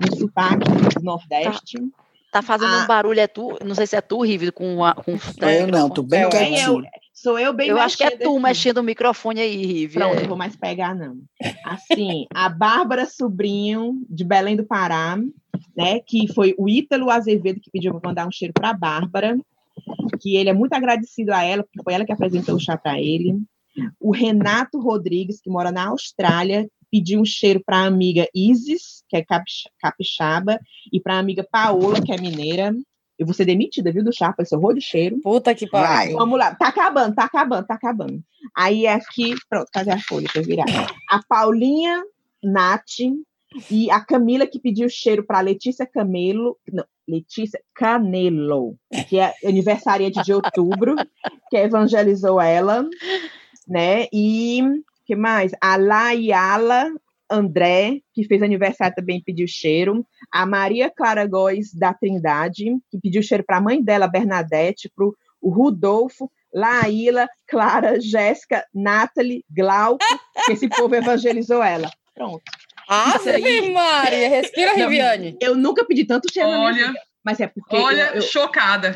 no 0.00 0.16
sotaque 0.16 0.70
do 0.98 1.02
Nordeste. 1.02 1.78
Tá. 1.78 2.00
Tá 2.30 2.42
fazendo 2.42 2.72
ah. 2.72 2.84
um 2.84 2.86
barulho, 2.86 3.18
é 3.18 3.26
tu? 3.26 3.58
Não 3.64 3.74
sei 3.74 3.88
se 3.88 3.96
é 3.96 4.00
tu, 4.00 4.22
Rivi, 4.22 4.52
com, 4.52 4.84
a, 4.84 4.94
com 4.94 5.18
Eu 5.44 5.66
não, 5.66 5.90
tô 5.90 6.02
bem 6.02 6.28
quietinho. 6.28 6.84
Sou 7.22 7.38
eu 7.38 7.52
bem 7.52 7.68
Eu 7.68 7.78
acho 7.78 7.98
que 7.98 8.04
é 8.04 8.16
tu 8.16 8.30
aqui. 8.30 8.42
mexendo 8.42 8.78
o 8.78 8.82
microfone 8.82 9.40
aí, 9.40 9.66
Rivi. 9.66 9.98
Pronto, 9.98 10.16
é. 10.16 10.20
não 10.22 10.28
vou 10.28 10.38
mais 10.38 10.56
pegar, 10.56 10.94
não. 10.94 11.18
Assim, 11.66 12.24
a 12.34 12.48
Bárbara 12.48 13.04
Sobrinho, 13.04 14.02
de 14.08 14.24
Belém 14.24 14.56
do 14.56 14.64
Pará, 14.64 15.18
né? 15.76 16.00
Que 16.00 16.32
foi 16.32 16.54
o 16.56 16.66
Ítalo 16.66 17.10
Azevedo 17.10 17.60
que 17.60 17.70
pediu 17.70 17.92
para 17.92 18.08
mandar 18.08 18.26
um 18.26 18.32
cheiro 18.32 18.54
para 18.54 18.70
a 18.70 18.74
Bárbara, 18.74 19.38
que 20.18 20.34
ele 20.34 20.48
é 20.48 20.54
muito 20.54 20.72
agradecido 20.72 21.34
a 21.34 21.44
ela, 21.44 21.62
porque 21.62 21.82
foi 21.84 21.92
ela 21.92 22.06
que 22.06 22.12
apresentou 22.12 22.54
o 22.54 22.60
chá 22.60 22.78
para 22.78 22.98
ele. 22.98 23.36
O 24.00 24.12
Renato 24.12 24.80
Rodrigues, 24.80 25.42
que 25.42 25.50
mora 25.50 25.70
na 25.70 25.88
Austrália, 25.88 26.66
pediu 26.90 27.20
um 27.20 27.24
cheiro 27.24 27.62
para 27.64 27.80
a 27.80 27.86
amiga 27.86 28.26
Isis, 28.34 29.04
que 29.10 29.18
é 29.18 29.24
capixaba, 29.78 30.58
e 30.90 30.98
para 30.98 31.16
a 31.16 31.18
amiga 31.18 31.46
Paola, 31.50 32.00
que 32.00 32.12
é 32.12 32.18
mineira. 32.18 32.74
Eu 33.20 33.26
vou 33.26 33.34
ser 33.34 33.44
demitida, 33.44 33.92
viu, 33.92 34.02
do 34.02 34.14
chapa, 34.14 34.42
esse 34.42 34.56
horror 34.56 34.72
de 34.72 34.80
cheiro. 34.80 35.20
Puta 35.20 35.54
que 35.54 35.68
pariu. 35.68 36.16
Vamos 36.16 36.38
lá, 36.38 36.54
tá 36.54 36.68
acabando, 36.68 37.14
tá 37.14 37.24
acabando, 37.24 37.66
tá 37.66 37.74
acabando. 37.74 38.24
Aí 38.56 38.86
aqui, 38.86 39.34
pronto, 39.46 39.68
cadê 39.70 39.90
a 39.90 40.00
folha 40.00 40.26
pra 40.32 40.40
virar? 40.40 40.64
A 41.06 41.22
Paulinha 41.28 42.02
Nath 42.42 42.98
e 43.70 43.90
a 43.90 44.00
Camila 44.00 44.46
que 44.46 44.58
pediu 44.58 44.88
cheiro 44.88 45.22
para 45.22 45.40
Letícia 45.40 45.84
Camelo, 45.84 46.56
não, 46.72 46.82
Letícia 47.06 47.60
Canelo, 47.74 48.78
que 49.06 49.18
é 49.18 49.34
aniversária 49.44 50.10
de 50.10 50.32
outubro, 50.32 50.96
que 51.50 51.58
evangelizou 51.58 52.40
ela, 52.40 52.88
né? 53.68 54.06
E 54.10 54.62
que 55.04 55.14
mais? 55.14 55.52
A 55.60 55.76
Laiala 55.76 56.90
André, 57.30 58.00
que 58.12 58.24
fez 58.24 58.42
aniversário 58.42 58.94
também 58.94 59.22
pediu 59.22 59.46
cheiro. 59.46 60.04
A 60.32 60.44
Maria 60.44 60.90
Clara 60.90 61.26
Góes 61.26 61.72
da 61.72 61.94
Trindade, 61.94 62.64
que 62.90 62.98
pediu 63.00 63.22
cheiro 63.22 63.44
para 63.44 63.58
a 63.58 63.60
mãe 63.60 63.82
dela, 63.82 64.08
Bernadette, 64.08 64.90
para 64.94 65.06
o 65.06 65.50
Rudolfo, 65.50 66.30
Laíla, 66.52 67.28
Clara, 67.46 68.00
Jéssica, 68.00 68.66
Nathalie, 68.74 69.44
Glauco, 69.50 70.04
que 70.44 70.52
esse 70.52 70.68
povo 70.68 70.94
evangelizou 70.94 71.62
ela. 71.62 71.90
Pronto. 72.14 72.42
Ah, 72.88 73.14
aí... 73.24 73.72
Maria, 73.72 74.28
respira, 74.28 74.74
Riviane. 74.74 75.36
Eu 75.40 75.54
nunca 75.54 75.84
pedi 75.84 76.04
tanto 76.04 76.30
cheiro 76.32 76.48
olha, 76.48 76.58
na 76.58 76.72
minha 76.72 76.86
vida, 76.88 77.00
mas 77.24 77.38
é 77.38 77.46
porque... 77.46 77.76
Olha, 77.76 78.08
eu, 78.08 78.14
eu... 78.16 78.22
chocada. 78.22 78.92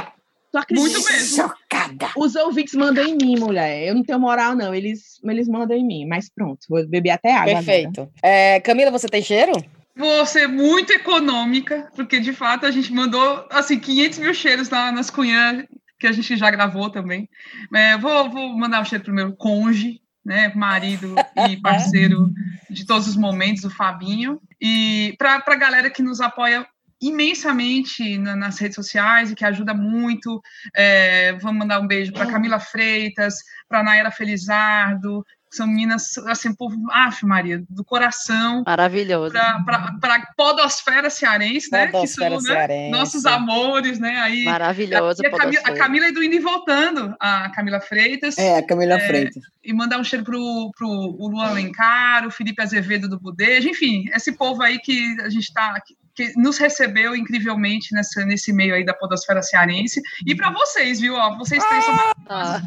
Muito 0.70 1.04
mesmo. 1.04 1.36
Chocada. 1.36 2.10
Os 2.16 2.34
ouvintes 2.34 2.74
mandam 2.74 3.04
em 3.04 3.16
mim, 3.16 3.38
mulher. 3.38 3.88
Eu 3.88 3.94
não 3.94 4.02
tenho 4.02 4.20
moral, 4.20 4.54
não. 4.54 4.74
Eles, 4.74 5.20
eles 5.24 5.48
mandam 5.48 5.76
em 5.76 5.86
mim. 5.86 6.06
Mas 6.06 6.28
pronto, 6.28 6.60
vou 6.68 6.86
beber 6.86 7.10
até 7.10 7.34
água. 7.34 7.54
Perfeito. 7.54 8.08
É, 8.22 8.60
Camila, 8.60 8.90
você 8.90 9.08
tem 9.08 9.22
cheiro? 9.22 9.52
Vou 9.96 10.26
ser 10.26 10.48
muito 10.48 10.92
econômica, 10.92 11.88
porque 11.94 12.18
de 12.18 12.32
fato 12.32 12.66
a 12.66 12.70
gente 12.70 12.92
mandou 12.92 13.46
assim 13.50 13.78
500 13.78 14.18
mil 14.18 14.34
cheiros 14.34 14.68
na, 14.68 14.90
nas 14.90 15.08
cunhãs 15.08 15.64
que 16.00 16.06
a 16.06 16.12
gente 16.12 16.36
já 16.36 16.50
gravou 16.50 16.90
também. 16.90 17.28
É, 17.72 17.96
vou, 17.96 18.28
vou 18.28 18.58
mandar 18.58 18.80
um 18.80 18.84
cheiro 18.84 19.04
pro 19.04 19.14
meu 19.14 19.32
conge, 19.34 20.00
né, 20.24 20.52
marido 20.54 21.14
e 21.48 21.56
parceiro 21.58 22.30
de 22.68 22.84
todos 22.84 23.06
os 23.06 23.16
momentos, 23.16 23.64
o 23.64 23.70
Fabinho. 23.70 24.40
E 24.60 25.14
para 25.16 25.42
a 25.46 25.56
galera 25.56 25.90
que 25.90 26.02
nos 26.02 26.20
apoia 26.20 26.66
imensamente 27.00 28.18
na, 28.18 28.36
nas 28.36 28.58
redes 28.58 28.74
sociais 28.74 29.30
e 29.30 29.34
que 29.34 29.44
ajuda 29.44 29.74
muito. 29.74 30.40
É, 30.74 31.32
vamos 31.34 31.58
mandar 31.58 31.80
um 31.80 31.86
beijo 31.86 32.12
para 32.12 32.30
Camila 32.30 32.58
Freitas, 32.58 33.36
para 33.68 33.82
Naira 33.82 34.10
Felizardo, 34.10 35.24
são 35.54 35.66
meninas, 35.68 36.18
assim, 36.26 36.52
povo, 36.52 36.76
acho, 36.90 37.26
Maria, 37.26 37.62
do 37.70 37.84
coração. 37.84 38.64
Maravilhoso. 38.66 39.32
Para 39.32 40.16
a 40.16 40.26
podosfera 40.36 41.08
cearense, 41.08 41.70
né? 41.70 41.86
Podosfera 41.86 42.36
que 42.36 42.42
são 42.42 42.54
né, 42.54 42.90
nossos 42.90 43.24
amores, 43.24 43.98
né? 43.98 44.16
Aí, 44.20 44.44
Maravilhoso. 44.44 45.22
A, 45.24 45.28
a, 45.28 45.38
Camila, 45.38 45.62
a 45.64 45.74
Camila 45.74 46.12
do 46.12 46.22
Indo 46.24 46.34
e 46.34 46.40
Voltando, 46.40 47.14
a 47.20 47.50
Camila 47.50 47.80
Freitas. 47.80 48.36
É, 48.36 48.58
a 48.58 48.66
Camila 48.66 48.94
é, 48.94 49.06
Freitas. 49.06 49.42
E 49.62 49.72
mandar 49.72 49.98
um 49.98 50.04
cheiro 50.04 50.24
para 50.24 50.36
o 50.36 51.28
Luan 51.28 51.46
Alencar, 51.46 52.26
o 52.26 52.30
Felipe 52.30 52.60
Azevedo 52.60 53.08
do 53.08 53.20
Budejo, 53.20 53.68
enfim, 53.68 54.04
esse 54.12 54.32
povo 54.32 54.62
aí 54.62 54.78
que 54.80 55.16
a 55.20 55.28
gente 55.28 55.44
está 55.44 55.76
que 56.14 56.32
nos 56.36 56.58
recebeu 56.58 57.16
incrivelmente 57.16 57.94
nessa, 57.94 58.24
nesse 58.24 58.52
meio 58.52 58.74
aí 58.74 58.84
da 58.84 58.94
podosfera 58.94 59.42
cearense. 59.42 60.00
E 60.26 60.34
para 60.34 60.50
vocês, 60.50 61.00
viu? 61.00 61.14
Ó, 61.14 61.36
vocês 61.36 61.62
três 61.64 61.84
ah, 62.28 62.60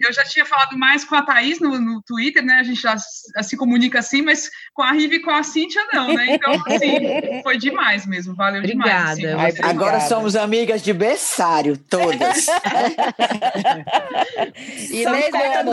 Eu 0.00 0.12
já 0.12 0.24
tinha 0.24 0.44
falado 0.44 0.76
mais 0.76 1.04
com 1.04 1.14
a 1.14 1.22
Thaís 1.22 1.60
no, 1.60 1.80
no 1.80 2.02
Twitter, 2.02 2.44
né? 2.44 2.54
A 2.54 2.62
gente 2.62 2.80
já 2.80 2.96
se 2.98 3.56
comunica 3.56 3.98
assim, 3.98 4.22
mas 4.22 4.50
com 4.74 4.82
a 4.82 4.92
Rive 4.92 5.16
e 5.16 5.22
com 5.22 5.30
a 5.30 5.42
Cíntia 5.42 5.82
não, 5.92 6.12
né? 6.12 6.34
Então, 6.34 6.52
assim, 6.66 7.42
foi 7.42 7.58
demais 7.58 8.06
mesmo. 8.06 8.34
Valeu 8.34 8.60
obrigada, 8.60 9.16
demais. 9.16 9.54
Assim. 9.54 9.62
Agora 9.62 10.00
somos 10.00 10.36
amigas 10.36 10.82
de 10.82 10.92
berçário, 10.92 11.76
todas. 11.76 12.46
e 14.90 15.04
Só 15.04 15.12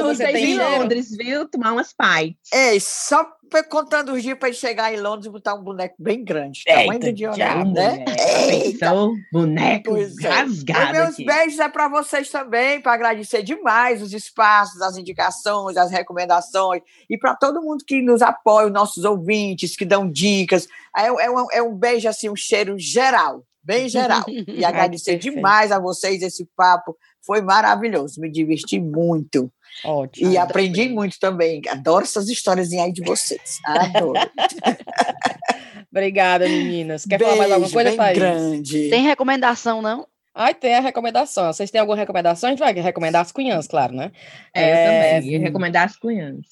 vocês 0.03 0.35
em 0.35 0.57
Londres, 0.57 1.15
viu? 1.15 1.47
Tomar 1.47 1.73
umas 1.73 1.93
pais. 1.93 2.33
É, 2.53 2.79
só 2.79 3.25
foi 3.49 3.63
contando 3.63 4.13
os 4.13 4.21
dias 4.21 4.37
para 4.37 4.49
ele 4.49 4.57
chegar 4.57 4.93
em 4.93 4.99
Londres 4.99 5.25
e 5.25 5.29
botar 5.29 5.53
um 5.53 5.63
boneco 5.63 5.95
bem 5.97 6.23
grande. 6.23 6.63
Eita, 6.65 6.81
tamanho 6.81 7.13
de 7.13 7.25
Leonardo, 7.25 7.71
né? 7.71 8.05
Então, 8.65 9.15
boneco 9.31 9.91
pois 9.91 10.17
é. 10.19 10.29
rasgado. 10.29 10.91
meus 10.93 11.09
aqui. 11.13 11.25
beijos 11.25 11.59
é 11.59 11.69
para 11.69 11.87
vocês 11.87 12.29
também, 12.29 12.81
para 12.81 12.93
agradecer 12.93 13.43
demais 13.43 14.01
os 14.01 14.13
espaços, 14.13 14.81
as 14.81 14.97
indicações, 14.97 15.77
as 15.77 15.91
recomendações, 15.91 16.81
e 17.09 17.17
para 17.17 17.35
todo 17.35 17.61
mundo 17.61 17.83
que 17.85 18.01
nos 18.01 18.21
apoia, 18.21 18.67
os 18.67 18.73
nossos 18.73 19.03
ouvintes, 19.03 19.75
que 19.75 19.85
dão 19.85 20.09
dicas. 20.09 20.67
É, 20.95 21.07
é, 21.07 21.29
um, 21.29 21.51
é 21.51 21.61
um 21.61 21.75
beijo, 21.75 22.07
assim, 22.07 22.29
um 22.29 22.35
cheiro 22.35 22.77
geral, 22.77 23.43
bem 23.63 23.87
geral. 23.89 24.23
E 24.47 24.65
agradecer 24.65 25.17
demais 25.17 25.71
a 25.71 25.79
vocês 25.79 26.21
esse 26.21 26.45
papo. 26.55 26.97
Foi 27.21 27.41
maravilhoso, 27.41 28.19
me 28.21 28.31
diverti 28.31 28.79
muito. 28.79 29.51
Ótimo. 29.83 30.31
E 30.31 30.37
aprendi 30.37 30.89
muito 30.89 31.19
também. 31.19 31.61
Adoro 31.69 32.03
essas 32.03 32.29
histórias 32.29 32.71
aí 32.71 32.91
de 32.91 33.03
vocês. 33.03 33.59
Adoro. 33.65 34.13
Obrigada, 35.91 36.47
meninas. 36.47 37.05
Quer 37.05 37.17
Beijo, 37.17 37.33
falar 37.33 37.47
mais 37.47 37.51
alguma 37.51 37.71
coisa, 37.71 37.95
Thaís? 37.95 38.17
grande. 38.17 38.89
Tem 38.89 39.03
recomendação, 39.03 39.81
não? 39.81 40.07
Ai, 40.33 40.53
tem 40.53 40.75
a 40.75 40.79
recomendação. 40.79 41.51
Vocês 41.51 41.71
têm 41.71 41.81
alguma 41.81 41.97
recomendação? 41.97 42.47
A 42.47 42.51
gente 42.51 42.59
vai 42.59 42.71
recomendar 42.73 43.21
as 43.21 43.31
cunhãs, 43.31 43.67
claro, 43.67 43.93
né? 43.93 44.11
É, 44.53 44.61
eu 44.61 44.75
é, 44.75 45.15
também. 45.15 45.31
Ia 45.31 45.39
recomendar 45.39 45.85
as 45.85 45.95
cunhãs. 45.97 46.45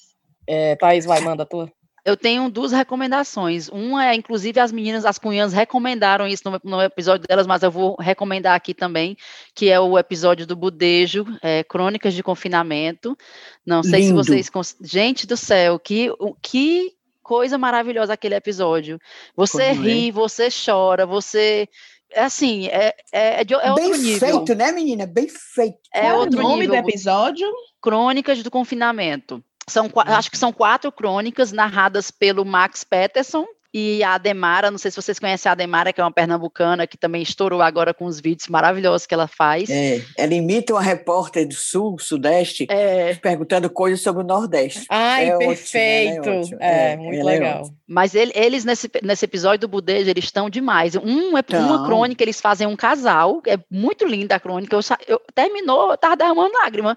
É, 0.46 0.74
Thaís, 0.76 1.04
vai, 1.04 1.20
manda 1.20 1.44
a 1.44 1.46
tua. 1.46 1.70
Eu 2.06 2.16
tenho 2.16 2.48
duas 2.48 2.70
recomendações. 2.70 3.68
Uma 3.68 4.06
é, 4.06 4.14
inclusive, 4.14 4.60
as 4.60 4.70
meninas, 4.70 5.04
as 5.04 5.18
cunhãs 5.18 5.52
recomendaram 5.52 6.24
isso 6.24 6.48
no, 6.48 6.60
no, 6.62 6.80
episódio 6.80 7.26
delas, 7.26 7.48
mas 7.48 7.64
eu 7.64 7.70
vou 7.70 7.96
recomendar 7.98 8.54
aqui 8.54 8.72
também, 8.72 9.16
que 9.52 9.68
é 9.68 9.80
o 9.80 9.98
episódio 9.98 10.46
do 10.46 10.54
Budejo, 10.54 11.26
é, 11.42 11.64
Crônicas 11.64 12.14
de 12.14 12.22
Confinamento. 12.22 13.18
Não 13.66 13.82
sei 13.82 14.02
Lindo. 14.02 14.22
se 14.22 14.30
vocês. 14.50 14.76
Gente 14.80 15.26
do 15.26 15.36
céu, 15.36 15.80
que, 15.80 16.08
que 16.40 16.92
coisa 17.24 17.58
maravilhosa 17.58 18.12
aquele 18.12 18.36
episódio. 18.36 19.00
Você 19.34 19.70
Como 19.70 19.82
ri, 19.82 20.08
é? 20.08 20.12
você 20.12 20.48
chora, 20.48 21.04
você 21.04 21.68
é 22.12 22.22
assim, 22.22 22.68
é, 22.68 22.94
é, 23.12 23.40
é, 23.40 23.44
de, 23.44 23.52
é 23.54 23.74
Bem 23.74 23.86
outro 23.86 24.00
nível. 24.00 24.20
Bem 24.20 24.30
feito, 24.30 24.54
né, 24.54 24.70
menina? 24.70 25.06
Bem 25.06 25.26
feito. 25.28 25.80
É 25.92 26.02
Qual 26.02 26.20
outro 26.20 26.38
o 26.38 26.42
nome 26.42 26.68
nível. 26.68 26.80
do 26.80 26.88
episódio? 26.88 27.52
Crônicas 27.82 28.42
do 28.44 28.50
Confinamento. 28.50 29.42
São, 29.68 29.90
acho 29.96 30.30
que 30.30 30.38
são 30.38 30.52
quatro 30.52 30.92
crônicas 30.92 31.52
narradas 31.52 32.10
pelo 32.10 32.44
Max 32.44 32.84
Peterson, 32.84 33.46
e 33.78 34.02
a 34.02 34.14
Ademara, 34.14 34.70
não 34.70 34.78
sei 34.78 34.90
se 34.90 34.96
vocês 34.96 35.18
conhecem 35.18 35.50
a 35.50 35.52
Ademara, 35.52 35.92
que 35.92 36.00
é 36.00 36.04
uma 36.04 36.10
pernambucana, 36.10 36.86
que 36.86 36.96
também 36.96 37.20
estourou 37.20 37.60
agora 37.60 37.92
com 37.92 38.06
os 38.06 38.18
vídeos 38.18 38.48
maravilhosos 38.48 39.06
que 39.06 39.12
ela 39.12 39.26
faz. 39.26 39.68
É, 39.68 40.00
ela 40.16 40.32
imita 40.32 40.72
uma 40.72 40.80
repórter 40.80 41.46
do 41.46 41.52
Sul, 41.52 41.98
Sudeste, 41.98 42.66
é. 42.70 43.14
perguntando 43.16 43.68
coisas 43.68 44.00
sobre 44.00 44.22
o 44.22 44.26
Nordeste. 44.26 44.86
Ai, 44.88 45.28
é 45.28 45.36
perfeito! 45.36 46.30
Ótimo, 46.30 46.56
é, 46.58 46.92
é, 46.92 46.96
muito 46.96 47.20
é 47.20 47.22
legal. 47.22 47.70
Mas 47.86 48.14
ele, 48.14 48.32
eles, 48.34 48.64
nesse, 48.64 48.90
nesse 49.02 49.26
episódio 49.26 49.60
do 49.60 49.68
Budejo, 49.68 50.08
eles 50.08 50.24
estão 50.24 50.48
demais. 50.48 50.96
Um, 50.96 51.36
então... 51.36 51.66
Uma 51.66 51.84
crônica, 51.84 52.24
eles 52.24 52.40
fazem 52.40 52.66
um 52.66 52.76
casal, 52.76 53.42
é 53.46 53.58
muito 53.70 54.06
linda 54.06 54.36
a 54.36 54.40
crônica. 54.40 54.74
Eu, 54.74 54.80
eu 55.06 55.20
terminou, 55.34 55.90
eu 55.90 55.98
tava 55.98 56.16
derramando 56.16 56.54
lágrima 56.54 56.96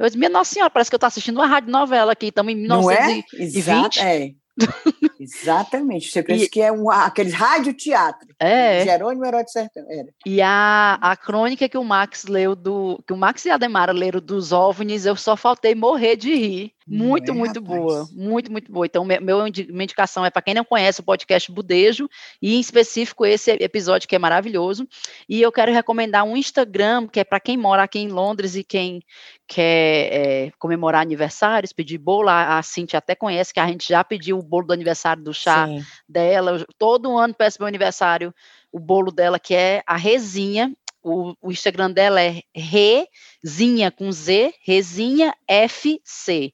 Eu 0.00 0.06
disse, 0.06 0.16
minha 0.16 0.30
nossa 0.30 0.54
senhora, 0.54 0.70
parece 0.70 0.90
que 0.90 0.94
eu 0.94 0.96
estou 0.96 1.08
assistindo 1.08 1.36
uma 1.36 1.46
rádio 1.46 1.70
novela 1.70 2.12
aqui, 2.12 2.28
estamos 2.28 2.50
em 2.54 2.56
1920. 2.56 3.32
Não 3.36 3.40
é? 3.40 3.44
Exato, 3.44 3.98
é. 4.00 4.30
Exatamente. 5.20 6.10
Você 6.10 6.22
pensa 6.22 6.44
e, 6.44 6.48
que 6.48 6.62
é 6.62 6.72
um, 6.72 6.90
aqueles 6.90 7.34
rádio-teatro. 7.34 8.34
É. 8.38 8.82
Jerônimo 8.84 9.26
Herói 9.26 9.44
de 9.44 9.52
Sertão. 9.52 9.84
Era. 9.86 10.08
E 10.24 10.40
a, 10.40 10.98
a 10.98 11.14
crônica 11.14 11.68
que 11.68 11.76
o 11.76 11.84
Max 11.84 12.24
leu 12.24 12.56
do. 12.56 13.02
que 13.06 13.12
o 13.12 13.16
Max 13.18 13.44
e 13.44 13.50
a 13.50 13.58
Demara 13.58 13.92
leram 13.92 14.18
dos 14.18 14.50
OVNIs, 14.50 15.04
eu 15.04 15.14
só 15.16 15.36
faltei 15.36 15.74
morrer 15.74 16.16
de 16.16 16.34
rir. 16.34 16.72
Muito, 16.86 17.30
é, 17.30 17.34
muito 17.34 17.60
rapaz. 17.60 17.78
boa. 17.78 18.08
Muito, 18.12 18.50
muito 18.50 18.72
boa. 18.72 18.86
Então, 18.86 19.04
meu, 19.04 19.20
minha 19.20 19.84
indicação 19.84 20.24
é 20.24 20.30
para 20.30 20.42
quem 20.42 20.54
não 20.54 20.64
conhece 20.64 21.00
o 21.00 21.04
podcast 21.04 21.52
Budejo, 21.52 22.08
e 22.42 22.56
em 22.56 22.60
específico 22.60 23.24
esse 23.24 23.50
episódio 23.52 24.08
que 24.08 24.16
é 24.16 24.18
maravilhoso. 24.18 24.88
E 25.28 25.40
eu 25.40 25.52
quero 25.52 25.70
recomendar 25.70 26.24
um 26.24 26.36
Instagram, 26.36 27.06
que 27.06 27.20
é 27.20 27.24
para 27.24 27.38
quem 27.38 27.56
mora 27.56 27.84
aqui 27.84 28.00
em 28.00 28.08
Londres 28.08 28.56
e 28.56 28.64
quem 28.64 29.02
quer 29.46 30.08
é, 30.12 30.52
comemorar 30.58 31.02
aniversários, 31.02 31.72
pedir 31.72 31.98
bolo. 31.98 32.28
A, 32.28 32.58
a 32.58 32.62
Cintia 32.62 32.98
até 32.98 33.14
conhece, 33.14 33.54
que 33.54 33.60
a 33.60 33.66
gente 33.66 33.88
já 33.88 34.02
pediu 34.02 34.38
o 34.38 34.42
bolo 34.42 34.66
do 34.66 34.72
aniversário 34.72 35.09
do 35.16 35.32
chá 35.32 35.66
Sim. 35.66 35.84
dela. 36.08 36.64
Todo 36.78 37.16
ano 37.16 37.34
peço 37.34 37.58
meu 37.60 37.68
aniversário 37.68 38.34
o 38.72 38.78
bolo 38.78 39.10
dela, 39.10 39.38
que 39.38 39.54
é 39.54 39.82
a 39.86 39.96
Resinha, 39.96 40.72
o, 41.02 41.34
o, 41.40 41.50
Instagram 41.50 41.90
dela 41.90 42.20
é 42.20 42.42
Rezinha 42.54 43.90
com 43.90 44.10
Z, 44.12 44.54
Rezinha 44.64 45.34
FC. 45.48 46.52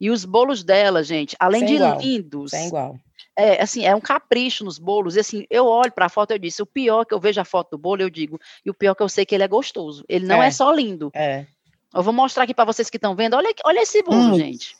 E 0.00 0.10
os 0.10 0.24
bolos 0.24 0.64
dela, 0.64 1.02
gente, 1.02 1.36
além 1.38 1.60
Sem 1.60 1.68
de 1.68 1.74
igual. 1.74 2.00
lindos. 2.00 2.50
Sem 2.50 2.66
igual. 2.66 2.96
É, 3.36 3.62
assim, 3.62 3.84
é 3.84 3.94
um 3.94 4.00
capricho 4.00 4.64
nos 4.64 4.78
bolos. 4.78 5.16
E 5.16 5.20
assim, 5.20 5.46
eu 5.48 5.66
olho 5.66 5.92
para 5.92 6.06
a 6.06 6.08
foto, 6.08 6.32
eu 6.32 6.38
disse, 6.38 6.60
o 6.60 6.66
pior 6.66 7.04
que 7.04 7.14
eu 7.14 7.20
vejo 7.20 7.40
a 7.40 7.44
foto 7.44 7.72
do 7.72 7.78
bolo, 7.78 8.02
eu 8.02 8.10
digo, 8.10 8.40
e 8.64 8.70
o 8.70 8.74
pior 8.74 8.94
que 8.94 9.02
eu 9.02 9.08
sei 9.08 9.24
que 9.24 9.34
ele 9.34 9.44
é 9.44 9.48
gostoso. 9.48 10.04
Ele 10.08 10.26
não 10.26 10.42
é, 10.42 10.48
é 10.48 10.50
só 10.50 10.72
lindo. 10.72 11.10
É. 11.14 11.46
Eu 11.94 12.02
vou 12.02 12.12
mostrar 12.12 12.44
aqui 12.44 12.54
para 12.54 12.64
vocês 12.64 12.90
que 12.90 12.96
estão 12.96 13.14
vendo. 13.14 13.34
Olha, 13.34 13.54
olha 13.64 13.80
esse 13.80 14.02
bolo, 14.02 14.34
hum. 14.34 14.38
gente. 14.38 14.74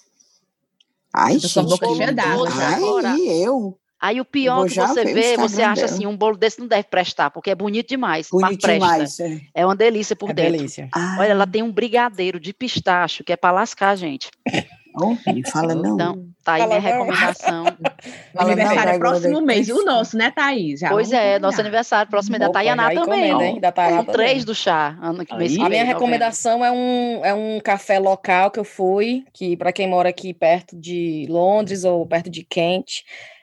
Ai, 1.14 1.39
gente, 1.39 1.62
boca 1.62 1.94
cheia 1.94 2.12
d'água. 2.12 2.48
Ai, 3.05 3.20
eu. 3.44 3.78
Aí 4.01 4.20
o 4.20 4.24
pior 4.24 4.66
que 4.66 4.74
você 4.74 5.05
vê, 5.05 5.36
você 5.36 5.62
acha 5.62 5.84
assim, 5.84 6.06
um 6.06 6.16
bolo 6.16 6.36
desse 6.36 6.59
não 6.59 6.66
deve 6.66 6.89
prestar, 6.89 7.30
porque 7.30 7.51
é 7.51 7.55
bonito 7.55 7.89
demais, 7.90 8.28
bonito 8.28 8.48
mas 8.48 8.56
presta. 8.56 8.74
Demais, 8.74 9.20
é. 9.20 9.40
é 9.55 9.64
uma 9.64 9.76
delícia 9.76 10.16
por 10.16 10.30
é 10.30 10.34
dentro. 10.34 10.52
Delícia. 10.55 10.89
Olha, 11.16 11.28
ela 11.28 11.47
tem 11.47 11.62
um 11.62 11.70
brigadeiro 11.70 12.40
de 12.40 12.52
pistacho, 12.52 13.22
que 13.22 13.32
é 13.32 13.36
para 13.36 13.52
lascar, 13.52 13.94
gente. 13.97 14.28
Oh, 14.94 15.16
não 15.27 15.43
fala 15.51 15.74
não. 15.74 15.94
Então, 15.94 16.28
tá 16.44 16.55
aí 16.55 16.66
minha 16.66 16.81
recomendação. 16.81 17.64
aniversário 18.36 18.93
é 18.93 18.98
próximo 18.98 19.40
mês. 19.40 19.69
O 19.69 19.85
nosso, 19.85 20.16
né, 20.16 20.31
Thaís? 20.31 20.81
Já 20.81 20.90
pois 20.90 21.12
é, 21.12 21.39
nosso 21.39 21.60
aniversário 21.60 22.10
próximo 22.10 22.39
mês 22.39 22.47
da 22.47 22.52
Tayaná 22.52 22.93
também. 22.93 23.31
Hein, 23.31 23.60
da 23.60 23.73
Tayaná 23.73 24.05
também. 24.05 24.14
Três 24.14 24.44
do 24.44 24.55
chá. 24.55 24.98
Ano 25.01 25.24
que 25.24 25.35
mês 25.35 25.59
a 25.59 25.69
minha 25.69 25.85
recomendação 25.85 26.64
é 26.64 26.70
um, 26.70 27.24
é 27.24 27.35
um 27.35 27.60
café 27.60 27.98
local 27.98 28.51
que 28.51 28.60
eu 28.60 28.64
fui, 28.64 29.24
que 29.32 29.56
para 29.56 29.73
quem 29.73 29.89
mora 29.89 30.09
aqui 30.09 30.35
perto 30.35 30.78
de 30.78 31.27
Londres 31.28 31.85
ou 31.85 32.06
perto 32.06 32.28
de 32.28 32.44
Kent, 32.44 33.02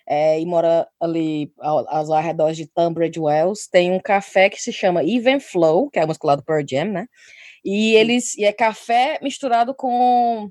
é, 0.10 0.40
e 0.40 0.46
mora 0.46 0.88
ali 1.00 1.54
aos 1.60 2.10
arredores 2.10 2.58
de 2.58 2.66
Tunbridge 2.66 3.20
Wells, 3.20 3.70
tem 3.72 3.92
um 3.92 4.00
café 4.00 4.50
que 4.50 4.60
se 4.60 4.74
chama 4.74 5.04
Even 5.04 5.40
Flow, 5.40 5.88
que 5.90 6.00
é 6.00 6.02
a 6.02 6.08
música 6.08 6.36
do 6.36 6.44
Pearl 6.44 6.66
Jam, 6.68 6.86
né? 6.86 7.06
E 7.64 7.94
eles 7.94 8.36
e 8.36 8.44
é 8.44 8.52
café 8.52 9.20
misturado 9.22 9.76
com 9.76 10.50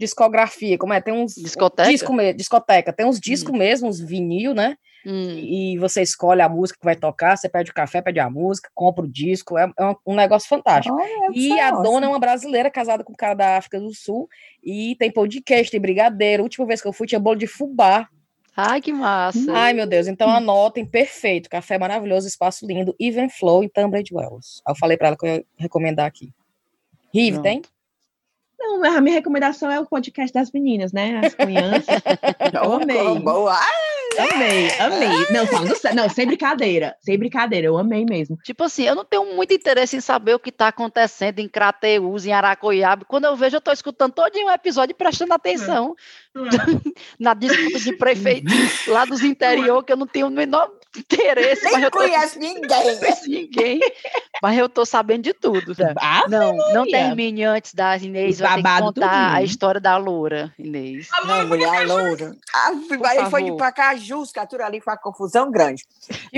discografia, 0.00 0.78
como 0.78 0.94
é? 0.94 1.00
Tem 1.00 1.12
uns 1.12 1.34
discoteca, 1.34 1.90
disco, 1.90 2.16
discoteca 2.34 2.92
tem 2.92 3.04
uns 3.04 3.20
discos 3.20 3.54
hum. 3.54 3.58
mesmo, 3.58 3.86
uns 3.86 4.00
vinil, 4.00 4.54
né? 4.54 4.76
Hum. 5.06 5.38
E 5.38 5.78
você 5.78 6.00
escolhe 6.00 6.40
a 6.40 6.48
música 6.48 6.78
que 6.78 6.84
vai 6.84 6.96
tocar, 6.96 7.36
você 7.36 7.48
pede 7.48 7.70
o 7.70 7.74
café, 7.74 8.00
pede 8.00 8.18
a 8.18 8.30
música, 8.30 8.70
compra 8.74 9.04
o 9.04 9.08
disco, 9.08 9.58
é, 9.58 9.70
é 9.78 9.94
um, 10.06 10.14
negócio 10.14 10.48
fantástico. 10.48 10.96
Oh, 10.96 11.32
e 11.34 11.58
a 11.60 11.70
dona 11.70 12.06
é 12.06 12.08
uma 12.08 12.18
brasileira 12.18 12.70
casada 12.70 13.04
com 13.04 13.12
um 13.12 13.16
cara 13.16 13.34
da 13.34 13.56
África 13.58 13.78
do 13.78 13.94
Sul 13.94 14.28
e 14.64 14.96
tem 14.98 15.12
queijo, 15.44 15.70
tem 15.70 15.80
brigadeiro. 15.80 16.42
A 16.42 16.44
última 16.44 16.66
vez 16.66 16.80
que 16.80 16.88
eu 16.88 16.92
fui 16.92 17.06
tinha 17.06 17.20
bolo 17.20 17.36
de 17.36 17.46
fubá. 17.46 18.08
Ai, 18.56 18.80
que 18.80 18.92
massa. 18.92 19.52
Ai, 19.52 19.72
meu 19.74 19.86
Deus. 19.86 20.06
Então 20.06 20.28
anotem, 20.28 20.84
perfeito. 20.84 21.48
Café 21.48 21.78
maravilhoso, 21.78 22.26
espaço 22.26 22.66
lindo, 22.66 22.94
Even 22.98 23.28
Flow 23.28 23.62
em 23.62 23.68
Tunbridge 23.68 24.14
Wells. 24.14 24.62
Eu 24.66 24.74
falei 24.74 24.96
para 24.96 25.08
ela 25.08 25.16
que 25.16 25.26
eu 25.26 25.34
ia 25.34 25.44
recomendar 25.56 26.06
aqui. 26.06 26.32
Rive, 27.12 27.42
tem? 27.42 27.62
Não, 28.60 28.84
a 28.84 29.00
minha 29.00 29.14
recomendação 29.14 29.70
é 29.70 29.80
o 29.80 29.86
podcast 29.86 30.32
das 30.32 30.52
meninas, 30.52 30.92
né? 30.92 31.22
As 31.24 31.34
crianças. 31.34 31.86
eu 32.52 32.72
amei. 32.74 33.18
Boa. 33.18 33.58
Amei, 34.20 34.70
amei. 34.78 35.26
Não, 35.30 35.46
falando 35.46 35.76
sério, 35.76 35.96
não, 35.96 36.08
sem 36.08 36.26
brincadeira, 36.26 36.96
sem 37.00 37.18
brincadeira, 37.18 37.66
eu 37.66 37.78
amei 37.78 38.04
mesmo. 38.04 38.36
Tipo 38.42 38.64
assim, 38.64 38.84
eu 38.84 38.94
não 38.94 39.04
tenho 39.04 39.34
muito 39.34 39.52
interesse 39.54 39.96
em 39.96 40.00
saber 40.00 40.34
o 40.34 40.38
que 40.38 40.50
está 40.50 40.68
acontecendo 40.68 41.38
em 41.38 41.48
Crateús, 41.48 42.26
em 42.26 42.32
Aracoiaba. 42.32 43.04
Quando 43.04 43.24
eu 43.24 43.36
vejo, 43.36 43.56
eu 43.56 43.58
estou 43.58 43.72
escutando 43.72 44.12
todo 44.12 44.30
um 44.36 44.50
episódio 44.50 44.94
prestando 44.94 45.34
atenção 45.34 45.94
é. 46.34 46.40
É. 46.40 46.40
na 47.18 47.34
disputa 47.34 47.78
de 47.78 47.92
prefeito 47.96 48.52
lá 48.86 49.04
dos 49.04 49.22
interior, 49.22 49.82
que 49.82 49.92
eu 49.92 49.96
não 49.96 50.06
tenho 50.06 50.28
o 50.28 50.30
menor 50.30 50.70
interesse. 50.96 51.64
Nem 51.64 51.80
mas 51.80 51.90
conhece 51.90 52.38
tô... 52.38 52.40
ninguém. 52.40 52.98
ninguém. 53.26 53.80
Mas 54.42 54.58
eu 54.58 54.68
tô 54.68 54.84
sabendo 54.84 55.22
de 55.22 55.34
tudo. 55.34 55.74
Ah, 55.96 56.24
não, 56.28 56.56
não 56.72 56.86
termine 56.86 57.44
antes 57.44 57.74
da 57.74 57.96
Inês. 57.96 58.38
Vai 58.38 58.62
ter 58.62 58.68
que 58.68 58.80
contar 58.80 59.34
a 59.34 59.42
história 59.42 59.80
da 59.80 59.96
Loura, 59.96 60.52
Inês. 60.58 61.08
A 61.12 61.20
Loura, 61.20 61.36
não, 61.36 61.48
mulher, 61.48 61.68
a 61.68 61.82
Loura. 61.82 62.36
Ah, 62.54 62.70
aí 63.06 63.30
foi 63.30 63.44
de 63.44 63.56
pra 63.56 63.72
Cajus, 64.10 64.32
que 64.32 64.38
a 64.38 64.48
ali 64.66 64.80
foi 64.80 64.92
uma 64.92 64.98
confusão 64.98 65.50
grande. 65.50 65.84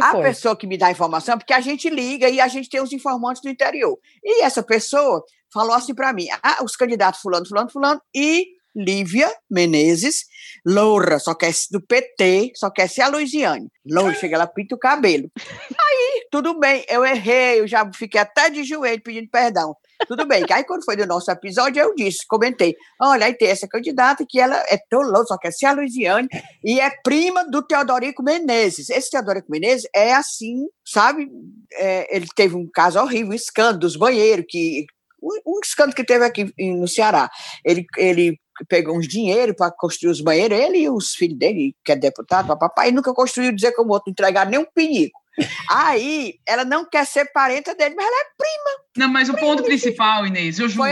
a 0.00 0.12
foi? 0.12 0.22
pessoa 0.22 0.56
que 0.56 0.66
me 0.66 0.76
dá 0.76 0.90
informação, 0.90 1.38
porque 1.38 1.52
a 1.52 1.60
gente 1.60 1.88
liga 1.88 2.28
e 2.28 2.40
a 2.40 2.48
gente 2.48 2.68
tem 2.68 2.80
os 2.80 2.92
informantes 2.92 3.42
do 3.42 3.48
interior. 3.48 3.98
E 4.22 4.42
essa 4.42 4.62
pessoa 4.62 5.24
falou 5.52 5.74
assim 5.74 5.94
para 5.94 6.12
mim: 6.12 6.26
ah, 6.42 6.62
os 6.62 6.76
candidatos 6.76 7.20
fulano, 7.20 7.46
fulano, 7.46 7.70
fulano, 7.70 8.00
e 8.14 8.46
Lívia 8.74 9.34
Menezes, 9.50 10.24
loura, 10.64 11.18
só 11.18 11.34
quer 11.34 11.52
do 11.70 11.80
PT, 11.80 12.52
só 12.54 12.70
quer 12.70 12.88
ser 12.88 13.02
a 13.02 13.08
Luiziane. 13.08 13.68
Loura, 13.88 14.14
chega 14.14 14.38
lá, 14.38 14.46
pinta 14.46 14.74
o 14.74 14.78
cabelo. 14.78 15.30
Aí, 15.38 16.26
tudo 16.30 16.58
bem, 16.58 16.84
eu 16.88 17.04
errei, 17.04 17.60
eu 17.60 17.66
já 17.66 17.88
fiquei 17.94 18.20
até 18.20 18.48
de 18.48 18.64
joelho 18.64 19.02
pedindo 19.02 19.28
perdão. 19.28 19.74
Tudo 20.08 20.26
bem, 20.26 20.44
aí 20.50 20.64
quando 20.64 20.84
foi 20.84 20.96
do 20.96 21.06
nosso 21.06 21.30
episódio, 21.30 21.80
eu 21.80 21.94
disse, 21.94 22.26
comentei, 22.26 22.74
olha, 23.00 23.26
aí 23.26 23.34
tem 23.34 23.48
essa 23.48 23.68
candidata 23.68 24.24
que 24.28 24.40
ela 24.40 24.56
é 24.68 24.76
tão 24.90 25.00
louca, 25.00 25.26
só 25.26 25.38
quer 25.38 25.52
ser 25.52 25.66
a 25.66 25.72
Luiziane, 25.72 26.28
e 26.64 26.80
é 26.80 26.90
prima 27.04 27.48
do 27.48 27.62
Teodorico 27.62 28.22
Menezes. 28.22 28.90
Esse 28.90 29.10
Teodorico 29.10 29.50
Menezes 29.50 29.88
é 29.94 30.12
assim, 30.12 30.66
sabe, 30.84 31.28
é, 31.74 32.16
ele 32.16 32.26
teve 32.34 32.56
um 32.56 32.68
caso 32.72 32.98
horrível, 33.00 33.30
um 33.30 33.34
escândalo 33.34 33.78
dos 33.78 33.96
banheiros, 33.96 34.44
que 34.48 34.86
um, 35.22 35.60
escândalo 35.62 35.94
que 35.94 36.04
teve 36.04 36.24
aqui 36.24 36.52
no 36.58 36.88
Ceará. 36.88 37.30
Ele, 37.64 37.86
ele 37.96 38.40
pegou 38.68 38.96
uns 38.96 39.08
dinheiro 39.08 39.54
para 39.54 39.70
construir 39.70 40.10
os 40.10 40.20
banheiros, 40.20 40.58
ele 40.58 40.78
e 40.78 40.90
os 40.90 41.14
filhos 41.14 41.38
dele, 41.38 41.74
que 41.84 41.92
é 41.92 41.96
deputado, 41.96 42.56
papai, 42.58 42.88
e 42.88 42.92
nunca 42.92 43.12
construiu 43.12 43.52
dizer 43.52 43.72
como 43.72 43.90
o 43.90 43.94
outro, 43.94 44.10
entregar 44.10 44.46
nem 44.46 44.60
um 44.60 44.64
pinico. 44.64 45.20
Aí, 45.70 46.34
ela 46.46 46.64
não 46.64 46.84
quer 46.84 47.06
ser 47.06 47.32
parenta 47.32 47.74
dele, 47.74 47.94
mas 47.94 48.06
ela 48.06 48.20
é 48.20 48.24
prima. 48.36 48.84
Não, 48.98 49.08
mas 49.08 49.28
prima 49.28 49.40
o 49.40 49.40
ponto 49.40 49.62
principal, 49.62 50.26
Inês, 50.26 50.58
eu 50.58 50.68
juro, 50.68 50.82
foi 50.82 50.90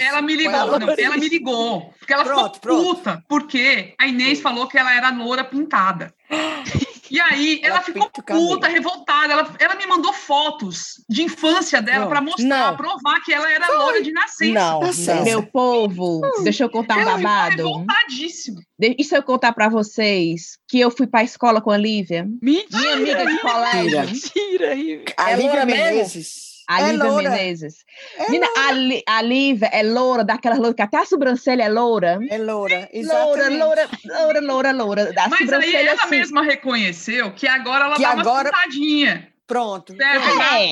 ela 0.00 0.22
me 0.22 0.36
ligou, 0.36 0.78
não, 0.78 0.90
ela 0.96 1.16
me 1.16 1.28
ligou, 1.28 1.92
porque 1.98 2.12
ela 2.12 2.24
pronto, 2.24 2.54
ficou 2.54 2.60
pronto. 2.60 2.96
puta, 2.96 3.24
porque 3.28 3.94
a 3.98 4.06
Inês 4.06 4.40
falou 4.40 4.68
que 4.68 4.78
ela 4.78 4.94
era 4.94 5.10
loura 5.10 5.42
pintada. 5.42 6.14
E 7.10 7.20
aí 7.20 7.60
ela, 7.62 7.76
ela 7.76 7.82
ficou 7.82 8.08
puta, 8.08 8.68
revoltada. 8.68 9.32
Ela, 9.32 9.54
ela 9.58 9.74
me 9.74 9.86
mandou 9.86 10.12
fotos 10.12 11.02
de 11.08 11.22
infância 11.22 11.82
dela 11.82 12.06
para 12.06 12.20
mostrar, 12.20 12.76
provar 12.76 13.20
que 13.24 13.32
ela 13.32 13.50
era 13.50 13.66
Foi. 13.66 13.76
loura 13.76 14.02
de 14.02 14.12
nascença. 14.12 14.52
Não, 14.52 14.80
não. 14.80 15.24
Meu 15.24 15.42
povo, 15.42 16.20
deixa 16.42 16.64
eu 16.64 16.70
contar 16.70 16.98
um 16.98 17.00
ela 17.00 17.16
babado. 17.16 17.56
revoltadíssima. 17.56 18.60
Deixa 18.78 19.16
eu 19.16 19.22
contar 19.22 19.52
para 19.52 19.68
vocês 19.68 20.58
que 20.68 20.78
eu 20.78 20.90
fui 20.90 21.06
para 21.06 21.20
a 21.20 21.24
escola 21.24 21.60
com 21.60 21.70
a 21.70 21.76
Lívia. 21.76 22.28
Mentira! 22.40 22.78
Minha 22.80 22.94
amiga 22.94 23.26
de 23.26 23.38
colégio. 23.40 24.00
Mentira, 24.00 24.74
Lívia. 24.74 25.04
A 25.16 25.32
é 25.32 25.36
Lívia 25.36 25.66
Menezes. 25.66 26.49
A 26.70 26.82
é 26.82 26.92
Lívia 26.92 27.04
loura. 27.04 27.30
Menezes. 27.30 27.84
É 28.16 28.30
Menina, 28.30 28.46
a, 28.56 29.16
a 29.16 29.22
Lívia 29.22 29.68
é 29.72 29.82
loura, 29.82 30.22
daquela 30.22 30.54
loura, 30.54 30.72
que 30.72 30.82
até 30.82 30.98
a 30.98 31.04
sobrancelha 31.04 31.64
é 31.64 31.68
loura. 31.68 32.20
É 32.30 32.38
loura, 32.38 32.88
exatamente. 32.92 33.58
Loura, 33.58 33.88
loura, 34.06 34.40
loura, 34.40 34.40
loura, 34.40 34.72
loura. 34.72 35.12
Mas 35.28 35.52
aí 35.52 35.74
ela 35.74 35.94
assim. 35.94 36.10
mesma 36.10 36.42
reconheceu 36.44 37.32
que 37.32 37.48
agora 37.48 37.86
ela 37.86 37.96
que 37.96 38.02
dá 38.02 38.10
agora... 38.10 38.50
uma 38.50 38.56
pintadinha. 38.56 39.28
Pronto. 39.48 39.96
Certo? 39.96 40.24
É. 40.42 40.70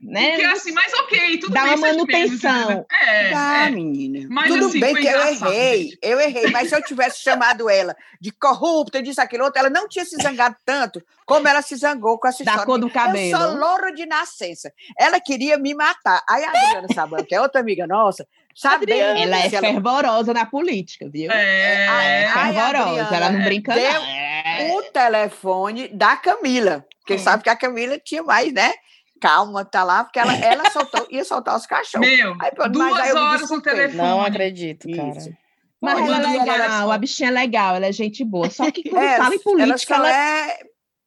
Né? 0.00 0.30
Porque 0.30 0.44
assim, 0.44 0.72
mas 0.72 0.92
ok, 0.94 1.38
tudo 1.38 1.52
Dá 1.52 1.62
bem. 1.62 1.70
Dá 1.70 1.76
uma 1.76 1.86
manutenção. 1.88 2.68
Menos, 2.68 2.86
é, 2.90 3.30
Dá, 3.30 3.66
é. 3.66 3.70
menina. 3.70 4.26
Mas, 4.30 4.48
tudo 4.48 4.66
assim, 4.66 4.80
bem 4.80 4.94
que 4.94 5.06
eu 5.06 5.20
errei, 5.20 5.98
eu 6.02 6.20
errei. 6.20 6.50
Mas 6.50 6.68
se 6.68 6.76
eu 6.76 6.82
tivesse 6.82 7.20
chamado 7.20 7.68
ela 7.68 7.96
de 8.20 8.30
corrupta, 8.30 9.02
disso, 9.02 9.20
aquilo 9.20 9.44
outro, 9.44 9.58
ela 9.58 9.70
não 9.70 9.88
tinha 9.88 10.04
se 10.04 10.16
zangado 10.16 10.56
tanto 10.64 11.02
como 11.26 11.46
ela 11.46 11.62
se 11.62 11.76
zangou 11.76 12.18
com 12.18 12.28
essa 12.28 12.44
da 12.44 12.52
história. 12.52 12.66
cor 12.66 12.78
do 12.78 12.90
cabelo. 12.90 13.30
Eu 13.30 13.38
sou 13.38 13.58
louro 13.58 13.94
de 13.94 14.06
nascença. 14.06 14.72
Ela 14.98 15.20
queria 15.20 15.58
me 15.58 15.74
matar. 15.74 16.22
Aí 16.28 16.44
a 16.44 16.48
Adriana 16.48 16.88
Saban, 16.94 17.24
que 17.24 17.34
é 17.34 17.40
outra 17.40 17.60
amiga 17.60 17.86
nossa, 17.86 18.26
sabe 18.54 18.90
Ela 18.90 19.38
é 19.38 19.50
fervorosa 19.50 20.32
na 20.32 20.46
política, 20.46 21.08
viu? 21.08 21.30
É, 21.30 22.24
é 22.24 22.28
fervorosa, 22.32 23.14
ela 23.14 23.30
não 23.30 23.44
brinca 23.44 23.74
deu 23.74 23.92
não. 23.92 24.76
o 24.76 24.82
telefone 24.84 25.88
da 25.88 26.16
Camila, 26.16 26.84
porque 26.98 27.14
hum. 27.14 27.18
sabe 27.18 27.42
que 27.42 27.50
a 27.50 27.56
Camila 27.56 27.98
tinha 27.98 28.22
mais, 28.22 28.52
né? 28.52 28.72
Calma, 29.20 29.64
tá 29.64 29.84
lá, 29.84 30.04
porque 30.04 30.18
ela, 30.18 30.32
ela 30.44 30.68
soltou, 30.70 31.06
ia 31.10 31.24
soltar 31.24 31.56
os 31.56 31.66
cachorros. 31.66 32.06
Meu, 32.08 32.34
Aí, 32.40 32.50
pô, 32.52 32.62
mas 32.62 32.72
duas 32.72 33.14
horas 33.14 33.50
no 33.50 33.60
telefone. 33.62 33.96
Não 34.08 34.22
acredito, 34.24 34.88
cara. 34.94 35.10
Isso. 35.18 35.30
Mas 35.80 35.94
Pô, 36.00 36.06
ela 36.06 36.16
é 36.32 36.36
ela 36.36 36.44
legal, 36.44 36.86
só- 36.86 36.92
a 36.92 36.98
bichinha 36.98 37.28
é 37.28 37.32
legal, 37.32 37.76
ela 37.76 37.86
é 37.86 37.92
gente 37.92 38.24
boa. 38.24 38.50
Só 38.50 38.70
que 38.70 38.82
quando 38.88 39.02
É, 39.02 39.16
fala 39.16 39.34
em 39.34 39.38
ela 39.38 39.44
política, 39.44 39.94
só 39.94 40.00
ela, 40.00 40.12
é 40.12 40.58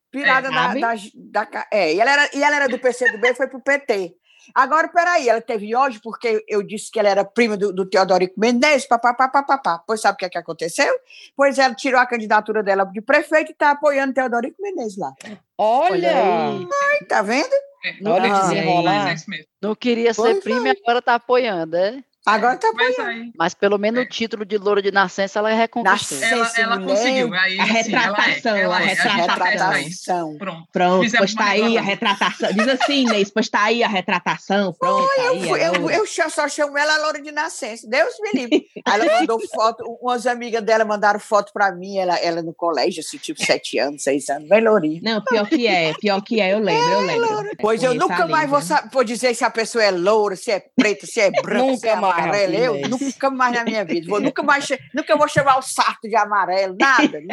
pirada 0.10 0.48
É, 0.48 0.52
da, 0.52 0.62
sabe? 0.68 0.80
da, 1.16 1.44
da 1.44 1.68
É, 1.72 1.94
e 1.94 2.00
ela 2.00 2.12
era, 2.12 2.30
e 2.34 2.42
ela 2.44 2.56
era 2.56 2.70
do 2.70 2.80
PCdoB 2.80 3.28
e 3.28 3.36
foi 3.36 3.48
pro 3.48 3.62
PT. 3.62 4.14
Agora, 4.54 4.88
peraí, 4.88 5.30
ela 5.30 5.42
teve 5.42 5.76
ódio 5.76 6.00
porque 6.04 6.44
eu 6.48 6.62
disse 6.64 6.92
que 6.92 7.00
ela 7.00 7.10
era 7.10 7.26
prima 7.26 7.58
do, 7.58 7.74
do 7.74 7.86
Teodorico 7.86 8.40
Mendes, 8.40 8.86
papapá, 8.88 9.28
papapá. 9.28 9.84
Pois 9.86 10.02
sabe 10.02 10.16
o 10.16 10.18
que, 10.18 10.26
é 10.26 10.30
que 10.30 10.38
aconteceu? 10.38 10.94
Pois 11.36 11.58
ela 11.58 11.74
tirou 11.76 12.00
a 12.00 12.06
candidatura 12.06 12.64
dela 12.64 12.86
de 12.86 13.02
prefeito 13.02 13.50
e 13.50 13.54
está 13.54 13.72
apoiando 13.72 14.14
Teodorico 14.14 14.62
Mendes 14.62 14.98
lá. 14.98 15.14
Olha! 15.58 16.12
aí. 16.12 17.08
Tá 17.08 17.22
vendo? 17.22 17.54
É, 17.84 17.96
Olha 18.06 18.14
olha 18.14 18.30
que 18.30 18.36
que 18.36 18.42
desenrolar. 18.42 19.10
É 19.10 19.14
isso 19.14 19.30
mesmo. 19.30 19.46
Não 19.62 19.76
queria 19.76 20.14
ser 20.14 20.22
Pois 20.22 20.44
prima 20.44 20.68
e 20.68 20.72
agora 20.72 21.02
tá 21.02 21.16
apoiando, 21.16 21.76
é? 21.76 22.04
Agora 22.26 22.56
tá 22.56 22.72
Mas 22.76 23.00
aí, 23.00 23.32
Mas 23.36 23.54
pelo 23.56 23.78
menos 23.80 24.00
É. 24.00 24.04
o 24.04 24.10
título 24.10 24.46
de 24.46 24.58
louro 24.58 24.82
de 24.82 24.92
nascença 24.92 25.40
ela 25.40 25.50
reconquistou. 25.54 26.20
Nasce- 26.20 26.62
ela, 26.62 26.76
ela 26.76 26.80
conseguiu. 26.86 27.34
Aí, 27.34 27.60
A 27.60 27.66
sim, 27.66 27.70
ela 27.70 27.78
é, 27.80 27.82
retratação, 27.82 28.56
ela 28.56 28.78
a 28.78 28.82
é, 28.82 28.84
a 28.84 28.92
atesta 28.92 29.10
isso. 29.10 29.18
Retratação. 29.22 30.38
Pronto. 30.38 30.68
Pronto, 30.72 31.04
Fizemos 31.04 31.34
pois 31.34 31.34
tá 31.36 31.52
aí 31.52 31.78
a 31.78 31.82
retratação. 31.82 32.54
Diz 32.54 32.68
assim, 32.68 33.02
Inês, 33.08 33.32
pois 33.32 33.50
tá 33.50 33.64
aí 33.64 33.84
a 33.84 33.88
retratação. 33.88 34.72
Pronto, 34.74 35.10
Eu, 35.18 35.32
aí, 35.32 35.48
fui- 35.48 35.60
é 35.62 35.68
eu, 35.70 35.90
eu 35.90 36.06
só- 36.06 36.48
chamo 36.48 36.78
ela 36.78 36.98
Loura 37.04 37.22
de 37.22 37.32
Nascença. 37.32 37.88
Deus 37.90 38.14
me 38.20 38.32
livre. 38.40 38.66
Aí 38.86 39.02
ela 39.02 39.20
mandou 39.20 39.40
foto, 39.54 39.84
umas 40.02 40.28
amigas 40.28 40.62
dela 40.64 40.86
mandaram 40.86 41.20
foto 41.20 41.52
pra 41.52 41.72
mim, 41.72 41.98
ela, 41.98 42.18
ela 42.20 42.42
no 42.44 42.54
colégio, 42.54 43.00
assim, 43.02 43.18
tipo, 43.18 43.44
sete 43.44 43.80
anos, 43.80 44.04
seis 44.04 44.30
anos, 44.30 44.48
bem 44.48 44.62
lourinha. 44.64 45.00
Não, 45.04 45.24
pior 45.24 45.48
que 45.48 45.66
é, 45.66 45.94
pior 46.00 46.22
que 46.22 46.40
é, 46.40 46.54
eu 46.54 46.60
lembro, 46.60 46.90
eu 46.92 47.02
lembro. 47.02 47.50
Pois 47.60 47.82
eu 47.82 47.96
nunca 47.96 48.24
a 48.26 48.28
mais 48.28 48.50
vou, 48.50 48.60
vou 48.92 49.04
dizer 49.04 49.34
se 49.34 49.44
a 49.44 49.50
pessoa 49.50 49.84
é 49.84 49.90
loura, 49.92 50.36
se 50.36 50.52
é 50.52 50.60
preta, 50.76 51.06
se 51.08 51.20
é 51.20 51.32
branca, 51.32 51.58
é 51.58 51.72
Nunca 51.72 51.96
mais, 51.96 52.11
amarela. 52.12 52.56
Eu 52.56 52.90
nunca 52.90 53.30
mais 53.30 53.54
na 53.56 53.64
minha 53.64 53.84
vida. 53.86 54.08
Vou, 54.10 54.20
nunca 54.22 54.44
mais 54.44 54.68
nunca 54.94 55.16
vou 55.16 55.28
chamar 55.28 55.58
o 55.58 55.62
sarto 55.62 56.08
de 56.08 56.16
amarelo, 56.16 56.76
nada. 56.80 57.22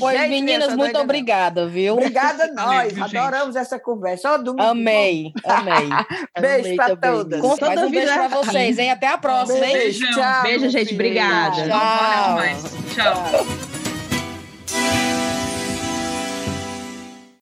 Pois, 0.00 0.28
meninas, 0.28 0.68
muito 0.68 0.78
doida 0.92 1.00
obrigada, 1.00 1.66
viu? 1.66 1.94
Obrigada 1.94 2.44
a 2.44 2.52
nós. 2.52 2.92
viu, 2.92 3.04
gente? 3.04 3.16
Adoramos 3.16 3.56
essa 3.56 3.78
conversa. 3.78 4.32
Ó, 4.34 4.38
domingo. 4.38 4.62
Amei, 4.68 5.32
amei. 5.44 5.88
Beijo 6.40 6.76
também, 6.76 6.96
todas. 7.12 7.40
Com- 7.40 7.48
Mais 7.48 7.58
um 7.58 7.58
Toda 7.58 7.88
beijo 7.88 7.90
vida 7.90 8.12
pra 8.14 8.28
vocês, 8.28 8.78
hein? 8.78 8.90
Até 8.90 9.06
a 9.08 9.18
próxima, 9.18 9.64
hein? 9.66 9.72
Beijo, 9.72 10.10
tchau, 10.12 10.42
Beijo, 10.42 10.68
gente, 10.70 10.94
obrigada. 10.94 11.56
Tchau. 11.68 12.38
Tchau. 12.94 13.77